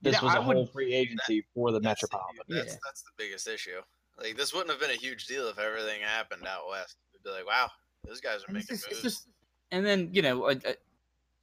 This 0.01 0.15
Yeah, 0.15 0.25
was 0.25 0.35
I 0.35 0.39
a 0.39 0.43
whole 0.43 0.55
would- 0.63 0.71
free 0.71 0.95
agency 0.95 1.45
for 1.55 1.73
the 1.73 1.81
That's 1.81 2.01
the- 2.03 2.07
Metropolitan. 2.13 2.45
That's 2.49 2.73
Yeah. 2.75 2.79
that's 2.85 3.03
the 3.03 3.11
biggest 3.17 3.49
issue. 3.49 3.81
Like 4.17 4.37
this 4.37 4.53
wouldn't 4.53 4.71
have 4.71 4.81
been 4.81 4.91
a 4.91 5.01
huge 5.01 5.27
deal 5.27 5.49
if 5.49 5.59
everything 5.59 6.01
happened 6.03 6.47
out 6.47 6.69
west. 6.69 6.97
It'd 7.13 7.25
be 7.25 7.31
like, 7.31 7.47
wow, 7.47 7.71
those 8.07 8.21
guys 8.21 8.43
are 8.43 8.47
And 8.49 8.57
it's 8.59 8.71
making 8.71 8.77
just- 8.77 8.87
it's 8.93 9.03
moves. 9.05 9.15
just- 9.17 9.29
and 9.71 9.85
then 9.85 10.11
you 10.13 10.23
know, 10.23 10.49
I, 10.49 10.53
I, 10.53 10.77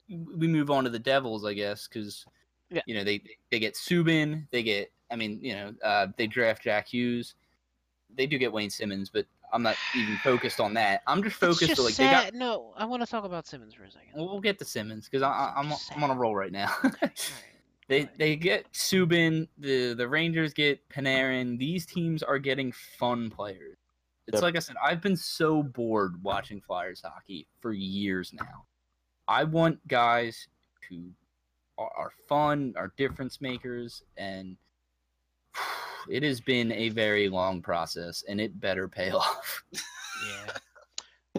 we 0.08 0.46
move 0.48 0.70
on 0.70 0.84
to 0.84 0.90
the 0.90 0.98
Devils, 0.98 1.44
I 1.44 1.52
guess, 1.54 1.88
because 1.88 2.24
Yeah. 2.70 2.82
you 2.86 2.94
know 2.94 3.04
they 3.04 3.22
they 3.50 3.58
get 3.58 3.74
Subban, 3.74 4.46
they 4.50 4.62
get 4.62 4.92
I 5.10 5.16
mean, 5.16 5.38
you 5.42 5.54
know, 5.54 5.72
uh, 5.84 6.08
they 6.16 6.26
draft 6.26 6.62
Jack 6.62 6.88
Hughes. 6.88 7.34
They 8.16 8.26
do 8.26 8.38
get 8.38 8.52
Wayne 8.52 8.70
Simmonds, 8.70 9.08
but 9.10 9.26
I'm 9.52 9.62
not 9.62 9.76
even 9.96 10.16
focused 10.18 10.58
on 10.60 10.74
that. 10.74 11.02
I'm 11.06 11.22
just 11.22 11.36
focused 11.36 11.60
just 11.60 11.78
on 11.78 11.84
like 11.84 11.94
sad. 11.94 12.06
they 12.06 12.10
got. 12.30 12.34
No, 12.34 12.72
I 12.76 12.84
want 12.86 13.02
to 13.02 13.06
talk 13.08 13.24
about 13.24 13.46
Simmonds 13.46 13.74
for 13.74 13.84
a 13.84 13.90
second. 13.90 14.08
Well, 14.14 14.26
we'll 14.28 14.40
get 14.40 14.58
to 14.58 14.64
Simmonds 14.64 15.08
because 15.08 15.22
I'm 15.22 15.72
I'm 15.94 16.02
on 16.04 16.10
a 16.10 16.14
roll 16.14 16.34
right 16.34 16.52
now. 16.52 16.72
They 17.88 18.08
they 18.18 18.34
get 18.34 18.72
Subban, 18.72 19.46
the 19.58 19.94
the 19.94 20.08
Rangers 20.08 20.52
get 20.52 20.88
Panarin. 20.88 21.56
These 21.56 21.86
teams 21.86 22.24
are 22.24 22.38
getting 22.40 22.72
fun 22.72 23.30
players. 23.30 23.76
It's 24.26 24.36
Yep. 24.36 24.42
like 24.42 24.56
I 24.56 24.58
said, 24.58 24.76
I've 24.82 25.00
been 25.00 25.16
so 25.16 25.62
bored 25.62 26.22
watching 26.22 26.60
Flyers 26.60 27.02
hockey 27.04 27.46
for 27.60 27.72
years 27.72 28.32
now. 28.32 28.64
I 29.28 29.44
want 29.44 29.86
guys 29.86 30.48
who 30.88 31.10
are, 31.78 31.90
are 31.96 32.12
fun, 32.28 32.74
are 32.76 32.92
difference 32.96 33.40
makers, 33.40 34.02
and 34.16 34.56
it 36.10 36.22
has 36.22 36.40
been 36.40 36.72
a 36.72 36.88
very 36.88 37.28
long 37.28 37.62
process, 37.62 38.24
and 38.28 38.40
it 38.40 38.60
better 38.60 38.88
pay 38.88 39.10
off. 39.12 39.62
Yeah. 39.72 40.52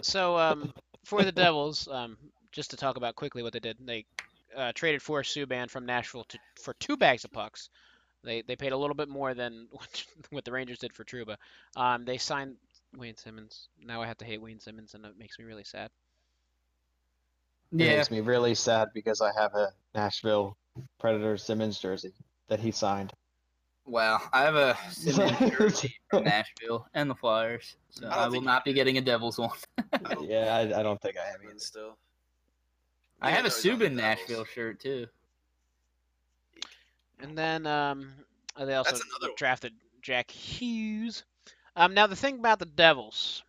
So 0.02 0.38
um, 0.38 0.72
for 1.04 1.22
the 1.24 1.32
Devils, 1.32 1.88
um, 1.90 2.16
just 2.52 2.70
to 2.70 2.76
talk 2.76 2.96
about 2.96 3.16
quickly 3.16 3.42
what 3.42 3.52
they 3.52 3.60
did, 3.60 3.76
they 3.80 4.04
uh, 4.56 4.72
traded 4.74 5.02
for 5.02 5.22
Subban 5.22 5.70
from 5.70 5.84
Nashville 5.84 6.24
to 6.24 6.38
for 6.62 6.74
two 6.74 6.96
bags 6.96 7.24
of 7.24 7.32
pucks. 7.32 7.70
They 8.24 8.42
they 8.42 8.56
paid 8.56 8.72
a 8.72 8.76
little 8.76 8.94
bit 8.96 9.08
more 9.08 9.34
than 9.34 9.68
what, 9.70 10.04
what 10.30 10.44
the 10.44 10.52
Rangers 10.52 10.78
did 10.78 10.92
for 10.92 11.04
Trouba. 11.04 11.36
Um, 11.76 12.04
they 12.04 12.18
signed 12.18 12.56
Wayne 12.94 13.16
Simmonds. 13.16 13.68
Now 13.78 14.02
I 14.02 14.06
have 14.06 14.18
to 14.18 14.24
hate 14.24 14.40
Wayne 14.42 14.60
Simmonds, 14.60 14.94
and 14.94 15.04
it 15.06 15.16
makes 15.16 15.38
me 15.38 15.44
really 15.44 15.64
sad. 15.64 15.90
It 17.78 17.84
Yeah, 17.84 17.86
makes 17.86 18.10
me 18.10 18.20
really 18.20 18.54
sad 18.54 18.88
because 18.92 19.20
I 19.22 19.32
have 19.32 19.54
a 19.54 19.72
Nashville 19.94 20.56
Predators 20.98 21.44
Simmonds 21.44 21.80
jersey 21.80 22.14
that 22.48 22.60
he 22.60 22.70
signed. 22.72 23.12
Well, 23.86 24.20
I 24.32 24.42
have 24.42 24.54
a 24.54 24.76
Simmonds 24.90 25.38
jersey 25.56 25.96
from 26.10 26.24
Nashville 26.24 26.86
and 26.94 27.10
the 27.10 27.14
Flyers, 27.14 27.76
so 27.90 28.06
I 28.08 28.26
I, 28.26 28.28
will 28.28 28.42
not 28.42 28.64
be 28.64 28.72
getting 28.72 28.98
a 28.98 29.00
Devils 29.00 29.38
one. 29.38 29.50
Yeah, 30.20 30.54
I, 30.54 30.80
I 30.80 30.82
don't 30.82 31.00
think 31.00 31.16
I 31.16 31.24
have 31.26 31.40
Simmonds 31.40 31.64
either. 31.64 31.66
still. 31.66 31.98
I 33.20 33.30
Yeah, 33.30 33.30
have 33.30 33.44
a 33.44 33.48
no, 33.48 33.56
he's 33.56 33.64
Subban 33.78 33.92
Nashville 33.94 34.44
shirt 34.44 34.80
too. 34.80 35.06
And 37.20 37.36
then 37.36 37.66
um, 37.66 38.24
they 38.58 38.74
also 38.74 38.96
That's 38.96 39.04
one. 39.20 39.30
drafted 39.36 39.74
Jack 40.02 40.30
Hughes. 40.30 41.24
Um, 41.78 41.94
now 41.94 42.08
the 42.08 42.16
thing 42.16 42.40
about 42.40 42.58
the 42.58 42.66
Devils, 42.66 43.44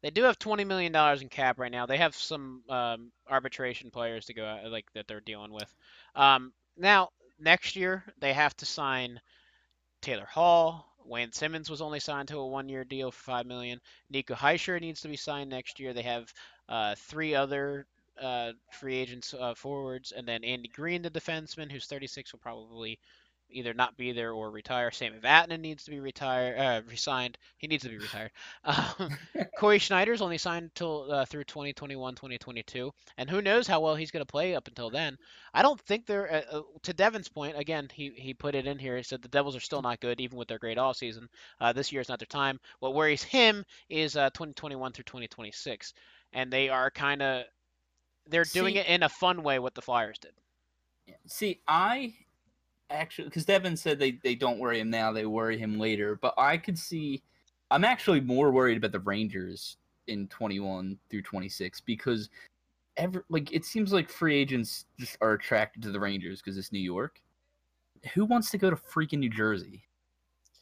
they 0.00 0.08
do 0.08 0.22
have 0.22 0.38
twenty 0.38 0.64
million 0.64 0.92
dollars 0.92 1.20
in 1.20 1.28
cap 1.28 1.58
right 1.58 1.70
now. 1.70 1.84
They 1.84 1.98
have 1.98 2.16
some 2.16 2.62
um, 2.70 3.12
arbitration 3.28 3.90
players 3.90 4.24
to 4.26 4.34
go 4.34 4.46
out, 4.46 4.70
like 4.70 4.90
that 4.94 5.06
they're 5.06 5.20
dealing 5.20 5.52
with. 5.52 5.72
Um, 6.14 6.54
now 6.78 7.10
next 7.38 7.76
year 7.76 8.02
they 8.18 8.32
have 8.32 8.56
to 8.56 8.66
sign 8.66 9.20
Taylor 10.00 10.24
Hall. 10.24 10.90
Wayne 11.04 11.32
Simmonds 11.32 11.68
was 11.68 11.82
only 11.82 12.00
signed 12.00 12.28
to 12.28 12.38
a 12.38 12.46
one-year 12.46 12.84
deal 12.84 13.10
for 13.10 13.22
five 13.22 13.44
million. 13.44 13.78
Nico 14.08 14.34
Hischier 14.34 14.80
needs 14.80 15.02
to 15.02 15.08
be 15.08 15.16
signed 15.16 15.50
next 15.50 15.78
year. 15.78 15.92
They 15.92 16.02
have 16.02 16.32
uh, 16.70 16.94
three 16.96 17.34
other 17.34 17.86
uh, 18.20 18.52
free 18.72 18.96
agents 18.96 19.34
uh, 19.34 19.54
forwards, 19.54 20.12
and 20.12 20.26
then 20.26 20.44
Andy 20.44 20.68
Greene, 20.68 21.02
the 21.02 21.10
defenseman, 21.10 21.70
who's 21.70 21.86
36, 21.86 22.32
will 22.32 22.40
probably 22.40 22.98
either 23.50 23.74
not 23.74 23.96
be 23.96 24.12
there 24.12 24.32
or 24.32 24.50
retire. 24.50 24.90
Sami 24.90 25.18
Vatanen 25.18 25.60
needs 25.60 25.84
to 25.84 25.90
be 25.90 26.00
retired, 26.00 26.58
uh, 26.58 26.82
resigned. 26.88 27.38
He 27.58 27.66
needs 27.66 27.84
to 27.84 27.88
be 27.90 27.98
retired. 27.98 28.30
Um, 28.64 29.16
Cory 29.58 29.78
Schneider's 29.78 30.20
only 30.22 30.38
signed 30.38 30.70
till 30.74 31.10
uh, 31.10 31.24
through 31.24 31.44
2021, 31.44 32.14
2022, 32.14 32.92
and 33.16 33.30
who 33.30 33.40
knows 33.40 33.66
how 33.66 33.80
well 33.80 33.94
he's 33.94 34.10
going 34.10 34.24
to 34.24 34.30
play 34.30 34.54
up 34.54 34.66
until 34.66 34.90
then. 34.90 35.16
I 35.54 35.62
don't 35.62 35.80
think 35.80 36.06
they're 36.06 36.32
uh, 36.32 36.58
uh, 36.58 36.62
to 36.82 36.92
Devin's 36.92 37.28
point. 37.28 37.56
Again, 37.56 37.88
he 37.92 38.10
he 38.16 38.34
put 38.34 38.54
it 38.54 38.66
in 38.66 38.78
here. 38.78 38.96
He 38.96 39.02
said 39.02 39.22
the 39.22 39.28
Devils 39.28 39.56
are 39.56 39.60
still 39.60 39.82
not 39.82 40.00
good, 40.00 40.20
even 40.20 40.36
with 40.36 40.48
their 40.48 40.58
great 40.58 40.78
all 40.78 40.94
season. 40.94 41.28
Uh, 41.60 41.72
this 41.72 41.92
year 41.92 42.00
is 42.00 42.08
not 42.08 42.18
their 42.18 42.26
time. 42.26 42.58
What 42.80 42.94
worries 42.94 43.22
him 43.22 43.64
is 43.88 44.16
uh, 44.16 44.30
2021 44.30 44.92
through 44.92 45.04
2026, 45.04 45.94
and 46.32 46.52
they 46.52 46.68
are 46.68 46.90
kind 46.90 47.22
of 47.22 47.44
they're 48.28 48.44
doing 48.44 48.74
See- 48.74 48.80
it 48.80 48.86
in 48.88 49.02
a 49.04 49.08
fun 49.08 49.42
way. 49.42 49.58
What 49.58 49.74
the 49.74 49.82
Flyers 49.82 50.18
did. 50.18 50.32
See, 51.28 51.60
I 51.68 52.14
actually 52.90 53.28
because 53.28 53.44
Devin 53.44 53.76
said 53.76 53.98
they 53.98 54.12
they 54.22 54.34
don't 54.34 54.58
worry 54.58 54.80
him 54.80 54.90
now, 54.90 55.12
they 55.12 55.26
worry 55.26 55.58
him 55.58 55.78
later. 55.78 56.18
But 56.20 56.34
I 56.38 56.56
could 56.56 56.78
see, 56.78 57.22
I'm 57.70 57.84
actually 57.84 58.20
more 58.20 58.50
worried 58.50 58.76
about 58.76 58.92
the 58.92 59.00
Rangers 59.00 59.76
in 60.06 60.28
21 60.28 60.96
through 61.10 61.22
26 61.22 61.80
because 61.80 62.30
ever 62.96 63.24
like 63.28 63.52
it 63.52 63.64
seems 63.64 63.92
like 63.92 64.08
free 64.08 64.36
agents 64.36 64.86
just 64.98 65.18
are 65.20 65.32
attracted 65.32 65.82
to 65.82 65.90
the 65.90 66.00
Rangers 66.00 66.40
because 66.40 66.56
it's 66.56 66.72
New 66.72 66.78
York. 66.78 67.20
Who 68.14 68.24
wants 68.24 68.50
to 68.50 68.58
go 68.58 68.70
to 68.70 68.76
freaking 68.76 69.18
New 69.18 69.30
Jersey? 69.30 69.82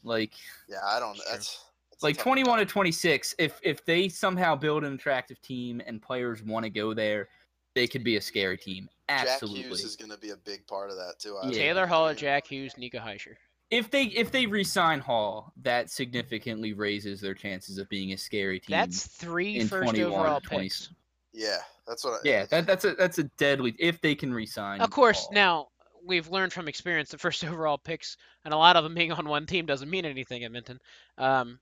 Like 0.02 0.32
Yeah, 0.68 0.78
I 0.86 0.98
don't. 0.98 1.16
Sure. 1.16 1.24
That's, 1.30 1.64
that's 1.90 2.02
like 2.02 2.18
21 2.18 2.58
to 2.58 2.66
26 2.66 3.34
if 3.38 3.60
if 3.62 3.84
they 3.84 4.08
somehow 4.08 4.56
build 4.56 4.84
an 4.84 4.94
attractive 4.94 5.40
team 5.42 5.82
and 5.86 6.00
players 6.00 6.42
want 6.42 6.64
to 6.64 6.70
go 6.70 6.94
there 6.94 7.28
they 7.74 7.86
could 7.86 8.04
be 8.04 8.16
a 8.16 8.20
scary 8.20 8.56
team 8.56 8.88
absolutely 9.08 9.60
Jack 9.62 9.68
Hughes 9.70 9.84
is 9.84 9.96
going 9.96 10.10
to 10.10 10.18
be 10.18 10.30
a 10.30 10.36
big 10.36 10.66
part 10.66 10.90
of 10.90 10.96
that 10.96 11.18
too. 11.18 11.36
I 11.36 11.48
Yeah. 11.48 11.52
Taylor 11.52 11.86
Hall, 11.86 12.06
I 12.06 12.14
Jack 12.14 12.46
Hughes, 12.46 12.76
Nico 12.78 12.98
Hischier. 12.98 13.34
if 13.70 13.90
they 13.90 14.04
if 14.04 14.30
they 14.30 14.46
re-sign 14.46 15.00
hall 15.00 15.52
that 15.62 15.90
significantly 15.90 16.72
raises 16.72 17.20
their 17.20 17.34
chances 17.34 17.78
of 17.78 17.88
being 17.88 18.12
a 18.12 18.16
scary 18.16 18.60
team 18.60 18.76
That's 18.76 19.06
three 19.06 19.58
in 19.58 19.68
first 19.68 19.94
overall 19.98 20.40
20 20.40 20.64
picks. 20.64 20.90
Yeah, 21.32 21.58
that's 21.86 22.04
what. 22.04 22.14
I, 22.14 22.18
yeah 22.24 22.46
that, 22.46 22.66
that's 22.66 22.84
a 22.84 22.94
that's 22.94 23.18
a 23.18 23.24
deadly 23.24 23.74
if 23.78 24.00
they 24.00 24.14
can 24.14 24.32
re-sign 24.32 24.80
Of 24.80 24.90
course, 24.90 25.20
Hall. 25.24 25.30
now 25.32 25.68
we've 26.06 26.28
learned 26.28 26.52
from 26.52 26.68
experience 26.68 27.10
the 27.10 27.18
first 27.18 27.44
overall 27.44 27.78
picks, 27.78 28.16
and 28.44 28.54
a 28.54 28.56
lot 28.56 28.76
of 28.76 28.84
them 28.84 28.94
being 28.94 29.12
on 29.12 29.28
one 29.28 29.46
team 29.46 29.66
doesn't 29.66 29.90
mean 29.90 30.04
anything 30.04 30.44
Edmonton. 30.44 30.78
Um, 31.18 31.58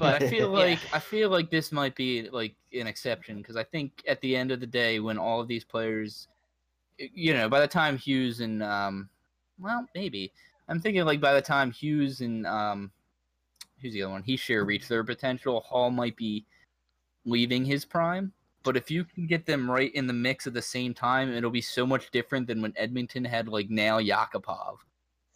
but 0.00 0.22
I 0.22 0.28
feel 0.28 0.50
yeah. 0.52 0.64
like 0.64 0.78
I 0.92 0.98
feel 0.98 1.30
like 1.30 1.50
this 1.50 1.70
might 1.70 1.94
be 1.94 2.28
like 2.30 2.54
an 2.72 2.86
exception 2.86 3.38
because 3.38 3.56
I 3.56 3.62
think 3.64 4.02
at 4.08 4.20
the 4.20 4.34
end 4.34 4.50
of 4.50 4.60
the 4.60 4.66
day, 4.66 4.98
when 4.98 5.18
all 5.18 5.40
of 5.40 5.46
these 5.46 5.64
players, 5.64 6.28
you 6.98 7.34
know, 7.34 7.48
by 7.48 7.60
the 7.60 7.68
time 7.68 7.96
Hughes 7.96 8.40
and 8.40 8.62
um, 8.62 9.08
well, 9.60 9.86
maybe 9.94 10.32
I'm 10.68 10.80
thinking 10.80 11.04
like 11.04 11.20
by 11.20 11.34
the 11.34 11.42
time 11.42 11.70
Hughes 11.70 12.22
and 12.22 12.46
um, 12.46 12.90
who's 13.80 13.92
the 13.92 14.02
other 14.02 14.12
one? 14.12 14.22
Hischier 14.22 14.66
reach 14.66 14.88
their 14.88 15.04
potential. 15.04 15.60
Hall 15.60 15.90
might 15.90 16.16
be 16.16 16.46
leaving 17.24 17.64
his 17.64 17.84
prime, 17.84 18.32
but 18.62 18.76
if 18.76 18.90
you 18.90 19.04
can 19.04 19.26
get 19.26 19.46
them 19.46 19.70
right 19.70 19.94
in 19.94 20.06
the 20.06 20.12
mix 20.12 20.46
at 20.46 20.54
the 20.54 20.62
same 20.62 20.94
time, 20.94 21.32
it'll 21.32 21.50
be 21.50 21.60
so 21.60 21.86
much 21.86 22.10
different 22.10 22.46
than 22.46 22.62
when 22.62 22.72
Edmonton 22.76 23.24
had 23.24 23.48
like 23.48 23.68
Nail 23.68 23.98
Yakupov 23.98 24.78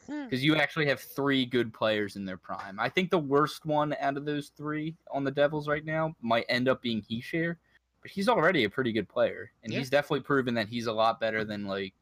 Hmm. 0.06 0.24
because 0.24 0.44
you 0.44 0.56
actually 0.56 0.86
have 0.86 1.00
three 1.00 1.46
good 1.46 1.72
players 1.72 2.16
in 2.16 2.24
their 2.24 2.36
prime. 2.36 2.78
I 2.78 2.88
think 2.88 3.10
the 3.10 3.18
worst 3.18 3.64
one 3.64 3.94
out 4.00 4.16
of 4.16 4.24
those 4.24 4.48
three 4.56 4.96
on 5.10 5.24
the 5.24 5.30
Devils 5.30 5.68
right 5.68 5.84
now 5.84 6.14
might 6.20 6.44
end 6.48 6.68
up 6.68 6.82
being 6.82 7.02
Hischier, 7.02 7.56
but 8.02 8.10
he's 8.10 8.28
already 8.28 8.64
a 8.64 8.70
pretty 8.70 8.92
good 8.92 9.08
player, 9.08 9.50
and 9.62 9.72
Yeah. 9.72 9.78
he's 9.78 9.90
definitely 9.90 10.20
proven 10.20 10.52
that 10.54 10.68
he's 10.68 10.86
a 10.86 10.92
lot 10.92 11.20
better 11.20 11.44
than 11.44 11.66
like 11.66 11.94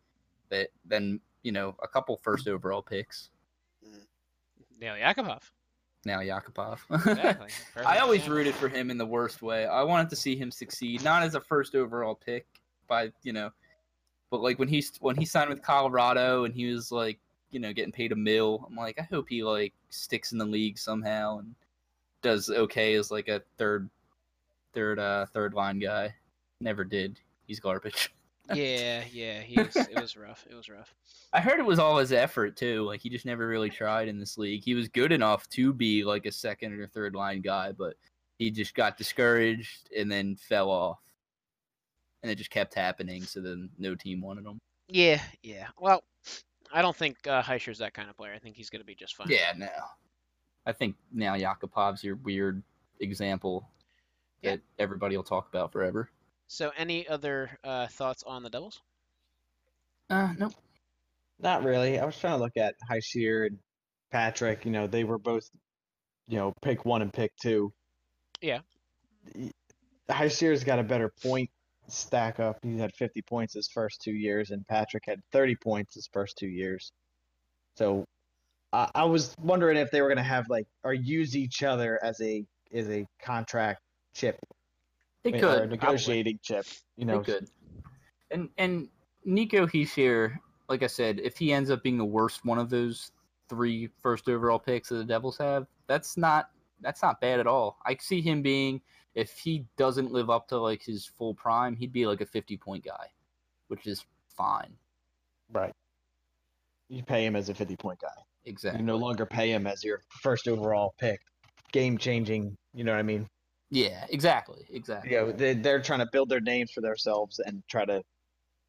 that 0.49 0.71
than 0.85 1.21
you 1.43 1.53
know 1.53 1.77
a 1.83 1.89
couple 1.89 2.17
first 2.17 2.49
overall 2.49 2.83
picks. 2.83 3.31
Mm. 3.87 4.05
Nail 4.81 4.95
Yakupov. 4.95 5.43
Nail 6.05 6.19
Yakupov. 6.21 6.79
Exactly. 7.07 7.51
I 7.87 7.99
always 7.99 8.29
rooted 8.29 8.55
for 8.57 8.69
him 8.69 8.91
in 8.91 8.99
the 8.99 9.07
worst 9.07 9.43
way. 9.43 9.67
I 9.67 9.83
wanted 9.85 10.11
to 10.11 10.17
see 10.17 10.35
him 10.37 10.51
succeed, 10.51 11.05
not 11.05 11.23
as 11.23 11.35
a 11.37 11.41
first 11.41 11.75
overall 11.77 12.15
pick, 12.17 12.47
by 12.89 13.13
you 13.23 13.33
know, 13.33 13.51
but 14.31 14.41
like 14.41 14.59
when 14.59 14.67
he's 14.69 14.93
when 15.01 15.17
he 15.17 15.25
signed 15.25 15.51
with 15.51 15.63
Colorado 15.63 16.45
and 16.45 16.53
he 16.55 16.67
was 16.73 16.91
like, 16.91 17.21
you 17.53 17.61
know, 17.61 17.73
getting 17.73 17.93
paid 17.93 18.13
a 18.13 18.17
mill. 18.17 18.67
I'm 18.67 18.75
like, 18.75 18.99
I 18.99 19.03
hope 19.03 19.29
he 19.29 19.45
like 19.45 19.75
sticks 19.91 20.33
in 20.33 20.39
the 20.39 20.45
league 20.45 20.79
somehow 20.79 21.39
and 21.39 21.55
does 22.23 22.51
okay 22.51 22.95
as 22.95 23.11
like 23.11 23.29
a 23.29 23.43
third, 23.59 23.89
third, 24.75 24.99
uh, 24.99 25.27
third 25.27 25.55
line 25.55 25.79
guy. 25.79 26.15
Never 26.61 26.83
did. 26.83 27.21
He's 27.47 27.61
garbage. 27.61 28.13
Yeah, 28.53 29.05
yeah, 29.13 29.41
he 29.41 29.63
was, 29.63 29.77
it 29.77 29.99
was 30.01 30.17
rough. 30.17 30.45
It 30.51 30.55
was 30.55 30.69
rough. 30.69 30.93
I 31.33 31.41
heard 31.41 31.61
it 31.61 31.65
was 31.65 31.79
all 31.79 31.97
his 31.99 32.13
effort 32.13 32.57
too. 32.57 32.85
Like 32.85 33.01
he 33.01 33.09
just 33.09 33.25
never 33.25 33.47
really 33.47 33.71
tried 33.71 34.09
in 34.09 34.19
this 34.19 34.37
league. 34.37 34.65
He 34.65 34.75
was 34.75 34.89
good 34.89 35.13
enough 35.13 35.49
to 35.51 35.73
be 35.73 36.05
like 36.05 36.27
a 36.27 36.33
second 36.33 36.73
or 36.73 36.87
third 36.89 37.15
line 37.15 37.41
guy, 37.41 37.71
but 37.73 37.95
he 38.39 38.51
just 38.51 38.75
got 38.75 38.99
discouraged 38.99 39.89
and 39.97 40.11
then 40.11 40.37
fell 40.37 40.71
off. 40.71 40.99
And 42.23 42.31
it 42.31 42.35
just 42.35 42.51
kept 42.51 42.75
happening. 42.75 43.23
So 43.23 43.41
then 43.41 43.71
no 43.79 43.95
team 43.95 44.21
wanted 44.21 44.45
him. 44.45 44.61
Yeah, 44.89 45.23
yeah. 45.43 45.69
Well, 45.79 46.03
I 46.73 46.83
don't 46.83 46.97
think 46.97 47.27
uh, 47.27 47.43
Hischier's 47.43 47.79
that 47.79 47.95
kind 47.95 48.09
of 48.09 48.17
player. 48.17 48.33
I 48.35 48.39
think 48.39 48.57
he's 48.57 48.71
going 48.71 48.81
to 48.81 48.87
be 48.87 48.95
just 48.95 49.15
fine. 49.17 49.29
Yeah, 49.29 49.53
no. 49.57 49.69
I 50.65 50.73
think 50.73 50.97
Nail 51.13 51.35
Yakupov's 51.35 52.03
your 52.05 52.17
weird 52.17 52.63
example 53.01 53.69
Yeah. 54.43 54.53
that 54.53 54.61
everybody 54.79 55.17
will 55.17 55.25
talk 55.25 55.49
about 55.49 55.73
forever. 55.73 56.09
So, 56.47 56.71
any 56.77 57.09
other 57.09 57.59
uh, 57.65 57.87
thoughts 57.89 58.23
on 58.27 58.43
the 58.43 58.51
Devils? 58.51 58.81
Uh, 60.11 60.33
nope. 60.39 60.53
Not 61.41 61.65
really. 61.65 61.99
I 61.99 62.05
was 62.05 62.17
trying 62.19 62.35
to 62.35 62.43
look 62.43 62.57
at 62.57 62.75
Hischier 62.91 63.47
and 63.47 63.59
Patrick. 64.11 64.65
You 64.65 64.71
know, 64.71 64.87
they 64.87 65.05
were 65.05 65.19
both, 65.19 65.49
you 66.29 66.37
know, 66.39 66.53
pick 66.63 66.85
one 66.85 67.03
and 67.03 67.13
pick 67.13 67.33
two. 67.43 67.73
Yeah. 68.41 68.61
Hischier's 70.09 70.65
got 70.65 70.79
a 70.79 70.83
better 70.83 71.13
point 71.23 71.51
stack 71.89 72.41
up. 72.41 72.59
He 72.63 72.79
had 72.79 72.95
50 72.95 73.23
points 73.23 73.55
his 73.55 73.69
first 73.69 74.01
two 74.03 74.13
years, 74.13 74.51
and 74.51 74.67
Patrick 74.67 75.05
had 75.07 75.21
30 75.33 75.57
points 75.57 75.95
his 75.95 76.09
first 76.13 76.37
two 76.39 76.49
years. 76.49 76.93
So 77.77 78.07
I, 78.73 78.91
I 78.95 79.05
was 79.05 79.35
wondering 79.41 79.77
if 79.77 79.91
they 79.91 80.03
were 80.03 80.09
gonna 80.09 80.23
have 80.23 80.49
like 80.49 80.67
or 80.85 80.95
use 80.95 81.37
each 81.37 81.63
other 81.63 82.03
as 82.03 82.21
a 82.21 82.45
as 82.73 82.89
a 82.89 83.07
contract 83.21 83.81
chip 84.15 84.39
They 85.23 85.33
or 85.33 85.37
a 85.37 85.41
could 85.41 85.49
probably. 85.51 85.69
negotiating 85.69 86.39
chip. 86.43 86.67
You 86.97 87.07
know, 87.07 87.19
They 87.23 87.33
could. 87.33 87.49
And 88.31 88.49
and 88.59 88.89
Nico 89.25 89.67
Hischier, 89.67 90.37
like 90.69 90.83
I 90.83 90.87
said, 90.87 91.21
if 91.21 91.37
he 91.39 91.53
ends 91.53 91.71
up 91.71 91.83
being 91.83 91.99
the 91.99 92.05
worst 92.05 92.45
one 92.45 92.59
of 92.59 92.71
those 92.71 93.13
three 93.49 93.89
first 94.01 94.29
overall 94.29 94.59
picks 94.59 94.89
that 94.89 94.97
the 94.97 95.05
Devils 95.05 95.39
have, 95.39 95.67
that's 95.87 96.17
not 96.17 96.51
that's 96.81 97.03
not 97.03 97.21
bad 97.21 97.41
at 97.41 97.47
all. 97.47 97.79
I 97.87 97.97
see 98.01 98.21
him 98.21 98.43
being 98.43 98.81
if 99.15 99.39
he 99.39 99.67
doesn't 99.77 100.13
live 100.13 100.31
up 100.31 100.49
to 100.49 100.59
like 100.59 100.83
his 100.83 101.07
full 101.07 101.35
prime, 101.35 101.77
he'd 101.77 101.93
be 101.93 102.07
like 102.07 102.21
a 102.21 102.27
fifty 102.27 102.57
point 102.57 102.85
guy, 102.85 103.09
which 103.69 103.87
is 103.87 104.05
fine. 104.37 104.75
right? 105.53 105.73
You 106.89 107.03
pay 107.03 107.25
him 107.25 107.37
as 107.37 107.49
a 107.49 107.55
fifty 107.55 107.77
point 107.77 108.01
guy. 108.01 108.09
Exactly. 108.45 108.81
You 108.81 108.87
no 108.87 108.97
longer 108.97 109.27
pay 109.27 109.51
him 109.51 109.67
as 109.67 109.85
your 109.85 110.03
first 110.23 110.49
overall 110.49 110.95
pick. 110.99 111.21
Game 111.73 111.97
changing. 111.97 112.57
You 112.75 112.85
know 112.85 112.93
what 112.93 112.99
I 112.99 113.03
mean? 113.03 113.29
Yeah, 113.71 114.05
exactly, 114.11 114.67
exactly. 114.71 115.13
Yeah, 115.13 115.33
they, 115.35 115.55
they're 115.55 115.81
trying 115.81 116.01
to 116.01 116.09
build 116.13 116.29
their 116.29 116.41
names 116.41 116.73
for 116.73 116.83
themselves 116.83 117.39
and 117.39 117.63
try 117.69 117.85
to. 117.87 118.03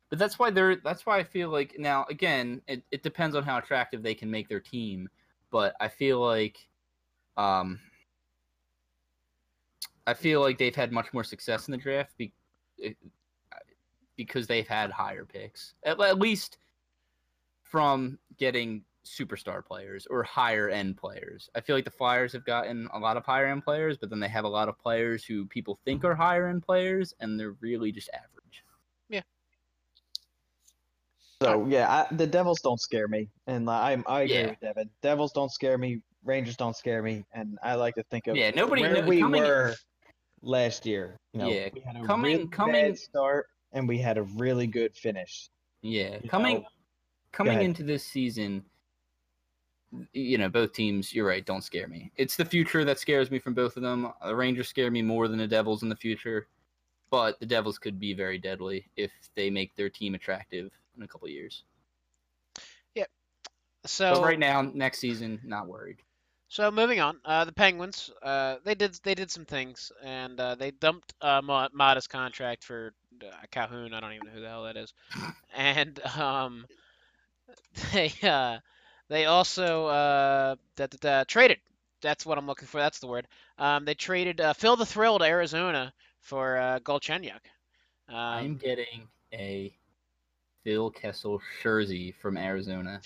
But 0.10 0.20
that's 0.20 0.38
why 0.38 0.52
they're 0.52 0.78
that's 0.78 1.06
why 1.06 1.18
I 1.18 1.24
feel 1.24 1.50
like 1.50 1.76
now 1.80 2.06
again 2.10 2.62
it, 2.68 2.84
it 2.92 3.04
depends 3.04 3.36
on 3.36 3.44
how 3.44 3.58
attractive 3.58 4.04
they 4.04 4.14
can 4.14 4.30
make 4.30 4.48
their 4.48 4.60
team, 4.60 5.10
but 5.52 5.76
I 5.80 5.88
feel 5.88 6.20
like 6.20 6.58
um 7.36 7.80
I 10.08 10.14
feel 10.14 10.42
like 10.42 10.58
they've 10.58 10.76
had 10.76 10.92
much 10.92 11.14
more 11.14 11.24
success 11.24 11.68
in 11.68 11.72
the 11.72 11.78
draft 11.78 12.18
be, 12.18 12.34
eh, 12.84 12.92
because 14.18 14.48
they've 14.48 14.68
had 14.68 14.92
higher 14.92 15.26
picks. 15.26 15.74
At, 15.84 16.00
at 16.02 16.20
least 16.20 16.58
from 17.62 18.20
getting 18.38 18.84
superstar 19.06 19.66
players 19.66 20.06
or 20.10 20.24
higher 20.24 20.70
end 20.70 20.96
players. 20.98 21.50
I 21.56 21.62
feel 21.62 21.76
like 21.76 21.84
the 21.86 21.92
Flyers 21.92 22.32
have 22.34 22.46
gotten 22.46 22.88
a 22.94 23.00
lot 23.00 23.18
of 23.18 23.26
higher 23.26 23.48
end 23.48 23.64
players, 23.64 23.98
but 23.98 24.10
then 24.10 24.20
they 24.20 24.28
have 24.30 24.46
a 24.46 24.50
lot 24.50 24.70
of 24.70 24.78
players 24.80 25.26
who 25.26 25.46
people 25.48 25.78
think 25.84 26.04
are 26.06 26.16
higher 26.16 26.48
end 26.48 26.64
players 26.64 27.14
and 27.20 27.38
they're 27.40 27.56
really 27.60 27.92
just 27.92 28.10
average. 28.14 28.64
Yeah. 29.10 29.22
So 31.42 31.66
yeah, 31.68 32.06
I, 32.10 32.14
the 32.16 32.28
Devils 32.28 32.62
don't 32.62 32.80
scare 32.80 33.08
me, 33.10 33.28
and 33.48 33.70
I 33.70 34.02
I 34.08 34.22
agree 34.22 34.36
Yeah. 34.36 34.50
with 34.52 34.60
Devin. 34.62 34.90
Devils 35.02 35.34
don't 35.34 35.52
scare 35.52 35.78
me. 35.78 36.02
Rangers 36.24 36.56
don't 36.56 36.76
scare 36.76 37.04
me, 37.04 37.26
and 37.34 37.60
I 37.62 37.76
like 37.76 37.96
to 37.96 38.04
think 38.04 38.28
of 38.28 38.38
Yeah, 38.38 38.52
nobody 38.52 38.84
where 38.84 39.02
kno- 39.02 39.08
we 39.08 39.20
coming- 39.20 39.44
were 39.44 39.74
last 40.44 40.86
year. 40.86 41.18
You 41.34 41.40
know, 41.40 41.50
Yeah, 41.50 41.70
we 41.74 41.80
had 41.82 41.96
a 41.96 42.06
coming- 42.06 42.38
really 42.38 42.48
coming- 42.50 42.74
bad 42.90 42.98
start, 43.00 43.48
and 43.72 43.88
we 43.88 43.98
had 43.98 44.18
a 44.18 44.24
really 44.24 44.68
good 44.68 44.96
finish. 44.96 45.50
Yeah, 45.82 46.20
You 46.22 46.30
coming 46.30 46.58
know, 46.62 46.68
coming 47.32 47.62
into 47.62 47.84
this 47.84 48.06
season, 48.06 48.64
you 50.14 50.38
know, 50.38 50.50
both 50.50 50.74
teams. 50.74 51.14
You're 51.14 51.26
right. 51.28 51.46
Don't 51.46 51.64
scare 51.64 51.88
me. 51.88 52.12
It's 52.16 52.36
the 52.36 52.46
future 52.46 52.86
that 52.86 53.00
scares 53.00 53.32
me 53.32 53.40
from 53.40 53.54
both 53.54 53.76
of 53.78 53.84
them. 53.84 54.12
The 54.24 54.36
Rangers 54.36 54.68
scare 54.68 54.92
me 54.92 55.02
more 55.02 55.28
than 55.28 55.38
the 55.40 55.48
Devils 55.48 55.84
in 55.84 55.90
the 55.90 55.96
future, 55.96 56.48
but 57.10 57.40
the 57.40 57.46
Devils 57.46 57.78
could 57.80 58.00
be 58.00 58.14
very 58.14 58.38
deadly 58.38 58.88
if 58.96 59.12
they 59.36 59.50
make 59.50 59.76
their 59.76 59.90
team 59.90 60.16
attractive 60.16 60.72
in 60.96 61.04
a 61.04 61.08
couple 61.08 61.28
years. 61.28 61.64
Yep. 62.96 63.10
So 63.86 64.14
But 64.16 64.24
right 64.24 64.40
now, 64.40 64.62
next 64.62 65.00
season, 65.00 65.40
not 65.44 65.68
worried. 65.68 65.98
So 66.54 66.72
moving 66.72 67.00
on, 67.02 67.20
uh, 67.26 67.46
the 67.46 67.54
Penguins, 67.54 68.12
uh, 68.22 68.58
they 68.64 68.76
did 68.76 68.94
they 69.04 69.16
did 69.16 69.32
some 69.32 69.46
things, 69.46 69.92
and 70.04 70.40
uh, 70.40 70.56
they 70.56 70.72
dumped 70.72 71.14
uh, 71.22 71.42
Mo- 71.42 71.70
Maatta's 71.74 72.08
contract 72.08 72.64
for 72.64 72.94
uh, 73.26 73.32
Calhoun. 73.52 73.94
I 73.94 74.02
don't 74.02 74.14
even 74.14 74.26
know 74.26 74.32
who 74.32 74.42
the 74.42 74.50
hell 74.50 74.64
that 74.66 74.78
is, 74.78 74.94
and 75.56 76.00
um, 76.18 76.68
they 77.94 78.14
uh, 78.24 78.60
they 79.10 79.26
also 79.26 79.88
uh, 79.88 80.56
that, 80.78 81.28
traded. 81.28 81.60
That's 82.02 82.26
what 82.26 82.38
I'm 82.38 82.48
looking 82.48 82.68
for. 82.68 82.80
That's 82.80 83.00
the 83.00 83.08
word. 83.08 83.28
Um, 83.58 83.86
they 83.86 83.96
traded 83.96 84.42
uh, 84.42 84.54
Phil 84.54 84.76
the 84.78 84.86
Thrill 84.86 85.20
to 85.20 85.26
Arizona 85.26 85.94
for 86.22 86.58
uh, 86.58 86.80
Galchenyuk. 86.80 87.42
I'm 88.32 88.56
Um, 88.56 88.58
getting 88.58 89.10
a 89.34 89.74
Phil 90.64 90.92
Kessel 90.92 91.42
jersey 91.62 92.12
from 92.12 92.38
Arizona. 92.38 93.02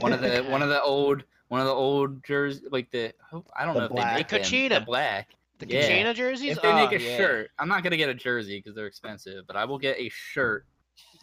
One 0.00 0.12
of 0.12 0.20
the 0.20 0.42
one 0.48 0.62
of 0.62 0.68
the 0.68 0.82
old 0.82 1.24
one 1.48 1.60
of 1.60 1.66
the 1.66 1.72
old 1.72 2.22
jerseys, 2.24 2.62
like 2.70 2.90
the 2.90 3.12
I 3.56 3.64
don't 3.64 3.74
The 3.74 3.80
know 3.80 3.86
if 3.86 3.90
black. 3.92 4.12
they 4.12 4.18
make 4.18 4.28
them, 4.28 4.40
Kachina. 4.42 4.78
the 4.80 4.84
black. 4.84 5.28
the 5.58 5.66
yeah. 5.68 5.88
Kachina 5.88 6.14
jerseys. 6.14 6.56
If 6.56 6.62
they 6.62 6.72
make 6.74 6.92
Oh, 6.92 6.96
a 6.96 6.98
yeah. 6.98 7.16
shirt, 7.16 7.50
I'm 7.58 7.68
not 7.68 7.82
gonna 7.82 7.96
get 7.96 8.08
a 8.10 8.14
jersey 8.14 8.58
because 8.58 8.74
they're 8.76 8.86
expensive, 8.86 9.46
but 9.46 9.56
I 9.56 9.64
will 9.64 9.78
get 9.78 9.96
a 9.98 10.08
shirt, 10.10 10.66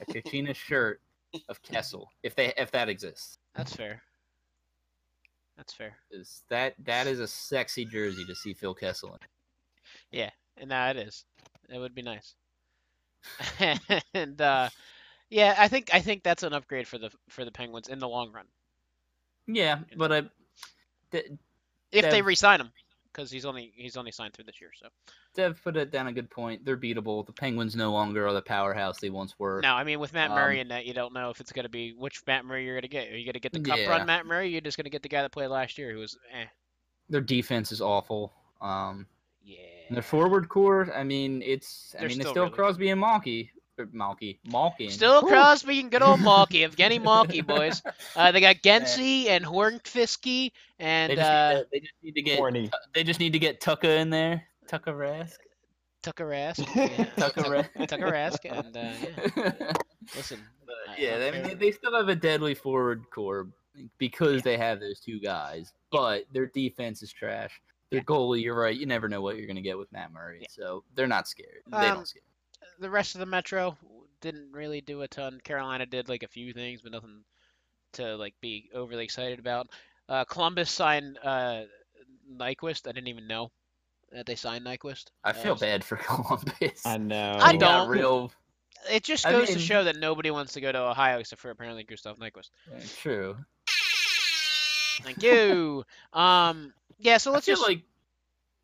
a 0.02 0.06
Kachina 0.06 0.56
shirt 0.56 1.02
of 1.50 1.62
Kessel, 1.62 2.10
if 2.24 2.36
they 2.36 2.54
if 2.58 2.72
that 2.72 2.90
exists. 2.90 3.38
that's 3.56 3.76
fair. 3.76 4.02
That's 5.58 5.74
fair. 5.74 5.96
Is 6.12 6.44
that 6.50 6.74
that 6.84 7.08
is 7.08 7.20
a 7.20 7.28
sexy 7.28 7.86
jersey 7.86 8.26
to 8.26 8.36
see 8.36 8.54
Phil 8.54 8.74
Kessel 8.74 9.14
in. 9.14 9.20
Yeah, 10.12 10.30
and 10.58 10.70
now 10.70 10.90
it 10.90 10.98
is. 10.98 11.24
It 11.70 11.78
would 11.80 11.96
be 11.96 12.02
nice. 12.02 12.36
and 14.14 14.42
uh, 14.42 14.70
yeah, 15.30 15.56
I 15.58 15.68
think 15.68 15.90
I 15.94 16.00
think 16.02 16.24
that's 16.24 16.44
an 16.44 16.54
upgrade 16.54 16.88
for 16.88 16.98
the 16.98 17.10
for 17.30 17.46
the 17.46 17.52
Penguins 17.52 17.88
in 17.90 18.00
the 18.00 18.08
long 18.08 18.32
run 18.32 18.46
Yeah, 19.48 19.80
but 19.98 20.12
I, 20.12 20.22
th- 21.12 21.32
if 21.92 22.04
they 22.06 22.18
Dev- 22.18 22.26
re-sign 22.26 22.60
him 22.62 22.72
because 23.12 23.32
he's 23.32 23.46
only 23.46 23.72
he's 23.76 23.96
only 23.98 24.12
signed 24.12 24.34
through 24.34 24.46
this 24.46 24.60
year. 24.60 24.72
So 24.76 24.88
Dev 25.34 25.62
put 25.64 25.76
it 25.78 25.92
down 25.92 26.08
a 26.08 26.14
good 26.14 26.30
point. 26.30 26.64
They're 26.66 26.78
beatable. 26.78 27.26
The 27.26 27.34
Penguins 27.34 27.76
no 27.76 27.92
longer 27.92 28.28
are 28.28 28.34
the 28.34 28.42
powerhouse 28.42 29.00
they 29.00 29.10
once 29.10 29.36
were. 29.38 29.62
No, 29.62 29.74
I 29.74 29.84
mean, 29.84 30.00
with 30.00 30.14
Matt 30.14 30.32
Murray 30.32 30.58
Um, 30.58 30.62
in 30.62 30.68
that, 30.70 30.86
you 30.86 30.94
don't 30.94 31.14
know 31.14 31.30
if 31.30 31.40
it's 31.42 31.52
gonna 31.52 31.70
be 31.70 31.92
which 31.94 32.22
Matt 32.28 32.46
Murray 32.46 32.66
you're 32.66 32.76
gonna 32.76 32.88
get. 32.88 33.10
Are 33.12 33.18
you 33.18 33.26
gonna 33.26 33.40
get 33.40 33.52
the 33.54 33.60
cup 33.60 33.78
Yeah. 33.78 33.90
run 33.90 34.06
Matt 34.06 34.26
Murray? 34.26 34.48
Or 34.48 34.50
you're 34.50 34.62
just 34.62 34.78
gonna 34.78 34.90
get 34.90 35.02
the 35.04 35.10
guy 35.10 35.22
that 35.22 35.32
played 35.32 35.48
last 35.48 35.78
year 35.78 35.92
who 35.92 36.00
was 36.00 36.18
eh. 36.34 36.46
Their 37.10 37.22
defense 37.22 37.72
is 37.72 37.82
awful. 37.82 38.34
Um, 38.62 39.06
Yeah. 39.44 39.58
their 39.92 40.02
forward 40.02 40.50
core, 40.50 40.92
I 40.94 41.04
mean, 41.04 41.42
it's 41.44 41.94
I 41.96 42.00
They're 42.00 42.10
mean, 42.10 42.18
it's 42.20 42.24
still 42.26 42.32
still 42.34 42.44
really- 42.46 42.56
Crosby 42.56 42.90
and 42.90 43.02
Malky. 43.02 43.50
Or 43.78 43.86
Malky, 43.88 44.38
Malkin. 44.46 44.90
Still 44.90 45.22
Whew. 45.22 45.30
Crosby 45.30 45.80
and 45.82 45.92
good 45.92 46.02
old 46.02 46.20
Malky, 46.22 46.68
Evgeny 46.68 47.02
Malky, 47.04 47.46
boys. 47.46 47.82
Uh, 48.16 48.32
they 48.32 48.40
got 48.40 48.58
Gensey 48.58 49.28
and 49.28 49.44
Hornfisky 49.44 50.52
and 50.80 51.12
They 51.12 51.16
just, 51.16 51.30
uh, 51.30 51.50
need 51.54 51.60
to, 51.60 51.68
they 51.74 51.80
just 51.80 51.94
need 52.04 52.16
to 52.16 52.22
get. 52.22 52.38
Horny. 52.40 52.72
They 52.94 53.04
just 53.04 53.20
need 53.20 53.34
to 53.34 53.40
get 53.40 53.60
Tucker 53.60 53.90
in 53.90 54.10
there. 54.10 54.44
Tucker 54.68 54.94
Rask. 54.94 55.36
Tucker 56.04 56.26
Rask. 56.26 56.66
Yeah. 56.76 57.06
Tucker 57.18 57.42
Rask. 57.42 57.88
Tucker 57.88 58.12
Rask. 58.12 58.60
And 58.60 58.78
uh, 58.78 58.92
yeah. 59.36 59.74
Listen, 60.16 60.40
But, 60.66 60.76
I- 60.90 60.94
I 60.94 60.96
yeah, 60.98 61.18
don't 61.20 61.28
I 61.28 61.32
mean, 61.32 61.44
they, 61.44 61.54
they 61.56 61.72
still 61.72 61.94
have 61.96 62.08
a 62.10 62.16
deadly 62.16 62.54
forward 62.56 63.04
core 63.14 63.48
because 63.98 64.42
they 64.44 64.58
have 64.58 64.80
those 64.80 65.00
two 65.02 65.20
guys. 65.20 65.74
But 65.92 66.26
their 66.32 66.46
defense 66.46 67.02
is 67.04 67.12
trash. 67.12 67.60
Their 67.92 68.02
goalie, 68.02 68.42
you're 68.42 68.58
right. 68.58 68.76
You 68.76 68.86
never 68.86 69.10
know 69.10 69.22
what 69.22 69.36
you're 69.38 69.48
gonna 69.48 69.62
get 69.62 69.78
with 69.78 69.92
Matt 69.92 70.12
Murray, 70.14 70.40
Yeah. 70.42 70.48
so 70.50 70.84
they're 70.96 71.08
not 71.08 71.28
scared. 71.28 71.62
They 71.70 71.78
Um, 71.78 71.96
don't 71.96 72.08
scare. 72.08 72.22
The 72.80 72.90
rest 72.90 73.16
of 73.16 73.20
the 73.20 73.26
Metro 73.26 73.78
didn't 74.22 74.52
really 74.52 74.82
do 74.82 75.02
a 75.02 75.08
ton. 75.08 75.40
Carolina 75.44 75.86
did 75.86 76.10
like 76.10 76.24
a 76.24 76.28
few 76.28 76.54
things, 76.54 76.82
but 76.82 76.92
nothing 76.92 77.24
to 77.94 78.16
like 78.18 78.34
be 78.42 78.70
overly 78.74 79.04
excited 79.04 79.40
about. 79.40 79.68
Uh, 80.10 80.24
Columbus 80.26 80.72
signed 80.72 81.18
uh, 81.24 81.64
Nyquist. 82.32 82.88
I 82.88 82.92
didn't 82.92 83.08
even 83.08 83.28
know 83.28 83.52
that 84.12 84.26
they 84.26 84.36
signed 84.36 84.66
Nyquist. 84.66 85.06
I 85.24 85.34
feel 85.34 85.56
Uh, 85.56 85.60
bad 85.60 85.84
for 85.84 85.96
Columbus. 85.98 86.86
I 86.86 86.98
know. 86.98 87.38
I 87.42 87.52
They 87.52 87.58
don't. 87.58 87.90
Real 87.90 88.32
It 88.92 89.04
just 89.04 89.26
I 89.26 89.32
goes 89.32 89.50
to 89.52 89.60
show 89.60 89.84
that 89.86 89.96
nobody 89.98 90.32
wants 90.32 90.54
to 90.54 90.62
go 90.62 90.72
to 90.72 90.80
Ohio 90.80 91.20
except 91.20 91.42
for 91.42 91.50
apparently 91.50 91.84
Gustav 91.84 92.18
Nyquist. 92.18 92.50
yeah, 92.72 92.80
true. 92.98 93.36
Thank 95.04 95.24
you. 95.24 95.84
um, 96.14 96.74
yeah. 96.98 97.18
So 97.18 97.32
let's 97.32 97.48
I 97.48 97.54
feel 97.54 97.56
just 97.56 97.68
like. 97.68 97.82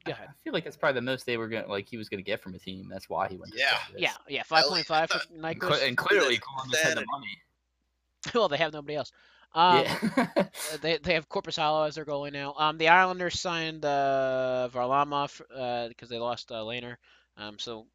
Go. 0.06 0.14
I 0.14 0.28
feel 0.44 0.54
like 0.54 0.64
that's 0.64 0.78
probably 0.78 0.96
the 1.00 1.06
most 1.06 1.26
they 1.26 1.38
were 1.38 1.48
gonna 1.48 1.68
like 1.68 1.88
he 1.88 1.98
was 1.98 2.10
gonna 2.10 2.22
get 2.24 2.42
from 2.42 2.56
a 2.56 2.60
team. 2.60 2.88
That's 2.90 3.10
why 3.10 3.28
he 3.28 3.38
went. 3.38 3.54
Yeah. 3.56 3.70
Columbus. 3.86 4.02
yeah, 4.02 4.14
yeah. 4.28 4.44
Five 4.44 4.66
point 4.66 4.86
five 4.86 5.10
for 5.10 5.20
And 5.34 5.44
Nyquist. 5.44 5.88
and 5.88 5.98
clearly 5.98 6.36
That- 6.36 6.42
Columbus 6.42 6.82
had 6.82 6.98
the 6.98 7.06
money. 7.12 7.38
well, 8.36 8.48
they 8.50 8.58
have 8.58 8.74
nobody 8.74 8.96
else. 8.96 9.12
Um, 9.54 9.84
yeah. 9.84 10.28
Uh, 10.38 10.44
they 10.82 10.98
they 10.98 11.14
have 11.14 11.28
Korpisalo 11.30 11.88
as 11.88 11.96
their 11.96 12.06
goalie 12.06 12.32
now. 12.32 12.54
Um, 12.58 12.78
the 12.78 12.88
Islanders 12.88 13.40
signed 13.40 13.84
uh, 13.86 14.70
Varlamov 14.74 15.42
uh, 15.56 15.88
because 15.90 16.08
they 16.10 16.18
lost 16.18 16.52
uh, 16.52 16.56
Lehner. 16.56 16.96
Um, 17.38 17.60
so 17.60 17.86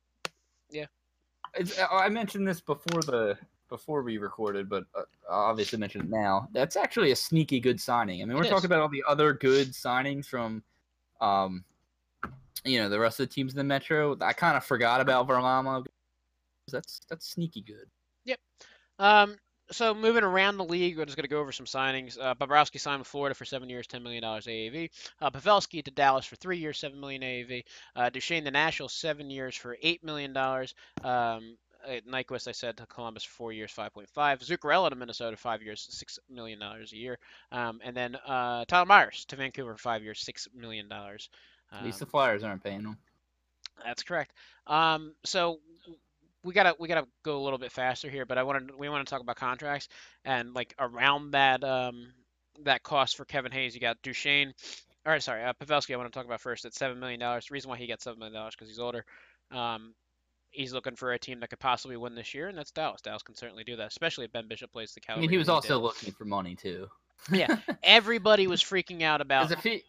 yeah. 0.70 0.86
It's, 1.54 1.78
uh, 1.78 1.86
I 1.90 2.08
mentioned 2.10 2.46
this 2.46 2.60
before 2.60 3.00
the 3.02 3.38
before 3.68 4.02
we 4.02 4.18
recorded, 4.18 4.68
but 4.68 4.84
uh, 4.94 5.02
obviously 5.28 5.78
mention 5.78 6.02
it 6.02 6.10
now. 6.10 6.48
That's 6.52 6.76
actually 6.76 7.10
a 7.12 7.16
sneaky 7.16 7.58
good 7.58 7.80
signing. 7.80 8.20
I 8.22 8.24
mean, 8.26 8.36
we're 8.36 8.42
It 8.42 8.46
is. 8.46 8.50
talking 8.52 8.66
about 8.66 8.80
all 8.80 8.88
the 8.88 9.02
other 9.08 9.32
good 9.32 9.68
signings 9.72 10.26
from, 10.26 10.62
um, 11.20 11.64
you 12.64 12.80
know, 12.80 12.88
the 12.88 12.98
rest 12.98 13.20
of 13.20 13.28
the 13.28 13.34
teams 13.34 13.52
in 13.52 13.58
the 13.58 13.64
Metro. 13.64 14.16
I 14.20 14.32
kind 14.32 14.56
of 14.56 14.64
forgot 14.64 15.00
about 15.00 15.28
Varlamov. 15.28 15.86
That's 16.70 17.00
that's 17.08 17.28
sneaky 17.30 17.62
good. 17.62 17.88
Yep. 18.24 18.40
Um, 18.98 19.36
so 19.70 19.94
moving 19.94 20.24
around 20.24 20.56
the 20.56 20.64
league, 20.64 20.96
we're 20.96 21.04
just 21.04 21.16
gonna 21.16 21.28
go 21.28 21.40
over 21.40 21.52
some 21.52 21.66
signings. 21.66 22.18
Uh, 22.20 22.34
Bobrovsky 22.34 22.80
signed 22.80 23.00
with 23.00 23.08
Florida 23.08 23.34
for 23.34 23.44
seven 23.44 23.68
years, 23.68 23.86
ten 23.86 24.02
million 24.02 24.22
dollars 24.22 24.46
AAV. 24.46 24.90
Uh, 25.20 25.30
Pavelski 25.30 25.84
to 25.84 25.90
Dallas 25.90 26.26
for 26.26 26.36
three 26.36 26.58
years, 26.58 26.78
seven 26.78 27.00
million 27.00 27.22
AAV. 27.22 27.64
Uh, 27.94 28.10
Duchene 28.10 28.44
to 28.44 28.50
Nashville, 28.50 28.88
seven 28.88 29.30
years 29.30 29.56
for 29.56 29.76
eight 29.82 30.02
million 30.04 30.32
dollars. 30.32 30.74
Um, 31.02 31.56
uh, 31.86 32.00
Nyquist, 32.10 32.48
I 32.48 32.52
said 32.52 32.76
to 32.76 32.86
Columbus 32.86 33.22
for 33.22 33.32
four 33.32 33.52
years, 33.52 33.72
5.5. 33.72 34.08
Zuccarello 34.16 34.90
to 34.90 34.96
Minnesota, 34.96 35.36
five 35.36 35.62
years, 35.62 35.86
six 35.88 36.18
million 36.28 36.58
dollars 36.58 36.92
a 36.92 36.96
year. 36.96 37.18
Um, 37.52 37.80
and 37.84 37.96
then 37.96 38.16
uh, 38.26 38.64
Tyler 38.64 38.86
Myers 38.86 39.24
to 39.26 39.36
Vancouver, 39.36 39.76
five 39.76 40.02
years, 40.02 40.20
six 40.20 40.48
million 40.54 40.88
dollars. 40.88 41.28
At 41.72 41.84
least 41.84 41.98
the 41.98 42.06
Um, 42.06 42.10
Flyers 42.10 42.42
aren't 42.42 42.62
paying 42.62 42.82
them. 42.82 42.98
that's 43.84 44.02
correct. 44.02 44.32
Um, 44.66 45.14
so 45.24 45.58
we 46.42 46.52
gotta 46.54 46.74
we 46.78 46.88
gotta 46.88 47.06
go 47.22 47.38
a 47.38 47.42
little 47.42 47.58
bit 47.58 47.72
faster 47.72 48.08
here, 48.08 48.24
but 48.24 48.38
I 48.38 48.42
wanted 48.42 48.74
we 48.78 48.88
want 48.88 49.06
to 49.06 49.10
talk 49.10 49.20
about 49.20 49.36
contracts 49.36 49.88
and 50.24 50.54
like 50.54 50.74
around 50.78 51.32
that 51.32 51.62
um 51.64 52.12
that 52.64 52.82
cost 52.82 53.16
for 53.16 53.24
Kevin 53.24 53.52
Hayes, 53.52 53.74
you 53.74 53.80
got 53.80 54.00
Duchene. 54.02 54.54
all 55.04 55.12
right, 55.12 55.22
sorry, 55.22 55.42
uh, 55.44 55.52
Pavelski. 55.54 55.92
I 55.92 55.96
want 55.98 56.10
to 56.12 56.16
talk 56.16 56.24
about 56.26 56.40
first. 56.40 56.64
At 56.64 56.72
seven 56.74 56.98
million 57.00 57.20
dollars. 57.20 57.46
The 57.48 57.52
reason 57.54 57.68
why 57.68 57.76
he 57.76 57.86
got 57.86 58.00
seven 58.00 58.18
million 58.18 58.34
dollars 58.34 58.54
because 58.54 58.68
he's 58.68 58.78
older. 58.78 59.04
Um, 59.50 59.94
he's 60.50 60.72
looking 60.72 60.96
for 60.96 61.12
a 61.12 61.18
team 61.18 61.40
that 61.40 61.50
could 61.50 61.58
possibly 61.58 61.96
win 61.98 62.14
this 62.14 62.32
year, 62.32 62.48
and 62.48 62.56
that's 62.56 62.70
Dallas. 62.70 63.02
Dallas 63.02 63.22
can 63.22 63.34
certainly 63.34 63.62
do 63.64 63.76
that, 63.76 63.88
especially 63.88 64.24
if 64.24 64.32
Ben 64.32 64.48
Bishop 64.48 64.72
plays 64.72 64.92
the 64.94 65.00
I 65.02 65.06
caliber. 65.06 65.20
mean, 65.22 65.30
he 65.30 65.36
was 65.36 65.48
that 65.48 65.52
also 65.52 65.74
did. 65.78 65.82
looking 65.84 66.12
for 66.14 66.24
money 66.24 66.54
too. 66.54 66.88
Yeah. 67.30 67.58
Everybody 67.82 68.46
was 68.46 68.62
freaking 68.62 69.02
out 69.02 69.20
about 69.20 69.50
if 69.50 69.62
he, 69.62 69.82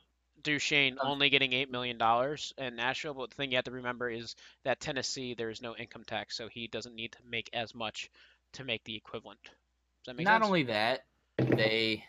Duchene 0.43 0.97
only 1.01 1.29
getting 1.29 1.53
eight 1.53 1.71
million 1.71 1.97
dollars 1.97 2.53
in 2.57 2.75
Nashville, 2.75 3.13
but 3.13 3.29
the 3.29 3.35
thing 3.35 3.51
you 3.51 3.57
have 3.57 3.65
to 3.65 3.71
remember 3.71 4.09
is 4.09 4.35
that 4.63 4.79
Tennessee 4.79 5.33
there's 5.33 5.61
no 5.61 5.75
income 5.75 6.03
tax, 6.05 6.37
so 6.37 6.47
he 6.47 6.67
doesn't 6.67 6.95
need 6.95 7.11
to 7.13 7.19
make 7.29 7.49
as 7.53 7.73
much 7.73 8.09
to 8.53 8.63
make 8.63 8.83
the 8.83 8.95
equivalent. 8.95 9.39
Does 9.43 9.51
that 10.07 10.15
make 10.15 10.25
not 10.25 10.41
sense? 10.41 10.45
only 10.47 10.63
that, 10.63 11.05
they 11.37 12.03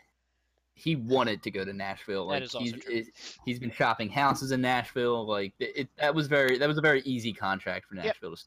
he 0.74 0.95
wanted 0.95 1.43
to 1.43 1.51
go 1.51 1.64
to 1.64 1.72
Nashville. 1.72 2.29
That 2.29 2.35
Like 2.35 2.43
is 2.45 2.55
also 2.55 2.64
he's, 2.70 2.85
true. 2.85 3.03
he's 3.45 3.59
been 3.59 3.72
shopping 3.72 4.09
houses 4.09 4.53
in 4.53 4.61
Nashville. 4.61 5.26
Like 5.26 5.53
it, 5.59 5.89
that 5.99 6.14
was 6.14 6.29
very 6.29 6.59
that 6.59 6.68
was 6.68 6.79
a 6.79 6.83
very 6.83 7.01
easy 7.03 7.33
contract 7.33 7.87
for 7.87 7.97
Nashville. 7.97 8.37
to 8.37 8.43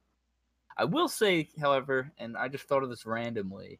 I 0.77 0.85
will 0.85 1.09
say, 1.09 1.49
however, 1.59 2.11
and 2.17 2.37
I 2.37 2.47
just 2.47 2.63
thought 2.65 2.83
of 2.83 2.89
this 2.89 3.05
randomly. 3.05 3.79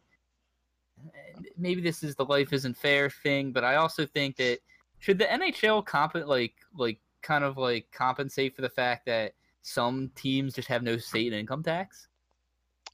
Maybe 1.58 1.82
this 1.82 2.04
is 2.04 2.16
the 2.16 2.26
life 2.26 2.54
isn't 2.54 2.78
fair 2.78 3.10
thing, 3.10 3.54
but 3.54 3.64
I 3.64 3.76
also 3.76 4.06
think 4.06 4.36
that 4.36 4.60
should 5.02 5.18
the 5.18 5.26
NHL 5.26 5.84
comp 5.86 6.14
like 6.16 6.54
like 6.78 7.00
kind 7.22 7.44
of 7.44 7.58
like 7.58 7.88
compensate 7.92 8.56
for 8.56 8.62
the 8.62 8.70
fact 8.70 9.06
that 9.08 9.34
some 9.64 10.10
teams 10.16 10.54
just 10.54 10.68
have 10.68 10.84
no 10.84 10.98
state 10.98 11.34
income 11.34 11.64
tax? 11.64 12.08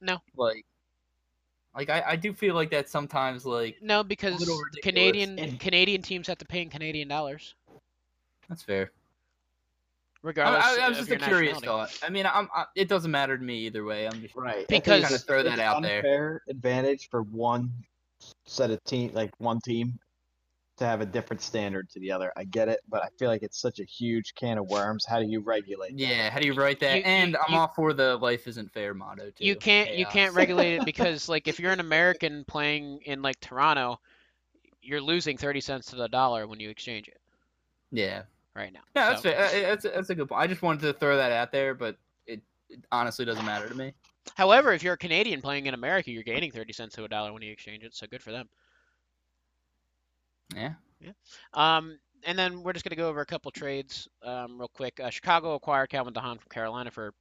No. 0.01 0.18
Like, 0.36 0.66
like 1.76 1.89
I, 1.89 2.03
I 2.08 2.16
do 2.16 2.34
feel 2.34 2.55
like 2.55 2.72
that 2.72 2.89
sometimes 2.89 3.45
like 3.45 3.78
No, 3.82 4.03
because. 4.03 4.49
Canadian 4.82 5.58
Canadian 5.58 6.01
teams 6.01 6.28
have 6.28 6.38
to 6.39 6.45
pay 6.45 6.62
in 6.62 6.70
Canadian 6.70 7.10
dollars, 7.10 7.55
that's 8.47 8.64
fair. 8.64 8.91
I, 10.24 10.28
regardless 10.28 10.64
I, 10.66 10.86
I 10.86 10.89
was 10.89 10.99
of 10.99 11.08
just 11.08 11.22
a 11.22 11.26
curious 11.26 11.60
thought. 11.60 11.97
I 12.01 12.10
mean, 12.10 12.26
I'm, 12.26 12.47
I, 12.55 12.66
it 12.76 12.88
doesn't 12.88 13.12
matter 13.12 13.38
to 13.38 13.43
me 13.43 13.60
either 13.66 13.84
way. 13.84 14.08
I'm 14.08 14.22
just 14.22 14.36
Right. 14.36 14.66
Because- 14.68 15.03
Kinda 15.03 15.20
throw 15.20 15.43
that 15.43 15.60
out 15.60 15.82
there. 15.82 15.97
Unfair 15.97 16.41
advantage 16.47 17.10
for 17.10 17.24
one 17.24 17.72
set 18.45 18.72
of 18.72 18.82
team, 18.86 19.12
like 19.14 19.32
one 19.39 19.60
team, 19.60 19.99
to 20.78 20.86
have 20.86 21.01
a 21.01 21.05
different 21.05 21.41
standard 21.41 21.89
to 21.89 21.99
the 21.99 22.11
other. 22.11 22.32
I 22.38 22.43
get 22.43 22.67
it, 22.69 22.80
but 22.88 23.03
I 23.03 23.07
feel 23.17 23.30
like 23.30 23.43
it's 23.43 23.59
such 23.59 23.80
a 23.80 23.84
huge 23.84 24.34
can 24.36 24.57
of 24.57 24.67
worms. 24.67 25.05
How 25.05 25.19
do 25.19 25.25
you 25.25 25.39
regulate? 25.41 25.89
that? 25.97 25.99
yeah. 25.99 26.30
How 26.30 26.39
do 26.39 26.47
you 26.47 26.53
write 26.53 26.80
that? 26.82 26.91
You- 26.97 26.99
you- 26.99 27.05
and 27.05 27.36
I'm 27.38 27.53
you- 27.53 27.57
all 27.59 27.67
for 27.75 27.93
the 27.93 28.17
"life 28.17 28.47
isn't 28.47 28.71
fair" 28.73 28.93
motto 28.93 29.32
too. 29.32 29.45
You 29.45 29.55
can't 29.55 29.95
you 29.95 30.05
can't 30.05 30.34
regulate 30.34 30.75
it 30.75 30.86
because 30.86 31.28
like 31.30 31.47
if 31.47 31.59
you're 31.59 31.71
an 31.71 31.80
American 31.80 32.43
playing 32.45 33.01
in 33.05 33.21
like 33.21 33.39
Toronto, 33.39 33.99
you're 34.82 35.01
losing 35.01 35.38
thirty 35.38 35.61
cents 35.61 35.88
to 35.88 35.95
the 35.95 36.07
dollar 36.07 36.47
when 36.47 36.59
you 36.59 36.69
exchange 36.69 37.07
it 37.07 37.19
Yeah. 37.91 38.21
right 38.55 38.71
now. 38.71 38.82
No, 38.95 39.09
that's 39.09 39.21
So- 39.23 39.32
fair. 39.32 39.45
Uh, 39.45 39.69
That's 39.69 39.86
a, 39.86 39.89
that's 39.89 40.09
a 40.11 40.15
good 40.15 40.30
point. 40.30 40.41
I 40.41 40.47
just 40.47 40.61
wanted 40.61 40.82
to 40.82 40.93
throw 40.93 41.17
that 41.17 41.32
out 41.32 41.51
there, 41.51 41.73
but 41.73 41.97
it, 42.28 42.41
it 42.69 42.80
honestly 42.91 43.25
doesn't 43.25 43.45
matter 43.45 43.67
to 43.67 43.75
me. 43.75 43.93
However, 44.36 44.73
if 44.73 44.84
you're 44.84 44.93
a 44.93 44.97
Canadian 44.97 45.41
playing 45.41 45.65
in 45.67 45.73
America, 45.73 46.11
you're 46.11 46.21
gaining 46.23 46.51
30 46.51 46.73
cents 46.73 46.95
to 46.95 47.05
a 47.05 47.07
dollar 47.07 47.32
when 47.34 47.41
you 47.41 47.51
exchange 47.51 47.84
it, 47.84 47.95
so 47.95 48.05
good 48.07 48.21
for 48.21 48.32
them. 48.32 48.47
Yeah. 50.99 51.11
Um, 51.53 51.99
and 52.23 52.37
then 52.37 52.63
we're 52.63 52.73
just 52.73 52.83
going 52.83 52.91
to 52.91 52.95
go 53.01 53.09
over 53.09 53.21
a 53.21 53.25
couple 53.25 53.51
trades 53.51 54.07
um, 54.23 54.59
real 54.59 54.69
quick. 54.73 54.99
Uh, 54.99 55.09
Chicago 55.09 55.53
acquired 55.53 55.89
Calvin 55.89 56.13
DeHaan 56.13 56.39
from 56.39 56.49
Carolina 56.49 56.91
for, 56.91 57.13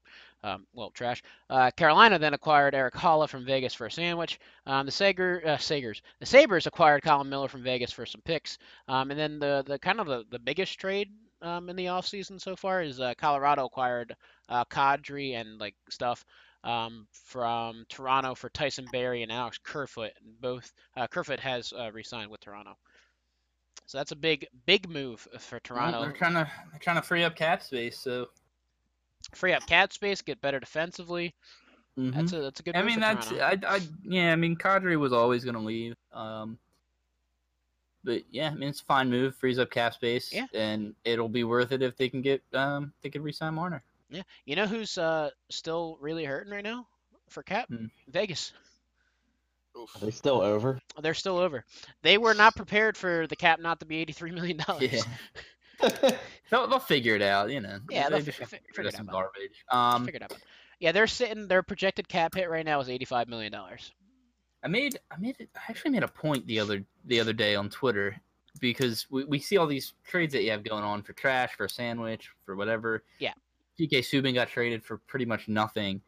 um, 0.43 0.67
well, 0.73 0.91
trash. 0.91 1.23
Uh, 1.51 1.71
Carolina 1.71 2.19
then 2.19 2.35
acquired 2.35 2.75
Erik 2.75 2.95
Haula 2.95 3.29
from 3.29 3.45
Vegas 3.45 3.75
for 3.75 3.87
a 3.87 3.91
sandwich. 3.91 4.41
Um, 4.67 4.87
the 4.87 4.93
Sager, 4.93 5.43
uh, 5.45 5.57
Sagers, 5.57 6.01
the 6.19 6.27
Sabres 6.27 6.67
acquired 6.67 7.03
Colin 7.03 7.29
Miller 7.29 7.49
from 7.49 7.63
Vegas 7.63 7.93
for 7.93 8.07
some 8.07 8.23
picks. 8.23 8.59
Um, 8.89 9.11
and 9.11 9.21
then 9.21 9.39
the 9.39 9.63
the 9.67 9.79
kind 9.79 10.01
of 10.01 10.07
the, 10.07 10.25
the 10.31 10.39
biggest 10.39 10.79
trade 10.79 11.11
um, 11.43 11.69
in 11.69 11.77
the 11.77 11.87
offseason 11.87 12.41
so 12.41 12.57
far 12.57 12.83
is 12.83 13.01
uh, 13.01 13.15
Colorado 13.19 13.67
acquired 13.67 14.17
uh, 14.49 14.65
Kadri 14.65 15.35
and 15.35 15.59
like 15.59 15.75
stuff 15.91 16.25
um, 16.65 17.07
from 17.13 17.85
Toronto 17.89 18.35
for 18.35 18.49
Tyson 18.51 18.87
Barrie 18.91 19.23
and 19.23 19.31
Alex 19.31 19.59
Kerfoot. 19.63 20.13
Both 20.41 20.73
uh, 20.97 21.07
Kerfoot 21.07 21.41
has 21.41 21.73
uh, 21.73 21.93
re-signed 21.93 22.31
with 22.31 22.41
Toronto. 22.41 22.77
So 23.87 23.99
that's 23.99 24.13
a 24.13 24.17
big, 24.17 24.47
big 24.67 24.89
move 24.89 25.21
for 25.39 25.57
Well, 25.57 25.61
Toronto. 25.63 26.03
they're 26.03 26.13
trying 26.13 26.35
to 26.35 26.51
they're 26.73 26.81
trying 26.81 26.97
to 26.97 27.03
free 27.03 27.23
up 27.23 27.37
cap 27.37 27.63
space, 27.63 27.99
so 27.99 28.29
Free 29.35 29.53
up 29.53 29.67
cap 29.67 29.93
space, 29.93 30.23
get 30.23 30.41
better 30.41 30.61
defensively. 30.61 31.35
That's 31.97 32.33
a 32.33 32.43
that's 32.43 32.61
a 32.61 32.63
good. 32.63 32.77
I 32.77 32.81
move 32.83 32.91
mean, 32.91 33.01
that's. 33.01 33.33
I, 33.33 33.59
I 33.67 33.81
yeah. 34.03 34.33
I 34.33 34.37
mean, 34.37 34.55
Kadri 34.55 34.99
was 34.99 35.13
always 35.13 35.45
going 35.45 35.55
to 35.55 35.61
leave. 35.61 35.97
Um, 36.13 36.59
but 38.05 38.23
yeah, 38.31 38.51
I 38.51 38.55
mean, 38.55 38.69
it's 38.69 38.83
a 38.83 38.85
fine 38.85 39.11
move. 39.11 39.35
Frees 39.35 39.59
up 39.59 39.71
cap 39.71 39.95
space. 39.95 40.33
Yeah. 40.33 40.47
and 40.55 40.95
it'll 41.05 41.29
be 41.29 41.45
worth 41.45 41.73
it 41.73 41.83
if 41.83 41.97
they 41.97 42.09
can 42.09 42.21
get 42.23 42.43
um 42.53 42.93
they 43.03 43.09
can 43.09 43.23
re-sign 43.23 43.55
Marner. 43.55 43.83
Yeah, 44.11 44.23
you 44.45 44.57
know 44.57 44.67
who's 44.67 44.99
uh 44.99 45.31
still 45.51 45.97
really 46.01 46.25
hurting 46.25 46.53
right 46.53 46.63
now 46.63 46.87
for 47.31 47.43
cap? 47.43 47.69
Hmm. 47.69 47.87
Vegas. 48.09 48.53
Oof. 49.79 49.95
Are 49.97 50.05
they 50.07 50.11
still 50.11 50.41
over? 50.41 50.81
They're 51.03 51.15
still 51.15 51.39
over. 51.39 51.65
They 52.03 52.19
were 52.19 52.35
not 52.35 52.57
prepared 52.57 52.97
for 52.97 53.27
the 53.27 53.37
cap 53.37 53.61
not 53.61 53.81
to 53.81 53.87
be 53.87 53.99
eighty-three 53.99 54.33
million 54.33 54.57
dollars. 54.59 55.05
Yeah, 55.83 55.91
they'll 56.51 56.67
they'll 56.67 56.79
figure 56.79 57.15
it 57.15 57.23
out. 57.23 57.51
You 57.51 57.61
know. 57.61 57.79
Yeah, 57.91 58.05
they 58.05 58.17
they'll 58.17 58.25
just 58.25 58.39
fi- 58.39 58.45
have 58.45 58.51
to 58.51 58.57
fi- 58.57 58.63
get 58.63 58.75
figure 58.77 58.85
rid 58.85 58.87
of 58.89 58.95
it 58.95 58.97
some 58.97 59.09
out. 59.09 59.13
garbage. 59.13 59.65
Um, 59.71 60.05
Figured 60.07 60.23
out. 60.23 60.33
Yeah, 60.81 60.93
they're 60.93 61.07
sitting. 61.07 61.49
Their 61.49 61.63
projected 61.63 62.09
cap 62.09 62.35
hit 62.35 62.49
right 62.51 62.65
now 62.65 62.81
is 62.81 62.89
eighty-five 62.89 63.29
million 63.29 63.53
dollars. 63.53 63.93
I 64.63 64.69
made 64.69 64.99
I 65.11 65.19
made 65.19 65.37
it, 65.39 65.51
I 65.55 65.61
actually 65.69 65.93
made 65.93 66.03
a 66.03 66.09
point 66.09 66.47
the 66.47 66.59
other 66.61 66.83
the 67.05 67.21
other 67.21 67.33
day 67.33 67.55
on 67.55 67.69
Twitter 67.69 68.17
because 68.61 69.07
we, 69.11 69.25
we 69.25 69.39
see 69.39 69.59
all 69.59 69.67
these 69.67 69.93
trades 70.07 70.33
that 70.33 70.43
you 70.43 70.51
have 70.51 70.65
going 70.65 70.83
on 70.83 71.03
for 71.03 71.13
trash, 71.13 71.55
for 71.57 71.69
sandwich, 71.69 72.31
for 72.45 72.57
whatever. 72.57 73.05
Yeah. 73.19 73.35
PK 73.79 73.99
Subban 73.99 74.33
got 74.33 74.49
traded 74.49 74.83
for 74.83 74.97
pretty 74.97 75.27
much 75.27 75.49
nothing. 75.49 76.01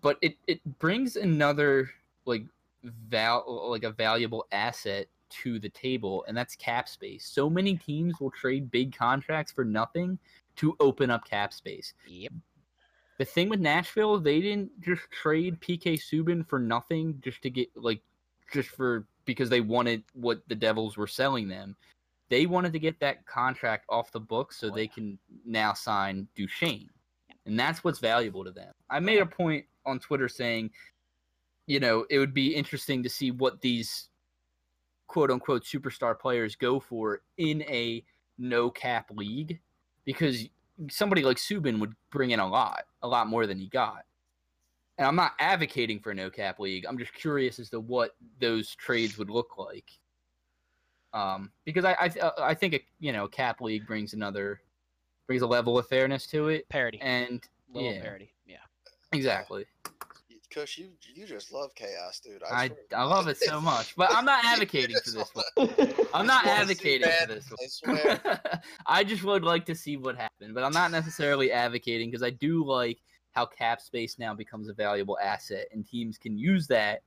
But 0.00 0.16
it, 0.22 0.36
it 0.46 0.60
brings 0.78 1.16
another 1.16 1.90
like 2.24 2.44
val 2.82 3.68
like 3.70 3.84
a 3.84 3.90
valuable 3.90 4.46
asset 4.52 5.08
to 5.30 5.58
the 5.58 5.68
table, 5.68 6.24
and 6.26 6.36
that's 6.36 6.56
cap 6.56 6.88
space. 6.88 7.26
So 7.26 7.48
many 7.48 7.76
teams 7.76 8.20
will 8.20 8.30
trade 8.30 8.70
big 8.70 8.96
contracts 8.96 9.52
for 9.52 9.64
nothing 9.64 10.18
to 10.56 10.76
open 10.80 11.10
up 11.10 11.24
cap 11.24 11.52
space. 11.52 11.94
Yep. 12.06 12.32
The 13.18 13.24
thing 13.24 13.48
with 13.48 13.60
Nashville, 13.60 14.18
they 14.18 14.40
didn't 14.40 14.80
just 14.80 15.02
trade 15.10 15.60
PK 15.60 16.00
Subban 16.00 16.46
for 16.48 16.58
nothing 16.58 17.20
just 17.22 17.42
to 17.42 17.50
get 17.50 17.68
like 17.76 18.00
just 18.52 18.70
for 18.70 19.06
because 19.24 19.50
they 19.50 19.60
wanted 19.60 20.02
what 20.14 20.40
the 20.48 20.54
Devils 20.54 20.96
were 20.96 21.06
selling 21.06 21.46
them. 21.48 21.76
They 22.30 22.46
wanted 22.46 22.72
to 22.72 22.78
get 22.78 22.98
that 23.00 23.26
contract 23.26 23.84
off 23.88 24.12
the 24.12 24.20
books 24.20 24.58
so 24.58 24.68
Oh, 24.68 24.74
they 24.74 24.84
yeah. 24.84 24.92
can 24.94 25.18
now 25.44 25.74
sign 25.74 26.28
Duchene. 26.34 26.88
And 27.46 27.58
that's 27.58 27.82
what's 27.84 27.98
valuable 27.98 28.44
to 28.44 28.50
them. 28.50 28.72
I 28.88 29.00
made 29.00 29.20
a 29.20 29.26
point 29.26 29.66
on 29.84 29.98
Twitter 29.98 30.28
saying, 30.28 30.70
you 31.70 31.78
know, 31.78 32.04
it 32.10 32.18
would 32.18 32.34
be 32.34 32.52
interesting 32.52 33.00
to 33.00 33.08
see 33.08 33.30
what 33.30 33.60
these 33.60 34.08
quote 35.06 35.30
unquote 35.30 35.62
superstar 35.62 36.18
players 36.18 36.56
go 36.56 36.80
for 36.80 37.22
in 37.36 37.62
a 37.62 38.02
no 38.38 38.68
cap 38.68 39.08
league 39.14 39.60
because 40.04 40.48
somebody 40.90 41.22
like 41.22 41.36
Subban 41.36 41.78
would 41.78 41.94
bring 42.10 42.32
in 42.32 42.40
a 42.40 42.48
lot, 42.48 42.86
a 43.02 43.06
lot 43.06 43.28
more 43.28 43.46
than 43.46 43.56
he 43.56 43.68
got. 43.68 44.02
And 44.98 45.06
I'm 45.06 45.14
not 45.14 45.34
advocating 45.38 46.00
for 46.00 46.10
a 46.10 46.14
no 46.14 46.28
cap 46.28 46.58
league. 46.58 46.86
I'm 46.88 46.98
just 46.98 47.14
curious 47.14 47.60
as 47.60 47.70
to 47.70 47.78
what 47.78 48.16
those 48.40 48.74
trades 48.74 49.16
would 49.16 49.30
look 49.30 49.56
like. 49.56 49.92
Um, 51.14 51.52
because 51.64 51.84
I 51.84 51.92
I, 51.92 52.32
I 52.48 52.54
think 52.54 52.74
a 52.74 52.80
you 52.98 53.12
know 53.12 53.28
cap 53.28 53.60
league 53.60 53.86
brings 53.86 54.12
another 54.12 54.60
brings 55.28 55.42
a 55.42 55.46
level 55.46 55.78
of 55.78 55.86
fairness 55.86 56.26
to 56.28 56.48
it, 56.48 56.68
Parity. 56.68 56.98
and 57.00 57.40
yeah. 57.72 58.02
parity. 58.02 58.34
Yeah. 58.44 58.56
exactly. 59.12 59.66
Kush, 60.52 60.78
you 60.78 60.90
you 61.14 61.26
just 61.26 61.52
love 61.52 61.74
chaos, 61.74 62.20
dude. 62.20 62.42
I, 62.50 62.68
to 62.68 62.74
I 62.96 63.04
love 63.04 63.28
it 63.28 63.38
so 63.38 63.60
much, 63.60 63.94
but 63.94 64.10
I'm 64.12 64.24
not 64.24 64.44
advocating 64.44 64.96
for 65.04 65.10
this 65.12 65.30
one. 65.32 65.44
I'm 66.12 66.26
not 66.26 66.44
just 66.44 66.58
wanna 66.58 66.74
see 66.74 66.96
advocating 66.96 67.10
for 67.20 67.26
this 67.26 67.46
I 67.48 67.90
one. 67.90 67.98
swear. 67.98 68.62
I 68.86 69.04
just 69.04 69.22
would 69.22 69.44
like 69.44 69.64
to 69.66 69.74
see 69.74 69.96
what 69.96 70.16
happened, 70.16 70.54
but 70.54 70.64
I'm 70.64 70.72
not 70.72 70.90
necessarily 70.90 71.52
advocating 71.52 72.10
because 72.10 72.24
I 72.24 72.30
do 72.30 72.64
like 72.64 72.98
how 73.30 73.46
cap 73.46 73.80
space 73.80 74.18
now 74.18 74.34
becomes 74.34 74.68
a 74.68 74.72
valuable 74.72 75.18
asset, 75.22 75.68
and 75.72 75.86
teams 75.86 76.18
can 76.18 76.36
use 76.36 76.66
that 76.66 77.02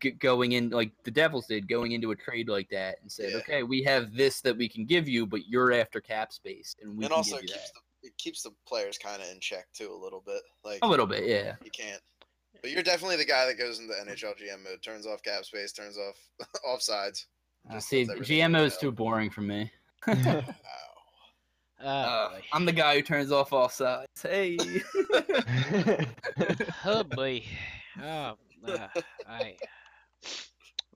g- 0.00 0.10
going 0.10 0.52
in 0.52 0.70
like 0.70 0.92
the 1.04 1.10
Devils 1.10 1.46
did, 1.46 1.68
going 1.68 1.92
into 1.92 2.10
a 2.10 2.16
trade 2.16 2.48
like 2.48 2.68
that, 2.70 2.98
and 3.00 3.10
said, 3.10 3.32
Yeah. 3.32 3.38
"Okay, 3.38 3.62
we 3.62 3.82
have 3.84 4.12
this 4.12 4.40
that 4.42 4.56
we 4.56 4.68
can 4.68 4.84
give 4.84 5.08
you, 5.08 5.26
but 5.26 5.46
you're 5.46 5.72
after 5.72 6.00
cap 6.00 6.32
space, 6.32 6.76
and 6.82 6.96
we 6.98 7.04
and 7.04 7.14
also 7.14 7.38
keeps 7.38 7.52
that 7.52 7.70
the 8.02 8.08
it 8.08 8.18
keeps 8.18 8.42
the 8.42 8.50
players 8.66 8.98
kind 8.98 9.22
of 9.22 9.28
in 9.28 9.40
check 9.40 9.66
too 9.72 9.90
a 9.92 9.96
little 9.96 10.20
bit. 10.20 10.42
Like 10.64 10.80
a 10.82 10.88
little 10.88 11.06
bit, 11.06 11.26
yeah." 11.26 11.56
you 11.64 11.70
can't. 11.70 12.02
But 12.60 12.70
you're 12.72 12.82
definitely 12.82 13.16
the 13.16 13.24
guy 13.24 13.46
that 13.46 13.56
goes 13.58 13.78
into 13.78 13.92
NHL 13.94 14.34
GM 14.36 14.64
mode, 14.64 14.82
turns 14.82 15.06
off 15.06 15.22
cap 15.22 15.44
space, 15.44 15.72
turns 15.72 15.96
off 15.96 16.16
offsides. 16.68 17.26
Uh, 17.70 17.78
see, 17.80 18.04
lets 18.04 18.10
everything 18.20 18.38
GMO 18.52 18.64
is 18.66 18.76
too 18.76 18.90
boring 18.92 19.30
for 19.30 19.40
me. 19.42 19.70
Wow. 20.06 20.42
Oh, 21.80 21.86
Uh. 22.36 22.40
I'm 22.52 22.64
the 22.64 22.72
guy 22.72 22.96
who 22.96 23.02
turns 23.02 23.30
off 23.30 23.52
all 23.52 23.68
sides. 23.68 24.08
Hey. 24.20 24.58
oh 26.84 27.04
boy. 27.04 27.42
Oh, 28.02 28.34
uh, 28.66 28.88
I. 29.28 29.56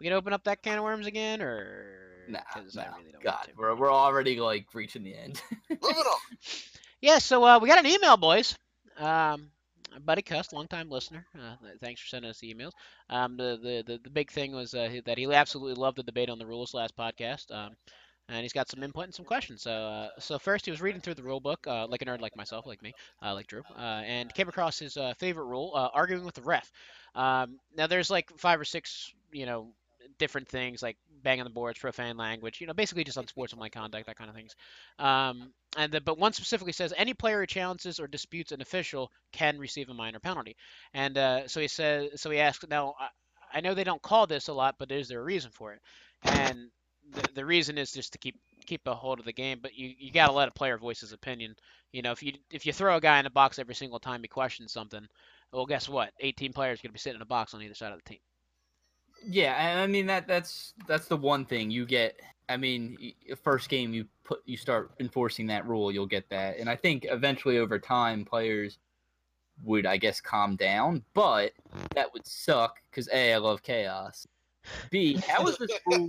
We 0.00 0.04
gonna 0.04 0.16
open 0.16 0.32
up 0.32 0.42
that 0.44 0.62
can 0.62 0.78
of 0.78 0.84
worms 0.84 1.06
again, 1.06 1.40
or? 1.40 2.24
nah, 2.28 2.40
'cause 2.52 2.74
nah, 2.74 2.82
I 2.82 2.98
really 2.98 3.12
don't 3.12 3.22
God, 3.22 3.34
want 3.34 3.44
to. 3.50 3.52
we're 3.56 3.74
we're 3.76 3.92
already 3.92 4.40
like 4.40 4.66
reaching 4.74 5.04
the 5.04 5.14
end. 5.14 5.40
Moving 5.70 5.96
on. 5.98 6.18
Yeah, 7.00 7.18
so 7.18 7.44
uh, 7.44 7.58
we 7.60 7.68
got 7.68 7.78
an 7.78 7.86
email, 7.86 8.16
boys. 8.16 8.56
Um, 8.98 9.50
Buddy 10.00 10.22
Cust, 10.22 10.52
longtime 10.52 10.90
listener. 10.90 11.26
Uh, 11.34 11.54
thanks 11.80 12.00
for 12.00 12.08
sending 12.08 12.30
us 12.30 12.38
the 12.38 12.54
emails. 12.54 12.72
Um, 13.10 13.36
the, 13.36 13.58
the, 13.62 13.84
the, 13.86 14.00
the 14.04 14.10
big 14.10 14.30
thing 14.30 14.52
was 14.52 14.74
uh, 14.74 15.00
that 15.04 15.18
he 15.18 15.32
absolutely 15.32 15.74
loved 15.74 15.98
the 15.98 16.02
debate 16.02 16.30
on 16.30 16.38
the 16.38 16.46
rules 16.46 16.74
last 16.74 16.96
podcast. 16.96 17.50
Um, 17.50 17.76
and 18.28 18.42
he's 18.42 18.52
got 18.52 18.68
some 18.70 18.82
input 18.82 19.04
and 19.04 19.14
some 19.14 19.24
questions. 19.24 19.62
So, 19.62 19.70
uh, 19.72 20.08
so 20.18 20.38
first 20.38 20.64
he 20.64 20.70
was 20.70 20.80
reading 20.80 21.00
through 21.00 21.14
the 21.14 21.22
rule 21.22 21.40
book, 21.40 21.66
uh, 21.66 21.86
like 21.86 22.02
a 22.02 22.04
nerd 22.04 22.20
like 22.20 22.36
myself, 22.36 22.66
like 22.66 22.82
me, 22.82 22.92
uh, 23.22 23.34
like 23.34 23.46
Drew, 23.46 23.62
uh, 23.76 24.02
and 24.06 24.32
came 24.34 24.48
across 24.48 24.78
his 24.78 24.96
uh, 24.96 25.14
favorite 25.18 25.46
rule, 25.46 25.72
uh, 25.74 25.88
arguing 25.92 26.24
with 26.24 26.34
the 26.34 26.42
ref. 26.42 26.70
Um, 27.14 27.58
now 27.76 27.86
there's 27.86 28.10
like 28.10 28.30
five 28.38 28.60
or 28.60 28.64
six, 28.64 29.12
you 29.32 29.46
know, 29.46 29.74
different 30.18 30.48
things 30.48 30.82
like 30.82 30.96
bang 31.22 31.40
on 31.40 31.44
the 31.44 31.50
boards, 31.50 31.78
profane 31.78 32.16
language, 32.16 32.60
you 32.60 32.66
know, 32.66 32.74
basically 32.74 33.04
just 33.04 33.18
on 33.18 33.24
unsportsmanlike 33.24 33.72
conduct, 33.72 34.06
that 34.06 34.16
kind 34.16 34.30
of 34.30 34.36
things. 34.36 34.54
Um, 34.98 35.52
and 35.76 35.92
the, 35.92 36.00
but 36.00 36.18
one 36.18 36.32
specifically 36.32 36.72
says 36.72 36.92
any 36.96 37.14
player 37.14 37.40
who 37.40 37.46
challenges 37.46 37.98
or 37.98 38.06
disputes 38.06 38.52
an 38.52 38.60
official 38.60 39.10
can 39.32 39.58
receive 39.58 39.88
a 39.88 39.94
minor 39.94 40.20
penalty. 40.20 40.56
And 40.92 41.16
uh, 41.16 41.48
so 41.48 41.60
he 41.60 41.68
says, 41.68 42.20
so 42.20 42.30
he 42.30 42.38
asks, 42.38 42.64
now 42.68 42.94
I, 43.00 43.08
I 43.58 43.60
know 43.60 43.74
they 43.74 43.84
don't 43.84 44.02
call 44.02 44.26
this 44.26 44.48
a 44.48 44.52
lot, 44.52 44.76
but 44.78 44.92
is 44.92 45.08
there 45.08 45.20
a 45.20 45.24
reason 45.24 45.50
for 45.50 45.72
it? 45.72 45.80
And 46.24 46.68
the, 47.12 47.28
the 47.34 47.44
reason 47.44 47.78
is 47.78 47.92
just 47.92 48.12
to 48.12 48.18
keep 48.18 48.38
keep 48.64 48.86
a 48.86 48.94
hold 48.94 49.18
of 49.18 49.24
the 49.24 49.32
game, 49.32 49.58
but 49.60 49.74
you, 49.74 49.92
you 49.98 50.12
got 50.12 50.28
to 50.28 50.32
let 50.32 50.48
a 50.48 50.52
player 50.52 50.78
voice 50.78 51.00
his 51.00 51.12
opinion. 51.12 51.56
You 51.92 52.02
know, 52.02 52.12
if 52.12 52.22
you 52.22 52.34
if 52.50 52.64
you 52.64 52.72
throw 52.72 52.96
a 52.96 53.00
guy 53.00 53.18
in 53.18 53.24
the 53.24 53.30
box 53.30 53.58
every 53.58 53.74
single 53.74 53.98
time 53.98 54.22
he 54.22 54.28
questions 54.28 54.72
something, 54.72 55.06
well, 55.52 55.66
guess 55.66 55.88
what? 55.88 56.12
18 56.20 56.52
players 56.52 56.80
going 56.80 56.90
to 56.90 56.94
be 56.94 56.98
sitting 56.98 57.16
in 57.16 57.22
a 57.22 57.26
box 57.26 57.54
on 57.54 57.62
either 57.62 57.74
side 57.74 57.92
of 57.92 57.98
the 57.98 58.08
team. 58.08 58.20
Yeah, 59.24 59.80
I 59.82 59.86
mean 59.86 60.06
that 60.06 60.26
that's 60.26 60.74
that's 60.86 61.06
the 61.06 61.16
one 61.16 61.44
thing 61.44 61.70
you 61.70 61.86
get. 61.86 62.18
I 62.52 62.56
mean, 62.56 63.14
first 63.42 63.68
game 63.68 63.92
you 63.92 64.06
put 64.24 64.40
you 64.44 64.56
start 64.56 64.92
enforcing 65.00 65.46
that 65.48 65.66
rule, 65.66 65.90
you'll 65.90 66.06
get 66.06 66.28
that, 66.30 66.58
and 66.58 66.68
I 66.68 66.76
think 66.76 67.06
eventually 67.08 67.58
over 67.58 67.78
time 67.78 68.24
players 68.24 68.78
would, 69.64 69.86
I 69.86 69.96
guess, 69.96 70.20
calm 70.20 70.56
down. 70.56 71.04
But 71.14 71.52
that 71.94 72.12
would 72.12 72.26
suck 72.26 72.80
because 72.90 73.08
a 73.12 73.34
I 73.34 73.38
love 73.38 73.62
chaos. 73.62 74.26
B 74.90 75.14
how 75.26 75.46
is 75.48 75.58
this 75.58 75.72
rule? 75.86 76.08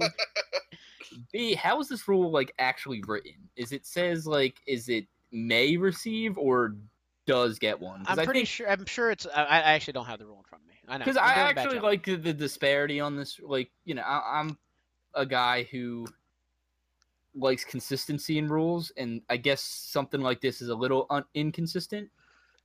B 1.31 1.55
how 1.55 1.79
is 1.79 1.87
this 1.87 2.07
rule 2.07 2.31
like 2.31 2.53
actually 2.59 3.03
written? 3.07 3.49
Is 3.55 3.71
it 3.71 3.85
says 3.85 4.27
like 4.27 4.57
is 4.67 4.89
it 4.89 5.07
may 5.31 5.77
receive 5.77 6.37
or 6.37 6.75
does 7.25 7.59
get 7.59 7.79
one. 7.79 8.03
I'm 8.07 8.17
pretty 8.17 8.39
think- 8.39 8.49
sure. 8.49 8.69
I'm 8.69 8.85
sure 8.85 9.11
it's. 9.11 9.25
I, 9.33 9.43
I 9.43 9.73
actually 9.73 9.93
don't 9.93 10.05
have 10.05 10.19
the 10.19 10.25
rule 10.25 10.37
in 10.37 10.43
front 10.43 10.63
of 10.63 10.67
me. 10.67 10.75
I 10.87 10.97
know. 10.97 11.05
because 11.05 11.17
I 11.17 11.33
doing 11.33 11.51
a 11.51 11.55
bad 11.55 11.57
actually 11.57 11.79
like 11.79 12.05
the, 12.05 12.15
the 12.15 12.33
disparity 12.33 12.99
on 12.99 13.15
this. 13.15 13.39
Like, 13.41 13.71
you 13.85 13.95
know, 13.95 14.01
I, 14.01 14.39
I'm 14.39 14.57
a 15.13 15.25
guy 15.25 15.63
who 15.63 16.05
likes 17.35 17.63
consistency 17.63 18.37
in 18.37 18.47
rules, 18.47 18.91
and 18.97 19.21
I 19.29 19.37
guess 19.37 19.61
something 19.61 20.21
like 20.21 20.41
this 20.41 20.61
is 20.61 20.69
a 20.69 20.75
little 20.75 21.05
un- 21.09 21.25
inconsistent. 21.33 22.09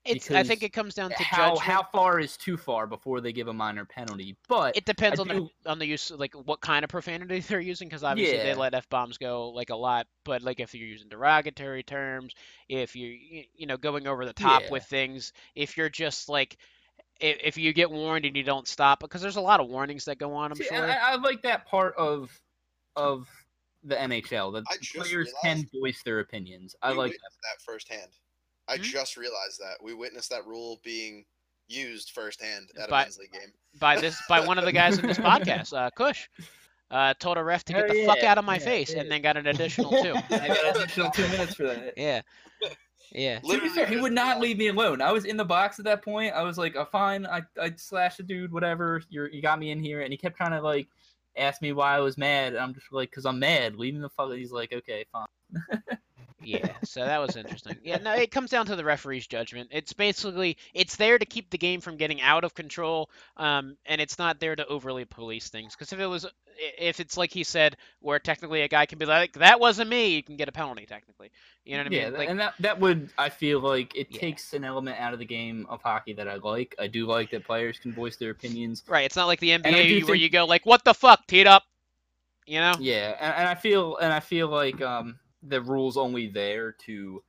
It's. 0.05 0.31
I 0.31 0.43
think 0.43 0.62
it 0.62 0.73
comes 0.73 0.95
down 0.95 1.11
to 1.11 1.23
How 1.23 1.49
judgment. 1.57 1.61
how 1.61 1.83
far 1.83 2.21
is 2.21 2.37
too 2.37 2.57
far 2.57 2.87
before 2.87 3.21
they 3.21 3.33
give 3.33 3.49
a 3.49 3.53
minor 3.53 3.85
penalty? 3.85 4.37
But 4.49 4.77
It 4.77 4.85
depends 4.87 5.19
I 5.19 5.23
on 5.23 5.29
do- 5.29 5.51
the 5.64 5.71
on 5.71 5.79
the 5.79 5.87
use, 5.87 6.11
like 6.11 6.35
what 6.35 6.61
kind 6.61 6.85
of 6.85 6.89
profanity 6.89 7.41
they're 7.49 7.61
using, 7.61 7.89
because 7.89 8.05
obviously 8.05 8.39
they 8.39 8.55
let 8.55 8.75
f 8.75 8.89
bombs 8.89 9.19
go 9.19 9.51
like 9.51 9.71
a 9.71 9.77
lot. 9.77 10.07
But 10.25 10.43
like 10.43 10.61
if 10.61 10.75
you're 10.75 10.87
using 10.89 11.09
derogatory 11.09 11.83
terms, 11.83 12.33
if 12.69 12.95
you're 12.97 13.12
you 13.55 13.66
know 13.66 13.77
going 13.77 14.07
over 14.07 14.25
the 14.25 14.33
top 14.33 14.62
Yeah. 14.62 14.71
with 14.71 14.85
things, 14.85 15.33
if 15.55 15.77
you're 15.77 15.91
just 15.91 16.29
like 16.29 16.57
if, 17.21 17.37
if 17.43 17.57
you 17.59 17.73
get 17.73 17.91
warned 17.91 18.25
and 18.25 18.37
you 18.37 18.45
don't 18.45 18.69
stop, 18.69 19.01
because 19.01 19.21
there's 19.21 19.37
a 19.37 19.41
lot 19.41 19.61
of 19.61 19.69
warnings 19.69 20.05
that 20.07 20.19
go 20.19 20.33
on. 20.35 20.53
I'm 20.53 20.57
See, 20.59 20.64
sure. 20.64 20.87
I, 20.89 20.97
I 21.12 21.14
like 21.16 21.43
that 21.43 21.66
part 21.66 21.95
of 21.99 22.31
of 22.97 23.29
the 23.89 23.97
NHL 23.97 24.53
The 24.53 24.64
I 24.70 24.76
just 24.76 24.95
players 24.95 25.32
can 25.43 25.57
realized- 25.59 25.72
voice 25.80 26.03
their 26.05 26.20
opinions. 26.20 26.74
I 26.82 26.93
we 26.93 26.99
like 26.99 27.11
witnessed 27.12 27.39
that 27.43 27.62
firsthand. 27.64 28.11
I 28.68 28.76
Hmm? 28.76 28.82
just 28.82 29.16
realized 29.16 29.59
that 29.61 29.82
we 29.82 29.95
witnessed 29.95 30.30
that 30.30 30.47
rule 30.47 30.80
being 30.84 31.24
used 31.68 32.11
firsthand 32.11 32.70
at 32.78 32.89
a 32.89 32.91
By- 32.91 33.03
men's 33.05 33.18
league 33.18 33.32
game. 33.32 33.53
by 33.80 34.01
this 34.01 34.20
by 34.28 34.41
one 34.41 34.59
of 34.59 34.64
the 34.64 34.72
guys 34.72 34.99
in 34.99 35.07
this 35.07 35.18
podcast, 35.18 35.76
uh, 35.76 35.91
Kush. 35.91 36.28
Uh, 36.91 37.12
told 37.20 37.36
a 37.36 37.45
ref 37.45 37.64
to 37.64 37.74
get 37.74 37.84
Oh, 37.84 37.93
the 37.93 38.07
fuck 38.07 38.22
out 38.22 38.39
of 38.39 38.47
my 38.47 38.55
yeah, 38.57 38.64
face, 38.64 38.95
yeah. 38.95 39.01
and 39.01 39.11
then 39.12 39.20
got 39.20 39.36
an 39.36 39.47
additional 39.49 39.91
two. 39.91 40.14
I 40.30 40.49
got 40.49 40.64
an 40.76 40.76
additional 40.82 41.11
two 41.11 41.28
minutes 41.28 41.53
for 41.55 41.64
that. 41.64 41.93
yeah, 41.99 42.22
yeah. 43.12 43.41
To 43.45 43.68
fair, 43.70 43.84
he 43.86 43.97
would 43.99 44.14
not 44.14 44.41
leave 44.41 44.57
me 44.57 44.68
alone. 44.68 45.03
I 45.03 45.12
was 45.12 45.26
in 45.26 45.36
the 45.36 45.45
box 45.45 45.78
at 45.78 45.84
that 45.84 46.03
point. 46.03 46.32
I 46.32 46.43
was 46.43 46.57
like, 46.57 46.76
oh, 46.76 46.86
fine, 46.86 47.26
I 47.26 47.43
I 47.61 47.72
slashed 47.76 48.20
a 48.20 48.22
dude, 48.22 48.51
whatever. 48.53 49.03
You're 49.11 49.28
you 49.28 49.43
got 49.43 49.59
me 49.59 49.70
in 49.70 49.82
here, 49.82 50.01
and 50.01 50.11
he 50.11 50.16
kept 50.16 50.39
trying 50.39 50.53
to 50.53 50.62
like 50.62 50.89
ask 51.39 51.62
me 51.62 51.72
why 51.72 51.97
I 51.97 52.01
was 52.01 52.18
mad. 52.18 52.55
And 52.55 52.59
I'm 52.59 52.74
just 52.74 52.93
like, 52.93 53.11
cause 53.11 53.26
I'm 53.26 53.39
mad. 53.39 53.76
Leaving 53.76 54.01
the 54.01 54.09
fuck. 54.11 54.32
He's 54.32 54.53
like, 54.53 54.72
okay, 54.72 55.05
fine. 55.12 55.26
Yeah, 56.41 56.72
so 56.84 57.05
that 57.05 57.18
was 57.18 57.36
interesting. 57.36 57.76
Yeah, 57.82 57.99
no, 57.99 58.14
it 58.14 58.30
comes 58.30 58.51
down 58.51 58.66
to 58.66 58.76
the 58.76 58.84
referee's 58.84 59.26
judgment. 59.26 59.70
It's 59.72 59.93
basically 59.93 60.57
it's 60.72 60.97
there 60.97 61.18
to 61.18 61.26
keep 61.26 61.51
the 61.51 61.59
game 61.59 61.80
from 61.80 61.97
getting 61.97 62.20
out 62.20 62.45
of 62.45 62.55
control, 62.55 63.11
um, 63.36 63.76
and 63.86 64.01
it's 64.01 64.18
not 64.18 64.39
there 64.39 64.55
to 64.55 64.66
overly 64.66 65.05
police 65.05 65.49
things. 65.49 65.74
Because 65.74 65.93
if 65.93 65.99
it 65.99 66.07
was, 66.07 66.26
if 66.59 67.00
it's 67.00 67.16
like 67.16 67.32
he 67.32 67.44
said, 67.44 67.76
where 68.00 68.18
technically 68.18 68.62
a 68.62 68.68
guy 68.68 68.86
can 68.86 68.98
be 68.98 69.06
like, 69.06 69.32
"That 69.34 69.61
wasn't 69.61 69.90
me," 69.90 70.09
you 70.16 70.22
can 70.22 70.36
get 70.36 70.48
a 70.48 70.52
penalty 70.52 70.86
technically. 70.86 71.30
You 71.64 71.76
know 71.76 71.84
what 71.84 71.92
I 71.92 71.96
yeah, 71.96 72.02
mean? 72.04 72.12
tha- 72.12 72.18
Like, 72.18 72.28
and 72.30 72.40
that 72.40 72.54
that 72.61 72.80
would 72.80 73.11
I 73.18 73.28
feel 73.28 73.61
like 73.61 73.94
it 73.94 74.09
Yeah. 74.11 74.20
takes 74.20 74.52
an 74.54 74.64
element 74.64 74.98
out 75.00 75.12
of 75.12 75.18
the 75.18 75.24
game 75.24 75.66
of 75.68 75.82
hockey 75.82 76.12
that 76.14 76.28
I 76.28 76.34
like. 76.36 76.74
I 76.78 76.86
do 76.86 77.06
like 77.06 77.30
that 77.30 77.44
players 77.44 77.78
can 77.78 77.92
voice 77.92 78.16
their 78.16 78.30
opinions. 78.30 78.82
right? 78.88 79.04
It's 79.04 79.16
not 79.16 79.26
like 79.26 79.40
the 79.40 79.50
NBA 79.50 80.02
where 80.02 80.06
think- 80.12 80.18
you 80.20 80.28
go 80.30 80.44
like, 80.46 80.66
"What 80.66 80.84
the 80.84 80.94
fuck, 80.94 81.26
teed 81.26 81.46
up," 81.46 81.64
you 82.46 82.59
know? 82.61 82.74
Yeah, 82.80 83.16
and, 83.20 83.34
and 83.36 83.48
I 83.48 83.54
feel 83.54 83.96
and 83.98 84.12
I 84.12 84.20
feel 84.20 84.48
like 84.48 84.80
um 84.82 85.18
the 85.42 85.61
rule's 85.62 85.96
only 85.96 86.26
there 86.28 86.72
to 86.86 87.22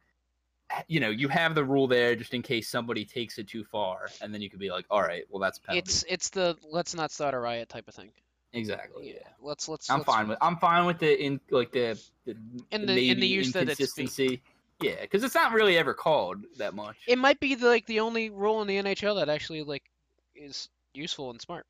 you 0.87 0.99
know, 0.99 1.09
you 1.09 1.27
have 1.27 1.55
the 1.55 1.63
rule 1.63 1.87
there 1.87 2.15
just 2.15 2.33
in 2.35 2.43
case 2.43 2.69
somebody 2.69 3.03
takes 3.03 3.39
it 3.39 3.47
too 3.47 3.63
far, 3.63 4.07
and 4.21 4.31
then 4.31 4.39
you 4.39 4.51
could 4.51 4.59
be 4.59 4.69
like, 4.69 4.85
all 4.91 5.01
right, 5.01 5.23
well 5.29 5.39
that's 5.39 5.57
a 5.57 5.61
penalty. 5.61 5.79
It's 5.79 6.03
it's 6.07 6.29
the 6.29 6.57
let's 6.69 6.93
not 6.93 7.11
start 7.11 7.33
a 7.33 7.39
riot 7.39 7.69
type 7.69 7.87
of 7.87 7.95
thing. 7.95 8.11
Exactly. 8.53 9.13
Yeah, 9.13 9.27
let's 9.41 9.67
let's. 9.67 9.89
I'm 9.89 9.99
let's- 9.99 10.05
fine 10.05 10.27
with 10.27 10.37
I'm 10.41 10.57
fine 10.57 10.85
with 10.85 10.99
the 10.99 11.21
in 11.23 11.39
like 11.51 11.71
the 11.71 11.99
the, 12.25 12.35
In 12.71 12.85
the 12.85 12.95
the- 12.95 13.09
in 13.09 13.19
the 13.19 13.27
use 13.27 13.51
that 13.53 13.69
it's 13.69 13.93
being-. 13.93 14.41
Yeah, 14.81 15.01
because 15.01 15.25
it's 15.25 15.35
not 15.35 15.51
really 15.51 15.77
ever 15.77 15.93
called 15.93 16.45
that 16.57 16.73
much. 16.73 16.95
It 17.05 17.17
might 17.17 17.39
be 17.41 17.53
the, 17.55 17.67
like 17.67 17.85
the 17.85 17.99
only 17.99 18.29
rule 18.29 18.61
in 18.61 18.67
the 18.67 18.77
NHL 18.77 19.17
that 19.17 19.27
actually 19.27 19.61
like 19.61 19.83
is 20.35 20.69
useful 20.93 21.31
and 21.31 21.41
smart. 21.41 21.65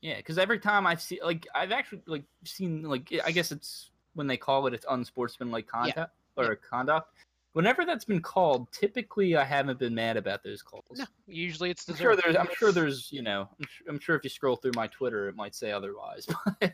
Yeah, 0.00 0.16
because 0.16 0.38
every 0.38 0.60
time 0.60 0.86
I 0.86 0.94
see 0.94 1.20
like 1.24 1.46
I've 1.54 1.72
actually 1.72 2.02
like 2.06 2.24
seen 2.44 2.82
like 2.82 3.12
I 3.24 3.32
guess 3.32 3.50
it's 3.50 3.90
when 4.14 4.26
they 4.26 4.36
call 4.36 4.66
it 4.68 4.74
it's 4.74 4.86
unsportsmanlike 4.88 5.66
conduct 5.66 6.12
or 6.36 6.54
conduct. 6.56 7.08
Whenever 7.52 7.84
that's 7.84 8.04
been 8.06 8.22
called, 8.22 8.70
typically 8.72 9.36
I 9.36 9.44
haven't 9.44 9.78
been 9.78 9.94
mad 9.94 10.16
about 10.16 10.42
those 10.42 10.62
calls. 10.62 10.84
No, 10.96 11.04
usually 11.26 11.70
it's 11.70 11.86
I'm 11.88 11.96
sure 11.96 12.16
there's. 12.16 12.36
I'm 12.36 12.48
sure 12.56 12.72
there's. 12.72 13.12
You 13.12 13.22
know. 13.22 13.48
I'm 13.60 13.66
sure, 13.68 13.86
I'm 13.88 13.98
sure 13.98 14.16
if 14.16 14.24
you 14.24 14.30
scroll 14.30 14.56
through 14.56 14.72
my 14.74 14.86
Twitter, 14.86 15.28
it 15.28 15.36
might 15.36 15.54
say 15.54 15.70
otherwise. 15.70 16.26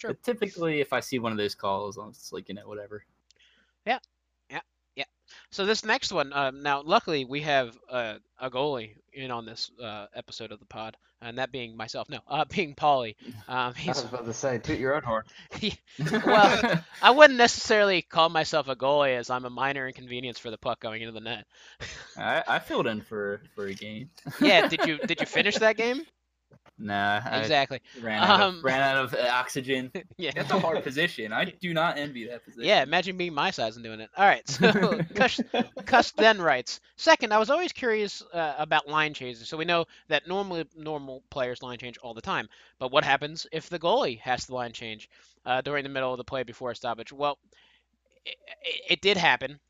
True. 0.00 0.10
But 0.10 0.22
typically, 0.22 0.80
if 0.80 0.92
I 0.92 1.00
see 1.00 1.18
one 1.18 1.30
of 1.30 1.38
those 1.38 1.54
calls, 1.54 1.98
I'm 1.98 2.12
just 2.12 2.32
like, 2.32 2.48
you 2.48 2.54
know, 2.54 2.66
whatever. 2.66 3.04
Yeah, 3.86 3.98
yeah, 4.50 4.60
yeah. 4.96 5.04
So 5.50 5.66
this 5.66 5.84
next 5.84 6.10
one, 6.10 6.32
um, 6.32 6.62
now 6.62 6.82
luckily 6.82 7.26
we 7.26 7.42
have 7.42 7.76
uh, 7.88 8.14
a 8.38 8.50
goalie 8.50 8.96
in 9.12 9.30
on 9.30 9.44
this 9.44 9.70
uh, 9.82 10.06
episode 10.14 10.52
of 10.52 10.58
the 10.58 10.64
pod, 10.66 10.96
and 11.22 11.38
that 11.38 11.52
being 11.52 11.76
myself. 11.76 12.08
No, 12.08 12.20
uh, 12.28 12.44
being 12.54 12.74
Paulie. 12.74 13.16
Um, 13.48 13.74
I 13.76 13.88
was 13.88 14.04
about 14.04 14.24
to 14.26 14.32
say, 14.32 14.58
toot 14.58 14.78
your 14.78 14.94
own 14.94 15.02
horn. 15.02 15.24
Well, 16.24 16.82
I 17.02 17.10
wouldn't 17.10 17.38
necessarily 17.38 18.02
call 18.02 18.28
myself 18.28 18.68
a 18.68 18.76
goalie, 18.76 19.16
as 19.16 19.30
I'm 19.30 19.44
a 19.44 19.50
minor 19.50 19.86
inconvenience 19.86 20.38
for 20.38 20.50
the 20.50 20.58
puck 20.58 20.80
going 20.80 21.02
into 21.02 21.12
the 21.12 21.20
net. 21.20 21.46
I, 22.16 22.42
I 22.46 22.58
filled 22.58 22.86
in 22.86 23.02
for 23.02 23.42
for 23.54 23.66
a 23.66 23.74
game. 23.74 24.10
Yeah, 24.40 24.68
did 24.68 24.86
you 24.86 24.98
did 25.06 25.20
you 25.20 25.26
finish 25.26 25.56
that 25.56 25.76
game? 25.76 26.04
Nah, 26.80 27.20
I 27.24 27.52
Exactly. 27.52 27.80
ran 27.94 28.24
out 28.24 28.40
Um, 28.40 28.50
of 28.50 28.62
ran 28.62 28.80
out 28.80 29.04
of 29.04 29.14
uh, 29.14 29.28
oxygen. 29.30 29.92
Yeah. 30.18 30.32
That's 30.34 30.50
a 30.50 30.56
hard 30.56 30.82
position. 30.82 31.32
I 31.32 31.44
do 31.46 31.74
not 31.74 31.98
envy 31.98 32.26
that 32.28 32.44
position. 32.44 32.74
Yeah, 32.74 32.82
imagine 32.82 33.16
being 33.18 33.34
my 33.34 33.50
size 33.50 33.76
and 33.76 33.84
doing 33.84 34.00
it. 34.00 34.10
All 34.16 34.24
right, 34.26 34.46
so 34.48 35.00
Cush, 35.14 35.42
then 36.16 36.40
writes. 36.40 36.80
Second, 36.96 37.32
I 37.32 37.38
was 37.38 37.50
always 37.50 37.72
curious 37.72 38.22
uh, 38.32 38.54
about 38.58 38.88
line 38.88 39.14
changes. 39.14 39.48
So 39.48 39.56
we 39.56 39.64
know 39.64 39.86
that 40.08 40.26
normally 40.28 40.66
normal 40.74 41.22
players 41.30 41.62
line 41.62 41.78
change 41.78 41.98
all 41.98 42.14
the 42.14 42.20
time, 42.22 42.48
but 42.78 42.90
what 42.92 43.04
happens 43.04 43.46
if 43.52 43.68
the 43.68 43.78
goalie 43.78 44.20
has 44.20 44.46
to 44.46 44.54
line 44.54 44.72
change 44.72 45.08
uh, 45.44 45.60
during 45.62 45.84
the 45.84 45.90
middle 45.90 46.12
of 46.12 46.18
the 46.18 46.24
play 46.24 46.42
before 46.44 46.70
a 46.70 46.76
stoppage? 46.76 47.12
Well, 47.12 47.38
it, 48.24 48.36
it, 48.62 48.82
it 48.94 49.00
did 49.02 49.16
happen, 49.16 49.60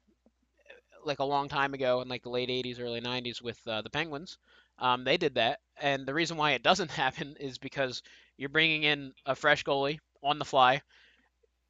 like 1.04 1.18
a 1.20 1.24
long 1.24 1.48
time 1.48 1.74
ago 1.74 2.00
in 2.00 2.08
like 2.08 2.22
the 2.22 2.30
late 2.30 2.50
'80s, 2.50 2.78
early 2.80 3.00
'90s 3.00 3.40
with 3.42 3.58
uh, 3.66 3.82
the 3.82 3.90
Penguins. 3.90 4.38
Um, 4.80 5.04
they 5.04 5.16
did 5.18 5.34
that, 5.36 5.60
and 5.80 6.06
the 6.06 6.14
reason 6.14 6.36
why 6.36 6.52
it 6.52 6.62
doesn't 6.62 6.90
happen 7.04 7.36
is 7.40 7.58
because 7.58 8.02
you're 8.38 8.48
bringing 8.50 8.84
in 8.84 9.12
a 9.26 9.34
fresh 9.36 9.64
goalie 9.64 9.98
on 10.22 10.38
the 10.38 10.44
fly. 10.44 10.82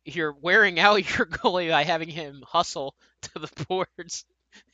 You're 0.05 0.33
wearing 0.33 0.79
out 0.81 0.97
your 1.19 1.27
goalie 1.27 1.71
by 1.71 1.85
having 1.85 2.09
him 2.09 2.43
hustle 2.47 2.95
to 3.23 3.39
the 3.41 3.67
boards, 3.69 4.25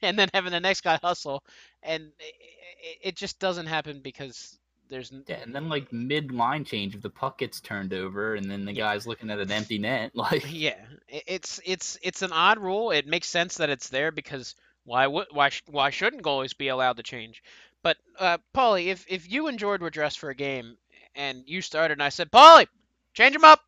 and 0.03 0.19
then 0.19 0.29
having 0.35 0.53
the 0.53 0.61
next 0.61 0.83
guy 0.83 0.99
hustle, 1.03 1.45
and 1.83 2.13
it, 2.21 2.99
it 3.03 3.17
just 3.17 3.39
doesn't 3.39 3.67
happen 3.67 4.01
because 4.03 4.59
there's 4.89 5.13
Yeah, 5.29 5.37
and 5.43 5.55
then 5.55 5.69
like 5.69 5.93
mid 5.93 6.31
line 6.33 6.65
change, 6.65 6.95
if 6.95 7.03
the 7.03 7.11
puck 7.11 7.39
gets 7.39 7.61
turned 7.61 7.93
over, 7.93 8.35
and 8.35 8.51
then 8.51 8.65
the 8.65 8.73
Yeah. 8.73 8.83
guy's 8.83 9.07
looking 9.07 9.31
at 9.31 9.39
an 9.41 9.51
empty 9.53 9.79
net, 9.79 10.13
like 10.15 10.45
Yeah, 10.45 10.77
it's 11.09 11.61
it's 11.65 11.99
it's 12.03 12.23
an 12.23 12.33
odd 12.33 12.59
rule. 12.59 12.91
It 12.91 13.07
makes 13.07 13.29
sense 13.29 13.57
that 13.57 13.71
it's 13.71 13.89
there 13.89 14.11
because 14.13 14.55
why 14.85 15.07
would 15.07 15.27
why 15.31 15.51
why 15.67 15.91
shouldn't 15.91 16.23
goalies 16.23 16.57
be 16.57 16.69
allowed 16.69 16.97
to 16.99 17.03
change? 17.03 17.43
But 17.87 17.99
uh, 18.19 18.39
Paulie, 18.53 18.87
if 18.87 19.07
if 19.09 19.31
you 19.31 19.47
and 19.47 19.61
Jordan 19.61 19.85
were 19.85 19.91
dressed 19.91 20.19
for 20.19 20.29
a 20.29 20.35
game 20.35 20.77
and 21.15 21.45
you 21.47 21.63
started 21.63 21.93
and 21.93 22.03
I 22.03 22.09
said, 22.09 22.33
Paulie, 22.33 22.67
change 23.15 23.33
them 23.33 23.45
up, 23.45 23.61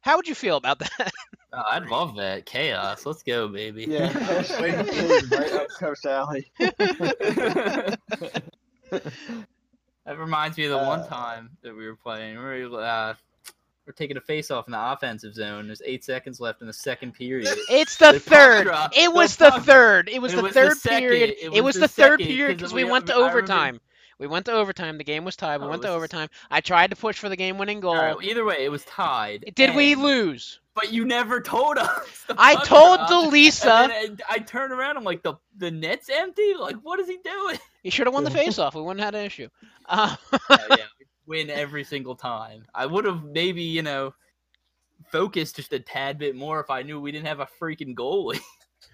how 0.00 0.16
would 0.16 0.26
you 0.26 0.34
feel 0.34 0.56
about 0.56 0.78
that? 0.98 1.12
oh, 1.52 1.62
I'd 1.72 1.84
love 1.90 2.16
that 2.16 2.46
chaos. 2.46 3.04
Let's 3.04 3.22
go, 3.22 3.46
baby. 3.46 3.84
Yeah, 3.86 4.10
right 4.58 5.52
up 5.52 5.68
Coach 5.78 6.06
Alley. 6.06 6.50
That 10.06 10.18
reminds 10.18 10.56
me 10.56 10.64
of 10.64 10.70
the 10.70 10.78
one 10.78 11.00
Uh, 11.00 11.06
time 11.06 11.50
that 11.60 11.76
we 11.76 11.86
were 11.86 11.96
playing. 11.96 12.38
We 12.38 12.64
were, 12.66 12.80
uh, 12.82 13.12
we're 13.88 13.92
taking 13.92 14.18
a 14.18 14.20
face 14.20 14.50
off 14.50 14.68
in 14.68 14.72
the 14.72 14.92
offensive 14.92 15.34
zone. 15.34 15.66
There's 15.66 15.80
eight 15.84 16.04
seconds 16.04 16.40
left 16.40 16.60
in 16.60 16.66
the 16.66 16.72
second 16.74 17.12
period. 17.14 17.48
it's 17.70 17.96
the, 17.96 18.20
third. 18.20 18.68
It 18.94 19.10
was 19.12 19.36
the 19.36 19.48
puck- 19.50 19.62
third. 19.62 20.08
It 20.10 20.20
was 20.20 20.34
it 20.34 20.36
the 20.36 20.42
was 20.42 20.52
third 20.52 20.76
period. 20.82 21.30
it 21.40 21.54
It 21.54 21.64
was 21.64 21.74
the 21.76 21.80
the 21.82 21.88
third 21.88 22.20
period 22.20 22.58
'cause 22.58 22.70
because 22.70 22.74
we 22.74 22.84
we- 22.84 22.90
went 22.90 23.06
to 23.06 23.14
overtime. 23.14 23.80
We 24.18 24.26
went 24.26 24.46
to 24.46 24.52
overtime. 24.52 24.98
The 24.98 25.04
game 25.04 25.24
was 25.24 25.36
tied. 25.36 25.60
We 25.60 25.66
Oh, 25.66 25.70
went 25.70 25.82
to 25.82 25.88
overtime. 25.90 26.28
I 26.50 26.60
tried 26.60 26.90
to 26.90 26.96
push 26.96 27.16
for 27.18 27.28
the 27.28 27.36
game-winning 27.36 27.78
goal. 27.80 27.94
Right, 27.94 28.16
either 28.20 28.44
way, 28.44 28.64
it 28.64 28.68
was 28.68 28.84
tied. 28.84 29.52
Did 29.54 29.76
we 29.76 29.94
lose? 29.94 30.58
But 30.74 30.92
you 30.92 31.04
never 31.04 31.40
told 31.54 31.78
us. 31.78 32.24
I 32.36 32.56
told 32.64 32.98
Delisa. 33.00 33.88
And 33.88 34.20
I, 34.28 34.34
I 34.34 34.38
turn 34.40 34.72
around. 34.72 34.96
I'm 34.96 35.04
like, 35.04 35.22
the 35.22 35.34
the 35.56 35.70
net's 35.70 36.10
empty. 36.10 36.52
Like, 36.54 36.76
what 36.82 36.98
is 37.00 37.06
he 37.08 37.16
doing? 37.24 37.58
He 37.84 37.90
should 37.90 38.06
have 38.08 38.14
won 38.14 38.24
the 38.24 38.30
face-off. 38.42 38.74
We 38.74 38.82
wouldn't 38.82 39.00
have 39.04 39.14
had 39.14 39.20
an 39.20 39.24
issue. 39.26 39.48
Uh, 39.86 40.16
yeah, 40.50 40.76
win 41.28 41.50
every 41.50 41.84
single 41.84 42.16
time. 42.16 42.64
I 42.74 42.86
would 42.86 43.04
have 43.04 43.22
maybe 43.24 43.62
you 43.62 43.82
know 43.82 44.14
focused 45.12 45.56
just 45.56 45.72
a 45.72 45.78
tad 45.78 46.18
bit 46.18 46.34
more 46.34 46.60
if 46.60 46.70
I 46.70 46.82
knew 46.82 47.00
we 47.00 47.12
didn't 47.12 47.26
have 47.28 47.40
a 47.40 47.48
freaking 47.60 47.94
goalie. 47.94 48.40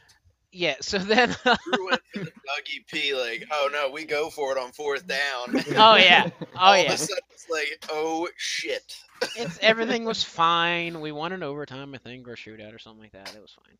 yeah. 0.52 0.74
So 0.80 0.98
then. 0.98 1.34
Drew 1.44 1.86
went 1.86 2.00
to 2.14 2.24
the 2.24 2.30
Dougie 2.30 2.86
P 2.86 3.14
like, 3.14 3.46
oh 3.50 3.68
no, 3.72 3.90
we 3.90 4.04
go 4.04 4.28
for 4.30 4.52
it 4.52 4.58
on 4.58 4.72
fourth 4.72 5.06
down. 5.06 5.54
Oh 5.76 5.96
yeah. 5.96 6.28
Oh 6.40 6.46
All 6.56 6.74
of 6.74 6.84
yeah. 6.84 6.92
a 6.92 6.96
sudden 6.98 7.22
it's 7.30 7.48
like, 7.48 7.84
oh 7.90 8.28
shit. 8.36 8.96
It's 9.36 9.58
everything 9.62 10.04
was 10.04 10.22
fine. 10.22 11.00
We 11.00 11.12
won 11.12 11.32
in 11.32 11.42
overtime, 11.42 11.94
I 11.94 11.98
think, 11.98 12.28
or 12.28 12.34
shootout 12.34 12.74
or 12.74 12.78
something 12.78 13.00
like 13.02 13.12
that. 13.12 13.34
It 13.34 13.40
was 13.40 13.56
fine. 13.64 13.78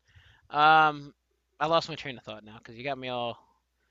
Um, 0.49 1.13
I 1.59 1.67
lost 1.67 1.89
my 1.89 1.95
train 1.95 2.17
of 2.17 2.23
thought 2.23 2.43
now 2.43 2.57
because 2.57 2.75
you 2.75 2.83
got 2.83 2.97
me 2.97 3.09
all 3.09 3.37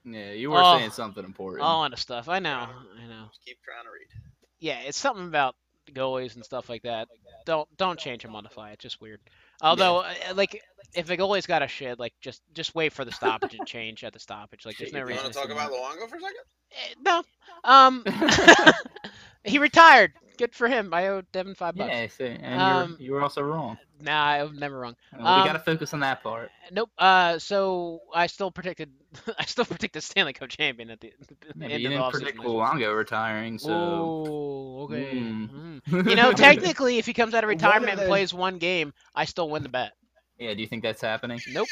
yeah, 0.04 0.32
you 0.32 0.50
were 0.50 0.60
Oh. 0.62 0.76
saying 0.78 0.90
something 0.90 1.24
important. 1.24 1.62
all 1.62 1.84
into 1.84 1.96
stuff. 1.96 2.28
I 2.28 2.38
know. 2.38 2.50
I 2.68 3.06
know. 3.06 3.26
Just 3.30 3.44
keep 3.44 3.56
trying 3.62 3.84
to 3.84 3.90
read. 3.90 4.22
Yeah, 4.60 4.78
it's 4.80 4.98
something 4.98 5.26
about 5.26 5.54
goalies 5.92 6.34
and 6.34 6.44
stuff 6.44 6.68
like 6.68 6.82
that. 6.82 7.08
Don't 7.44 7.68
don't 7.76 7.98
change 7.98 8.22
them 8.22 8.32
modify. 8.32 8.70
It's 8.72 8.82
just 8.82 9.00
weird. 9.00 9.20
Although, 9.60 9.98
uh, 10.00 10.12
like, 10.34 10.60
if 10.94 11.08
a 11.10 11.16
goalie's 11.16 11.46
got 11.46 11.62
a 11.62 11.68
shit, 11.68 11.98
like, 11.98 12.12
just 12.20 12.42
just 12.54 12.74
wait 12.74 12.92
for 12.92 13.04
the 13.04 13.12
stoppage 13.12 13.54
and 13.54 13.66
change 13.66 14.02
at 14.04 14.12
the 14.12 14.18
stoppage. 14.18 14.64
Like, 14.66 14.76
there's 14.78 14.90
Shit, 14.90 14.94
no 14.94 15.00
you 15.00 15.04
You 15.04 15.08
reason. 15.10 15.24
want 15.24 15.34
to 15.34 15.40
talk 15.40 15.50
about 15.50 15.70
that. 15.70 15.78
Luongo 15.78 16.08
for 16.08 16.16
a 16.16 16.20
second? 16.20 16.36
Eh, 16.72 16.94
No. 17.02 17.22
Um, 17.64 18.04
he 19.44 19.58
retired. 19.58 20.12
Good 20.36 20.54
for 20.54 20.66
him. 20.68 20.92
I 20.92 21.08
owe 21.08 21.22
Devin 21.32 21.54
five 21.54 21.76
bucks. 21.76 21.90
yeah, 21.92 22.00
I 22.00 22.06
see, 22.08 22.26
and 22.40 22.60
Um, 22.60 22.96
you're, 22.98 23.14
were 23.16 23.22
also 23.22 23.40
wrong. 23.42 23.78
Nah, 24.00 24.30
I'm 24.32 24.56
never 24.58 24.78
wrong. 24.78 24.96
Um, 25.12 25.20
we 25.20 25.46
got 25.46 25.52
to 25.52 25.58
focus 25.60 25.94
on 25.94 26.00
that 26.00 26.22
part. 26.22 26.50
Nope. 26.72 26.90
Uh, 26.98 27.38
so 27.38 28.00
I 28.12 28.26
still 28.26 28.50
predicted, 28.50 28.90
I 29.38 29.44
still 29.44 29.64
predicted 29.64 30.02
Stanley 30.02 30.32
Cup 30.32 30.48
champion 30.48 30.90
at 30.90 31.00
the, 31.00 31.12
the 31.28 31.36
Yeah, 31.56 31.66
end 31.68 31.70
you 31.70 31.76
of 31.76 31.82
the 31.82 31.88
didn't 31.88 32.00
offseason 32.02 32.10
predict 32.12 32.36
this 32.38 32.46
year. 32.46 32.54
Luongo 32.60 32.96
retiring, 32.96 33.58
so. 33.58 33.70
Ooh, 33.72 34.82
okay. 34.84 35.14
Mm. 35.14 35.80
Mm. 35.88 36.08
You 36.10 36.16
know, 36.16 36.32
technically, 36.32 36.98
if 36.98 37.06
he 37.06 37.12
comes 37.12 37.32
out 37.34 37.44
of 37.44 37.48
retirement 37.48 37.90
and 37.92 38.00
those- 38.00 38.08
plays 38.08 38.34
one 38.34 38.58
game, 38.58 38.92
I 39.14 39.24
still 39.26 39.48
win 39.48 39.62
the 39.62 39.68
bet. 39.68 39.92
yeah, 40.38 40.52
do 40.54 40.60
you 40.60 40.66
think 40.66 40.82
that's 40.82 41.00
happening? 41.00 41.40
Nope. 41.52 41.68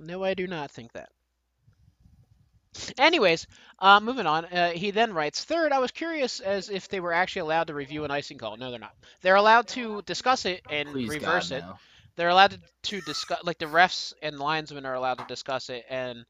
No, 0.00 0.24
I 0.24 0.34
do 0.34 0.46
not 0.46 0.70
think 0.70 0.92
that. 0.94 1.10
Anyways, 2.98 3.46
uh, 3.78 4.00
moving 4.00 4.26
on. 4.26 4.44
Uh, 4.46 4.70
he 4.70 4.90
then 4.90 5.12
writes, 5.12 5.44
third, 5.44 5.72
I 5.72 5.78
was 5.78 5.90
curious 5.90 6.40
as 6.40 6.70
if 6.70 6.88
they 6.88 7.00
were 7.00 7.12
actually 7.12 7.40
allowed 7.40 7.68
to 7.68 7.74
review 7.74 8.04
an 8.04 8.10
icing 8.10 8.38
call. 8.38 8.56
No, 8.56 8.70
they're 8.70 8.80
not. 8.80 8.94
They're 9.22 9.36
allowed 9.36 9.68
to 9.68 10.02
discuss 10.02 10.44
it 10.44 10.62
and 10.70 10.88
Please 10.90 11.08
reverse 11.08 11.50
God, 11.50 11.56
it. 11.56 11.60
no. 11.60 11.78
They're 12.16 12.28
allowed 12.28 12.52
to, 12.52 12.60
to 12.82 13.00
discuss, 13.00 13.40
like 13.44 13.58
the 13.58 13.66
refs 13.66 14.12
and 14.22 14.38
linesmen 14.38 14.86
are 14.86 14.94
allowed 14.94 15.18
to 15.18 15.24
discuss 15.26 15.68
it 15.70 15.84
and 15.88 16.24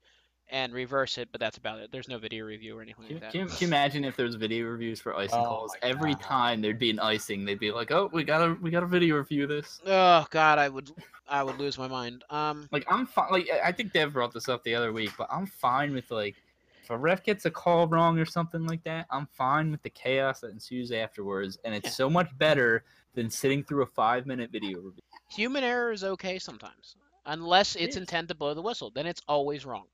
and 0.51 0.72
reverse 0.72 1.18
it, 1.18 1.28
but 1.32 1.40
that's 1.40 1.57
about 1.57 1.78
it. 1.80 1.90
There's 1.90 2.09
no 2.09 2.18
video 2.18 2.45
review 2.45 2.78
or 2.78 2.82
anything 2.82 3.05
Can, 3.07 3.14
like 3.14 3.22
that. 3.22 3.32
can, 3.32 3.49
can 3.49 3.57
you 3.61 3.66
imagine 3.66 4.05
if 4.05 4.16
there 4.16 4.26
was 4.26 4.34
video 4.34 4.66
reviews 4.66 5.01
for 5.01 5.16
icing 5.16 5.40
Oh 5.40 5.45
calls? 5.45 5.76
Every 5.82 6.14
God. 6.14 6.22
time 6.22 6.61
there'd 6.62 6.78
be 6.78 6.90
an 6.90 6.99
icing, 7.01 7.45
they'd 7.45 7.59
be 7.59 7.72
like, 7.72 7.90
"Oh, 7.90 8.11
we 8.12 8.24
gotta, 8.24 8.57
we 8.61 8.70
gotta 8.70 8.86
video 8.86 9.16
review 9.16 9.45
of 9.45 9.49
this." 9.49 9.80
Oh 9.86 10.26
God, 10.30 10.59
I 10.59 10.68
would, 10.68 10.90
I 11.28 11.42
would 11.42 11.59
lose 11.59 11.78
my 11.78 11.88
mind. 11.88 12.24
Um, 12.30 12.68
Like, 12.72 12.84
I'm 12.88 13.07
fine. 13.07 13.30
Like, 13.32 13.49
I 13.53 13.68
I 13.68 13.72
think 13.72 13.92
Dev 13.92 14.12
brought 14.12 14.32
this 14.32 14.49
up 14.49 14.62
the 14.64 14.74
other 14.74 14.92
week, 14.92 15.11
but 15.16 15.28
I'm 15.30 15.47
fine 15.47 15.92
with 15.92 16.11
like, 16.11 16.36
if 16.82 16.90
a 16.90 16.97
ref 16.99 17.24
gets 17.24 17.47
a 17.47 17.51
call 17.51 17.86
wrong 17.88 18.18
or 18.18 18.26
something 18.26 18.66
like 18.66 18.84
that, 18.84 19.07
I'm 19.11 19.26
fine 19.26 19.70
with 19.70 19.82
the 19.82 19.90
chaos 19.90 20.40
that 20.40 20.51
ensues 20.51 20.92
afterwards, 20.92 21.59
and 21.64 21.74
it's 21.74 21.86
Yeah. 21.86 21.92
so 21.92 22.11
much 22.11 22.28
better 22.38 22.84
than 23.14 23.30
sitting 23.30 23.64
through 23.64 23.82
a 23.82 23.86
five 23.86 24.26
minute 24.26 24.51
video 24.51 24.80
review. 24.80 25.01
human 25.30 25.64
error 25.64 25.90
is 25.90 26.05
okay 26.05 26.38
sometimes, 26.38 26.97
unless 27.26 27.74
it's 27.76 27.97
is. 27.97 28.03
intent 28.03 28.28
to 28.28 28.34
blow 28.34 28.53
the 28.55 28.62
whistle. 28.62 28.90
Then 28.90 29.07
it's 29.07 29.22
always 29.26 29.64
wrong. 29.64 29.86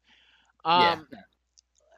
Yeah. 0.64 0.92
Um, 0.92 1.06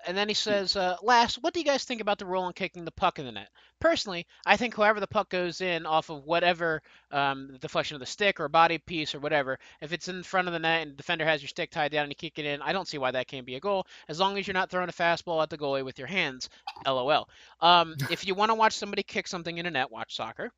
And 0.04 0.16
then 0.16 0.28
he 0.28 0.34
says, 0.34 0.74
uh, 0.74 0.96
last, 1.02 1.36
what 1.42 1.54
do 1.54 1.60
you 1.60 1.66
guys 1.66 1.84
think 1.84 2.00
about 2.00 2.18
the 2.18 2.26
rule 2.26 2.42
on 2.42 2.52
kicking 2.52 2.84
the 2.84 2.90
puck 2.90 3.20
in 3.20 3.24
the 3.24 3.30
net? 3.30 3.48
Personally, 3.78 4.26
I 4.44 4.56
think 4.56 4.74
whoever 4.74 4.98
the 4.98 5.06
puck 5.06 5.28
goes 5.28 5.60
in 5.60 5.86
off 5.86 6.10
of 6.10 6.24
whatever 6.24 6.82
um, 7.12 7.56
deflection 7.60 7.94
of 7.94 8.00
the 8.00 8.06
stick 8.06 8.40
or 8.40 8.48
body 8.48 8.78
piece 8.78 9.14
or 9.14 9.20
whatever, 9.20 9.60
if 9.80 9.92
it's 9.92 10.08
in 10.08 10.24
front 10.24 10.48
of 10.48 10.54
the 10.54 10.58
net 10.58 10.82
and 10.82 10.92
the 10.92 10.96
defender 10.96 11.24
has 11.24 11.40
your 11.40 11.48
stick 11.48 11.70
tied 11.70 11.92
down 11.92 12.04
and 12.04 12.10
you 12.10 12.16
kick 12.16 12.38
it 12.40 12.46
in, 12.46 12.60
I 12.62 12.72
don't 12.72 12.88
see 12.88 12.98
why 12.98 13.12
that 13.12 13.28
can't 13.28 13.46
be 13.46 13.54
a 13.54 13.60
goal, 13.60 13.86
as 14.08 14.18
long 14.18 14.38
as 14.38 14.46
you're 14.46 14.54
not 14.54 14.70
throwing 14.70 14.88
a 14.88 14.92
fastball 14.92 15.42
at 15.42 15.50
the 15.50 15.58
goalie 15.58 15.84
with 15.84 15.98
your 15.98 16.08
hands. 16.08 16.48
LOL. 16.84 17.28
Um, 17.60 17.94
if 18.10 18.26
you 18.26 18.34
want 18.34 18.50
to 18.50 18.56
watch 18.56 18.72
somebody 18.74 19.04
kick 19.04 19.28
something 19.28 19.56
in 19.58 19.66
a 19.66 19.70
net, 19.70 19.92
watch 19.92 20.16
soccer. 20.16 20.50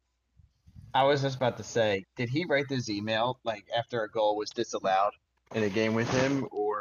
I 0.95 1.03
was 1.03 1.23
just 1.23 1.37
about 1.37 1.57
to 1.59 1.65
say, 1.65 2.05
did 2.17 2.31
he 2.31 2.45
write 2.47 2.69
this 2.69 2.89
email 2.89 3.39
like 3.45 3.67
after 3.77 4.05
a 4.05 4.11
goal 4.11 4.37
was 4.37 4.51
disallowed 4.51 5.13
in 5.55 5.65
a 5.65 5.69
game 5.69 5.95
with 5.95 6.09
him, 6.11 6.47
or 6.51 6.74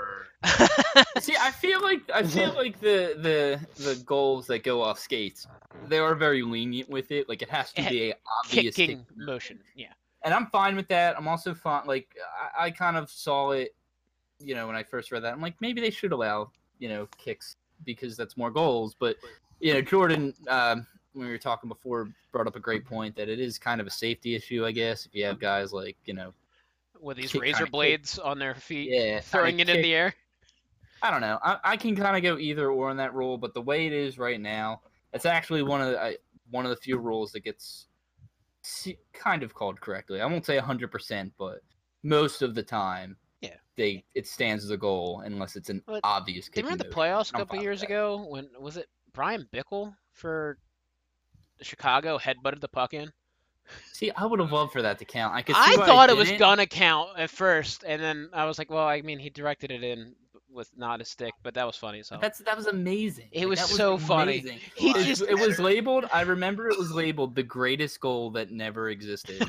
See, 1.20 1.36
I 1.40 1.52
feel 1.52 1.82
like 1.82 2.02
I 2.14 2.24
feel 2.24 2.54
like 2.56 2.80
the 2.80 3.16
the 3.18 3.84
the 3.84 3.96
goals 4.06 4.48
that 4.48 4.64
go 4.64 4.82
off 4.82 5.00
skates, 5.00 5.48
they 5.88 6.00
are 6.00 6.16
very 6.16 6.42
lenient 6.44 6.90
with 6.90 7.12
it. 7.12 7.30
Like 7.30 7.42
it 7.42 7.50
has 7.50 7.72
to 7.74 7.82
Eh, 7.82 7.90
be 7.90 8.12
a 8.12 8.16
obvious 8.46 8.76
Kicking 8.76 9.06
motion. 9.16 9.60
Yeah. 9.76 9.94
and 10.24 10.34
I'm 10.34 10.48
fine 10.48 10.76
with 10.76 10.88
that. 10.90 11.18
I'm 11.18 11.28
also 11.28 11.54
fine. 11.54 11.86
Like 11.86 12.16
I, 12.58 12.66
I 12.66 12.72
kind 12.72 12.98
of 12.98 13.10
saw 13.10 13.52
it, 13.52 13.76
you 14.40 14.56
know, 14.56 14.68
when 14.68 14.76
I 14.76 14.84
first 14.84 15.12
read 15.12 15.24
that. 15.24 15.34
I'm 15.34 15.42
like, 15.42 15.56
maybe 15.62 15.82
they 15.82 15.90
should 15.92 16.12
allow, 16.12 16.52
you 16.80 16.90
know, 16.90 17.08
kicks 17.18 17.56
because 17.86 18.18
that's 18.18 18.38
more 18.38 18.52
goals. 18.52 18.96
But 19.00 19.16
you 19.60 19.74
know, 19.74 19.82
Jordan, 19.82 20.34
um, 20.50 20.86
when 21.14 21.28
we 21.28 21.32
were 21.32 21.38
talking 21.38 21.70
before, 21.70 22.10
brought 22.32 22.48
up 22.48 22.56
a 22.56 22.60
great 22.60 22.86
point 22.86 23.16
that 23.16 23.30
it 23.30 23.40
is 23.40 23.58
kind 23.60 23.80
of 23.80 23.88
a 23.88 23.92
safety 23.92 24.36
issue, 24.36 24.66
I 24.66 24.72
guess, 24.72 25.06
if 25.06 25.14
you 25.16 25.24
have 25.26 25.40
guys 25.40 25.72
like 25.72 25.96
you 26.06 26.14
know, 26.14 26.34
With 27.04 27.18
these 27.18 27.32
Kick- 27.34 27.42
razor 27.42 27.54
kinda 27.58 27.66
kick. 27.66 27.72
blades 27.72 28.18
on 28.18 28.40
their 28.40 28.56
feet, 28.56 28.90
yeah, 28.92 29.20
throwing 29.20 29.60
it 29.60 29.66
kinda 29.68 29.76
in 29.76 29.82
the 29.84 29.94
air. 29.94 30.14
I 31.02 31.12
don't 31.12 31.20
know. 31.22 31.38
I, 31.44 31.60
I 31.64 31.78
can 31.78 31.96
kind 31.98 32.16
of 32.16 32.24
go 32.24 32.38
either 32.40 32.70
or 32.72 32.90
on 32.90 32.96
that 32.98 33.14
rule, 33.14 33.38
but 33.38 33.54
the 33.54 33.62
way 33.62 33.86
it 33.88 33.92
is 33.94 34.18
right 34.18 34.40
now, 34.40 34.82
it's 35.12 35.26
actually 35.26 35.62
one 35.64 35.82
of 35.82 35.92
the 35.92 36.02
I, 36.02 36.18
one 36.50 36.66
of 36.66 36.70
the 36.70 36.78
few 36.78 36.98
rules 36.98 37.34
that 37.34 37.42
gets 37.42 37.88
kind 39.12 39.44
of 39.44 39.54
called 39.54 39.82
correctly. 39.82 40.22
I 40.22 40.26
won't 40.26 40.46
say 40.46 40.58
hundred 40.60 40.92
percent, 40.92 41.34
but 41.38 41.60
most 42.04 42.42
of 42.42 42.56
the 42.56 42.64
time, 42.64 43.18
Yeah. 43.42 43.58
they 43.76 44.06
it 44.16 44.26
stands 44.26 44.64
as 44.64 44.70
a 44.70 44.78
goal 44.78 45.22
unless 45.26 45.58
it's 45.58 45.70
an 45.70 45.84
But 45.86 46.00
obvious 46.06 46.48
Do 46.48 46.62
you 46.62 46.64
remember 46.66 46.86
the 46.86 46.90
playoffs 46.90 47.32
a 47.32 47.34
couple 47.34 47.62
years 47.62 47.84
ago 47.84 48.26
when 48.30 48.48
was 48.58 48.78
it 48.78 48.88
Bryan 49.12 49.46
Bickell 49.52 49.94
for 50.14 50.58
Chicago 51.62 52.18
headbutted 52.18 52.62
the 52.62 52.70
puck 52.70 52.94
in? 52.94 53.12
See, 53.94 54.12
I 54.12 54.26
would 54.26 54.40
have 54.40 54.52
loved 54.52 54.74
for 54.74 54.82
that 54.82 55.00
to 55.00 55.06
count. 55.06 55.34
I 55.34 55.42
could. 55.42 55.56
See 55.56 55.62
I 55.62 55.76
thought 55.76 56.10
it 56.10 56.18
was 56.18 56.32
gonna 56.34 56.68
count 56.68 57.12
at 57.18 57.30
first, 57.30 57.84
and 57.86 58.02
then 58.02 58.30
I 58.34 58.46
was 58.46 58.58
like, 58.58 58.70
well, 58.70 58.88
I 58.88 59.02
mean, 59.02 59.20
he 59.20 59.30
directed 59.30 59.72
it 59.72 59.84
in 59.84 60.16
with 60.54 60.70
not 60.78 61.02
a 61.02 61.06
stick, 61.06 61.34
but 61.42 61.56
that 61.56 61.66
was 61.66 61.76
funny. 61.76 62.04
So 62.04 62.18
That's 62.22 62.40
that 62.40 62.56
was 62.56 62.68
amazing. 62.68 63.30
It 63.32 63.42
Like, 63.42 63.50
was 63.50 63.60
that 63.60 63.70
so 63.70 63.98
funny. 63.98 64.40
He 64.76 64.92
It, 64.92 65.06
just- 65.06 65.24
it 65.24 65.40
was 65.40 65.60
labeled. 65.60 66.06
I 66.14 66.22
remember 66.22 66.70
it 66.70 66.78
was 66.78 66.92
labeled 66.92 67.36
the 67.36 67.44
greatest 67.44 68.00
goal 68.00 68.32
that 68.32 68.52
never 68.52 68.90
existed. 68.90 69.44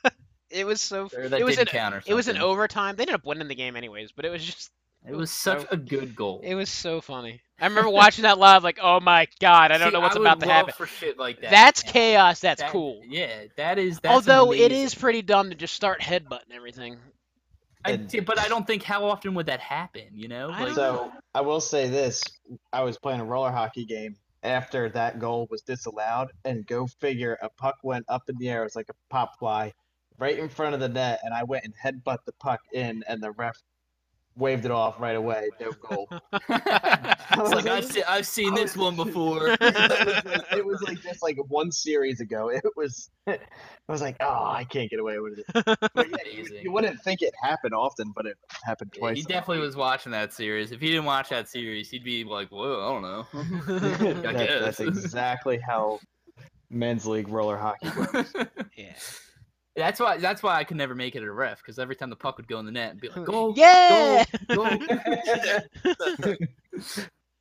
it 0.50 0.66
was 0.66 0.80
so 0.80 1.08
it 1.12 1.44
was 1.44 1.58
an 1.58 1.68
it 2.06 2.14
was 2.14 2.28
an 2.28 2.38
overtime. 2.38 2.96
They 2.96 3.02
ended 3.02 3.14
up 3.14 3.26
winning 3.26 3.48
the 3.48 3.54
game 3.54 3.76
anyways, 3.76 4.12
but 4.12 4.24
it 4.24 4.30
was 4.30 4.44
just 4.44 4.70
It 5.06 5.14
was 5.14 5.30
such 5.30 5.66
a 5.70 5.76
good 5.76 6.16
goal. 6.16 6.40
It 6.42 6.54
was 6.54 6.70
so 6.70 7.00
funny. 7.00 7.42
I 7.58 7.66
remember 7.66 7.90
watching 7.90 8.22
that 8.22 8.38
live, 8.38 8.62
like, 8.64 8.78
oh 8.82 9.00
my 9.00 9.26
god, 9.40 9.70
I 9.72 9.78
don't 9.78 9.88
See, 9.88 9.92
know 9.94 10.00
what's 10.00 10.14
would 10.14 10.22
about 10.26 10.40
to 10.40 10.46
love 10.46 10.56
happen. 10.56 10.74
For 10.76 10.86
shit 10.86 11.18
like 11.18 11.40
that. 11.40 11.50
That's 11.50 11.84
man. 11.84 11.92
chaos. 11.92 12.40
That's 12.40 12.60
That- 12.60 12.70
cool. 12.70 13.00
Yeah, 13.08 13.44
that 13.56 13.78
is. 13.78 13.98
That's 14.00 14.14
Although 14.14 14.52
it 14.52 14.66
amazing. 14.66 14.84
is 14.84 14.94
pretty 14.94 15.22
dumb 15.22 15.48
to 15.50 15.56
just 15.56 15.72
start 15.74 16.00
headbutting 16.00 16.52
everything. 16.52 16.98
I, 17.84 17.92
And- 17.92 18.10
see, 18.10 18.20
but 18.20 18.38
I 18.38 18.48
don't 18.48 18.66
think 18.66 18.82
how 18.82 19.04
often 19.06 19.34
would 19.34 19.46
that 19.46 19.60
happen? 19.60 20.04
You 20.12 20.28
know, 20.28 20.48
like 20.48 20.74
So 20.74 21.12
I 21.34 21.40
will 21.40 21.60
say 21.60 21.88
this: 21.88 22.22
I 22.72 22.82
was 22.82 22.98
playing 22.98 23.20
a 23.20 23.24
roller 23.24 23.50
hockey 23.52 23.86
game 23.86 24.16
after 24.42 24.90
that 24.90 25.18
goal 25.18 25.46
was 25.50 25.62
disallowed, 25.62 26.28
and 26.44 26.66
go 26.66 26.86
figure, 27.00 27.38
a 27.42 27.48
puck 27.48 27.76
went 27.82 28.04
up 28.08 28.22
in 28.28 28.36
the 28.38 28.50
air. 28.50 28.60
It 28.62 28.64
was 28.64 28.76
like 28.76 28.90
a 28.90 28.94
pop 29.08 29.38
fly, 29.38 29.72
right 30.18 30.38
in 30.38 30.48
front 30.50 30.74
of 30.74 30.80
the 30.80 30.88
net, 30.90 31.20
and 31.22 31.32
I 31.32 31.42
went 31.44 31.64
and 31.64 31.72
headbutt 31.82 32.18
the 32.26 32.32
puck 32.38 32.60
in, 32.72 33.02
and 33.08 33.22
the 33.22 33.30
ref 33.32 33.56
waved 34.36 34.64
it 34.64 34.70
off 34.70 35.00
right 35.00 35.16
away. 35.16 35.48
No 35.60 35.72
goal. 35.72 36.08
it's 36.32 36.48
like 37.54 37.66
I've, 37.66 37.84
se- 37.84 38.04
I've 38.06 38.26
seen 38.26 38.54
this 38.54 38.76
one 38.76 38.94
before. 39.04 39.48
it, 39.48 39.60
was 39.60 40.24
like, 40.24 40.52
it 40.52 40.66
was 40.66 40.82
like 40.82 41.00
just 41.02 41.22
like 41.22 41.38
one 41.48 41.72
series 41.72 42.20
ago. 42.20 42.48
It 42.50 42.62
was. 42.76 43.10
I 43.28 43.38
was 43.92 44.02
like, 44.02 44.16
oh, 44.20 44.44
I 44.46 44.64
can't 44.64 44.90
get 44.90 44.98
away 45.00 45.18
with 45.20 45.38
it. 45.38 45.46
But 45.94 46.10
yeah, 46.10 46.16
you, 46.32 46.58
you 46.62 46.72
wouldn't 46.72 47.00
think 47.02 47.22
it 47.22 47.32
happened 47.40 47.72
often, 47.74 48.12
but 48.14 48.26
it 48.26 48.36
happened 48.64 48.90
Yeah, 48.94 49.00
twice. 49.00 49.16
he 49.16 49.22
definitely 49.22 49.60
was 49.64 49.76
watching 49.76 50.12
that 50.12 50.32
series. 50.32 50.72
If 50.72 50.80
he 50.80 50.88
didn't 50.88 51.04
watch 51.04 51.28
that 51.30 51.48
series, 51.48 51.88
he'd 51.90 52.04
be 52.04 52.24
like, 52.24 52.48
"Whoa, 52.50 52.84
I 52.84 52.92
don't 52.92 53.02
know." 53.02 53.26
I 54.28 54.32
That- 54.32 54.60
that's 54.62 54.80
exactly 54.80 55.58
how 55.58 56.00
men's 56.68 57.06
league 57.06 57.28
roller 57.28 57.56
hockey 57.56 57.88
works. 57.96 58.32
Yeah. 58.76 58.94
That's 59.76 60.00
why. 60.00 60.16
That's 60.18 60.42
why 60.42 60.56
I 60.56 60.64
could 60.64 60.76
never 60.76 60.94
make 60.94 61.14
it 61.16 61.22
a 61.22 61.30
ref 61.30 61.58
because 61.58 61.78
every 61.78 61.96
time 61.96 62.10
the 62.10 62.16
puck 62.16 62.36
would 62.38 62.48
go 62.48 62.58
in 62.58 62.66
the 62.66 62.72
net, 62.72 62.92
and 62.92 63.00
be 63.00 63.08
like, 63.08 63.24
"Go, 63.24 63.54
Yeah. 63.56 64.24
go." 64.48 64.78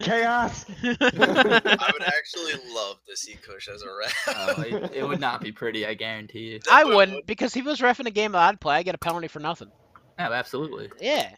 Chaos. 0.02 0.66
I 0.84 1.90
would 1.94 2.04
actually 2.04 2.54
love 2.74 2.98
to 3.08 3.16
see 3.16 3.36
Kush 3.36 3.70
as 3.70 3.82
a 3.82 3.88
ref. 3.88 4.14
Oh, 4.28 4.62
it, 4.62 4.92
it 4.98 5.08
would 5.08 5.22
not 5.22 5.40
be 5.42 5.54
pretty. 5.54 5.86
I 5.86 5.94
guarantee 5.94 6.52
you. 6.52 6.60
I 6.70 6.84
wouldn't 6.84 7.26
because 7.26 7.54
he 7.54 7.62
was 7.62 7.80
refing 7.80 8.06
a 8.06 8.12
game 8.12 8.34
that 8.34 8.42
I'd 8.42 8.60
play, 8.60 8.76
I 8.76 8.84
get 8.84 8.94
a 8.96 8.98
penalty 8.98 9.30
for 9.30 9.40
nothing. 9.40 9.72
Oh, 10.20 10.34
absolutely. 10.34 10.90
Yeah. 11.00 11.30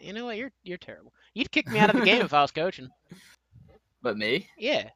You 0.00 0.12
know 0.12 0.26
what? 0.26 0.36
You're 0.36 0.52
you're 0.62 0.78
terrible. 0.78 1.12
You'd 1.34 1.50
kick 1.50 1.68
me 1.68 1.80
out 1.80 1.90
of 1.90 1.96
the 1.96 2.04
game 2.04 2.22
if 2.22 2.32
I 2.32 2.40
was 2.42 2.52
coaching. 2.52 2.88
But 4.00 4.16
me? 4.16 4.48
Yeah, 4.56 4.88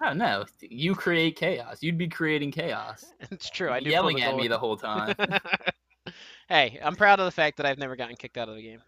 Oh 0.00 0.12
no, 0.12 0.44
you 0.60 0.94
create 0.94 1.36
chaos. 1.36 1.82
You'd 1.82 1.98
be 1.98 2.08
creating 2.08 2.50
chaos. 2.50 3.04
it's 3.30 3.48
true. 3.48 3.70
I 3.70 3.80
do 3.80 3.90
yelling 3.90 4.20
at 4.20 4.36
me 4.36 4.48
the 4.48 4.58
whole 4.58 4.76
time. 4.76 5.14
hey, 6.48 6.78
I'm 6.82 6.96
proud 6.96 7.20
of 7.20 7.26
the 7.26 7.30
fact 7.30 7.56
that 7.58 7.66
I've 7.66 7.78
never 7.78 7.96
gotten 7.96 8.16
kicked 8.16 8.36
out 8.36 8.48
of 8.48 8.56
the 8.56 8.62
game. 8.62 8.80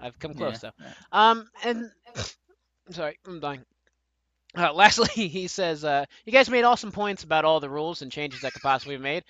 I've 0.00 0.18
come 0.18 0.34
close 0.34 0.62
Yeah. 0.62 0.70
though. 0.78 1.18
Um, 1.18 1.48
and 1.64 1.90
I'm 2.86 2.92
sorry, 2.92 3.18
I'm 3.26 3.40
dying. 3.40 3.64
Uh, 4.56 4.72
lastly, 4.74 5.08
he 5.28 5.48
says, 5.48 5.84
uh, 5.84 6.04
"You 6.24 6.32
guys 6.32 6.50
made 6.50 6.64
awesome 6.64 6.92
points 6.92 7.24
about 7.24 7.44
all 7.44 7.60
the 7.60 7.70
rules 7.70 8.02
and 8.02 8.12
changes 8.12 8.40
that 8.42 8.52
could 8.52 8.62
possibly 8.62 8.96
be 8.96 9.02
made." 9.02 9.24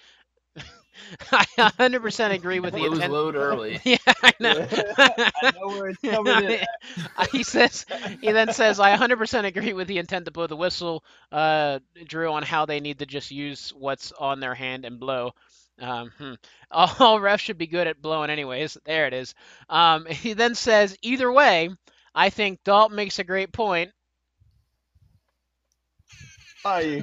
I 1.32 1.44
100% 1.56 2.32
agree 2.32 2.60
with 2.60 2.74
the 2.74 2.86
Lose 2.86 2.92
intent. 2.98 3.12
load 3.12 3.34
early. 3.36 3.80
Yeah, 3.84 3.96
I 4.22 4.32
know. 4.40 4.66
I 4.98 5.52
know 5.54 5.68
where 5.68 5.88
it's 5.88 6.00
coming. 6.02 6.58
He 7.32 7.42
says 7.42 7.86
he 8.20 8.32
then 8.32 8.50
says 8.52 8.80
I 8.80 8.90
100% 8.90 9.44
agree 9.44 9.72
with 9.72 9.88
the 9.88 9.98
intent 9.98 10.26
to 10.26 10.30
blow 10.30 10.46
the 10.46 10.56
whistle, 10.56 11.04
uh, 11.30 11.78
Drew, 12.06 12.32
on 12.32 12.42
how 12.42 12.66
they 12.66 12.80
need 12.80 12.98
to 13.00 13.06
just 13.06 13.30
use 13.30 13.70
what's 13.76 14.12
on 14.12 14.40
their 14.40 14.54
hand 14.54 14.84
and 14.84 14.98
blow. 15.00 15.32
Um, 15.80 16.10
hmm. 16.18 16.34
All 16.70 17.18
refs 17.20 17.40
should 17.40 17.58
be 17.58 17.66
good 17.66 17.86
at 17.86 18.00
blowing, 18.02 18.30
anyways. 18.30 18.76
There 18.84 19.06
it 19.06 19.14
is. 19.14 19.34
Um, 19.68 20.06
he 20.06 20.34
then 20.34 20.54
says, 20.54 20.96
either 21.02 21.30
way, 21.32 21.70
I 22.14 22.30
think 22.30 22.62
Dalton 22.64 22.96
makes 22.96 23.18
a 23.18 23.24
great 23.24 23.52
point. 23.52 23.92
Oh, 26.64 26.78
you. 26.78 27.02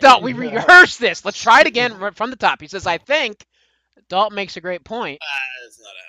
Dalton, 0.00 0.24
we 0.24 0.32
rehearsed 0.32 0.98
this. 1.00 1.24
Let's 1.24 1.40
try 1.40 1.60
it 1.60 1.66
again 1.66 2.12
from 2.14 2.30
the 2.30 2.36
top. 2.36 2.60
He 2.60 2.68
says, 2.68 2.86
I 2.86 2.98
think 2.98 3.44
Dalton 4.08 4.34
makes 4.34 4.56
a 4.56 4.60
great 4.60 4.84
point. 4.84 5.18
Ah, 5.22 5.38
it's 5.66 5.80
not 5.80 5.88
happening. 5.88 6.02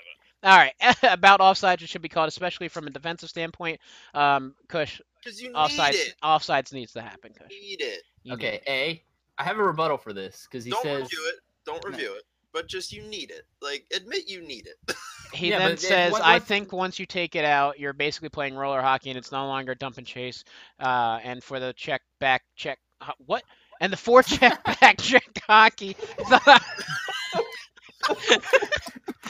All 0.44 0.58
right, 0.58 1.14
about 1.14 1.40
offsides, 1.40 1.82
it 1.82 1.90
should 1.90 2.02
be 2.02 2.10
called, 2.10 2.28
especially 2.30 2.68
from 2.68 2.88
a 2.88 2.90
defensive 2.90 3.30
standpoint. 3.30 3.80
Um, 4.14 4.56
Kush, 4.68 5.02
Because 5.24 5.42
you 5.42 5.50
need 5.50 5.56
offsides, 5.56 5.94
it. 5.94 6.16
offsides 6.24 6.74
needs 6.74 6.94
to 6.94 7.02
happen. 7.02 7.34
Kush. 7.34 7.50
Need 7.50 7.82
it. 7.82 8.04
You 8.24 8.36
need 8.36 8.46
Okay, 8.46 8.56
it. 8.56 8.64
A. 8.68 9.04
I 9.40 9.44
have 9.44 9.58
a 9.60 9.64
rebuttal 9.64 9.98
for 9.98 10.14
this 10.14 10.48
because 10.50 10.64
he 10.64 10.72
Don't 10.72 10.84
says 10.84 11.02
review 11.04 11.32
it. 11.34 11.40
Don't 11.66 11.86
review 11.86 12.14
it. 12.16 12.24
But 12.54 12.68
just 12.68 12.92
you 12.92 13.04
need 13.04 13.30
it. 13.32 13.46
Like 13.62 13.86
admit 13.96 14.28
you 14.30 14.42
need 14.42 14.68
it. 14.68 14.96
He 15.34 15.50
Yeah, 15.50 15.60
then 15.60 15.78
says, 15.78 16.12
what- 16.12 16.24
"I 16.24 16.40
think 16.40 16.72
once 16.72 17.00
you 17.00 17.06
take 17.06 17.36
it 17.36 17.46
out, 17.46 17.80
you're 17.80 17.94
basically 17.94 18.30
playing 18.30 18.56
roller 18.56 18.82
hockey, 18.82 19.10
and 19.10 19.18
it's 19.18 19.32
no 19.32 19.48
longer 19.48 19.76
dump 19.76 19.98
and 19.98 20.08
chase. 20.08 20.44
Uh, 20.80 21.20
and 21.24 21.44
for 21.44 21.60
the 21.60 21.74
check 21.74 22.02
back 22.20 22.44
check, 22.56 22.80
what? 23.26 23.44
And 23.80 23.92
the 23.94 23.98
forecheck 23.98 24.64
back 24.82 24.98
check 25.00 25.24
hockey. 25.48 25.96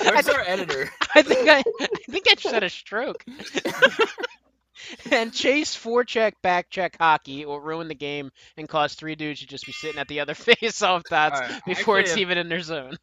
Where's 0.01 0.29
our 0.29 0.41
editor? 0.41 0.89
I 1.15 1.21
think 1.21 1.49
I, 1.49 1.63
I 1.81 1.87
think 2.09 2.27
I 2.29 2.35
just 2.35 2.53
had 2.53 2.63
a 2.63 2.69
stroke. 2.69 3.23
and 5.11 5.33
chase 5.33 5.75
forecheck 5.75 6.33
back 6.43 6.69
check 6.69 6.95
hockey 6.99 7.45
will 7.45 7.59
ruin 7.59 7.87
the 7.87 7.95
game 7.95 8.31
and 8.57 8.69
cause 8.69 8.93
three 8.93 9.15
dudes 9.15 9.39
to 9.41 9.47
just 9.47 9.65
be 9.65 9.71
sitting 9.71 9.99
at 9.99 10.07
the 10.07 10.19
other 10.19 10.33
face 10.35 10.81
off 10.81 11.03
dots 11.09 11.39
Alright, 11.39 11.51
I 11.51 11.61
before 11.65 11.99
it's 11.99 12.11
have 12.11 12.19
even 12.19 12.37
in 12.37 12.47
their 12.49 12.61
zone. 12.61 12.95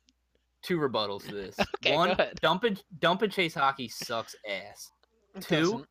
Two 0.64 0.78
rebuttals 0.78 1.26
to 1.28 1.34
this. 1.34 1.56
Okay, 1.84 1.94
One, 1.94 2.10
ahead. 2.12 2.38
dump 2.40 2.64
and 2.64 2.82
dump 3.00 3.20
and 3.22 3.30
chase 3.32 3.52
hockey 3.54 3.88
sucks 3.88 4.34
ass. 4.48 4.90
Two, 5.42 5.84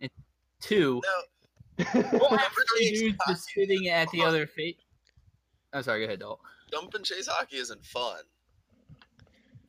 doesn't. 0.00 0.12
Two, 0.60 1.00
no, 1.78 1.84
don't 1.84 1.94
have 2.02 2.10
Dump 2.10 2.32
and 2.32 2.50
three 2.76 2.90
chase 2.90 3.00
dudes 3.00 3.18
just 3.28 3.48
hockey. 3.50 3.66
sitting 3.66 3.88
at 3.88 4.10
the 4.10 4.22
other 4.24 4.46
feet. 4.46 4.78
I'm 5.72 5.82
sorry. 5.84 6.00
Go 6.00 6.06
ahead, 6.06 6.18
Dalt. 6.20 6.40
dump 6.72 6.92
and 6.94 7.04
chase 7.04 7.28
hockey 7.28 7.56
isn't 7.58 7.84
fun. 7.84 8.18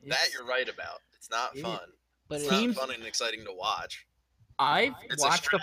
That 0.08 0.28
you're 0.34 0.46
right 0.46 0.68
about. 0.68 1.02
It's 1.16 1.30
not 1.30 1.56
It- 1.56 1.62
fun. 1.62 1.80
But 2.28 2.36
It's 2.42 2.46
it- 2.48 2.52
not 2.52 2.60
Teams- 2.60 2.76
fun 2.78 2.92
and 2.92 3.04
exciting 3.06 3.46
to 3.46 3.54
watch. 3.54 4.08
I've 4.58 4.94
It's 5.10 5.24
a 5.24 5.28
watched 5.28 5.50
the 5.52 5.60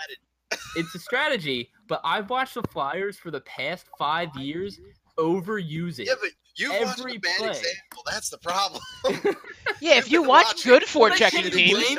it's 0.75 0.95
a 0.95 0.99
strategy, 0.99 1.71
but 1.87 2.01
I've 2.03 2.29
watched 2.29 2.53
the 2.55 2.63
Flyers 2.63 3.17
for 3.17 3.31
the 3.31 3.41
past 3.41 3.87
five 3.97 4.29
years 4.35 4.79
overuse 5.17 5.99
it. 5.99 6.07
Yeah, 6.07 6.13
but 6.21 6.31
you 6.59 6.73
watched 6.73 7.01
Every 7.01 7.15
a 7.15 7.19
bad 7.19 7.37
play. 7.37 7.49
example. 7.49 8.03
That's 8.05 8.29
the 8.29 8.37
problem. 8.37 8.81
yeah, 9.79 9.95
if 9.97 10.11
you 10.11 10.23
watch 10.23 10.61
good 10.63 10.83
forechecking 10.83 11.51
teams, 11.51 11.97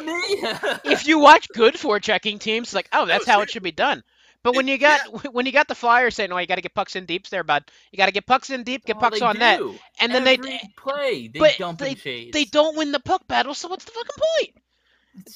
if 0.85 1.07
you 1.07 1.19
watch 1.19 1.53
good 1.53 1.75
forechecking 1.75 2.41
teams, 2.41 2.69
it's 2.69 2.75
like, 2.75 2.89
oh, 2.93 3.07
that's 3.07 3.27
how 3.27 3.43
it 3.43 3.51
should 3.51 3.63
be 3.63 3.73
done. 3.73 4.03
But 4.43 4.55
when 4.55 4.69
you 4.69 4.79
got 4.79 5.01
when 5.35 5.47
you 5.47 5.53
got 5.53 5.69
the 5.69 5.75
Flyers 5.75 6.15
saying, 6.15 6.33
"Oh, 6.33 6.39
you 6.39 6.47
got 6.47 6.57
to 6.57 6.63
get 6.63 6.75
pucks 6.75 6.97
in 6.97 7.07
deeps 7.07 7.31
there, 7.31 7.45
bud. 7.45 7.65
You 7.93 7.99
got 7.99 8.07
to 8.07 8.13
get 8.13 8.27
pucks 8.27 8.51
in 8.51 8.63
deep, 8.63 8.85
get 8.87 8.97
Oh, 8.97 9.01
pucks 9.01 9.21
they 9.21 9.27
on 9.27 9.39
net," 9.39 9.61
and 10.01 10.15
then 10.15 10.25
Every 10.25 10.37
they 10.49 10.61
play 10.77 11.29
they 11.29 11.41
but 11.41 11.59
dump 11.59 11.83
and 11.83 11.97
chase. 11.97 12.33
they 12.33 12.45
don't 12.45 12.77
win 12.77 12.93
the 12.93 13.01
puck 13.01 13.27
battle. 13.29 13.55
So 13.55 13.69
what's 13.69 13.85
the 13.85 13.93
fucking 13.93 14.25
point? 14.39 14.57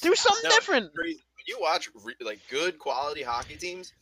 Do 0.01 0.15
something 0.15 0.43
No, 0.43 0.49
different. 0.55 0.93
Crazy. 0.95 1.23
When 1.35 1.45
you 1.47 1.57
watch 1.61 1.89
re- 2.03 2.15
like 2.21 2.39
good 2.49 2.79
quality 2.79 3.21
hockey 3.21 3.55
teams, 3.57 3.93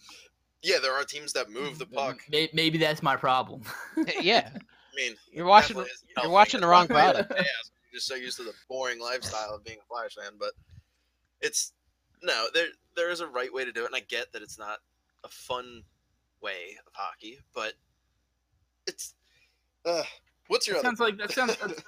yeah, 0.62 0.80
there 0.82 0.94
are 0.94 1.04
teams 1.04 1.34
that 1.34 1.50
move 1.50 1.76
mm, 1.76 1.80
the 1.80 1.86
puck. 1.86 2.20
Maybe 2.54 2.78
that's 2.78 3.04
my 3.04 3.16
problem. 3.18 3.64
Eh, 4.08 4.22
yeah, 4.22 4.50
I 4.54 4.60
mean, 4.96 5.16
You're 5.32 5.46
watching 5.46 5.78
the- 5.78 5.84
you 5.84 6.14
know, 6.18 6.24
you're 6.24 6.32
watching 6.32 6.62
the 6.62 6.68
wrong 6.68 6.88
why 6.90 7.08
I'm 7.08 7.14
product. 7.14 7.32
You're 7.36 7.46
just 8.00 8.08
so 8.08 8.16
used 8.16 8.38
to 8.38 8.44
the 8.44 8.54
boring 8.70 9.00
lifestyle 9.00 9.54
of 9.56 9.64
being 9.64 9.78
a 9.80 9.86
Flyers 9.88 10.16
fan, 10.20 10.34
but 10.40 10.52
it's 11.42 11.74
no, 12.22 12.48
there 12.54 12.68
there 12.96 13.10
is 13.12 13.20
a 13.20 13.28
right 13.28 13.54
way 13.54 13.66
to 13.66 13.72
do 13.72 13.84
it, 13.84 13.88
and 13.88 13.96
I 13.96 14.00
get 14.02 14.32
that 14.34 14.42
it's 14.42 14.58
not 14.58 14.80
a 15.24 15.30
fun 15.30 15.84
way 16.42 16.78
of 16.86 16.94
hockey, 16.94 17.40
but 17.54 17.74
it's. 18.88 19.16
Uh, 19.86 20.04
what's 20.48 20.68
your 20.68 20.76
That 20.76 20.80
other? 20.86 20.88
sounds 20.96 21.00
like 21.00 21.18
that 21.18 21.32
sounds 21.32 21.58
that 21.58 21.84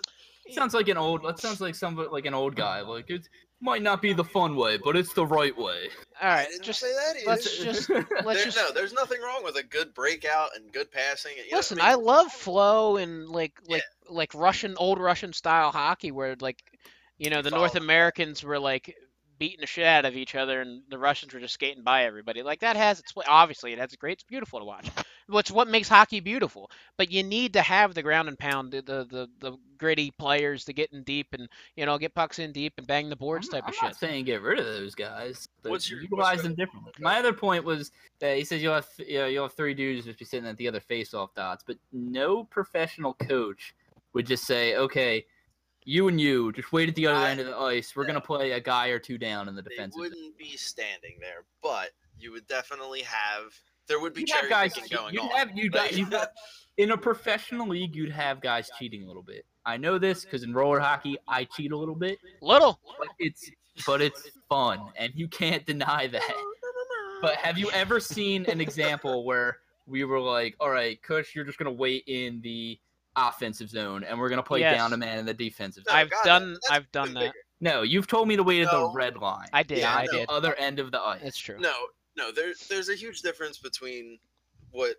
sounds 0.54 0.74
like 0.74 0.88
an 0.90 0.98
old 0.98 1.24
that 1.24 1.40
sounds 1.40 1.62
like 1.62 1.76
some 1.76 1.96
like 2.12 2.26
an 2.26 2.34
old 2.34 2.56
guy. 2.56 2.82
Like 2.82 3.10
it 3.10 3.28
might 3.62 3.82
not 3.82 4.02
be 4.02 4.14
the 4.14 4.24
fun 4.24 4.56
way, 4.56 4.78
but 4.78 4.96
it's 4.96 5.14
the 5.14 5.26
right 5.26 5.58
way. 5.58 5.90
all 6.22 6.30
I 6.30 6.36
right, 6.36 6.48
didn't 6.50 6.64
just 6.64 6.80
say 6.80 6.92
that 6.94 7.16
either. 7.18 7.30
let's 7.30 7.58
just 7.58 7.90
let's 7.90 8.10
There- 8.10 8.46
just 8.46 8.58
no, 8.58 8.72
there's 8.74 8.94
nothing 8.94 9.22
wrong 9.22 9.44
with 9.44 9.56
a 9.56 9.64
good 9.64 9.94
breakout 9.94 10.50
and 10.56 10.72
good 10.72 10.92
passing. 10.92 11.32
You 11.50 11.56
listen. 11.58 11.80
I, 11.80 11.94
I 11.94 11.96
mean, 11.96 12.06
love 12.06 12.32
flow 12.32 12.98
and 12.98 13.28
like 13.30 13.54
Yeah. 13.68 13.78
like 13.78 13.84
like 14.10 14.34
Russian 14.36 14.76
old 14.78 15.00
Russian 15.00 15.34
style 15.34 15.72
hockey 15.72 16.12
where 16.12 16.36
like 16.40 16.62
you 17.18 17.30
know 17.30 17.42
the 17.42 17.50
North 17.52 17.76
Americans 17.76 18.44
were 18.44 18.60
like 18.60 18.96
beating 19.38 19.60
the 19.62 19.68
shit 19.68 19.86
out 19.86 20.06
of 20.06 20.16
each 20.16 20.36
other 20.36 20.62
and 20.62 20.82
the 20.90 20.98
Russians 20.98 21.34
were 21.34 21.40
just 21.40 21.54
skating 21.56 21.84
by 21.84 22.06
everybody. 22.06 22.42
Like 22.44 22.60
that 22.62 22.76
has 22.76 23.00
its 23.00 23.14
obviously 23.28 23.74
it 23.74 23.80
has 23.80 23.94
a 23.94 23.98
great 23.98 24.14
it's 24.14 24.24
beautiful 24.24 24.60
to 24.60 24.66
watch. 24.66 24.90
What's 25.28 25.52
what 25.52 25.68
makes 25.68 25.90
hockey 25.90 26.20
beautiful. 26.20 26.70
But 26.98 27.12
you 27.12 27.24
need 27.24 27.54
to 27.54 27.62
have 27.62 27.94
the 27.94 28.04
ground 28.04 28.30
and 28.30 28.38
pound 28.38 28.72
the 28.72 28.82
the, 28.82 29.06
the, 29.10 29.28
the 29.40 29.58
gritty 29.78 30.12
players 30.12 30.64
to 30.66 30.74
get 30.74 30.94
in 30.94 31.04
deep 31.04 31.28
and 31.34 31.50
you 31.76 31.86
know 31.86 31.98
get 31.98 32.14
pucks 32.16 32.40
in 32.40 32.52
deep 32.52 32.74
and 32.78 32.88
bang 32.88 33.10
the 33.10 33.16
boards 33.16 33.48
I'm, 33.48 33.60
type 33.62 33.68
of 33.70 33.74
shit. 33.76 33.84
I'm 33.84 33.88
not 33.88 33.94
shit. 33.96 34.10
saying 34.10 34.26
get 34.26 34.42
rid 34.42 34.60
of 34.60 34.66
those 34.66 34.96
guys, 34.96 35.48
but 35.64 35.72
What's 35.72 35.90
your- 35.90 36.02
utilize 36.02 36.38
your- 36.38 36.44
them 36.44 36.56
differently. 36.56 36.94
My 37.00 37.20
other 37.20 37.34
point 37.34 37.64
was 37.66 37.92
that 38.20 38.38
he 38.38 38.44
says 38.44 38.62
you'll 38.62 38.76
have 38.76 38.88
you 39.00 39.18
know, 39.20 39.26
you'll 39.26 39.44
have 39.44 39.54
three 39.54 39.74
dudes 39.74 40.06
just 40.06 40.20
be 40.20 40.26
sitting 40.26 40.48
at 40.48 40.58
the 40.58 40.68
other 40.68 40.80
face-off 40.80 41.34
dots, 41.36 41.64
but 41.66 41.78
no 41.92 42.44
professional 42.46 43.14
coach 43.16 43.76
would 44.14 44.26
just 44.26 44.46
say, 44.46 44.76
okay, 44.78 45.26
You 45.86 46.08
and 46.08 46.20
you 46.20 46.52
just 46.52 46.72
wait 46.74 46.90
at 46.90 46.96
the 46.96 47.08
other 47.08 47.20
I- 47.20 47.30
end 47.30 47.40
of 47.40 47.46
the 47.48 47.56
ice. 47.58 47.96
We're 47.96 48.06
gonna 48.06 48.20
play 48.20 48.52
a 48.52 48.60
guy 48.60 48.88
or 48.88 49.00
two 49.00 49.18
down 49.18 49.48
in 49.48 49.56
the 49.56 49.62
They 49.62 49.88
wouldn't 49.94 50.38
be 50.38 50.58
standing 50.58 51.18
there, 51.20 51.46
but 51.62 51.92
you 52.20 52.32
would 52.32 52.48
definitely 52.48 53.02
have. 53.04 53.54
There 53.88 54.00
would 54.00 54.14
be 54.16 54.22
You'd 54.22 54.30
cherry 54.30 54.50
guys. 54.50 54.74
picking 54.74 54.98
going 54.98 55.14
You'd 55.14 55.22
on. 55.22 55.30
have 55.32 55.56
you 55.56 55.70
got 55.70 55.94
you 55.94 56.10
got 56.10 56.30
in 56.78 56.92
a 56.92 56.98
professional 56.98 57.68
league. 57.68 57.96
You'd 57.96 58.12
have 58.12 58.42
guys 58.42 58.70
cheating 58.80 59.04
a 59.04 59.08
little 59.08 59.22
bit. 59.22 59.46
I 59.64 59.78
know 59.78 59.98
this 60.00 60.24
because 60.26 60.42
in 60.44 60.54
roller 60.54 60.80
hockey, 60.80 61.18
I 61.28 61.44
cheat 61.46 61.72
a 61.72 61.78
little 61.78 61.96
bit, 61.96 62.18
Little. 62.42 62.80
but 62.98 63.10
it's 63.20 63.50
but 63.86 64.02
it's 64.02 64.30
fun, 64.50 64.80
and 64.96 65.14
you 65.16 65.28
can't 65.28 65.66
deny 65.66 66.08
that. 66.08 66.34
But 67.22 67.36
have 67.38 67.58
you 67.58 67.70
ever 67.72 68.00
seen 68.00 68.46
an 68.48 68.60
example 68.60 69.24
where 69.24 69.60
we 69.88 70.04
were 70.04 70.20
like, 70.20 70.56
"All 70.60 70.70
right, 70.70 71.02
Kush, 71.04 71.36
you're 71.36 71.46
just 71.46 71.58
gonna 71.60 71.72
wait 71.72 72.04
in 72.08 72.42
the 72.42 72.80
offensive 73.16 73.70
zone, 73.70 74.04
and 74.04 74.20
we're 74.20 74.30
gonna 74.30 74.44
play 74.44 74.60
Yes. 74.62 74.78
down 74.78 74.94
a 74.94 74.98
man 74.98 75.20
in 75.20 75.26
the 75.26 75.34
defensive 75.34 75.84
No, 75.86 75.92
zone"? 75.92 76.00
I've 76.00 76.10
God, 76.10 76.24
done- 76.26 76.54
that's 76.54 76.70
I've 76.70 76.92
done 76.92 77.14
that. 77.14 77.20
bigger. 77.20 77.34
No, 77.62 77.82
you've 77.84 78.08
told 78.08 78.28
me 78.28 78.36
to 78.36 78.44
wait 78.44 78.62
at 78.62 78.72
No. 78.72 78.88
the 78.90 78.94
red 78.94 79.18
line. 79.18 79.48
I 79.54 79.64
did. 79.64 79.80
Yeah, 79.80 79.96
I 79.96 80.06
no. 80.06 80.12
did. 80.12 80.30
Other 80.30 80.54
end 80.56 80.80
of 80.80 80.92
the 80.92 81.00
ice. 81.02 81.22
That's 81.24 81.38
true. 81.38 81.58
No, 81.60 81.74
no. 82.18 82.32
There, 82.32 82.54
there's 82.70 82.90
a 82.90 82.96
huge 82.96 83.22
difference 83.22 83.58
between 83.58 84.20
what 84.72 84.98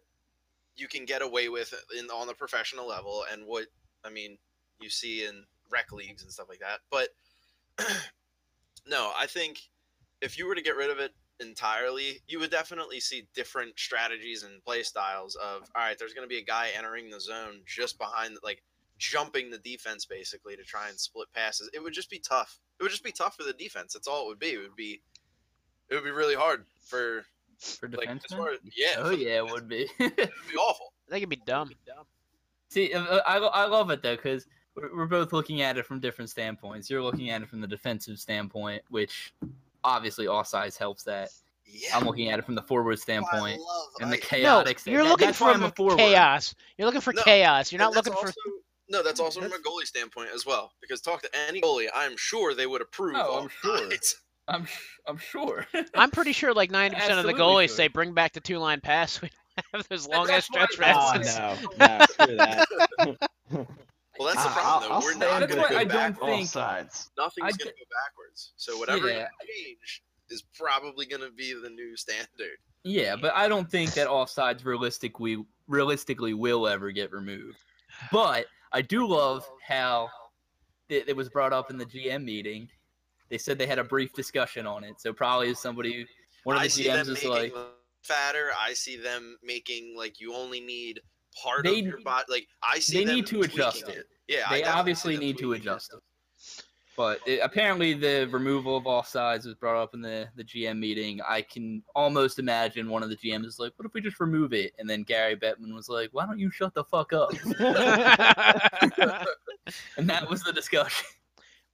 you 0.74 0.88
can 0.88 1.04
get 1.04 1.20
away 1.22 1.48
with 1.48 1.72
in 1.98 2.08
on 2.10 2.26
the 2.26 2.34
professional 2.34 2.86
level 2.86 3.24
and 3.30 3.46
what 3.46 3.66
I 4.04 4.10
mean 4.10 4.38
you 4.80 4.88
see 4.90 5.24
in 5.24 5.46
rec 5.70 5.92
leagues 5.92 6.22
and 6.22 6.32
stuff 6.32 6.48
like 6.48 6.60
that. 6.60 6.80
But 6.90 7.14
no, 8.86 9.12
I 9.16 9.26
think 9.26 9.60
if 10.20 10.38
you 10.38 10.46
were 10.46 10.54
to 10.54 10.62
get 10.62 10.76
rid 10.76 10.90
of 10.90 10.98
it 10.98 11.12
entirely, 11.40 12.20
you 12.26 12.38
would 12.40 12.50
definitely 12.50 13.00
see 13.00 13.26
different 13.34 13.78
strategies 13.78 14.42
and 14.42 14.62
play 14.64 14.82
styles 14.82 15.34
of 15.36 15.62
all 15.74 15.82
right, 15.82 15.98
there's 15.98 16.14
going 16.14 16.24
to 16.26 16.32
be 16.32 16.38
a 16.38 16.44
guy 16.44 16.68
entering 16.76 17.10
the 17.10 17.20
zone 17.20 17.60
just 17.66 17.98
behind 17.98 18.36
like 18.42 18.62
jumping 18.98 19.50
the 19.50 19.58
defense 19.58 20.04
basically 20.06 20.56
to 20.56 20.62
try 20.64 20.88
and 20.88 20.98
split 20.98 21.28
passes. 21.34 21.68
It 21.74 21.82
would 21.82 21.92
just 21.92 22.08
be 22.10 22.18
tough. 22.18 22.58
It 22.78 22.82
would 22.82 22.90
just 22.92 23.04
be 23.04 23.12
tough 23.12 23.36
for 23.36 23.42
the 23.42 23.52
defense. 23.52 23.92
That's 23.92 24.06
all 24.08 24.24
it 24.24 24.28
would 24.28 24.38
be. 24.38 24.48
It 24.54 24.58
would 24.58 24.76
be 24.76 25.00
it 25.88 25.94
would 25.94 26.04
be 26.04 26.10
really 26.10 26.34
hard 26.34 26.64
for 26.80 27.24
For 27.58 27.88
like, 27.88 28.08
as 28.08 28.18
defensemen? 28.18 28.36
far 28.36 28.50
as- 28.52 28.58
yeah, 28.76 28.94
Oh 28.98 29.10
for 29.10 29.16
the 29.16 29.22
yeah, 29.24 29.36
it 29.36 29.50
would 29.50 29.68
be. 29.68 29.88
it 29.98 30.16
would 30.16 30.16
be 30.50 30.56
awful. 30.58 30.92
I 31.08 31.10
think 31.12 31.18
it'd 31.22 31.28
be 31.28 31.42
dumb. 31.46 31.70
See, 32.68 32.92
uh, 32.92 33.02
uh, 33.04 33.20
I, 33.26 33.36
I 33.38 33.66
love 33.66 33.90
it 33.90 34.02
though 34.02 34.16
because 34.16 34.46
we're 34.74 34.94
we're 34.96 35.06
both 35.06 35.32
looking 35.32 35.62
at 35.62 35.76
it 35.78 35.86
from 35.86 36.00
different 36.00 36.30
standpoints. 36.30 36.90
You're 36.90 37.02
looking 37.02 37.30
at 37.30 37.42
it 37.42 37.48
from 37.48 37.60
the 37.60 37.66
defensive 37.68 38.18
standpoint, 38.18 38.82
which 38.88 39.32
obviously 39.86 40.26
all 40.26 40.44
size 40.44 40.76
helps 40.76 41.04
that. 41.04 41.30
Yeah. 41.64 41.96
I'm 41.96 42.04
looking 42.04 42.28
at 42.30 42.38
it 42.38 42.44
from 42.44 42.54
the 42.54 42.62
forward 42.62 42.92
I 42.92 42.96
standpoint 42.96 43.60
love 43.60 43.86
and 44.00 44.12
the 44.12 44.16
I- 44.16 44.40
No, 44.42 44.64
you're 44.86 45.02
that- 45.02 45.08
looking 45.10 45.26
that's 45.26 45.38
for 45.38 45.50
a 45.50 45.70
forward. 45.72 45.98
chaos. 45.98 46.54
You're 46.78 46.86
looking 46.86 47.00
for 47.00 47.12
No, 47.12 47.22
chaos. 47.22 47.72
You're 47.72 47.78
not 47.80 47.92
that's 47.94 48.06
looking 48.08 48.22
for. 48.22 48.32
no, 48.88 49.02
that's 49.02 49.18
also 49.20 49.40
from 49.40 49.52
a 49.52 49.56
goalie 49.56 49.84
standpoint 49.86 50.30
as 50.34 50.46
well. 50.46 50.72
Because 50.80 51.00
talk 51.00 51.22
to 51.22 51.30
any 51.48 51.60
goalie, 51.60 51.88
I'm 51.94 52.16
sure 52.16 52.54
they 52.54 52.66
would 52.66 52.82
approve. 52.82 53.16
Oh, 53.18 53.40
I'm 53.42 53.48
sure. 53.48 53.88
night. 53.88 54.14
I'm 54.48 54.68
I'm 55.08 55.18
sure. 55.18 55.66
I'm 55.94 56.10
pretty 56.12 56.32
sure 56.32 56.54
like 56.54 56.70
90% 56.70 57.18
of 57.18 57.24
the 57.26 57.32
goalies 57.34 57.66
sure. 57.68 57.76
say 57.76 57.88
bring 57.88 58.12
back 58.14 58.32
the 58.32 58.40
two 58.40 58.58
line 58.58 58.80
pass. 58.80 59.20
We 59.56 59.62
don't 59.72 59.80
have 59.80 59.88
those 59.88 60.06
long 60.06 60.28
ass 60.30 60.44
stretch 60.44 60.78
why- 60.78 60.92
Oh 61.16 61.56
no, 61.78 61.86
no, 61.98 62.04
screw 62.10 62.36
that. 62.36 63.78
Well, 64.18 64.28
that's 64.32 64.42
the 64.44 64.50
I- 64.50 64.54
problem 64.54 64.66
I'll- 64.66 64.80
though. 64.80 64.94
I'll 64.96 65.02
We're 65.02 65.12
not 65.14 65.40
That's 65.40 65.54
going 65.54 65.68
to 65.68 65.74
go 65.74 65.78
I 65.80 65.84
don't 65.84 66.18
think- 66.18 66.48
sides. 66.48 67.10
Nothing's 67.16 67.44
I 67.44 67.50
going 67.50 67.58
to 67.58 67.64
go 67.64 67.86
backwards. 68.04 68.52
So 68.56 68.78
whatever 68.78 69.08
Yeah. 69.08 69.28
change 69.46 70.02
is 70.30 70.42
probably 70.54 71.06
going 71.06 71.22
to 71.22 71.30
be 71.30 71.52
the 71.54 71.70
new 71.70 71.96
standard. 71.96 72.58
Yeah, 72.84 73.16
but 73.16 73.34
I 73.34 73.48
don't 73.48 73.70
think 73.70 73.92
that 73.94 74.06
offsides 74.08 74.64
realistically 74.64 75.44
realistically 75.68 76.32
will 76.34 76.68
ever 76.68 76.92
get 76.92 77.10
removed. 77.12 77.58
But 78.12 78.46
I 78.72 78.82
do 78.82 79.04
love 79.06 79.48
how 79.66 80.08
it, 80.88 81.08
it 81.08 81.16
was 81.16 81.28
brought 81.28 81.52
up 81.52 81.70
in 81.70 81.76
the 81.78 81.84
GM 81.86 82.22
meeting. 82.24 82.68
They 83.30 83.38
said 83.38 83.58
they 83.58 83.66
had 83.66 83.80
a 83.80 83.84
brief 83.84 84.12
discussion 84.12 84.64
on 84.66 84.84
it. 84.84 85.00
So 85.00 85.12
probably 85.12 85.52
somebody 85.54 86.06
one 86.44 86.54
of 86.56 86.62
the 86.62 86.70
see 86.70 86.84
GMs 86.84 87.08
is 87.08 87.24
like, 87.24 87.52
fatter. 88.04 88.50
I 88.56 88.72
see 88.74 88.96
them 88.96 89.36
making 89.42 89.96
like 89.98 90.20
you 90.20 90.32
only 90.34 90.60
need 90.60 91.00
part 91.42 91.64
They- 91.64 91.80
of 91.80 91.86
your 91.86 92.00
body. 92.00 92.24
Like 92.28 92.48
I 92.62 92.78
see 92.78 92.98
they 92.98 93.04
them 93.04 93.16
need 93.16 93.26
to 93.26 93.42
adjust 93.42 93.82
tweaking 93.84 94.00
it. 94.00 94.06
Yeah, 94.28 94.36
they 94.50 94.58
definitely 94.60 94.64
obviously 94.80 95.16
need 95.18 95.38
to 95.38 95.52
adjust 95.54 95.92
it. 95.94 96.00
But 96.96 97.20
it, 97.26 97.40
apparently, 97.42 97.92
the 97.92 98.26
removal 98.32 98.78
of 98.78 98.84
offsides 98.84 99.44
was 99.44 99.54
brought 99.54 99.76
up 99.80 99.92
in 99.92 100.00
the, 100.00 100.28
the 100.34 100.42
GM 100.42 100.78
meeting. 100.78 101.20
I 101.28 101.42
can 101.42 101.82
almost 101.94 102.38
imagine 102.38 102.88
one 102.88 103.02
of 103.02 103.10
the 103.10 103.16
GMs 103.16 103.44
is 103.44 103.58
like, 103.58 103.72
"What 103.76 103.84
if 103.84 103.92
we 103.92 104.00
just 104.00 104.18
remove 104.18 104.54
it?" 104.54 104.72
And 104.78 104.88
then 104.88 105.02
Gary 105.02 105.36
Bettman 105.36 105.74
was 105.74 105.90
like, 105.90 106.08
"Why 106.12 106.24
don't 106.24 106.38
you 106.38 106.50
shut 106.50 106.72
the 106.72 106.84
fuck 106.84 107.12
up?" 107.12 107.32
and 109.96 110.08
that 110.08 110.28
was 110.28 110.42
the 110.42 110.52
discussion. 110.54 111.06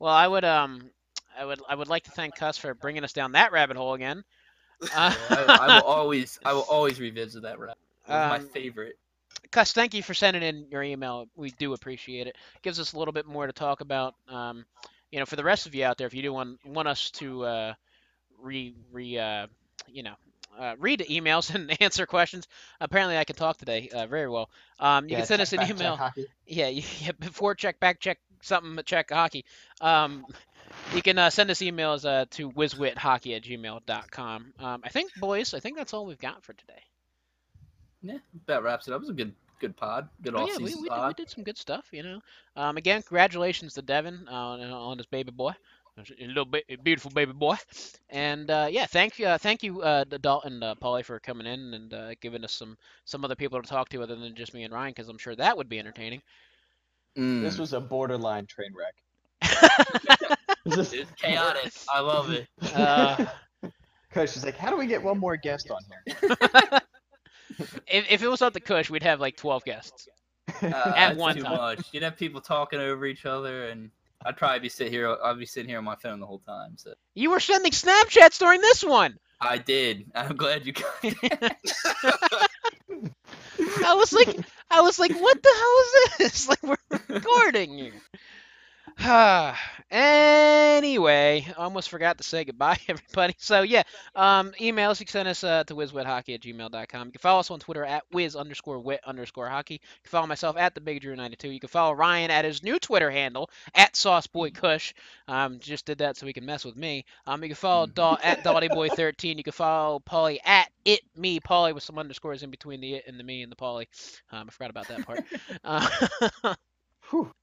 well, 0.00 0.12
I 0.12 0.26
would 0.26 0.44
um, 0.44 0.90
I 1.38 1.44
would 1.44 1.60
I 1.68 1.74
would 1.74 1.88
like 1.88 2.04
to 2.04 2.10
thank 2.10 2.36
Cuss 2.36 2.58
for 2.58 2.74
bringing 2.74 3.04
us 3.04 3.12
down 3.12 3.32
that 3.32 3.52
rabbit 3.52 3.76
hole 3.76 3.94
again. 3.94 4.24
Uh, 4.94 5.14
I, 5.30 5.58
I 5.60 5.76
will 5.76 5.82
always, 5.86 6.38
I 6.44 6.52
will 6.52 6.66
always 6.68 6.98
revisit 6.98 7.42
that 7.42 7.60
rabbit. 7.60 7.76
It 8.08 8.10
was 8.10 8.30
my 8.30 8.36
Um, 8.38 8.48
favorite. 8.48 8.96
Cuss, 9.50 9.72
thank 9.72 9.94
you 9.94 10.02
for 10.02 10.14
sending 10.14 10.42
in 10.42 10.66
your 10.70 10.82
email. 10.82 11.26
We 11.36 11.50
do 11.50 11.72
appreciate 11.72 12.26
it. 12.26 12.36
Gives 12.62 12.78
us 12.80 12.92
a 12.92 12.98
little 12.98 13.12
bit 13.12 13.26
more 13.26 13.46
to 13.46 13.52
talk 13.52 13.80
about. 13.80 14.14
Um, 14.28 14.64
you 15.10 15.18
know, 15.18 15.26
for 15.26 15.36
the 15.36 15.44
rest 15.44 15.66
of 15.66 15.74
you 15.74 15.84
out 15.84 15.98
there, 15.98 16.06
if 16.06 16.14
you 16.14 16.22
do 16.22 16.32
want 16.32 16.64
want 16.64 16.88
us 16.88 17.10
to 17.12 17.44
uh, 17.44 17.74
re 18.40 18.74
re 18.92 19.18
uh, 19.18 19.46
you 19.88 20.02
know. 20.02 20.14
Uh, 20.58 20.74
read 20.78 21.00
the 21.00 21.04
emails 21.06 21.54
and 21.54 21.80
answer 21.82 22.06
questions. 22.06 22.46
Apparently, 22.80 23.16
I 23.16 23.24
can 23.24 23.36
talk 23.36 23.56
today 23.58 23.88
uh, 23.92 24.06
very 24.06 24.28
well. 24.28 24.50
Um, 24.78 25.08
you 25.08 25.14
Yeah, 25.14 25.16
can 25.16 25.24
send 25.24 25.40
us 25.42 25.52
an 25.52 25.62
email. 25.62 26.02
Yeah, 26.46 26.68
you, 26.68 26.82
yeah, 27.00 27.12
before 27.18 27.54
check 27.54 27.78
back 27.80 28.00
check 28.00 28.18
something 28.42 28.82
check 28.84 29.10
hockey. 29.10 29.44
Um, 29.80 30.26
you 30.90 31.02
can 31.02 31.18
uh, 31.18 31.30
send 31.30 31.50
us 31.50 31.60
emails 31.60 32.04
uh, 32.04 32.26
to 32.30 32.50
whizwithockey 32.50 33.36
at 33.36 33.42
gmail.com. 33.44 34.52
Um, 34.58 34.80
I 34.84 34.88
think, 34.88 35.12
boys, 35.14 35.54
I 35.54 35.60
think 35.60 35.76
that's 35.76 35.92
all 35.94 36.06
we've 36.06 36.18
got 36.18 36.42
for 36.44 36.52
today. 36.54 36.82
Yeah, 38.02 38.18
that 38.46 38.62
wraps 38.62 38.88
it 38.88 38.92
up. 38.92 38.98
It 38.98 39.00
was 39.00 39.10
a 39.10 39.14
good, 39.14 39.34
good 39.60 39.76
pod. 39.76 40.08
Good 40.22 40.34
Oh, 40.34 40.42
off 40.42 40.48
yeah, 40.50 40.58
we, 40.58 40.68
season 40.68 40.82
we, 40.82 40.88
did, 40.88 41.06
we 41.06 41.14
did 41.14 41.30
some 41.30 41.44
good 41.44 41.58
stuff, 41.58 41.86
you 41.92 42.02
know. 42.02 42.20
Um, 42.56 42.76
again, 42.76 43.02
congratulations 43.02 43.74
to 43.74 43.82
Devin 43.82 44.26
uh, 44.30 44.34
on, 44.34 44.60
on 44.60 44.98
his 44.98 45.06
baby 45.06 45.30
boy. 45.30 45.52
A 45.98 46.26
little 46.26 46.46
bit 46.46 46.64
beautiful 46.82 47.10
baby 47.10 47.34
boy, 47.34 47.56
and 48.08 48.50
uh, 48.50 48.66
yeah, 48.70 48.86
thank 48.86 49.18
you, 49.18 49.26
uh, 49.26 49.36
thank 49.36 49.62
you, 49.62 49.82
uh, 49.82 50.06
to 50.06 50.18
Dalton, 50.18 50.62
uh, 50.62 50.74
Paulie, 50.74 51.04
for 51.04 51.20
coming 51.20 51.46
in 51.46 51.74
and 51.74 51.92
uh, 51.92 52.14
giving 52.22 52.44
us 52.44 52.52
some 52.52 52.78
some 53.04 53.26
other 53.26 53.34
people 53.34 53.60
to 53.60 53.68
talk 53.68 53.90
to 53.90 54.02
other 54.02 54.16
than 54.16 54.34
just 54.34 54.54
me 54.54 54.64
and 54.64 54.72
Ryan, 54.72 54.92
because 54.92 55.10
I'm 55.10 55.18
sure 55.18 55.36
that 55.36 55.54
would 55.54 55.68
be 55.68 55.78
entertaining. 55.78 56.22
Mm. 57.18 57.42
This 57.42 57.58
was 57.58 57.74
a 57.74 57.80
borderline 57.80 58.46
train 58.46 58.70
wreck. 58.74 58.94
It's 60.64 61.10
chaotic. 61.20 61.72
I 61.92 62.00
love 62.00 62.30
it. 62.30 62.46
uh, 62.74 63.26
Coach 64.12 64.34
was 64.34 64.44
like, 64.44 64.56
"How 64.56 64.70
do 64.70 64.76
we 64.76 64.86
get 64.86 65.02
one 65.02 65.18
more 65.18 65.36
guest 65.36 65.70
on 65.70 65.80
here?" 65.88 66.80
if, 67.86 68.10
if 68.10 68.22
it 68.22 68.28
was 68.28 68.42
up 68.42 68.52
to 68.54 68.60
Kush, 68.60 68.90
we'd 68.90 69.02
have 69.02 69.20
like 69.20 69.36
12 69.36 69.64
guests. 69.64 70.08
Uh, 70.60 70.66
At 70.66 70.72
that's 70.94 71.18
one 71.18 71.36
too 71.36 71.42
time. 71.42 71.56
much. 71.56 71.80
You'd 71.92 72.02
have 72.02 72.16
people 72.16 72.40
talking 72.40 72.80
over 72.80 73.06
each 73.06 73.24
other, 73.26 73.68
and 73.68 73.90
I'd 74.26 74.36
probably 74.36 74.58
be 74.58 74.68
sit 74.68 74.90
here. 74.90 75.16
I'd 75.24 75.38
be 75.38 75.46
sitting 75.46 75.68
here 75.68 75.78
on 75.78 75.84
my 75.84 75.94
phone 75.94 76.18
the 76.20 76.26
whole 76.26 76.40
time. 76.40 76.72
So 76.76 76.94
You 77.14 77.30
were 77.30 77.38
sending 77.40 77.70
Snapchats 77.72 78.38
during 78.38 78.60
this 78.60 78.82
one. 78.84 79.18
I 79.40 79.58
did. 79.58 80.04
I'm 80.14 80.36
glad 80.36 80.66
you 80.66 80.72
got 80.72 81.00
that. 81.02 81.56
I 83.86 83.94
was 83.94 84.12
like, 84.12 84.36
I 84.70 84.80
was 84.80 84.98
like, 84.98 85.12
what 85.12 85.42
the 85.42 85.52
hell 85.56 85.78
is 85.80 86.18
this? 86.18 86.48
Like 86.48 86.62
we're 86.62 86.76
recording 87.08 87.78
here. 87.78 87.92
anyway, 89.92 91.46
I 91.56 91.62
almost 91.62 91.90
forgot 91.90 92.18
to 92.18 92.24
say 92.24 92.44
goodbye, 92.44 92.78
everybody. 92.88 93.34
So 93.38 93.62
yeah, 93.62 93.82
um, 94.14 94.52
emails 94.60 94.98
you 94.98 95.06
can 95.06 95.12
send 95.12 95.28
us 95.28 95.44
uh, 95.44 95.64
to 95.64 95.74
whizwithockey 95.74 96.34
at 96.34 96.40
gmail.com. 96.40 97.06
You 97.06 97.12
can 97.12 97.18
follow 97.20 97.40
us 97.40 97.50
on 97.50 97.60
Twitter 97.60 97.84
at 97.84 98.04
whiz 98.10 98.34
underscore 98.34 98.80
wit 98.80 99.00
underscore 99.06 99.48
hockey. 99.48 99.74
You 99.74 100.02
can 100.04 100.10
follow 100.10 100.26
myself 100.26 100.56
at 100.56 100.74
the 100.74 100.80
Big 100.80 101.02
Drew 101.02 101.14
92. 101.14 101.50
You 101.50 101.60
can 101.60 101.68
follow 101.68 101.92
Ryan 101.92 102.30
at 102.30 102.44
his 102.44 102.62
new 102.62 102.78
Twitter 102.78 103.10
handle 103.10 103.50
at 103.74 103.92
SauceBoyCush. 103.92 104.94
Um, 105.28 105.58
just 105.60 105.84
did 105.84 105.98
that 105.98 106.16
so 106.16 106.26
he 106.26 106.32
can 106.32 106.46
mess 106.46 106.64
with 106.64 106.76
me. 106.76 107.04
Um, 107.26 107.42
you 107.42 107.50
can 107.50 107.56
follow 107.56 107.86
Daw 107.86 108.16
at 108.22 108.42
DottyBoy13. 108.42 109.36
You 109.36 109.44
can 109.44 109.52
follow 109.52 110.00
Polly 110.00 110.40
at 110.44 110.70
it 110.84 111.00
me 111.14 111.38
Polly 111.38 111.72
with 111.72 111.82
some 111.82 111.98
underscores 111.98 112.42
in 112.42 112.50
between 112.50 112.80
the 112.80 112.94
it 112.94 113.04
and 113.06 113.20
the 113.20 113.24
me 113.24 113.42
and 113.42 113.52
the 113.52 113.56
Polly. 113.56 113.88
Um, 114.30 114.48
I 114.48 114.50
forgot 114.50 114.70
about 114.70 114.88
that 114.88 115.06
part. 115.06 115.24
uh. 115.64 116.54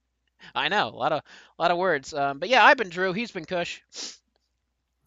I 0.55 0.69
know 0.69 0.87
a 0.89 0.95
lot 0.95 1.11
of 1.11 1.21
a 1.57 1.61
lot 1.61 1.71
of 1.71 1.77
words. 1.77 2.13
Um, 2.13 2.39
but 2.39 2.49
yeah, 2.49 2.63
I've 2.63 2.77
been 2.77 2.89
Drew. 2.89 3.13
He's 3.13 3.31
been 3.31 3.45
Kush. 3.45 3.81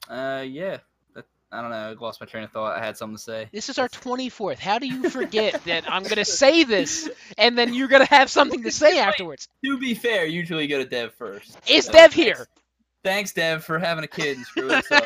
Uh, 0.08 0.44
yeah. 0.46 0.78
That- 1.14 1.26
I 1.50 1.60
don't 1.60 1.70
know. 1.70 1.76
I 1.76 1.92
lost 1.92 2.20
my 2.20 2.26
train 2.26 2.44
of 2.44 2.50
thought. 2.50 2.76
I 2.76 2.84
had 2.84 2.96
something 2.96 3.16
to 3.16 3.22
say. 3.22 3.48
This 3.52 3.68
is 3.68 3.78
our 3.78 3.88
24th. 3.88 4.58
How 4.58 4.78
do 4.78 4.86
you 4.86 5.10
forget 5.10 5.62
that 5.64 5.84
I'm 5.90 6.02
gonna 6.02 6.24
say 6.24 6.64
this 6.64 7.10
and 7.36 7.58
then 7.58 7.74
you're 7.74 7.88
gonna 7.88 8.04
have 8.06 8.30
something 8.30 8.62
to 8.62 8.70
say 8.70 8.98
afterwards? 8.98 9.48
To 9.64 9.78
be 9.78 9.94
fair, 9.94 10.24
usually 10.26 10.66
go 10.66 10.78
to 10.78 10.88
Dev 10.88 11.14
first. 11.14 11.58
Is 11.68 11.86
So, 11.86 11.92
Dev 11.92 12.12
here? 12.12 12.46
Thanks, 13.04 13.32
Dev, 13.32 13.64
for 13.64 13.78
having 13.78 14.04
a 14.04 14.08
kid 14.08 14.36
and 14.38 14.46
screwing 14.46 14.72
us 14.72 14.90
up. 14.90 15.04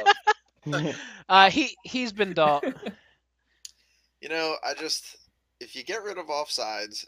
Uh, 1.28 1.48
he 1.50 1.76
he's 1.84 2.12
been 2.12 2.32
Dal. 2.32 2.60
You 4.20 4.28
know, 4.30 4.56
I 4.64 4.74
just 4.74 5.16
if 5.60 5.74
you 5.74 5.82
get 5.84 6.02
rid 6.04 6.18
of 6.18 6.26
offsides 6.26 7.06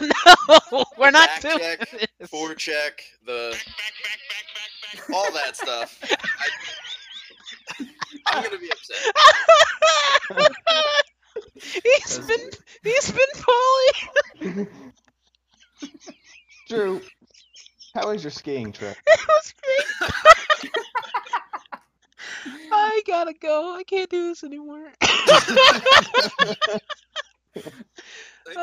and 0.00 0.06
you 0.06 0.12
no, 0.72 0.84
we're 0.98 1.10
not 1.10 1.28
Back 1.28 1.40
doing 1.42 1.58
check, 1.58 1.90
this. 2.18 2.30
forecheck, 2.30 2.92
the 3.26 3.56
all 5.12 5.32
that 5.32 5.56
stuff, 5.56 5.98
I, 6.02 6.48
I'm 8.26 8.44
gonna 8.44 8.58
be 8.58 8.70
upset. 8.70 9.12
he's 11.54 12.18
been 12.20 12.50
he's 12.82 13.10
been 13.12 13.26
Polly. 14.54 14.68
Drew, 16.68 17.00
how 17.94 18.08
was 18.08 18.22
your 18.22 18.30
skiing 18.30 18.72
trip? 18.72 18.96
It 19.06 19.20
was 19.28 19.54
great. 19.62 20.72
I 22.70 23.02
gotta 23.06 23.32
go. 23.40 23.74
I 23.74 23.82
can't 23.84 24.10
do 24.10 24.28
this 24.28 24.44
anymore. 24.44 24.92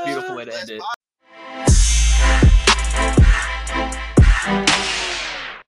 Beautiful 0.06 0.36
way 0.36 0.46
to 0.46 0.60
end 0.60 0.70
it. 0.72 0.82
Uh, 4.48 5.02